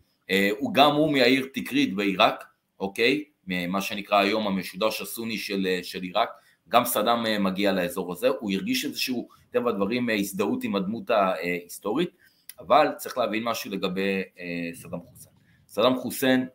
הוא 0.60 0.74
גם 0.74 0.92
הוא 0.92 1.14
מהעיר 1.14 1.48
תקרית 1.54 1.96
בעיראק, 1.96 2.44
אוקיי? 2.80 3.24
מה 3.48 3.82
שנקרא 3.82 4.18
היום 4.18 4.48
המשודש 4.48 5.02
הסוני 5.02 5.38
של, 5.38 5.80
של 5.84 6.02
עיראק, 6.02 6.30
גם 6.70 6.86
סדאם 6.86 7.26
אה, 7.26 7.40
מגיע 7.40 7.72
לאזור 7.72 8.12
הזה, 8.12 8.28
הוא 8.28 8.52
הרגיש 8.52 8.86
איזשהו, 8.86 9.28
טבע 9.52 9.70
הדברים, 9.70 10.10
אה, 10.10 10.16
הזדהות 10.16 10.64
עם 10.64 10.76
הדמות 10.76 11.10
ההיסטורית, 11.10 12.10
אבל 12.60 12.88
צריך 12.98 13.18
להבין 13.18 13.44
משהו 13.44 13.72
לגבי 13.72 14.22
אה, 14.40 14.70
סדאם 14.74 15.00
חוסיין. 15.00 15.36
סדאם 15.68 15.96
חוסיין, 15.96 16.48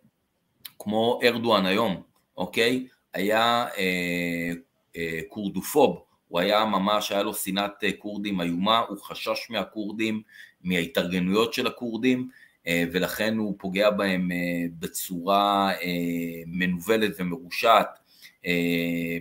כמו 0.78 1.20
ארדואן 1.22 1.66
היום, 1.66 2.02
אוקיי? 2.36 2.86
היה 3.14 3.66
אה, 3.78 4.52
אה, 4.96 5.20
קורדופוב, 5.28 6.02
הוא 6.28 6.40
היה 6.40 6.64
ממש, 6.64 7.12
היה 7.12 7.22
לו 7.22 7.34
שנאת 7.34 7.84
כורדים 7.98 8.40
איומה, 8.40 8.78
הוא 8.78 8.98
חשש 8.98 9.46
מהכורדים, 9.50 10.22
מההתארגנויות 10.66 11.54
של 11.54 11.66
הכורדים, 11.66 12.28
אה, 12.66 12.84
ולכן 12.92 13.36
הוא 13.36 13.54
פוגע 13.58 13.90
בהם 13.90 14.32
אה, 14.32 14.36
בצורה 14.78 15.72
אה, 15.82 16.42
מנוולת 16.46 17.12
ומרושעת 17.18 17.98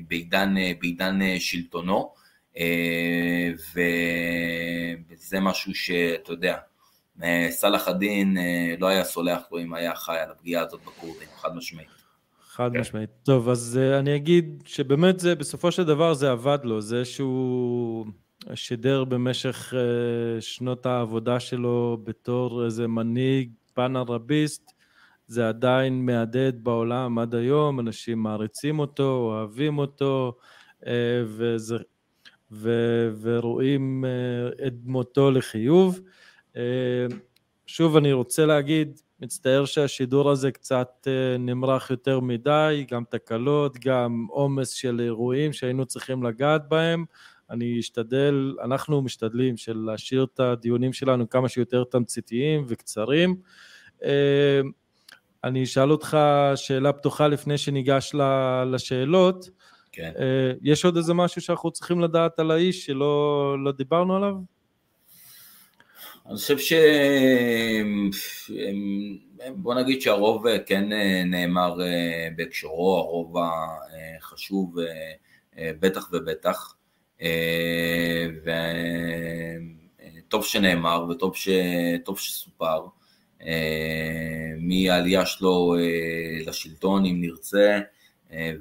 בעידן, 0.07 0.55
בעידן 0.80 1.19
שלטונו, 1.39 2.13
וזה 3.73 5.39
משהו 5.41 5.76
שאתה 5.76 6.31
יודע, 6.31 6.57
סלאח 7.49 7.88
א-דין 7.88 8.38
לא 8.80 8.88
היה 8.88 9.03
סולח 9.03 9.41
לו 9.51 9.59
אם 9.59 9.73
היה 9.73 9.95
חי 9.95 10.17
על 10.17 10.31
הפגיעה 10.31 10.63
הזאת 10.63 10.81
בכורדים, 10.81 11.27
חד 11.35 11.55
משמעית. 11.55 11.88
חד 12.41 12.69
כן. 12.73 12.80
משמעית. 12.80 13.09
טוב, 13.23 13.49
אז 13.49 13.80
אני 13.99 14.15
אגיד 14.15 14.63
שבאמת 14.65 15.19
זה, 15.19 15.35
בסופו 15.35 15.72
של 15.72 15.84
דבר 15.84 16.13
זה 16.13 16.31
עבד 16.31 16.59
לו, 16.63 16.81
זה 16.81 17.05
שהוא 17.05 18.05
שידר 18.53 19.03
במשך 19.03 19.73
אה, 19.77 20.41
שנות 20.41 20.85
העבודה 20.85 21.39
שלו 21.39 21.97
בתור 22.03 22.65
איזה 22.65 22.88
מנהיג 22.88 23.51
פן-ערביסט, 23.73 24.72
זה 25.27 25.49
עדיין 25.49 26.05
מהדהד 26.05 26.63
בעולם 26.63 27.19
עד 27.19 27.35
היום, 27.35 27.80
אנשים 27.80 28.19
מעריצים 28.19 28.80
אותו, 28.80 29.17
אוהבים 29.17 29.77
אותו, 29.77 30.38
אה, 30.88 31.23
וזה, 31.26 31.77
ו, 32.51 32.72
ורואים 33.22 34.05
אה, 34.05 34.67
את 34.67 34.73
דמותו 34.73 35.31
לחיוב. 35.31 35.99
שוב, 37.65 37.97
אני 37.97 38.13
רוצה 38.13 38.45
להגיד, 38.45 39.01
מצטער 39.19 39.65
שהשידור 39.65 40.31
הזה 40.31 40.51
קצת 40.51 41.07
נמרח 41.39 41.91
יותר 41.91 42.19
מדי, 42.19 42.85
גם 42.91 43.03
תקלות, 43.09 43.77
גם 43.85 44.27
עומס 44.30 44.69
של 44.69 44.99
אירועים 44.99 45.53
שהיינו 45.53 45.85
צריכים 45.85 46.23
לגעת 46.23 46.69
בהם. 46.69 47.05
אני 47.49 47.80
אשתדל, 47.80 48.55
אנחנו 48.63 49.01
משתדלים 49.01 49.57
של 49.57 49.77
להשאיר 49.77 50.23
את 50.34 50.39
הדיונים 50.39 50.93
שלנו 50.93 51.30
כמה 51.30 51.49
שיותר 51.49 51.84
תמציתיים 51.84 52.65
וקצרים. 52.67 53.35
אה, 54.03 54.61
אני 55.43 55.63
אשאל 55.63 55.91
אותך 55.91 56.17
שאלה 56.55 56.93
פתוחה 56.93 57.27
לפני 57.27 57.57
שניגש 57.57 58.15
לשאלות. 58.72 59.49
כן. 59.91 60.11
אה, 60.19 60.51
יש 60.61 60.85
עוד 60.85 60.97
איזה 60.97 61.13
משהו 61.13 61.41
שאנחנו 61.41 61.72
צריכים 61.72 62.01
לדעת 62.01 62.39
על 62.39 62.51
האיש 62.51 62.85
שלא 62.85 63.55
לא 63.63 63.72
דיברנו 63.72 64.15
עליו? 64.15 64.35
אני 66.26 66.35
חושב 66.35 66.57
ש... 66.57 66.73
בוא 69.55 69.73
נגיד 69.73 70.01
שהרוב 70.01 70.45
כן 70.65 70.89
נאמר 71.26 71.77
בהקשרו, 72.35 72.97
הרוב 72.97 73.35
החשוב 74.17 74.76
בטח 75.59 76.09
ובטח. 76.11 76.74
אה, 77.21 78.27
וטוב 80.27 80.45
שנאמר 80.45 81.05
וטוב 81.09 81.35
ש... 81.35 81.49
שסופר, 82.17 82.85
אה, 83.41 84.51
מהעלייה 84.59 85.25
שלו 85.25 85.75
אה, 85.79 86.45
לשלטון 86.47 87.05
אם 87.05 87.21
נרצה 87.21 87.79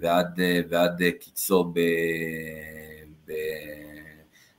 ועד, 0.01 0.41
ועד 0.69 1.03
קיצו 1.21 1.65
ב... 1.65 1.81
ב... 3.27 3.33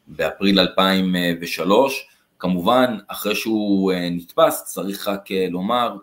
באפריל 0.07 0.59
2003, 0.59 2.07
כמובן 2.39 2.97
אחרי 3.07 3.35
שהוא 3.35 3.93
נתפס 4.11 4.63
צריך 4.65 5.07
רק 5.07 5.29
לומר 5.31 5.97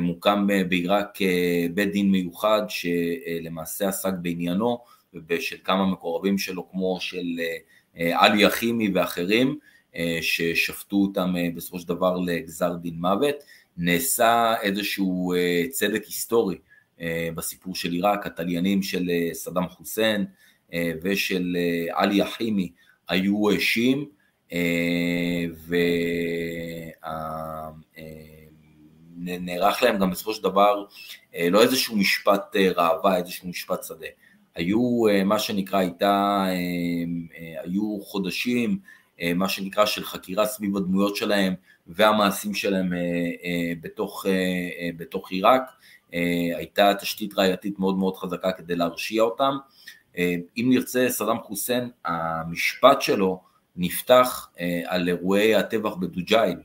מוקם 0.00 0.46
בעיראק 0.68 1.18
בית 1.74 1.92
דין 1.92 2.10
מיוחד 2.10 2.62
שלמעשה 2.68 3.88
עסק 3.88 4.12
בעניינו 4.22 4.78
ושל 5.28 5.56
כמה 5.64 5.86
מקורבים 5.86 6.38
שלו 6.38 6.70
כמו 6.70 6.98
של 7.00 7.40
אה, 7.98 8.24
עלי 8.24 8.42
יחימי 8.42 8.88
ואחרים 8.94 9.58
אה, 9.96 10.18
ששפטו 10.20 10.96
אותם 10.96 11.34
אה, 11.36 11.48
בסופו 11.54 11.78
של 11.78 11.88
דבר 11.88 12.16
לגזר 12.16 12.74
דין 12.74 12.94
מוות. 12.94 13.36
נעשה 13.76 14.54
איזשהו 14.62 15.32
צדק 15.70 16.04
היסטורי 16.04 16.58
בסיפור 17.34 17.74
של 17.74 17.92
עיראק, 17.92 18.26
התליינים 18.26 18.82
של 18.82 19.10
סדאם 19.32 19.68
חוסיין 19.68 20.26
ושל 21.02 21.56
עלי 21.90 22.16
יחימי 22.16 22.72
היו 23.08 23.60
שיעים 23.60 24.08
ונערך 29.26 29.82
להם 29.82 29.98
גם 29.98 30.10
בסופו 30.10 30.34
של 30.34 30.42
דבר 30.42 30.84
לא 31.50 31.62
איזשהו 31.62 31.96
משפט 31.96 32.56
ראווה, 32.56 33.16
איזשהו 33.16 33.48
משפט 33.48 33.84
שדה. 33.84 34.06
היו 34.58 35.08
אה, 35.08 35.24
מה 35.24 35.38
שנקרא 35.38 35.78
הייתה, 35.78 36.44
אה, 36.46 36.52
אה, 37.38 37.62
היו 37.62 37.98
חודשים 38.02 38.78
מה 39.34 39.48
שנקרא 39.48 39.86
של 39.86 40.04
חקירה 40.04 40.46
סביב 40.46 40.76
הדמויות 40.76 41.16
שלהם 41.16 41.54
והמעשים 41.86 42.54
שלהם 42.54 42.92
בתוך, 43.80 44.26
בתוך 44.96 45.30
עיראק, 45.30 45.62
הייתה 46.56 46.94
תשתית 47.00 47.34
ראייתית 47.34 47.78
מאוד 47.78 47.98
מאוד 47.98 48.16
חזקה 48.16 48.52
כדי 48.52 48.76
להרשיע 48.76 49.22
אותם. 49.22 49.56
אם 50.56 50.66
נרצה, 50.70 51.06
סדאם 51.08 51.38
חוסיין, 51.38 51.90
המשפט 52.04 53.02
שלו 53.02 53.40
נפתח 53.76 54.50
על 54.86 55.08
אירועי 55.08 55.54
הטבח 55.54 55.94
בדוג'ייל 55.94 56.56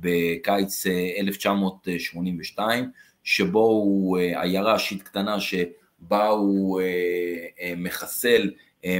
בקיץ 0.00 0.86
1982, 1.18 2.90
שבו 3.24 3.60
הוא 3.60 4.18
עיירה 4.18 4.78
שיעית 4.78 5.02
קטנה 5.02 5.40
ש... 5.40 5.54
בה 6.08 6.28
הוא 6.28 6.80
אה, 6.80 6.86
אה, 7.60 7.74
מחסל 7.76 8.50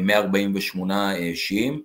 148 0.00 1.16
אה, 1.16 1.30
שיעים. 1.34 1.82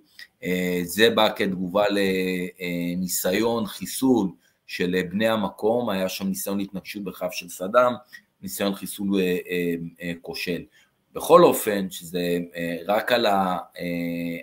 זה 0.82 1.10
בא 1.10 1.28
כתגובה 1.36 1.84
לניסיון 1.90 3.66
חיסול 3.66 4.28
של 4.66 5.02
בני 5.10 5.28
המקום, 5.28 5.90
היה 5.90 6.08
שם 6.08 6.28
ניסיון 6.28 6.60
התנגשות 6.60 7.04
בחייו 7.04 7.32
של 7.32 7.48
סדאם, 7.48 7.92
ניסיון 8.42 8.74
חיסול 8.74 9.20
כושל. 10.22 10.62
בכל 11.12 11.44
אופן, 11.44 11.90
שזה 11.90 12.38
רק 12.86 13.12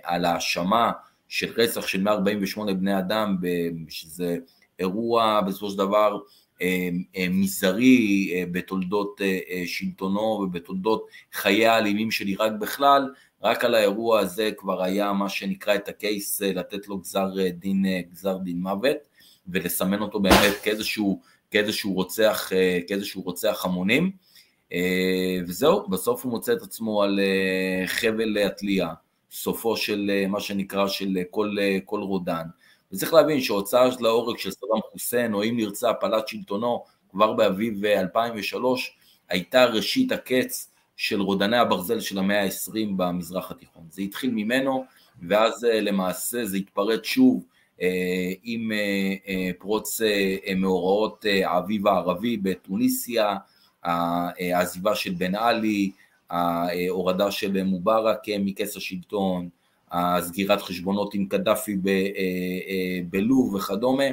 על 0.03 0.25
ההאשמה 0.25 0.91
של 1.27 1.53
רצח 1.57 1.87
של 1.87 2.01
148 2.01 2.73
בני 2.73 2.99
אדם, 2.99 3.37
שזה 3.89 4.37
אירוע 4.79 5.41
בסופו 5.41 5.69
של 5.69 5.77
דבר 5.77 6.17
מזערי 7.29 8.31
בתולדות 8.51 9.21
שלטונו 9.65 10.21
ובתולדות 10.21 11.07
חיי 11.33 11.67
האלימים 11.67 12.11
של 12.11 12.25
עיראק 12.25 12.51
בכלל, 12.59 13.13
רק 13.43 13.65
על 13.65 13.75
האירוע 13.75 14.19
הזה 14.19 14.51
כבר 14.57 14.83
היה 14.83 15.13
מה 15.13 15.29
שנקרא 15.29 15.75
את 15.75 15.87
הקייס 15.89 16.41
לתת 16.41 16.87
לו 16.87 16.97
גזר 16.97 17.27
דין, 17.49 17.85
גזר 18.11 18.37
דין 18.37 18.61
מוות 18.61 18.97
ולסמן 19.47 20.01
אותו 20.01 20.19
באמת 20.19 20.55
כאיזשהו, 20.63 21.21
כאיזשהו, 21.51 21.93
רוצח, 21.93 22.49
כאיזשהו 22.87 23.21
רוצח 23.21 23.65
המונים. 23.65 24.11
וזהו, 25.47 25.87
בסוף 25.89 26.23
הוא 26.23 26.31
מוצא 26.31 26.53
את 26.53 26.61
עצמו 26.61 27.03
על 27.03 27.19
חבל 27.85 28.37
התלייה, 28.37 28.89
סופו 29.31 29.77
של 29.77 30.11
מה 30.29 30.39
שנקרא 30.39 30.87
של 30.87 31.17
כל, 31.31 31.55
כל 31.85 31.99
רודן 31.99 32.43
וצריך 32.91 33.13
להבין 33.13 33.41
שהוצאה 33.41 33.89
להורג 33.99 34.37
של 34.37 34.51
סדאם 34.51 34.79
חוסיין, 34.91 35.33
או 35.33 35.43
אם 35.43 35.57
נרצה 35.57 35.89
הפלת 35.89 36.27
שלטונו, 36.27 36.83
כבר 37.11 37.33
באביב 37.33 37.85
2003, 37.85 38.97
הייתה 39.29 39.65
ראשית 39.65 40.11
הקץ 40.11 40.71
של 40.95 41.21
רודני 41.21 41.57
הברזל 41.57 41.99
של 41.99 42.19
המאה 42.19 42.43
ה-20 42.43 42.87
במזרח 42.97 43.51
התיכון. 43.51 43.83
זה 43.89 44.01
התחיל 44.01 44.31
ממנו, 44.31 44.85
ואז 45.27 45.63
למעשה 45.63 46.45
זה 46.45 46.57
התפרט 46.57 47.05
שוב 47.05 47.45
עם 48.43 48.71
פרוץ 49.59 50.01
מאורעות 50.55 51.25
האביב 51.43 51.87
הערבי 51.87 52.37
בתוניסיה, 52.37 53.35
העזיבה 53.83 54.95
של 54.95 55.11
בן 55.11 55.35
עלי, 55.35 55.91
ההורדה 56.29 57.31
של 57.31 57.63
מובארק 57.63 58.19
מכס 58.39 58.77
השלטון, 58.77 59.49
הסגירת 59.91 60.61
חשבונות 60.61 61.13
עם 61.13 61.25
קדאפי 61.25 61.77
אה, 61.87 61.91
אה, 61.91 62.99
בלוב 63.09 63.53
וכדומה, 63.53 64.03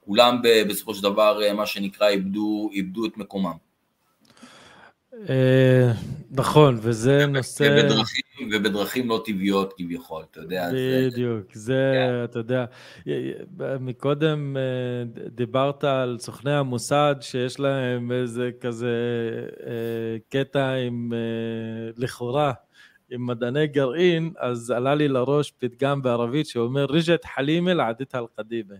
כולם 0.00 0.40
בסופו 0.68 0.94
של 0.94 1.02
דבר 1.02 1.42
אה, 1.42 1.52
מה 1.52 1.66
שנקרא 1.66 2.08
איבדו, 2.08 2.70
איבדו 2.72 3.06
את 3.06 3.16
מקומם. 3.16 3.56
נכון, 6.30 6.78
וזה 6.82 7.26
נושא... 7.26 7.64
ובדרכים, 7.64 8.50
ובדרכים 8.52 9.08
לא 9.08 9.22
טבעיות 9.24 9.74
כביכול, 9.76 10.24
אתה 10.30 10.40
יודע. 10.40 10.70
בדיוק, 10.72 11.46
זה, 11.52 11.92
כן. 11.94 12.24
אתה 12.24 12.38
יודע, 12.38 12.64
מקודם 13.80 14.56
דיברת 15.28 15.84
על 15.84 16.16
סוכני 16.20 16.52
המוסד 16.52 17.14
שיש 17.20 17.60
להם 17.60 18.12
איזה 18.12 18.50
כזה 18.60 18.96
קטע 20.28 20.72
עם 20.74 21.12
לכאורה 21.96 22.52
עם 23.12 23.26
מדעני 23.26 23.66
גרעין, 23.66 24.32
אז 24.38 24.70
עלה 24.70 24.94
לי 24.94 25.08
לראש 25.08 25.52
פתגם 25.58 26.02
בערבית 26.02 26.46
שאומר 26.46 26.84
ריג'ת 26.84 27.24
חלימה 27.24 27.74
לעדתה 27.74 28.18
אל-קדימה. 28.18 28.74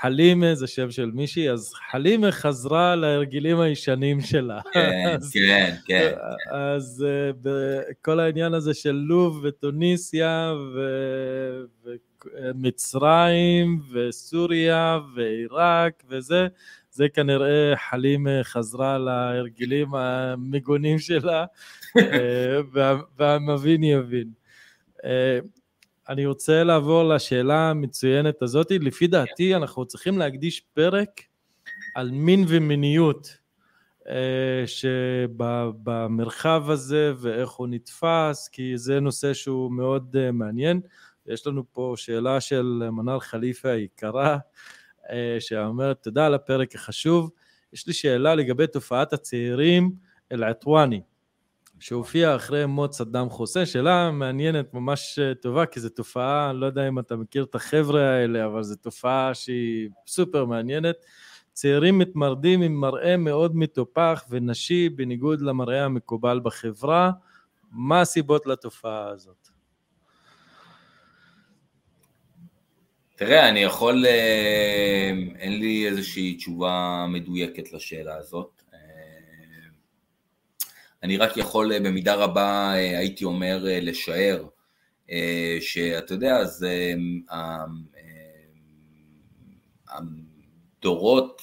חלימה 0.00 0.54
זה 0.54 0.66
שם 0.66 0.90
של 0.90 1.10
מישהי, 1.14 1.50
אז 1.50 1.72
חלימה 1.90 2.32
חזרה 2.32 2.96
להרגלים 2.96 3.60
הישנים 3.60 4.20
שלה. 4.20 4.60
כן, 4.72 5.14
אז, 5.14 5.30
כן, 5.32 5.74
כן. 5.86 6.12
אז 6.50 7.06
כל 8.02 8.20
העניין 8.20 8.54
הזה 8.54 8.74
של 8.74 8.92
לוב 8.92 9.40
וטוניסיה 9.42 10.54
ומצרים 12.54 13.80
וסוריה 13.92 14.98
ועיראק 15.14 16.02
וזה, 16.08 16.46
זה 16.90 17.08
כנראה 17.08 17.74
חלימה 17.90 18.30
חזרה 18.42 18.98
להרגלים 18.98 19.94
המגונים 19.94 20.98
שלה, 20.98 21.44
אה, 21.98 22.60
והמבין 23.18 23.84
יבין. 23.84 24.30
אה, 25.04 25.38
אני 26.08 26.26
רוצה 26.26 26.64
לעבור 26.64 27.04
לשאלה 27.04 27.70
המצוינת 27.70 28.42
הזאת. 28.42 28.70
לפי 28.70 29.06
דעתי 29.06 29.54
אנחנו 29.56 29.84
צריכים 29.84 30.18
להקדיש 30.18 30.60
פרק 30.60 31.20
על 31.94 32.10
מין 32.10 32.44
ומיניות 32.48 33.38
אה, 34.08 34.64
שבמרחב 34.66 36.64
הזה 36.70 37.12
ואיך 37.18 37.50
הוא 37.50 37.68
נתפס, 37.68 38.48
כי 38.52 38.72
זה 38.78 39.00
נושא 39.00 39.34
שהוא 39.34 39.72
מאוד 39.72 40.30
מעניין. 40.30 40.80
יש 41.26 41.46
לנו 41.46 41.64
פה 41.72 41.94
שאלה 41.96 42.40
של 42.40 42.88
מנאל 42.92 43.20
חליפה 43.20 43.68
היקרה, 43.68 44.38
שאומרת 45.38 46.02
תודה 46.02 46.26
על 46.26 46.34
הפרק 46.34 46.74
החשוב. 46.74 47.30
יש 47.72 47.86
לי 47.86 47.92
שאלה 47.92 48.34
לגבי 48.34 48.66
תופעת 48.66 49.12
הצעירים 49.12 49.92
אל-עטואני. 50.32 51.00
שהופיע 51.80 52.36
אחרי 52.36 52.66
מות 52.66 52.92
סדאם 52.92 53.30
חוסיין, 53.30 53.66
שאלה 53.66 54.10
מעניינת, 54.10 54.74
ממש 54.74 55.18
אה, 55.18 55.34
טובה, 55.34 55.66
כי 55.66 55.80
זו 55.80 55.88
תופעה, 55.88 56.50
אני 56.50 56.60
לא 56.60 56.66
יודע 56.66 56.88
אם 56.88 56.98
אתה 56.98 57.16
מכיר 57.16 57.44
את 57.44 57.54
החבר'ה 57.54 58.02
האלה, 58.02 58.46
אבל 58.46 58.62
זו 58.62 58.76
תופעה 58.76 59.34
שהיא 59.34 59.88
סופר 60.06 60.44
מעניינת. 60.44 60.96
צעירים 61.52 61.98
מתמרדים 61.98 62.62
עם 62.62 62.80
מראה 62.80 63.16
מאוד 63.16 63.56
מטופח 63.56 64.24
ונשי, 64.30 64.88
בניגוד 64.88 65.40
למראה 65.40 65.84
המקובל 65.84 66.40
בחברה. 66.42 67.10
מה 67.70 68.00
הסיבות 68.00 68.46
לתופעה 68.46 69.08
הזאת? 69.08 69.48
תראה, 73.18 73.48
אני 73.48 73.60
יכול, 73.60 74.06
אה, 74.06 75.10
אין 75.38 75.58
לי 75.58 75.86
איזושהי 75.88 76.34
תשובה 76.34 77.06
מדויקת 77.08 77.72
לשאלה 77.72 78.16
הזאת. 78.16 78.62
אני 81.02 81.16
רק 81.16 81.36
יכול 81.36 81.72
אה, 81.72 81.80
במידה 81.80 82.14
רבה, 82.14 82.72
אה, 82.74 82.98
הייתי 82.98 83.24
אומר, 83.24 83.66
אה, 83.68 83.80
לשער, 83.80 84.44
שאתה 85.60 86.14
יודע, 86.14 86.36
אז 86.36 86.66
הדורות, 89.88 91.42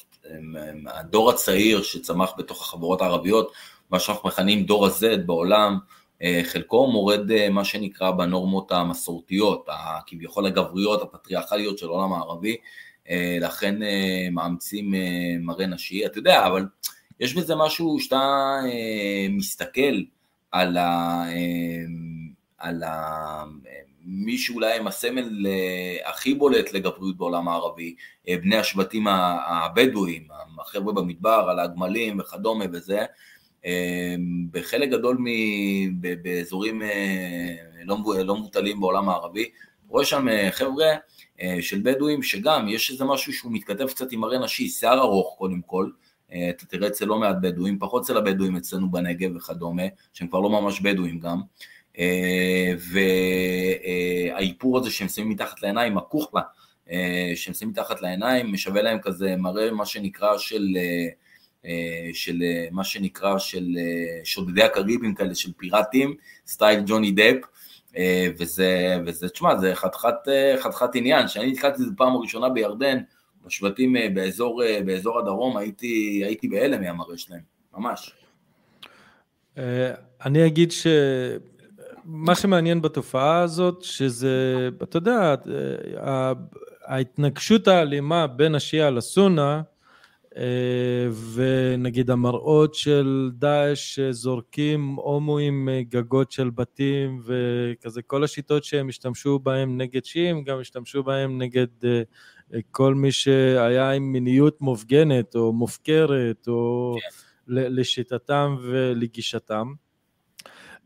הדור 0.87 1.29
הצעיר 1.29 1.83
שצמח 1.83 2.31
בתוך 2.37 2.61
החברות 2.61 3.01
הערביות, 3.01 3.51
מה 3.89 3.99
שאנחנו 3.99 4.29
מכנים 4.29 4.63
דור 4.63 4.85
ה-Z 4.85 5.17
בעולם, 5.25 5.77
חלקו 6.43 6.91
מורד 6.91 7.49
מה 7.49 7.65
שנקרא 7.65 8.11
בנורמות 8.11 8.71
המסורתיות, 8.71 9.67
כביכול 10.07 10.45
הגבריות, 10.45 11.01
הפטריארכליות 11.01 11.77
של 11.77 11.85
העולם 11.85 12.13
הערבי, 12.13 12.57
לכן 13.41 13.75
מאמצים 14.31 14.93
מראה 15.39 15.65
נשי, 15.65 16.05
אתה 16.05 16.19
יודע, 16.19 16.47
אבל 16.47 16.65
יש 17.19 17.33
בזה 17.33 17.55
משהו 17.55 17.99
שאתה 17.99 18.55
אה, 18.65 19.27
מסתכל 19.29 20.01
על, 20.51 20.77
ה, 20.77 21.23
אה, 21.27 21.85
על 22.57 22.83
ה, 22.83 23.43
מי 24.05 24.37
שאולי 24.37 24.73
הם 24.73 24.87
הסמל 24.87 25.47
אה, 25.47 26.09
הכי 26.09 26.33
בולט 26.33 26.73
לגבריות 26.73 27.17
בעולם 27.17 27.47
הערבי, 27.47 27.95
אה, 28.29 28.37
בני 28.37 28.57
השבטים 28.57 29.07
הבדואים, 29.07 30.27
החבר'ה 30.61 30.93
במדבר, 30.93 31.47
על 31.49 31.59
הגמלים 31.59 32.19
וכדומה 32.19 32.65
וזה, 32.71 32.99
אה, 32.99 33.05
בחלק 34.51 34.89
גדול 34.89 35.17
מ, 35.19 35.25
באזורים 36.21 36.81
אה, 36.81 37.55
לא, 37.83 37.97
לא 38.23 38.37
מבוטלים 38.37 38.79
בעולם 38.79 39.09
הערבי, 39.09 39.49
רואה 39.87 40.05
שם 40.05 40.27
אה, 40.29 40.49
חבר'ה 40.51 40.93
אה, 41.41 41.57
של 41.61 41.81
בדואים 41.83 42.23
שגם 42.23 42.67
יש 42.69 42.91
איזה 42.91 43.05
משהו 43.05 43.33
שהוא 43.33 43.51
מתכתב 43.51 43.87
קצת 43.87 44.11
עם 44.11 44.19
מראה 44.19 44.39
נשי, 44.39 44.67
שיער 44.67 44.99
ארוך 44.99 45.35
קודם 45.37 45.61
כל, 45.61 45.89
אתה 46.49 46.65
תראה 46.65 46.87
אצל 46.87 47.05
לא 47.05 47.19
מעט 47.19 47.35
בדואים, 47.41 47.79
פחות 47.79 48.03
אצל 48.03 48.17
הבדואים 48.17 48.55
אצלנו 48.55 48.91
בנגב 48.91 49.35
וכדומה, 49.35 49.83
שהם 50.13 50.27
כבר 50.27 50.39
לא 50.39 50.49
ממש 50.49 50.79
בדואים 50.79 51.19
גם, 51.19 51.41
והאיפור 54.33 54.77
הזה 54.77 54.91
שהם 54.91 55.07
שמים 55.07 55.29
מתחת 55.29 55.61
לעיניים, 55.61 55.97
הכוחלה, 55.97 56.41
שהם 57.35 57.53
שמים 57.53 57.69
מתחת 57.69 58.01
לעיניים, 58.01 58.53
משווה 58.53 58.81
להם 58.81 58.99
כזה, 58.99 59.35
מראה 59.37 59.71
מה 59.71 59.85
שנקרא 59.85 60.37
של, 60.37 60.67
של 62.13 62.43
מה 62.71 62.83
שנקרא 62.83 63.37
של 63.37 63.65
שודדי 64.23 64.63
הקריבים 64.63 65.15
כאלה, 65.15 65.35
של 65.35 65.51
פיראטים, 65.57 66.15
סטייל 66.47 66.83
ג'וני 66.85 67.11
דפ, 67.11 67.45
וזה, 68.39 68.97
וזה, 69.05 69.29
תשמע, 69.29 69.57
זה 69.57 69.75
חתיכת, 69.75 70.15
חתיכת 70.59 70.89
עניין, 70.95 71.27
שאני 71.27 71.51
נתקלתי 71.51 71.81
בזה 71.81 71.91
פעם 71.97 72.17
ראשונה 72.17 72.49
בירדן, 72.49 72.97
בשבטים 73.45 73.95
אה, 73.95 74.07
באזור, 74.13 74.63
אה, 74.63 74.79
באזור 74.85 75.19
הדרום, 75.19 75.57
הייתי, 75.57 76.21
הייתי 76.25 76.47
בהלם 76.47 76.81
מהמראה 76.81 77.17
שלהם, 77.17 77.41
ממש. 77.77 78.11
אה, 79.57 79.93
אני 80.25 80.47
אגיד 80.47 80.71
שמה 80.71 82.35
שמעניין 82.35 82.81
בתופעה 82.81 83.39
הזאת, 83.39 83.81
שזה, 83.81 84.69
אתה 84.83 84.97
יודע, 84.97 85.35
ההתנגשות 86.85 87.67
האלימה 87.67 88.27
בין 88.27 88.55
השיעה 88.55 88.89
לסונה, 88.89 89.61
ונגיד 91.33 92.09
המראות 92.09 92.75
של 92.75 93.31
דאעש 93.33 93.95
שזורקים 93.95 94.95
הומואים 94.95 95.69
גגות 95.81 96.31
של 96.31 96.49
בתים 96.49 97.21
וכזה 97.25 98.01
כל 98.01 98.23
השיטות 98.23 98.63
שהם 98.63 98.89
השתמשו 98.89 99.39
בהם 99.39 99.77
נגד 99.77 100.05
שיעים 100.05 100.43
גם 100.43 100.59
השתמשו 100.59 101.03
בהם 101.03 101.41
נגד 101.41 101.67
כל 102.71 102.95
מי 102.95 103.11
שהיה 103.11 103.91
עם 103.91 104.11
מיניות 104.11 104.61
מופגנת 104.61 105.35
או 105.35 105.53
מופקרת 105.53 106.47
או 106.47 106.95
כן. 107.01 107.07
לשיטתם 107.47 108.55
ולגישתם. 108.61 109.73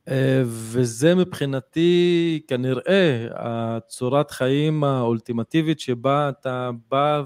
אה, 0.07 0.41
וזה 0.45 1.15
מבחינתי 1.15 2.41
כנראה 2.47 3.27
הצורת 3.31 4.31
חיים 4.31 4.83
האולטימטיבית 4.83 5.79
שבה 5.79 6.29
אתה 6.29 6.69
בא 6.91 7.21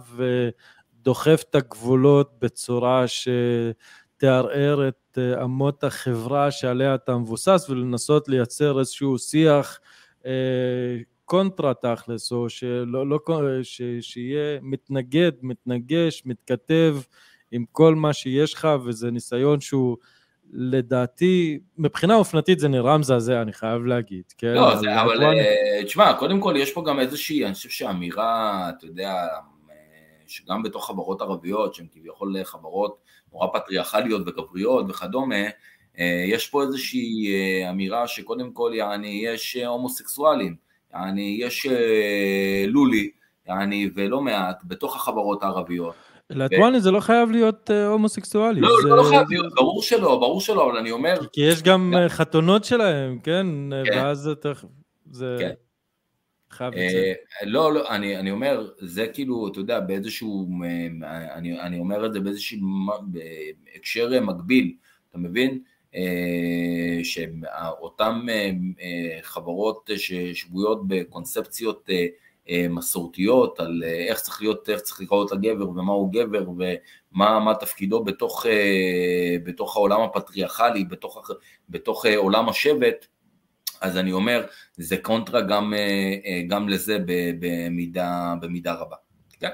ודוחף 1.04 1.44
את 1.50 1.56
הגבולות 1.56 2.32
בצורה 2.42 3.06
שתערער 3.08 4.88
את 4.88 5.18
אה, 5.18 5.44
אמות 5.44 5.84
החברה 5.84 6.52
שעליה 6.52 6.96
אתה 6.96 7.18
מבוסס 7.18 7.66
ולנסות 7.70 8.30
לייצר 8.30 8.80
איזשהו 8.80 9.18
שיח 9.18 9.80
אה, 10.26 10.32
קונטרה 11.26 11.74
תכלס, 11.74 12.32
או 12.32 12.50
שלא, 12.50 13.08
לא, 13.08 13.20
ש, 13.64 13.82
שיהיה 14.02 14.60
מתנגד, 14.62 15.32
מתנגש, 15.42 16.22
מתכתב 16.26 16.98
עם 17.52 17.66
כל 17.72 17.96
מה 17.96 18.14
שיש 18.14 18.54
לך, 18.54 18.68
וזה 18.86 19.12
ניסיון 19.12 19.62
שהוא 19.62 19.98
לדעתי, 20.52 21.60
מבחינה 21.78 22.16
אופנתית 22.16 22.60
זה 22.60 22.68
נראה 22.68 22.98
מזעזע, 22.98 23.42
אני 23.42 23.54
חייב 23.54 23.86
להגיד, 23.86 24.24
כן? 24.38 24.54
לא, 24.54 24.76
זה, 24.76 25.02
אבל 25.02 25.24
uh, 25.24 25.86
תשמע, 25.86 26.14
קודם 26.14 26.40
כל 26.40 26.54
יש 26.58 26.72
פה 26.72 26.84
גם 26.86 27.00
איזושהי, 27.00 27.46
אני 27.46 27.54
חושב 27.54 27.70
שאמירה, 27.70 28.70
אתה 28.70 28.86
יודע, 28.86 29.28
שגם 30.34 30.64
בתוך 30.64 30.88
חברות 30.88 31.22
ערביות, 31.22 31.74
שהן 31.74 31.88
כביכול 31.92 32.44
חברות 32.44 32.98
נורא 33.34 33.48
פטריארכליות 33.54 34.22
וגבריות 34.28 34.86
וכדומה, 34.90 35.46
אה, 36.00 36.26
יש 36.28 36.48
פה 36.48 36.64
איזושהי 36.64 37.28
אה, 37.34 37.70
אמירה 37.70 38.08
שקודם 38.08 38.52
כל, 38.52 38.72
יעני, 38.76 39.22
יש 39.26 39.56
הומוסקסואלים, 39.56 40.56
יעני, 40.94 41.38
יש 41.42 41.68
לולי, 42.68 43.12
יעני, 43.48 43.90
ולא 43.96 44.22
מעט, 44.22 44.62
בתוך 44.64 44.96
החברות 44.96 45.44
הערביות. 45.44 45.96
לטואני 46.30 46.82
זה 46.82 46.92
לא 46.92 47.00
חייב 47.00 47.32
להיות 47.32 47.72
אה, 47.72 47.88
הומוסקסואלי. 47.88 48.62
לא, 48.62 48.70
זה 48.84 48.90
לא 48.90 49.04
חייב 49.04 49.30
להיות, 49.30 49.54
ברור 49.54 49.82
שלא, 49.82 50.20
ברור 50.20 50.42
שלא, 50.42 50.70
אבל 50.70 50.78
אני 50.78 50.92
אומר... 50.92 51.16
כי 51.34 51.42
יש 51.42 51.64
גם 51.64 51.94
אה, 51.98 52.10
חתונות 52.10 52.64
שלהם, 52.64 53.20
כן? 53.20 53.48
כן. 53.86 53.98
ואז 53.98 54.30
זה... 55.12 55.38
חייב 56.54 56.74
לצאת. 56.74 57.18
לא, 57.44 57.74
לא, 57.74 57.90
אני 57.90 58.32
אומר, 58.32 58.70
זה 58.80 59.08
כאילו, 59.08 59.48
אתה 59.48 59.60
יודע, 59.60 59.80
באיזשהו, 59.80 60.48
אני 61.62 61.80
אומר 61.80 62.06
את 62.06 62.14
זה 62.14 62.20
באיזשהו 62.20 62.58
הקשר 63.76 64.22
מקביל, 64.22 64.76
אתה 65.10 65.18
מבין? 65.18 65.60
שאותן 67.04 68.20
חברות 69.22 69.90
ששבויות 69.98 70.88
בקונספציות 70.88 71.90
אה, 72.50 72.68
מסורתיות 72.70 73.60
על 73.60 73.84
אה, 73.86 74.06
איך 74.08 74.20
צריך 74.20 74.42
להיות, 74.42 74.70
איך 74.70 74.82
צריך 74.82 75.02
לקרוא 75.02 75.26
לגבר 75.32 75.70
ומה 75.70 75.94
הוא 75.94 76.14
גבר 76.14 76.46
ומה 76.50 77.54
תפקידו 77.60 78.04
בתוך, 78.04 78.46
אה, 78.46 79.36
בתוך 79.44 79.76
העולם 79.76 80.02
הפטריארכלי, 80.02 80.86
בתוך, 80.86 81.32
בתוך 81.70 82.06
עולם 82.06 82.50
השבט, 82.50 83.08
אז 83.84 83.98
אני 83.98 84.12
אומר, 84.12 84.46
זה 84.78 84.98
קונטרה 84.98 85.42
גם, 85.42 85.74
גם 86.48 86.70
לזה 86.70 86.98
במידה, 87.40 88.34
במידה 88.42 88.74
רבה. 88.74 88.96
כן? 89.40 89.50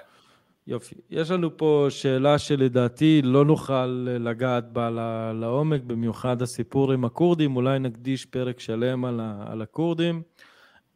יופי. 0.68 0.96
יש 1.10 1.32
לנו 1.32 1.58
פה 1.58 1.88
שאלה 1.90 2.38
שלדעתי 2.40 3.22
לא 3.24 3.46
נוכל 3.46 3.86
לגעת 4.20 4.72
בה 4.74 4.90
לעומק, 5.34 5.82
במיוחד 5.82 6.42
הסיפור 6.42 6.92
עם 6.92 7.06
הכורדים, 7.06 7.56
אולי 7.56 7.80
נקדיש 7.80 8.26
פרק 8.26 8.60
שלם 8.60 9.06
על 9.48 9.62
הכורדים. 9.62 10.22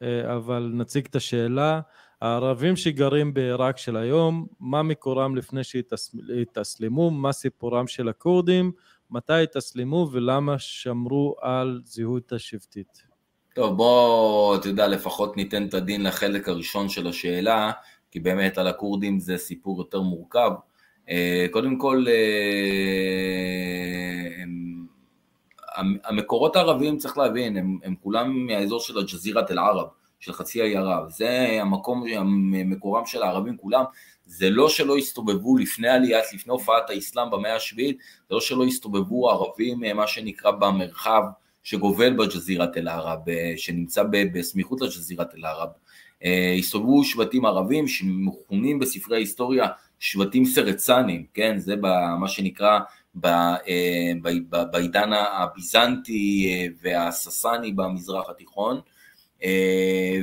אה, 0.03 0.35
אבל 0.35 0.71
נציג 0.73 1.05
את 1.05 1.15
השאלה. 1.15 1.81
הערבים 2.21 2.75
שגרים 2.75 3.33
בעיראק 3.33 3.77
של 3.77 3.97
היום, 3.97 4.47
מה 4.59 4.83
מקורם 4.83 5.35
לפני 5.35 5.61
שהתאסלמו, 5.63 7.11
מה 7.11 7.31
סיפורם 7.31 7.87
של 7.87 8.09
הכורדים, 8.09 8.71
מתי 9.11 9.43
התאסלמו 9.43 10.09
ולמה 10.11 10.59
שמרו 10.59 11.35
על 11.41 11.81
זהות 11.85 12.31
השבטית. 12.31 13.12
טוב, 13.53 13.77
בוא, 13.77 14.55
אתה 14.55 14.67
יודע, 14.67 14.87
לפחות 14.87 15.37
ניתן 15.37 15.67
את 15.67 15.73
הדין 15.73 16.03
לחלק 16.03 16.49
הראשון 16.49 16.89
של 16.89 17.07
השאלה, 17.07 17.71
כי 18.11 18.19
באמת 18.19 18.57
על 18.57 18.67
הכורדים 18.67 19.19
זה 19.19 19.37
סיפור 19.37 19.77
יותר 19.77 20.01
מורכב. 20.01 20.51
אה, 21.09 21.45
קודם 21.51 21.77
כל, 21.77 22.05
אה, 22.07 22.13
המקורות 26.03 26.55
הערביים, 26.55 26.97
צריך 26.97 27.17
להבין, 27.17 27.57
הם, 27.57 27.77
הם 27.83 27.95
כולם 28.03 28.45
מהאזור 28.45 28.79
של 28.79 28.99
הג'זירת 28.99 29.51
אל-ערב, 29.51 29.87
של 30.19 30.33
חצי 30.33 30.61
האי 30.61 30.77
ערב, 30.77 31.09
זה 31.09 31.57
המקום, 31.61 32.03
מקורם 32.65 33.05
של 33.05 33.23
הערבים 33.23 33.57
כולם, 33.57 33.83
זה 34.25 34.49
לא 34.49 34.69
שלא 34.69 34.97
הסתובבו 34.97 35.57
לפני 35.57 35.89
עליית, 35.89 36.33
לפני 36.33 36.51
הופעת 36.53 36.89
האסלאם 36.89 37.31
במאה 37.31 37.55
השביעית, 37.55 37.97
זה 38.29 38.35
לא 38.35 38.41
שלא 38.41 38.63
הסתובבו 38.63 39.29
ערבים, 39.29 39.79
מה 39.95 40.07
שנקרא 40.07 40.51
במרחב 40.51 41.23
שגובל 41.63 42.13
בג'זירת 42.13 42.77
אל-ערב, 42.77 43.19
שנמצא 43.57 44.03
בסמיכות 44.33 44.81
לג'זירת 44.81 45.35
אל-ערב. 45.35 45.69
אה, 46.23 46.55
הסתובבו 46.59 47.03
שבטים 47.03 47.45
ערבים 47.45 47.87
שמכונים 47.87 48.79
בספרי 48.79 49.15
ההיסטוריה 49.15 49.67
שבטים 49.99 50.45
סרצנים, 50.45 51.25
כן, 51.33 51.57
זה 51.57 51.75
מה 52.19 52.27
שנקרא 52.27 52.79
אה, 53.25 54.11
בעידן 54.71 55.13
הביזנטי 55.13 56.47
אה, 56.49 56.67
והססני 56.81 57.71
במזרח 57.71 58.29
התיכון, 58.29 58.79
אה, 59.43 60.19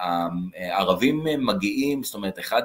והערבים 0.00 1.24
מגיעים, 1.38 2.02
זאת 2.02 2.14
אומרת, 2.14 2.38
אחד 2.38 2.62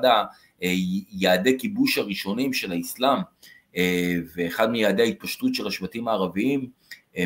היעדי 0.61 1.59
כיבוש 1.59 1.97
הראשונים 1.97 2.53
של 2.53 2.71
האסלאם, 2.71 3.19
ואחד 4.35 4.71
מיעדי 4.71 5.01
ההתפשטות 5.01 5.55
של 5.55 5.67
השבטים 5.67 6.07
הערביים, 6.07 6.69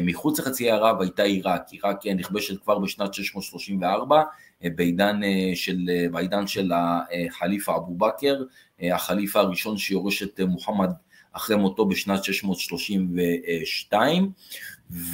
מחוץ 0.02 0.40
לחצי 0.40 0.72
ערב 0.72 1.02
הייתה 1.02 1.24
עיראק, 1.24 1.62
עיראק 1.72 2.08
נכבשת 2.08 2.64
כבר 2.64 2.80
בשנת 2.80 3.14
634 3.14 4.24
בעידן 4.64 5.20
של, 5.56 5.78
בעידן 6.12 6.48
של 6.48 6.72
החליפה 6.76 7.76
אבו 7.76 7.96
בכר, 7.96 8.44
החליפה 8.82 9.40
הראשון 9.40 9.78
שיורש 9.78 10.24
את 10.24 10.40
מוחמד 10.40 10.90
אחרי 11.34 11.56
מותו 11.56 11.86
בשנת 11.86 12.24
632, 12.24 14.32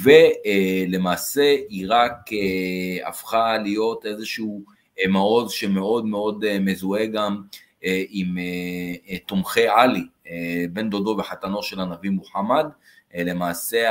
ולמעשה 0.02 1.56
עיראק 1.68 2.32
אה, 2.32 3.08
הפכה 3.08 3.58
להיות 3.58 4.06
איזשהו 4.06 4.64
אה, 4.98 5.08
מעוז 5.08 5.52
שמאוד 5.52 6.06
מאוד 6.06 6.44
אה, 6.44 6.58
מזוהה 6.58 7.06
גם 7.06 7.42
עם 8.10 8.38
תומכי 9.26 9.68
עלי, 9.68 10.02
בן 10.72 10.90
דודו 10.90 11.16
וחתנו 11.18 11.62
של 11.62 11.80
הנביא 11.80 12.10
מוחמד, 12.10 12.64
למעשה 13.14 13.90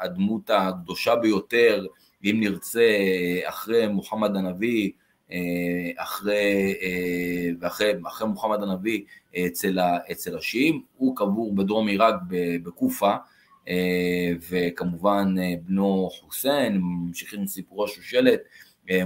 הדמות 0.00 0.50
הקדושה 0.50 1.16
ביותר, 1.16 1.86
אם 2.24 2.36
נרצה, 2.40 2.88
אחרי 3.44 3.88
מוחמד 3.88 4.36
הנביא, 4.36 4.90
אחרי, 5.96 6.74
ואחרי 7.60 7.92
אחרי 8.06 8.28
מוחמד 8.28 8.62
הנביא 8.62 9.02
אצל, 9.46 9.78
אצל 10.12 10.36
השיעים, 10.36 10.82
הוא 10.96 11.16
קבור 11.16 11.54
בדרום 11.54 11.88
עיראק 11.88 12.14
בקופה, 12.62 13.14
וכמובן 14.50 15.34
בנו 15.64 16.08
חוסיין, 16.12 16.78
ממשיכים 16.82 17.46
סיפורו 17.46 17.88
שושלת, 17.88 18.40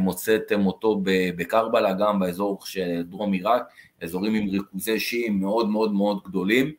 מוצא 0.00 0.36
את 0.36 0.52
מותו 0.52 1.00
בקרבלה, 1.36 1.92
גם 1.92 2.20
באזור 2.20 2.58
של 2.64 3.02
דרום 3.02 3.32
עיראק, 3.32 3.62
אזורים 4.02 4.34
עם 4.34 4.48
ריכוזי 4.48 5.00
שיעים 5.00 5.40
מאוד 5.40 5.68
מאוד 5.68 5.92
מאוד 5.92 6.18
גדולים, 6.24 6.72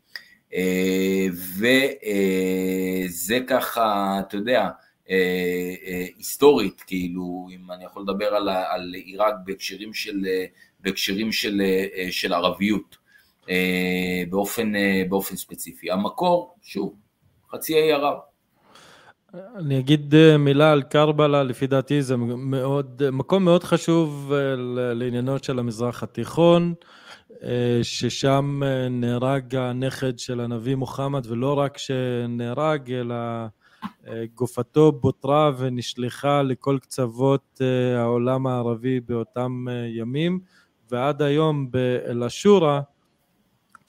וזה 1.59 3.39
ככה, 3.47 4.19
אתה 4.19 4.37
יודע, 4.37 4.69
אה, 5.09 5.75
אה, 5.87 6.05
היסטורית, 6.17 6.81
כאילו, 6.81 7.47
אם 7.51 7.71
אני 7.71 7.85
יכול 7.85 8.01
לדבר 8.01 8.25
על, 8.25 8.49
על 8.49 8.93
עיראק 8.93 9.33
בהקשרים 9.45 9.93
של, 9.93 10.25
בהקשרים 10.79 11.31
של, 11.31 11.61
של 12.11 12.33
ערביות, 12.33 12.97
אה, 13.49 14.23
באופן, 14.29 14.71
באופן 15.09 15.35
ספציפי. 15.35 15.91
המקור, 15.91 16.55
שוב, 16.61 16.95
חצי 17.51 17.75
האי 17.75 17.91
ערב. 17.91 18.17
אני 19.55 19.79
אגיד 19.79 20.13
מילה 20.39 20.71
על 20.71 20.83
קרבלה, 20.83 21.43
לפי 21.43 21.67
דעתי 21.67 22.01
זה 22.01 22.17
מאוד, 22.17 23.09
מקום 23.11 23.45
מאוד 23.45 23.63
חשוב 23.63 24.33
לעניינו 24.93 25.39
של 25.43 25.59
המזרח 25.59 26.03
התיכון, 26.03 26.73
ששם 27.83 28.61
נהרג 28.89 29.55
הנכד 29.55 30.19
של 30.19 30.39
הנביא 30.39 30.75
מוחמד, 30.75 31.25
ולא 31.27 31.53
רק 31.53 31.77
שנהרג, 31.77 32.91
אלא 32.91 33.15
גופתו 34.35 34.91
בוטרה 34.91 35.51
ונשלחה 35.57 36.41
לכל 36.41 36.77
קצוות 36.81 37.61
אה, 37.61 38.01
העולם 38.01 38.47
הערבי 38.47 38.99
באותם 38.99 39.65
אה, 39.69 39.87
ימים, 39.87 40.39
ועד 40.91 41.21
היום 41.21 41.71
באל-אשורה, 41.71 42.81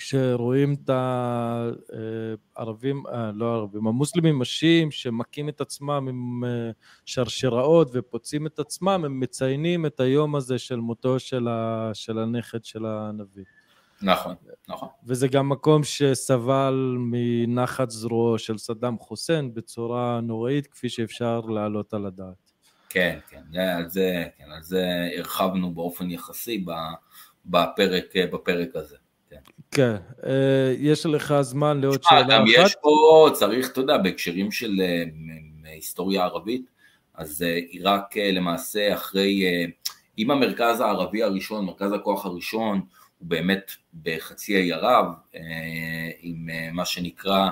כשרואים 0.01 0.74
את 0.85 0.90
הערבים, 2.56 3.02
אה, 3.12 3.31
לא 3.35 3.52
הערבים, 3.52 3.86
המוסלמים 3.86 4.43
השיעים 4.43 4.90
שמכים 4.90 5.48
את 5.48 5.60
עצמם 5.60 6.06
עם 6.09 6.43
שרשראות 7.06 7.90
ופוצעים 7.93 8.47
את 8.47 8.59
עצמם, 8.59 9.02
הם 9.05 9.20
מציינים 9.20 9.86
את 9.86 10.01
היום 10.01 10.36
הזה 10.36 10.59
של 10.59 10.77
מותו 10.77 11.18
של, 11.18 11.48
ה, 11.48 11.90
של 11.94 12.18
הנכד 12.18 12.64
של 12.64 12.86
הנביא. 12.86 13.44
נכון, 14.02 14.35
נכון. 14.68 14.89
וזה 15.05 15.28
גם 15.28 15.48
מקום 15.48 15.85
שסבל 15.85 16.97
מנחת 16.98 17.90
זרועו 17.90 18.39
של 18.39 18.59
סדאם 18.59 18.98
חוסיין 18.98 19.55
בצורה 19.55 20.20
נוראית, 20.22 20.66
כפי 20.66 20.89
שאפשר 20.89 21.40
להעלות 21.40 21.94
על 21.94 22.06
הדעת. 22.06 22.52
כן, 22.89 23.18
כן, 23.28 23.59
על 23.59 23.89
זה, 23.89 24.24
כן, 24.39 24.51
על 24.51 24.62
זה 24.62 24.86
הרחבנו 25.18 25.74
באופן 25.74 26.10
יחסי 26.10 26.64
בפרק, 27.47 28.05
בפרק 28.32 28.68
הזה. 28.74 28.97
כן, 29.31 29.36
כן. 29.70 29.97
אה, 30.27 30.74
יש 30.78 31.07
לך 31.07 31.35
זמן 31.40 31.81
לעוד 31.81 32.02
שאלה 32.02 32.20
אחת? 32.20 32.31
גם 32.31 32.44
יש 32.48 32.74
פה, 32.82 33.28
צריך, 33.32 33.70
אתה 33.73 33.81
יודע, 33.81 33.98
בהקשרים 33.98 34.51
של 34.51 34.81
אה, 34.81 35.05
היסטוריה 35.73 36.24
ערבית, 36.24 36.62
אז 37.15 37.43
אה, 37.43 37.55
עיראק 37.55 38.16
למעשה 38.16 38.94
אחרי, 38.94 39.44
אם 40.19 40.31
המרכז 40.31 40.81
הערבי 40.81 41.23
הראשון, 41.23 41.65
מרכז 41.65 41.93
הכוח 41.93 42.27
הראשון, 42.27 42.81
הוא 43.19 43.28
באמת 43.28 43.70
בחצי 44.02 44.57
האי 44.57 44.73
ערב, 44.73 45.07
עם 46.20 46.48
מה 46.73 46.85
שנקרא 46.85 47.48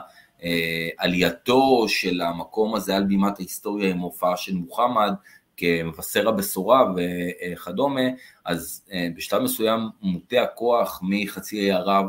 עלייתו 0.99 1.89
של 1.89 2.21
המקום 2.21 2.75
הזה 2.75 2.97
על 2.97 3.05
בימת 3.05 3.39
ההיסטוריה 3.39 3.91
עם 3.91 3.99
הופעה 3.99 4.37
של 4.37 4.55
מוחמד, 4.55 5.13
כמבשר 5.59 6.29
הבשורה 6.29 6.85
וכדומה, 6.97 8.01
אז 8.45 8.85
אה, 8.93 9.09
בשלב 9.17 9.43
מסוים 9.43 9.81
מוטה 10.03 10.43
הכוח 10.43 11.01
מחצי 11.03 11.61
האי 11.61 11.71
ערב 11.71 12.07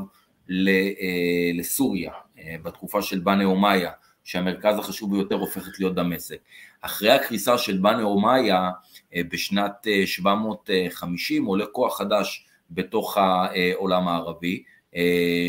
אה, 0.51 1.51
לסוריה, 1.53 2.11
אה, 2.39 2.55
בתקופה 2.63 3.01
של 3.01 3.19
בני 3.19 3.45
אומיה, 3.45 3.91
שהמרכז 4.23 4.79
החשוב 4.79 5.15
ביותר 5.15 5.35
הופכת 5.35 5.79
להיות 5.79 5.95
דמשק. 5.95 6.37
אחרי 6.81 7.11
הקריסה 7.11 7.57
של 7.57 7.77
בני 7.77 8.03
אומיה 8.03 8.71
בשנת 9.15 9.87
750 10.05 11.45
עולה 11.45 11.65
כוח 11.65 11.97
חדש 11.97 12.45
בתוך 12.71 13.17
העולם 13.17 14.07
הערבי, 14.07 14.63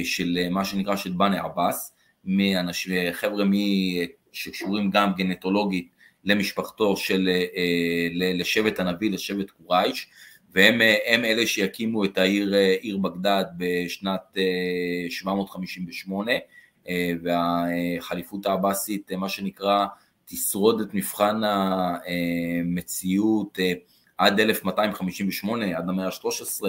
של 0.04 0.38
מה 0.50 0.64
שנקרא 0.64 0.96
של 0.96 1.12
בני 1.12 1.38
עבאס, 1.38 1.94
חבר'ה 3.12 3.44
שקשורים 4.32 4.90
גם 4.90 5.12
גנטולוגית 5.16 5.88
למשפחתו 6.24 6.96
של, 6.96 7.28
אה, 7.56 8.08
לשבט 8.14 8.80
הנביא, 8.80 9.10
לשבט 9.10 9.50
קורייש, 9.50 10.08
והם 10.52 10.80
אלה 11.24 11.46
שיקימו 11.46 12.04
את 12.04 12.18
העיר 12.18 12.54
עיר 12.80 12.96
בגדד 12.96 13.44
בשנת 13.56 14.36
758, 15.08 16.32
אה, 16.88 17.12
והחליפות 17.22 18.46
העבאסית, 18.46 19.12
מה 19.12 19.28
שנקרא, 19.28 19.86
תשרוד 20.24 20.80
את 20.80 20.94
מבחן 20.94 21.40
המציאות 22.64 23.58
עד 24.18 24.40
1258, 24.40 25.78
עד 25.78 25.88
המאה 25.88 26.06
ה-13 26.06 26.62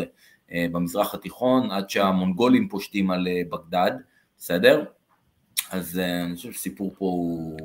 במזרח 0.72 1.14
התיכון, 1.14 1.72
עד 1.72 1.90
שהמונגולים 1.90 2.68
פושטים 2.70 3.12
על 3.12 3.28
בגדד, 3.50 3.92
בסדר? 4.38 4.86
אז 5.72 6.00
אני 6.00 6.36
חושב 6.36 6.52
שסיפור 6.52 6.94
פה 6.98 7.06
הוא, 7.06 7.58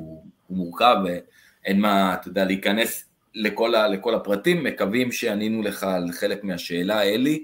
הוא 0.47 0.57
מורכב, 0.57 0.95
אין 1.67 1.79
מה, 1.79 2.13
אתה 2.13 2.27
יודע, 2.27 2.45
להיכנס 2.45 3.05
לכל, 3.35 3.75
ה, 3.75 3.87
לכל 3.87 4.15
הפרטים, 4.15 4.63
מקווים 4.63 5.11
שענינו 5.11 5.61
לך 5.61 5.83
על 5.83 6.11
חלק 6.11 6.43
מהשאלה, 6.43 7.03
אלי. 7.03 7.43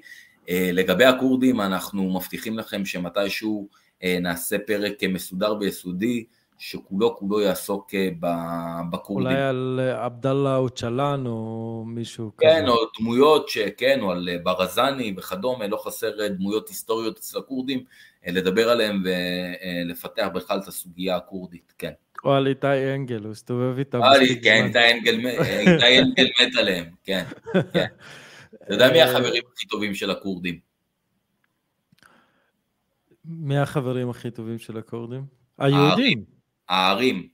אה, 0.50 0.70
לגבי 0.74 1.06
הכורדים, 1.06 1.62
אנחנו 1.62 2.14
מבטיחים 2.14 2.58
לכם 2.58 2.86
שמתישהו 2.86 3.68
אה, 4.04 4.18
נעשה 4.22 4.58
פרק 4.68 5.04
מסודר 5.10 5.56
ויסודי, 5.60 6.26
שכולו 6.58 7.16
כולו 7.18 7.42
יעסוק 7.42 7.94
אה, 7.94 8.10
בכורדים. 8.92 9.28
אולי 9.28 9.42
על 9.42 9.80
עבדאללה 9.96 10.56
אוצ'לן 10.56 11.24
או 11.26 11.84
מישהו 11.88 12.32
כן, 12.38 12.48
כזה. 12.48 12.62
כן, 12.62 12.68
או 12.68 12.76
דמויות 13.00 13.50
שכן, 13.50 14.00
או 14.02 14.12
על 14.12 14.30
ברזני 14.44 15.14
וכדומה, 15.18 15.68
לא 15.68 15.78
חסר 15.78 16.28
דמויות 16.28 16.70
היסטוריות 16.70 17.18
אצל 17.18 17.40
הכורדים, 17.40 17.84
לדבר 18.28 18.70
עליהם 18.70 19.04
ולפתח 19.06 20.28
בכלל 20.34 20.60
את 20.60 20.68
הסוגיה 20.68 21.16
הכורדית, 21.16 21.74
כן. 21.78 21.92
או 22.24 22.34
על 22.34 22.48
איתי 22.48 22.94
אנגל, 22.96 23.24
הוא 23.24 23.32
הסתובב 23.32 23.78
איתם. 23.78 24.00
כן, 24.44 24.66
איתי 24.66 24.92
אנגל 24.92 26.28
מת 26.42 26.56
עליהם, 26.56 26.86
כן, 27.04 27.24
כן. 27.74 27.86
אתה 28.64 28.74
יודע 28.74 28.92
מי 28.92 29.02
אה, 29.02 29.10
החברים 29.10 29.44
הכי 29.54 29.68
טובים 29.68 29.96
של 29.96 30.12
הכורדים? 30.12 30.60
מי 33.26 33.58
החברים 33.58 34.10
הכי 34.10 34.32
טובים 34.32 34.60
של 34.60 34.78
הכורדים? 34.78 35.26
היהודים. 35.58 36.24
הערים. 36.70 37.28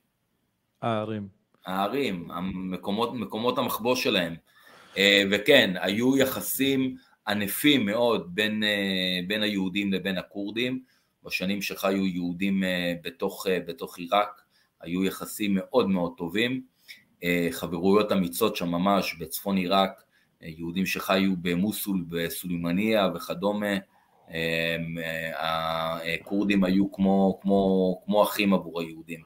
הערים. 0.82 1.28
הערים, 1.66 2.32
המקומות, 2.32 3.14
מקומות 3.14 3.58
המחבוש 3.58 4.04
שלהם. 4.04 4.36
אה, 4.98 5.24
וכן, 5.32 5.74
היו 5.82 6.18
יחסים 6.18 6.96
ענפים 7.30 7.86
מאוד 7.86 8.36
בין, 8.36 8.64
אה, 8.64 9.20
בין 9.28 9.44
היהודים 9.44 9.94
לבין 9.94 10.18
הכורדים, 10.18 10.82
בשנים 11.24 11.62
שחיו 11.62 12.06
יהודים 12.06 12.64
בתוך, 13.04 13.46
בתוך 13.68 13.98
עיראק. 13.98 14.42
היו 14.82 15.06
יחסים 15.06 15.56
מאוד 15.56 15.90
מאוד 15.90 16.14
טובים, 16.18 16.62
אה, 17.24 17.48
חברויות 17.52 18.12
אמיצות 18.12 18.56
שם 18.56 18.70
ממש 18.70 19.16
בצפון 19.20 19.58
עיראק, 19.58 20.04
אה, 20.44 20.48
יהודים 20.48 20.86
שחיו 20.86 21.32
במוסול, 21.42 22.06
בסולימניה 22.08 23.10
וכדומה, 23.16 23.78
אה, 24.32 24.76
הכורדים 26.22 26.64
היו 26.64 26.92
כמו, 26.92 27.40
כמו, 27.42 28.02
כמו 28.06 28.24
אחים 28.24 28.54
עבור 28.54 28.82
היהודים. 28.82 29.20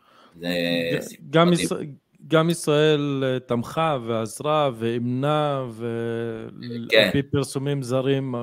גם, 1.29 1.53
ישראל, 1.53 1.87
גם 2.27 2.49
ישראל 2.49 3.23
תמכה 3.45 3.97
ועזרה 4.05 4.69
ואימנה 4.75 5.65
ועל 5.69 6.87
כן. 6.89 7.09
פי 7.11 7.23
פרסומים 7.23 7.81
זרים 7.81 8.35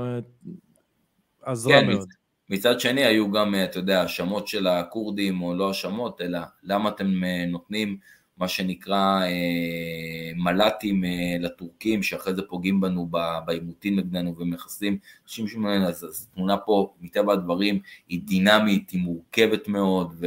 עזרה 1.42 1.80
כן, 1.80 1.86
מאוד. 1.86 2.08
מצד 2.50 2.80
שני 2.80 3.04
היו 3.04 3.30
גם, 3.30 3.54
אתה 3.64 3.78
יודע, 3.78 4.02
האשמות 4.02 4.48
של 4.48 4.66
הכורדים, 4.66 5.42
או 5.42 5.54
לא 5.54 5.68
האשמות, 5.68 6.20
אלא 6.20 6.38
למה 6.62 6.88
אתם 6.88 7.24
אה, 7.24 7.46
נותנים 7.46 7.96
מה 8.36 8.48
שנקרא 8.48 9.22
אה, 9.22 10.32
מל"טים 10.36 11.04
אה, 11.04 11.36
לטורקים, 11.40 12.02
שאחרי 12.02 12.34
זה 12.34 12.42
פוגעים 12.42 12.80
בנו 12.80 13.08
בעימותים 13.46 13.98
נגדנו 13.98 14.36
ומכסים 14.38 14.98
אנשים 15.24 15.48
שמעניין, 15.48 15.82
אז, 15.82 16.04
אז 16.04 16.28
התמונה 16.30 16.56
פה, 16.56 16.94
מטבע 17.00 17.32
הדברים, 17.32 17.80
היא 18.08 18.20
דינמית, 18.24 18.90
היא 18.90 19.00
מורכבת 19.00 19.68
מאוד 19.68 20.12
ו, 20.20 20.26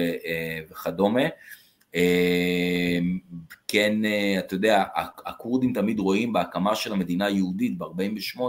וכדומה. 0.69 1.23
כן, 3.67 3.93
אתה 4.39 4.53
יודע, 4.53 4.83
הכורדים 5.25 5.73
תמיד 5.73 5.99
רואים 5.99 6.33
בהקמה 6.33 6.75
של 6.75 6.93
המדינה 6.93 7.25
היהודית 7.25 7.77
ב-48 7.77 8.41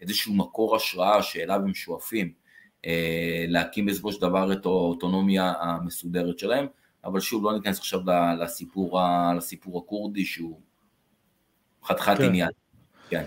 איזשהו 0.00 0.34
מקור 0.34 0.76
השראה 0.76 1.22
שאליו 1.22 1.60
הם 1.60 1.74
שואפים. 1.74 2.32
אה, 2.86 3.44
להקים 3.48 3.86
בסופו 3.86 4.12
של 4.12 4.20
דבר 4.20 4.52
את 4.52 4.66
האוטונומיה 4.66 5.52
המסודרת 5.60 6.38
שלהם, 6.38 6.66
אבל 7.04 7.20
שוב 7.20 7.44
לא 7.44 7.54
ניכנס 7.54 7.78
עכשיו 7.78 8.00
לסיפור, 8.40 9.00
לסיפור 9.36 9.78
הכורדי 9.78 10.24
שהוא 10.24 10.60
חתיכת 11.84 12.18
כן. 12.18 12.24
עניין. 12.24 12.50
כן. 13.08 13.24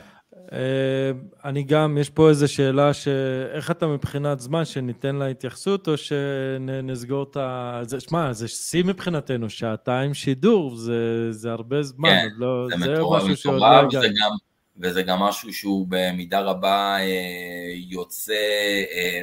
אה, 0.52 1.12
אני 1.46 1.64
גם, 1.64 1.98
יש 1.98 2.10
פה 2.10 2.30
איזו 2.30 2.54
שאלה, 2.54 2.94
שאיך 2.94 3.72
אתה 3.72 3.88
מבחינת 3.88 4.40
זמן, 4.40 4.66
שניתן 4.66 5.16
לה 5.16 5.28
התייחסות, 5.28 5.88
או 5.88 5.98
שנסגור 5.98 7.24
את 7.24 7.38
ה... 7.38 7.82
שמע, 8.00 8.34
זה 8.34 8.48
שיא 8.48 8.84
מבחינתנו, 8.84 9.50
שעתיים 9.50 10.14
שידור, 10.14 10.76
זה, 10.76 11.32
זה 11.32 11.52
הרבה 11.52 11.84
זמן, 11.84 12.10
כן, 12.10 12.28
לא, 12.38 12.68
זה, 12.70 12.86
זה 12.86 13.02
משהו 13.12 13.38
שעוד 13.38 13.60
לא 13.60 13.66
הגענו. 13.66 14.36
וזה 14.78 15.02
גם 15.02 15.20
משהו 15.20 15.54
שהוא 15.54 15.86
במידה 15.90 16.40
רבה 16.42 16.98
אה, 17.00 17.74
יוצא, 17.74 18.34
אה, 18.34 19.22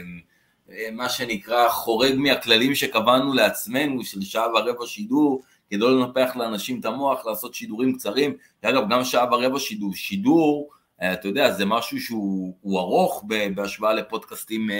אה, 0.70 0.90
מה 0.92 1.08
שנקרא, 1.08 1.68
חורג 1.68 2.14
מהכללים 2.16 2.74
שקבענו 2.74 3.32
לעצמנו 3.32 4.04
של 4.04 4.22
שעה 4.22 4.46
ורבע 4.48 4.86
שידור, 4.86 5.42
כדי 5.70 5.78
לא 5.78 6.00
לנפח 6.00 6.36
לאנשים 6.36 6.80
את 6.80 6.84
המוח, 6.84 7.26
לעשות 7.26 7.54
שידורים 7.54 7.92
קצרים. 7.98 8.36
אגב, 8.62 8.82
גם 8.90 9.04
שעה 9.04 9.34
ורבע 9.34 9.58
שידור, 9.58 9.94
שידור, 9.94 10.70
אתה 11.02 11.28
יודע, 11.28 11.52
זה 11.52 11.64
משהו 11.64 12.00
שהוא 12.00 12.80
ארוך 12.80 13.24
בהשוואה 13.54 13.92
לפודקאסטים, 13.92 14.70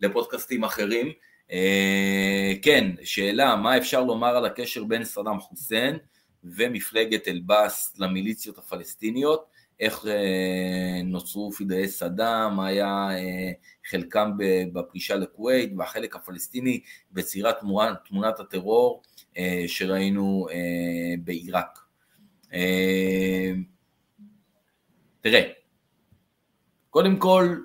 לפודקאסטים 0.00 0.64
אחרים. 0.64 1.12
כן, 2.62 2.90
שאלה, 3.04 3.56
מה 3.56 3.76
אפשר 3.76 4.04
לומר 4.04 4.36
על 4.36 4.46
הקשר 4.46 4.84
בין 4.84 5.04
סדאם 5.04 5.40
חוסיין 5.40 5.98
ומפלגת 6.44 7.28
אל-באס 7.28 7.94
למיליציות 7.98 8.58
הפלסטיניות? 8.58 9.58
איך 9.80 10.06
אה, 10.06 11.02
נוצרו 11.04 11.52
פידאי 11.52 11.88
סדאם, 11.88 12.56
מה 12.56 12.66
היה 12.66 13.08
אה, 13.10 13.50
חלקם 13.90 14.30
בפלישה 14.72 15.16
לכווית, 15.16 15.72
והחלק 15.78 16.16
הפלסטיני 16.16 16.80
בצירת 17.12 17.56
תמונת 18.08 18.40
הטרור 18.40 19.02
אה, 19.36 19.64
שראינו 19.66 20.46
בעיראק. 21.24 21.78
תראה, 25.20 25.42
קודם 26.90 27.16
כל, 27.16 27.56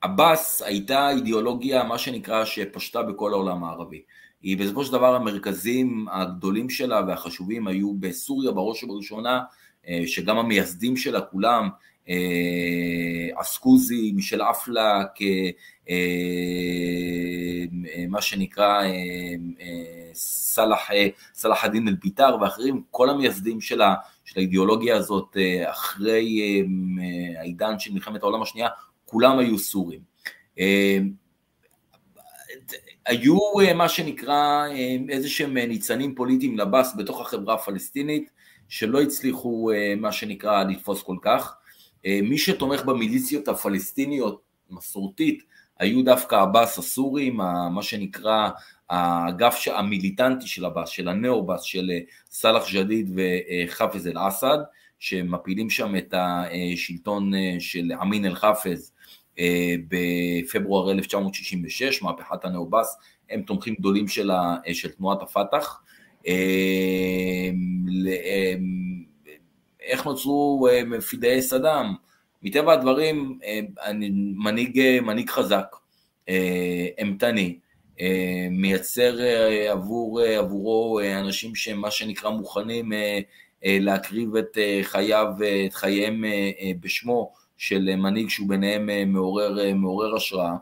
עבאס 0.00 0.62
הייתה 0.62 1.10
אידיאולוגיה, 1.10 1.84
מה 1.84 1.98
שנקרא, 1.98 2.44
שפשטה 2.44 3.02
בכל 3.02 3.32
העולם 3.32 3.64
הערבי. 3.64 4.02
היא 4.42 4.58
בסופו 4.58 4.84
של 4.84 4.92
דבר 4.92 5.14
המרכזים 5.14 6.06
הגדולים 6.12 6.70
שלה 6.70 7.02
והחשובים 7.08 7.66
היו 7.66 7.94
בסוריה 7.94 8.52
בראש 8.52 8.84
ובראשונה, 8.84 9.42
אה, 9.88 10.02
שגם 10.06 10.38
המייסדים 10.38 10.96
שלה 10.96 11.20
כולם 11.20 11.68
אסקוזי, 13.34 14.12
מישל 14.12 14.42
אפלק, 14.42 15.10
מה 18.08 18.22
שנקרא 18.22 18.82
סלאח, 20.14 20.88
סלאח 21.34 21.64
א-דין 21.64 21.88
אל-ביטר 21.88 22.36
ואחרים, 22.40 22.82
כל 22.90 23.10
המייסדים 23.10 23.60
של, 23.60 23.82
ה, 23.82 23.94
של 24.24 24.40
האידיאולוגיה 24.40 24.96
הזאת 24.96 25.36
אחרי 25.64 26.42
העידן 27.38 27.78
של 27.78 27.92
מלחמת 27.92 28.22
העולם 28.22 28.42
השנייה, 28.42 28.68
כולם 29.04 29.38
היו 29.38 29.58
סורים. 29.58 30.00
היו 33.06 33.38
מה 33.74 33.88
שנקרא 33.88 34.64
איזה 35.08 35.28
שהם 35.28 35.58
ניצנים 35.58 36.14
פוליטיים 36.14 36.58
לבס 36.58 36.94
בתוך 36.96 37.20
החברה 37.20 37.54
הפלסטינית, 37.54 38.30
שלא 38.68 39.02
הצליחו 39.02 39.70
מה 39.96 40.12
שנקרא 40.12 40.64
לתפוס 40.64 41.02
כל 41.02 41.16
כך. 41.22 41.54
מי 42.06 42.38
שתומך 42.38 42.82
במיליציות 42.82 43.48
הפלסטיניות 43.48 44.40
מסורתית 44.70 45.42
היו 45.78 46.04
דווקא 46.04 46.34
עבאס 46.34 46.78
הסורים, 46.78 47.36
מה 47.70 47.82
שנקרא 47.82 48.48
האגף 48.90 49.68
המיליטנטי 49.68 50.46
של 50.46 50.64
עבאס, 50.64 50.88
של 50.88 51.08
הנאו-בס, 51.08 51.62
של 51.62 51.90
סאלח 52.30 52.72
ג'דיד 52.72 53.10
וחאפז 53.14 54.06
אל-אסד, 54.06 54.58
שמפילים 54.98 55.70
שם 55.70 55.96
את 55.96 56.14
השלטון 56.16 57.32
של 57.58 57.92
אמין 58.02 58.26
אל-חאפז 58.26 58.92
בפברואר 59.88 60.90
1966, 60.92 62.02
מהפכת 62.02 62.44
הנאו-בס, 62.44 62.98
הם 63.30 63.42
תומכים 63.42 63.74
גדולים 63.74 64.08
של, 64.08 64.30
של 64.72 64.88
תנועת 64.88 65.22
הפת"ח. 65.22 65.82
איך 69.80 70.06
נוצרו 70.06 70.68
מפדאי 70.86 71.42
סדאם? 71.42 71.86
מטבע 72.42 72.72
הדברים, 72.72 73.38
מנהיג, 74.36 75.00
מנהיג 75.02 75.30
חזק, 75.30 75.76
אימתני, 76.98 77.58
מייצר 78.50 79.18
עבור, 79.70 80.20
עבורו 80.20 81.00
אנשים 81.18 81.54
שהם 81.54 81.78
מה 81.80 81.90
שנקרא 81.90 82.30
מוכנים 82.30 82.92
להקריב 83.62 84.36
את 84.36 84.58
חייו, 84.82 85.26
את 85.66 85.74
חייהם 85.74 86.24
בשמו 86.80 87.32
של 87.56 87.96
מנהיג 87.96 88.28
שהוא 88.28 88.48
ביניהם 88.48 89.12
מעורר, 89.12 89.74
מעורר 89.74 90.16
השראה. 90.16 90.56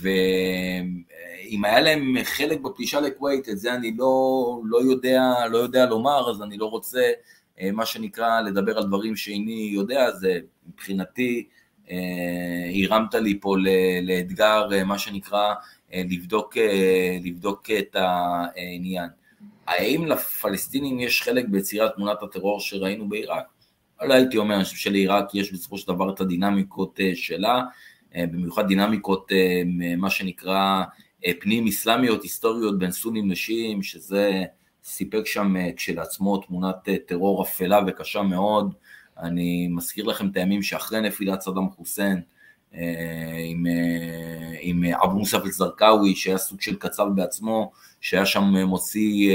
ואם 0.00 1.64
היה 1.64 1.80
להם 1.80 2.14
חלק 2.24 2.60
בפלישה 2.60 3.00
לכווית, 3.00 3.48
את 3.48 3.58
זה 3.58 3.74
אני 3.74 3.96
לא, 3.98 4.60
לא, 4.64 4.82
יודע, 4.82 5.22
לא 5.50 5.58
יודע 5.58 5.86
לומר, 5.86 6.30
אז 6.30 6.42
אני 6.42 6.56
לא 6.56 6.66
רוצה, 6.66 7.10
מה 7.72 7.86
שנקרא, 7.86 8.40
לדבר 8.40 8.78
על 8.78 8.84
דברים 8.84 9.16
שאיני 9.16 9.70
יודע, 9.72 10.10
זה 10.10 10.38
מבחינתי, 10.68 11.48
הרמת 12.84 13.14
לי 13.14 13.40
פה 13.40 13.56
לאתגר, 14.02 14.68
מה 14.86 14.98
שנקרא, 14.98 15.54
לבדוק, 15.94 16.56
לבדוק 17.24 17.70
את 17.78 17.96
העניין. 17.96 19.08
האם 19.66 20.06
לפלסטינים 20.06 21.00
יש 21.00 21.22
חלק 21.22 21.44
ביצירת 21.48 21.94
תמונת 21.94 22.22
הטרור 22.22 22.60
שראינו 22.60 23.08
בעיראק? 23.08 23.44
לא 24.02 24.14
הייתי 24.14 24.36
אומר, 24.36 24.54
אני 24.54 24.64
חושב 24.64 24.76
שלעיראק 24.76 25.34
יש 25.34 25.52
בסופו 25.52 25.78
של 25.78 25.88
דבר 25.88 26.10
את 26.14 26.20
הדינמיקות 26.20 27.00
שלה, 27.14 27.62
במיוחד 28.16 28.68
דינמיקות, 28.68 29.32
מה 29.96 30.10
שנקרא, 30.10 30.82
פנים 31.40 31.66
אסלאמיות, 31.66 32.22
היסטוריות 32.22 32.78
בין 32.78 32.90
סונים 32.90 33.30
לשיעים, 33.30 33.82
שזה 33.82 34.44
סיפק 34.84 35.26
שם 35.26 35.54
כשלעצמו 35.76 36.36
תמונת 36.36 36.88
טרור 37.06 37.42
אפלה 37.42 37.80
וקשה 37.86 38.22
מאוד. 38.22 38.74
אני 39.22 39.68
מזכיר 39.70 40.04
לכם 40.04 40.28
את 40.28 40.36
הימים 40.36 40.62
שאחרי 40.62 41.00
נפילת 41.00 41.40
סדאם 41.40 41.70
חוסיין, 41.70 42.20
עם, 43.44 43.66
עם 44.60 44.84
אבו 45.04 45.18
מוסף 45.18 45.44
אל-זרקאווי, 45.44 46.14
שהיה 46.14 46.38
סוג 46.38 46.60
של 46.60 46.76
קצב 46.76 47.06
בעצמו, 47.14 47.72
שהיה 48.00 48.26
שם 48.26 48.44
מוציא 48.44 49.32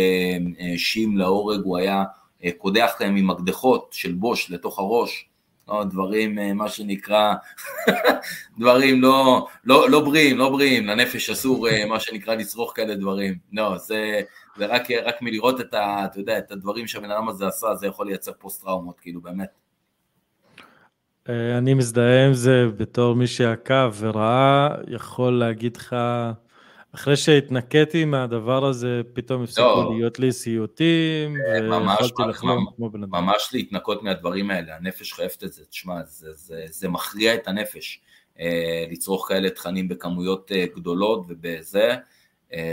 שיעים 0.77 1.17
להורג, 1.17 1.59
הוא 1.63 1.77
היה 1.77 2.03
קודח 2.57 2.91
להם 2.99 3.15
עם 3.15 3.27
מקדחות 3.27 3.89
של 3.91 4.13
בוש 4.13 4.51
לתוך 4.51 4.79
הראש, 4.79 5.29
לא, 5.67 5.83
דברים, 5.83 6.57
מה 6.57 6.69
שנקרא, 6.69 7.33
דברים 8.59 9.01
לא, 9.01 9.47
לא, 9.63 9.89
לא 9.89 9.99
בריאים, 9.99 10.37
לא 10.37 10.49
בריאים, 10.49 10.85
לנפש 10.85 11.29
אסור, 11.29 11.67
מה 11.89 11.99
שנקרא, 11.99 12.35
לצרוך 12.35 12.73
כאלה 12.75 12.95
דברים. 12.95 13.35
לא, 13.53 13.77
זה, 13.77 14.21
זה 14.57 14.65
רק, 14.65 14.91
רק 14.91 15.21
מלראות 15.21 15.61
את, 15.61 15.73
ה, 15.73 16.05
אתה 16.05 16.19
יודע, 16.19 16.37
את 16.37 16.51
הדברים 16.51 16.87
שהבן 16.87 17.11
אדם 17.11 17.29
הזה 17.29 17.47
עשה, 17.47 17.75
זה 17.75 17.87
יכול 17.87 18.07
לייצר 18.07 18.31
פוסט 18.39 18.63
טראומות, 18.63 18.99
כאילו, 18.99 19.21
באמת. 19.21 19.64
אני 21.29 21.73
מזדהה 21.73 22.25
עם 22.27 22.33
זה 22.33 22.67
בתור 22.77 23.15
מי 23.15 23.27
שעקב 23.27 23.91
וראה, 23.99 24.69
יכול 24.87 25.39
להגיד 25.39 25.77
לך, 25.77 25.95
אחרי 26.95 27.15
שהתנקיתי 27.15 28.05
מהדבר 28.05 28.65
הזה, 28.65 29.01
פתאום 29.13 29.43
הפסיקו 29.43 29.67
לא, 29.67 29.91
להיות 29.95 30.19
לי 30.19 30.31
סיוטים, 30.31 31.33
ויכולתי 31.33 32.23
לחלום 32.29 32.65
כמו 32.75 32.89
בן 32.89 33.03
אדם. 33.03 33.11
ממש 33.11 33.49
להתנקות 33.53 34.03
מהדברים 34.03 34.51
האלה, 34.51 34.75
הנפש 34.75 35.13
חייבת 35.13 35.43
את 35.43 35.53
זה, 35.53 35.65
תשמע, 35.65 36.03
זה, 36.05 36.33
זה, 36.33 36.63
זה 36.69 36.89
מכריע 36.89 37.35
את 37.35 37.47
הנפש, 37.47 38.01
לצרוך 38.91 39.27
כאלה 39.27 39.49
תכנים 39.49 39.87
בכמויות 39.87 40.51
גדולות 40.75 41.25
ובזה, 41.27 41.95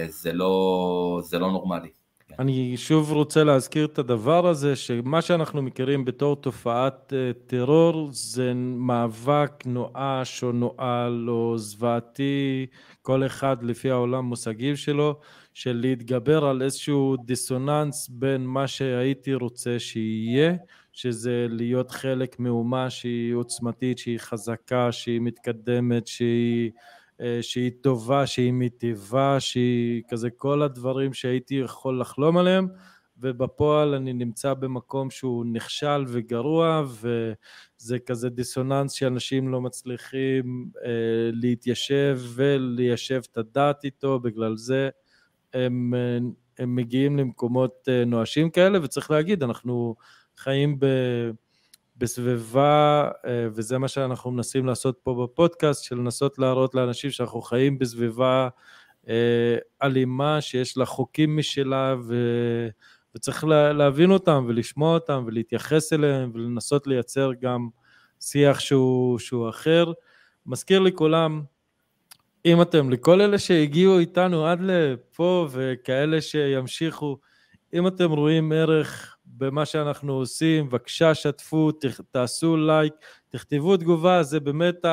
זה 0.09 0.33
לא, 0.33 1.21
זה 1.25 1.39
לא 1.39 1.51
נורמלי. 1.51 1.91
אני 2.39 2.77
שוב 2.77 3.13
רוצה 3.13 3.45
להזכיר 3.45 3.85
את 3.85 3.99
הדבר 3.99 4.47
הזה, 4.47 4.77
שמה 4.77 5.23
שאנחנו 5.23 5.63
מכירים 5.63 6.05
בתור 6.05 6.37
תופעת 6.37 7.13
טרור 7.47 8.09
זה 8.13 8.53
מאבק 8.55 9.53
נואש 9.67 10.43
או 10.43 10.53
נואל 10.53 11.31
או 11.31 11.59
זוועתי, 11.59 12.67
כל 13.03 13.27
אחד 13.27 13.63
לפי 13.63 13.91
העולם 13.91 14.25
מושגים 14.25 14.77
שלו, 14.77 15.21
של 15.55 15.77
להתגבר 15.81 16.45
על 16.45 16.63
איזשהו 16.63 17.17
דיסוננס 17.25 18.09
בין 18.09 18.47
מה 18.47 18.67
שהייתי 18.67 19.35
רוצה 19.35 19.79
שיהיה, 19.79 20.55
שזה 20.93 21.47
להיות 21.51 21.91
חלק 21.91 22.41
מאומה 22.41 22.91
שהיא 22.91 23.35
עוצמתית, 23.35 23.99
שהיא 23.99 24.19
חזקה, 24.19 24.93
שהיא 24.93 25.21
מתקדמת, 25.21 26.07
שהיא... 26.07 26.71
שהיא 27.41 27.71
טובה, 27.81 28.27
שהיא 28.27 28.53
מיטיבה, 28.53 29.41
שהיא 29.41 30.03
כזה 30.09 30.31
כל 30.31 30.63
הדברים 30.63 31.13
שהייתי 31.13 31.55
יכול 31.55 32.01
לחלום 32.01 32.37
עליהם, 32.37 32.69
ובפועל 33.23 33.95
אני 33.95 34.13
נמצא 34.13 34.55
במקום 34.55 35.11
שהוא 35.11 35.47
נכשל 35.53 36.05
וגרוע, 36.09 36.85
וזה 37.01 37.99
כזה 37.99 38.29
דיסוננס 38.29 38.93
שאנשים 38.93 39.49
לא 39.49 39.61
מצליחים 39.61 40.71
אה, 40.85 40.91
להתיישב 41.33 42.21
וליישב 42.35 43.21
את 43.33 43.37
הדעת 43.39 43.85
איתו, 43.85 44.21
בגלל 44.21 44.57
זה 44.57 44.91
הם, 45.55 45.95
הם 46.59 46.77
מגיעים 46.77 47.19
למקומות 47.19 47.89
אה, 47.89 48.05
נואשים 48.05 48.51
כאלה, 48.51 48.79
וצריך 48.83 49.11
להגיד, 49.11 49.43
אנחנו 49.43 49.95
חיים 50.37 50.77
ב... 50.79 50.87
בסביבה, 52.03 53.11
אה, 53.27 53.47
וזה 53.55 53.79
מה 53.79 53.89
שאנחנו 53.89 54.31
מנסים 54.31 54.67
לעשות 54.67 54.99
פה 55.03 55.23
בפודקאסט, 55.25 55.85
של 55.85 55.97
לנסות 55.97 56.39
להראות 56.39 56.75
לאנשים 56.75 57.11
שאנחנו 57.11 57.43
חיים 57.43 57.79
בסביבה 57.79 58.49
אה, 59.09 59.57
אלימה, 59.83 60.41
שיש 60.41 60.77
לה 60.77 60.85
חוקים 60.85 61.37
משלה, 61.37 61.95
ו... 62.07 62.17
וצריך 63.15 63.45
להבין 63.45 64.11
אותם 64.11 64.45
ולשמוע 64.49 64.95
אותם 64.95 65.25
ולהתייחס 65.27 65.93
אליהם 65.93 66.31
ולנסות 66.35 66.87
לייצר 66.87 67.31
גם 67.41 67.69
שיח 68.21 68.61
שהוא, 68.61 69.19
שהוא 69.19 69.49
אחר. 69.49 69.93
מזכיר 70.47 70.81
לכולם, 70.81 71.43
אם 72.45 72.63
אתם, 72.63 72.91
לכל 72.91 73.21
אלה 73.21 73.39
שהגיעו 73.39 73.99
איתנו 73.99 74.47
עד 74.47 74.61
לפה 74.63 75.49
וכאלה 75.51 76.21
שימשיכו, 76.21 77.19
אם 77.75 77.87
אתם 77.87 78.11
רואים 78.11 78.53
ערך 78.53 79.12
במה 79.37 79.67
שאנחנו 79.67 80.13
עושים, 80.13 80.69
בבקשה 80.69 81.15
שתפו, 81.15 81.71
תעשו 82.11 82.57
לייק, 82.57 82.93
תכתבו 83.29 83.77
תגובה, 83.77 84.23
זה 84.23 84.41
באמת 84.41 84.85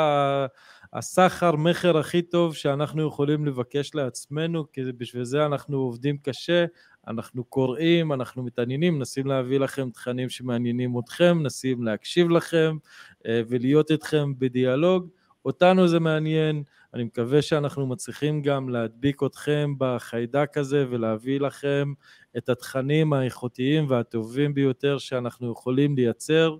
הסחר 0.93 1.55
מכר 1.55 1.97
הכי 1.97 2.21
טוב 2.21 2.55
שאנחנו 2.55 3.07
יכולים 3.07 3.45
לבקש 3.45 3.95
לעצמנו, 3.95 4.71
כי 4.71 4.81
בשביל 4.97 5.23
זה 5.23 5.45
אנחנו 5.45 5.77
עובדים 5.77 6.17
קשה, 6.17 6.65
אנחנו 7.07 7.43
קוראים, 7.43 8.13
אנחנו 8.13 8.43
מתעניינים, 8.43 8.97
מנסים 8.97 9.27
להביא 9.27 9.59
לכם 9.59 9.89
תכנים 9.89 10.29
שמעניינים 10.29 10.99
אתכם, 10.99 11.37
מנסים 11.37 11.83
להקשיב 11.83 12.29
לכם 12.29 12.77
אה, 13.25 13.41
ולהיות 13.49 13.91
איתכם 13.91 14.33
בדיאלוג. 14.39 15.09
אותנו 15.45 15.87
זה 15.87 15.99
מעניין, 15.99 16.63
אני 16.93 17.03
מקווה 17.03 17.41
שאנחנו 17.41 17.87
מצליחים 17.87 18.41
גם 18.41 18.69
להדביק 18.69 19.23
אתכם 19.23 19.73
בחיידק 19.77 20.57
הזה 20.57 20.85
ולהביא 20.89 21.39
לכם 21.39 21.93
את 22.37 22.49
התכנים 22.49 23.13
האיכותיים 23.13 23.85
והטובים 23.89 24.53
ביותר 24.53 24.97
שאנחנו 24.97 25.51
יכולים 25.51 25.95
לייצר 25.95 26.55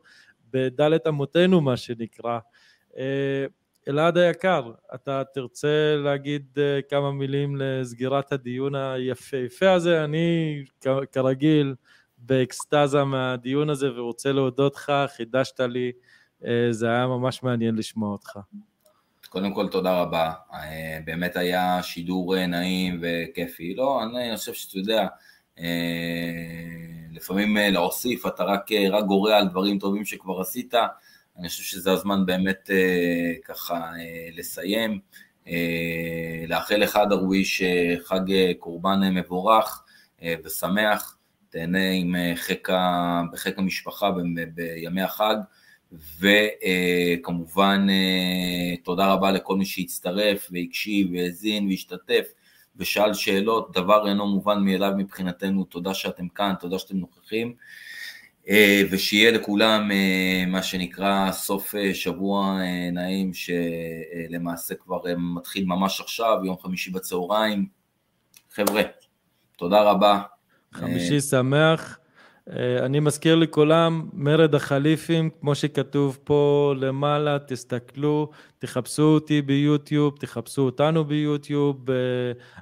בדלת 0.51 1.07
אמותינו, 1.07 1.61
מה 1.61 1.77
שנקרא. 1.77 2.39
אה, 2.97 3.45
אלעד 3.87 4.17
היקר, 4.17 4.71
אתה 4.95 5.23
תרצה 5.33 5.95
להגיד 6.03 6.45
אה, 6.57 6.79
כמה 6.89 7.11
מילים 7.11 7.55
לסגירת 7.59 8.31
הדיון 8.31 8.75
היפהפה 8.75 9.71
הזה? 9.71 10.03
אני 10.03 10.63
כרגיל 11.11 11.75
באקסטזה 12.17 13.03
מהדיון 13.03 13.69
הזה 13.69 13.91
ורוצה 13.93 14.31
להודות 14.31 14.75
לך, 14.75 14.93
חידשת 15.17 15.59
לי, 15.59 15.91
זה 16.71 16.89
היה 16.89 17.07
ממש 17.07 17.43
מעניין 17.43 17.75
לשמוע 17.75 18.11
אותך. 18.11 18.39
קודם 19.29 19.53
כל 19.53 19.67
תודה 19.67 20.01
רבה, 20.01 20.31
אה, 20.53 20.99
באמת 21.05 21.35
היה 21.35 21.83
שידור 21.83 22.37
אה, 22.37 22.47
נעים 22.47 23.01
וכיפי. 23.01 23.75
לא, 23.75 24.03
אני 24.03 24.37
חושב 24.37 24.53
שאתה 24.53 24.77
יודע, 24.77 25.07
לפעמים 27.11 27.57
להוסיף, 27.57 28.25
אתה 28.25 28.43
רק, 28.43 28.71
רק 28.91 29.05
גורע 29.05 29.37
על 29.37 29.47
דברים 29.47 29.79
טובים 29.79 30.05
שכבר 30.05 30.41
עשית, 30.41 30.73
אני 31.39 31.47
חושב 31.49 31.63
שזה 31.63 31.91
הזמן 31.91 32.25
באמת 32.25 32.69
ככה 33.45 33.91
לסיים. 34.37 34.99
לאחל 36.47 36.75
לך 36.75 36.99
דרוויש 37.09 37.61
חג 38.03 38.53
קורבן 38.59 38.99
מבורך 39.15 39.83
ושמח, 40.43 41.17
תהנה 41.49 41.91
עם 41.91 42.15
חיק, 42.35 42.67
בחיק 43.31 43.59
המשפחה 43.59 44.11
בימי 44.53 45.01
החג. 45.01 45.35
וכמובן 45.91 47.87
אה, 47.89 48.75
תודה 48.83 49.13
רבה 49.13 49.31
לכל 49.31 49.57
מי 49.57 49.65
שהצטרף 49.65 50.47
והקשיב 50.51 51.07
והאזין 51.13 51.67
והשתתף 51.67 52.25
ושאל 52.75 53.13
שאלות, 53.13 53.71
דבר 53.73 54.07
אינו 54.07 54.27
מובן 54.27 54.59
מאליו 54.63 54.91
מבחינתנו, 54.97 55.63
תודה 55.63 55.93
שאתם 55.93 56.27
כאן, 56.27 56.53
תודה 56.59 56.79
שאתם 56.79 56.97
נוכחים 56.97 57.53
אה, 58.49 58.81
ושיהיה 58.91 59.31
לכולם 59.31 59.91
אה, 59.91 60.43
מה 60.47 60.63
שנקרא 60.63 61.31
סוף 61.31 61.73
שבוע 61.93 62.59
נעים 62.91 63.31
שלמעשה 63.33 64.75
כבר 64.75 65.01
מתחיל 65.17 65.65
ממש 65.65 66.01
עכשיו, 66.01 66.37
יום 66.45 66.57
חמישי 66.61 66.91
בצהריים. 66.91 67.67
חבר'ה, 68.51 68.81
תודה 69.57 69.81
רבה. 69.81 70.21
חמישי 70.73 71.21
שמח. 71.21 71.98
אה, 72.57 72.85
אני 72.85 72.99
מזכיר 72.99 73.35
לכולם, 73.35 74.09
מרד 74.13 74.55
החליפים, 74.55 75.29
כמו 75.41 75.55
שכתוב 75.55 76.19
פה 76.23 76.73
למעלה, 76.77 77.37
תסתכלו, 77.47 78.29
תחפשו 78.59 79.03
אותי 79.03 79.41
ביוטיוב, 79.41 80.17
תחפשו 80.19 80.61
אותנו 80.61 81.05
ביוטיוב. 81.05 81.89
אה, 81.91 81.95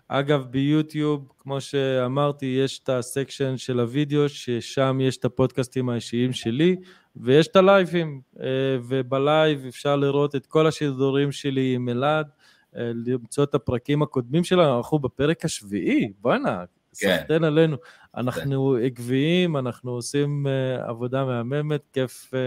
אגב, 0.07 0.45
ביוטיוב, 0.49 1.31
כמו 1.39 1.61
שאמרתי, 1.61 2.45
יש 2.45 2.79
את 2.79 2.89
ה 2.89 2.98
section 2.98 3.57
של 3.57 3.79
הוידאו, 3.79 4.29
ששם 4.29 4.99
יש 5.01 5.17
את 5.17 5.25
הפודקאסטים 5.25 5.89
האישיים 5.89 6.33
שלי, 6.33 6.75
ויש 7.15 7.47
את 7.47 7.55
הלייבים, 7.55 8.21
אה, 8.41 8.47
וב 8.87 9.13
live 9.13 9.65
אפשר 9.67 9.95
לראות 9.95 10.35
את 10.35 10.45
כל 10.45 10.67
השידורים 10.67 11.31
שלי 11.31 11.75
עם 11.75 11.89
אלעד, 11.89 12.27
למצוא 12.73 13.43
את 13.43 13.55
הפרקים 13.55 14.01
הקודמים 14.01 14.43
שלנו, 14.43 14.77
אנחנו 14.77 14.99
בפרק 14.99 15.45
השביעי, 15.45 16.11
בואנה, 16.21 16.63
כן. 16.99 17.17
סחטיין 17.17 17.43
עלינו. 17.43 17.77
אנחנו. 18.15 18.75
עקביים, 18.75 19.57
אנחנו 19.57 19.91
עושים 19.91 20.47
uh, 20.47 20.89
עבודה 20.89 21.25
מהממת, 21.25 21.81
כיף, 21.93 22.33
uh, 22.33 22.37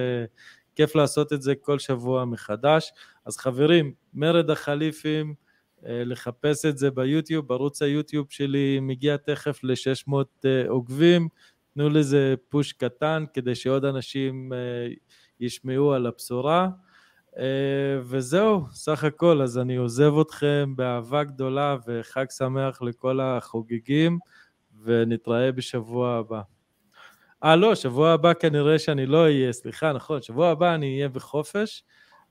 כיף 0.75 0.95
לעשות 0.95 1.33
את 1.33 1.43
זה 1.43 1.55
כל 1.55 1.79
שבוע 1.79 2.25
מחדש. 2.25 2.93
אז 3.25 3.37
חברים, 3.37 3.93
מרד 4.15 4.51
החליפים, 4.51 5.35
uh, 5.79 5.83
לחפש 5.85 6.65
את 6.65 6.79
זה 6.79 6.91
ביוטיוב, 6.91 7.47
בערוץ 7.47 7.83
היוטיוב 7.83 8.27
שלי 8.31 8.79
מגיע 8.83 9.17
תכף 9.17 9.61
ל-600 9.63 10.13
uh, 10.13 10.47
עוקבים, 10.69 11.29
תנו 11.75 11.89
לזה 11.89 12.35
פוש 12.49 12.73
קטן 12.73 13.25
כדי 13.33 13.55
שעוד 13.55 13.85
אנשים 13.85 14.53
ישמעו 15.41 15.93
על 15.93 16.07
הבשורה. 16.07 16.69
וזהו, 18.03 18.65
סך 18.73 19.05
הכל, 19.05 19.43
אז 19.43 19.59
אני 19.59 19.77
עוזב 19.77 20.13
אתכם 20.21 20.73
באהבה 20.77 21.25
גדולה 21.25 21.77
וחג 21.87 22.25
שמח 22.31 22.83
לכל 22.83 23.21
החוגגים. 23.21 24.19
ונתראה 24.85 25.53
בשבוע 25.53 26.17
הבא. 26.17 26.41
אה, 27.45 27.57
לא, 27.57 27.75
שבוע 27.75 28.11
הבא 28.11 28.33
כנראה 28.35 28.79
שאני 28.79 29.07
לא 29.07 29.23
אהיה, 29.23 29.53
סליחה, 29.53 29.93
נכון, 29.93 30.23
שבוע 30.23 30.49
הבא 30.49 30.75
אני 30.75 30.95
אהיה 30.95 31.09
בחופש, 31.09 31.85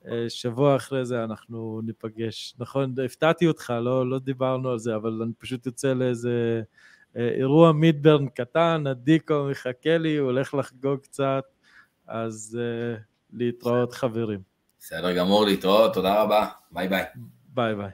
אה, 0.08 0.26
שבוע 0.30 0.76
אחרי 0.76 1.06
זה 1.06 1.24
אנחנו 1.24 1.82
ניפגש. 1.84 2.56
נכון, 2.60 2.96
הפתעתי 3.06 3.48
אותך, 3.48 3.74
לא, 3.82 4.10
לא 4.10 4.20
דיברנו 4.20 4.70
על 4.70 4.80
זה, 4.80 4.96
אבל 4.96 5.20
אני 5.24 5.34
פשוט 5.38 5.66
יוצא 5.66 5.94
לאיזה 5.94 6.62
אה, 7.18 7.30
אירוע 7.30 7.72
מידברן 7.72 8.28
קטן, 8.28 8.84
הדיקו 8.88 9.48
מחכה 9.52 9.98
לי, 9.98 10.18
הוא 10.18 10.26
הולך 10.26 10.54
לחגוג 10.54 11.00
קצת, 11.00 11.44
אז 12.08 12.60
uh, 12.60 13.00
להתראות 13.34 13.94
חברים. 13.94 14.42
בסדר 14.80 15.16
גמור, 15.18 15.46
להתראות, 15.46 15.94
תודה 15.94 16.24
רבה, 16.24 16.48
ביי 16.72 16.88
ביי. 16.88 17.04
ביי 17.46 17.76
ביי. 17.76 17.90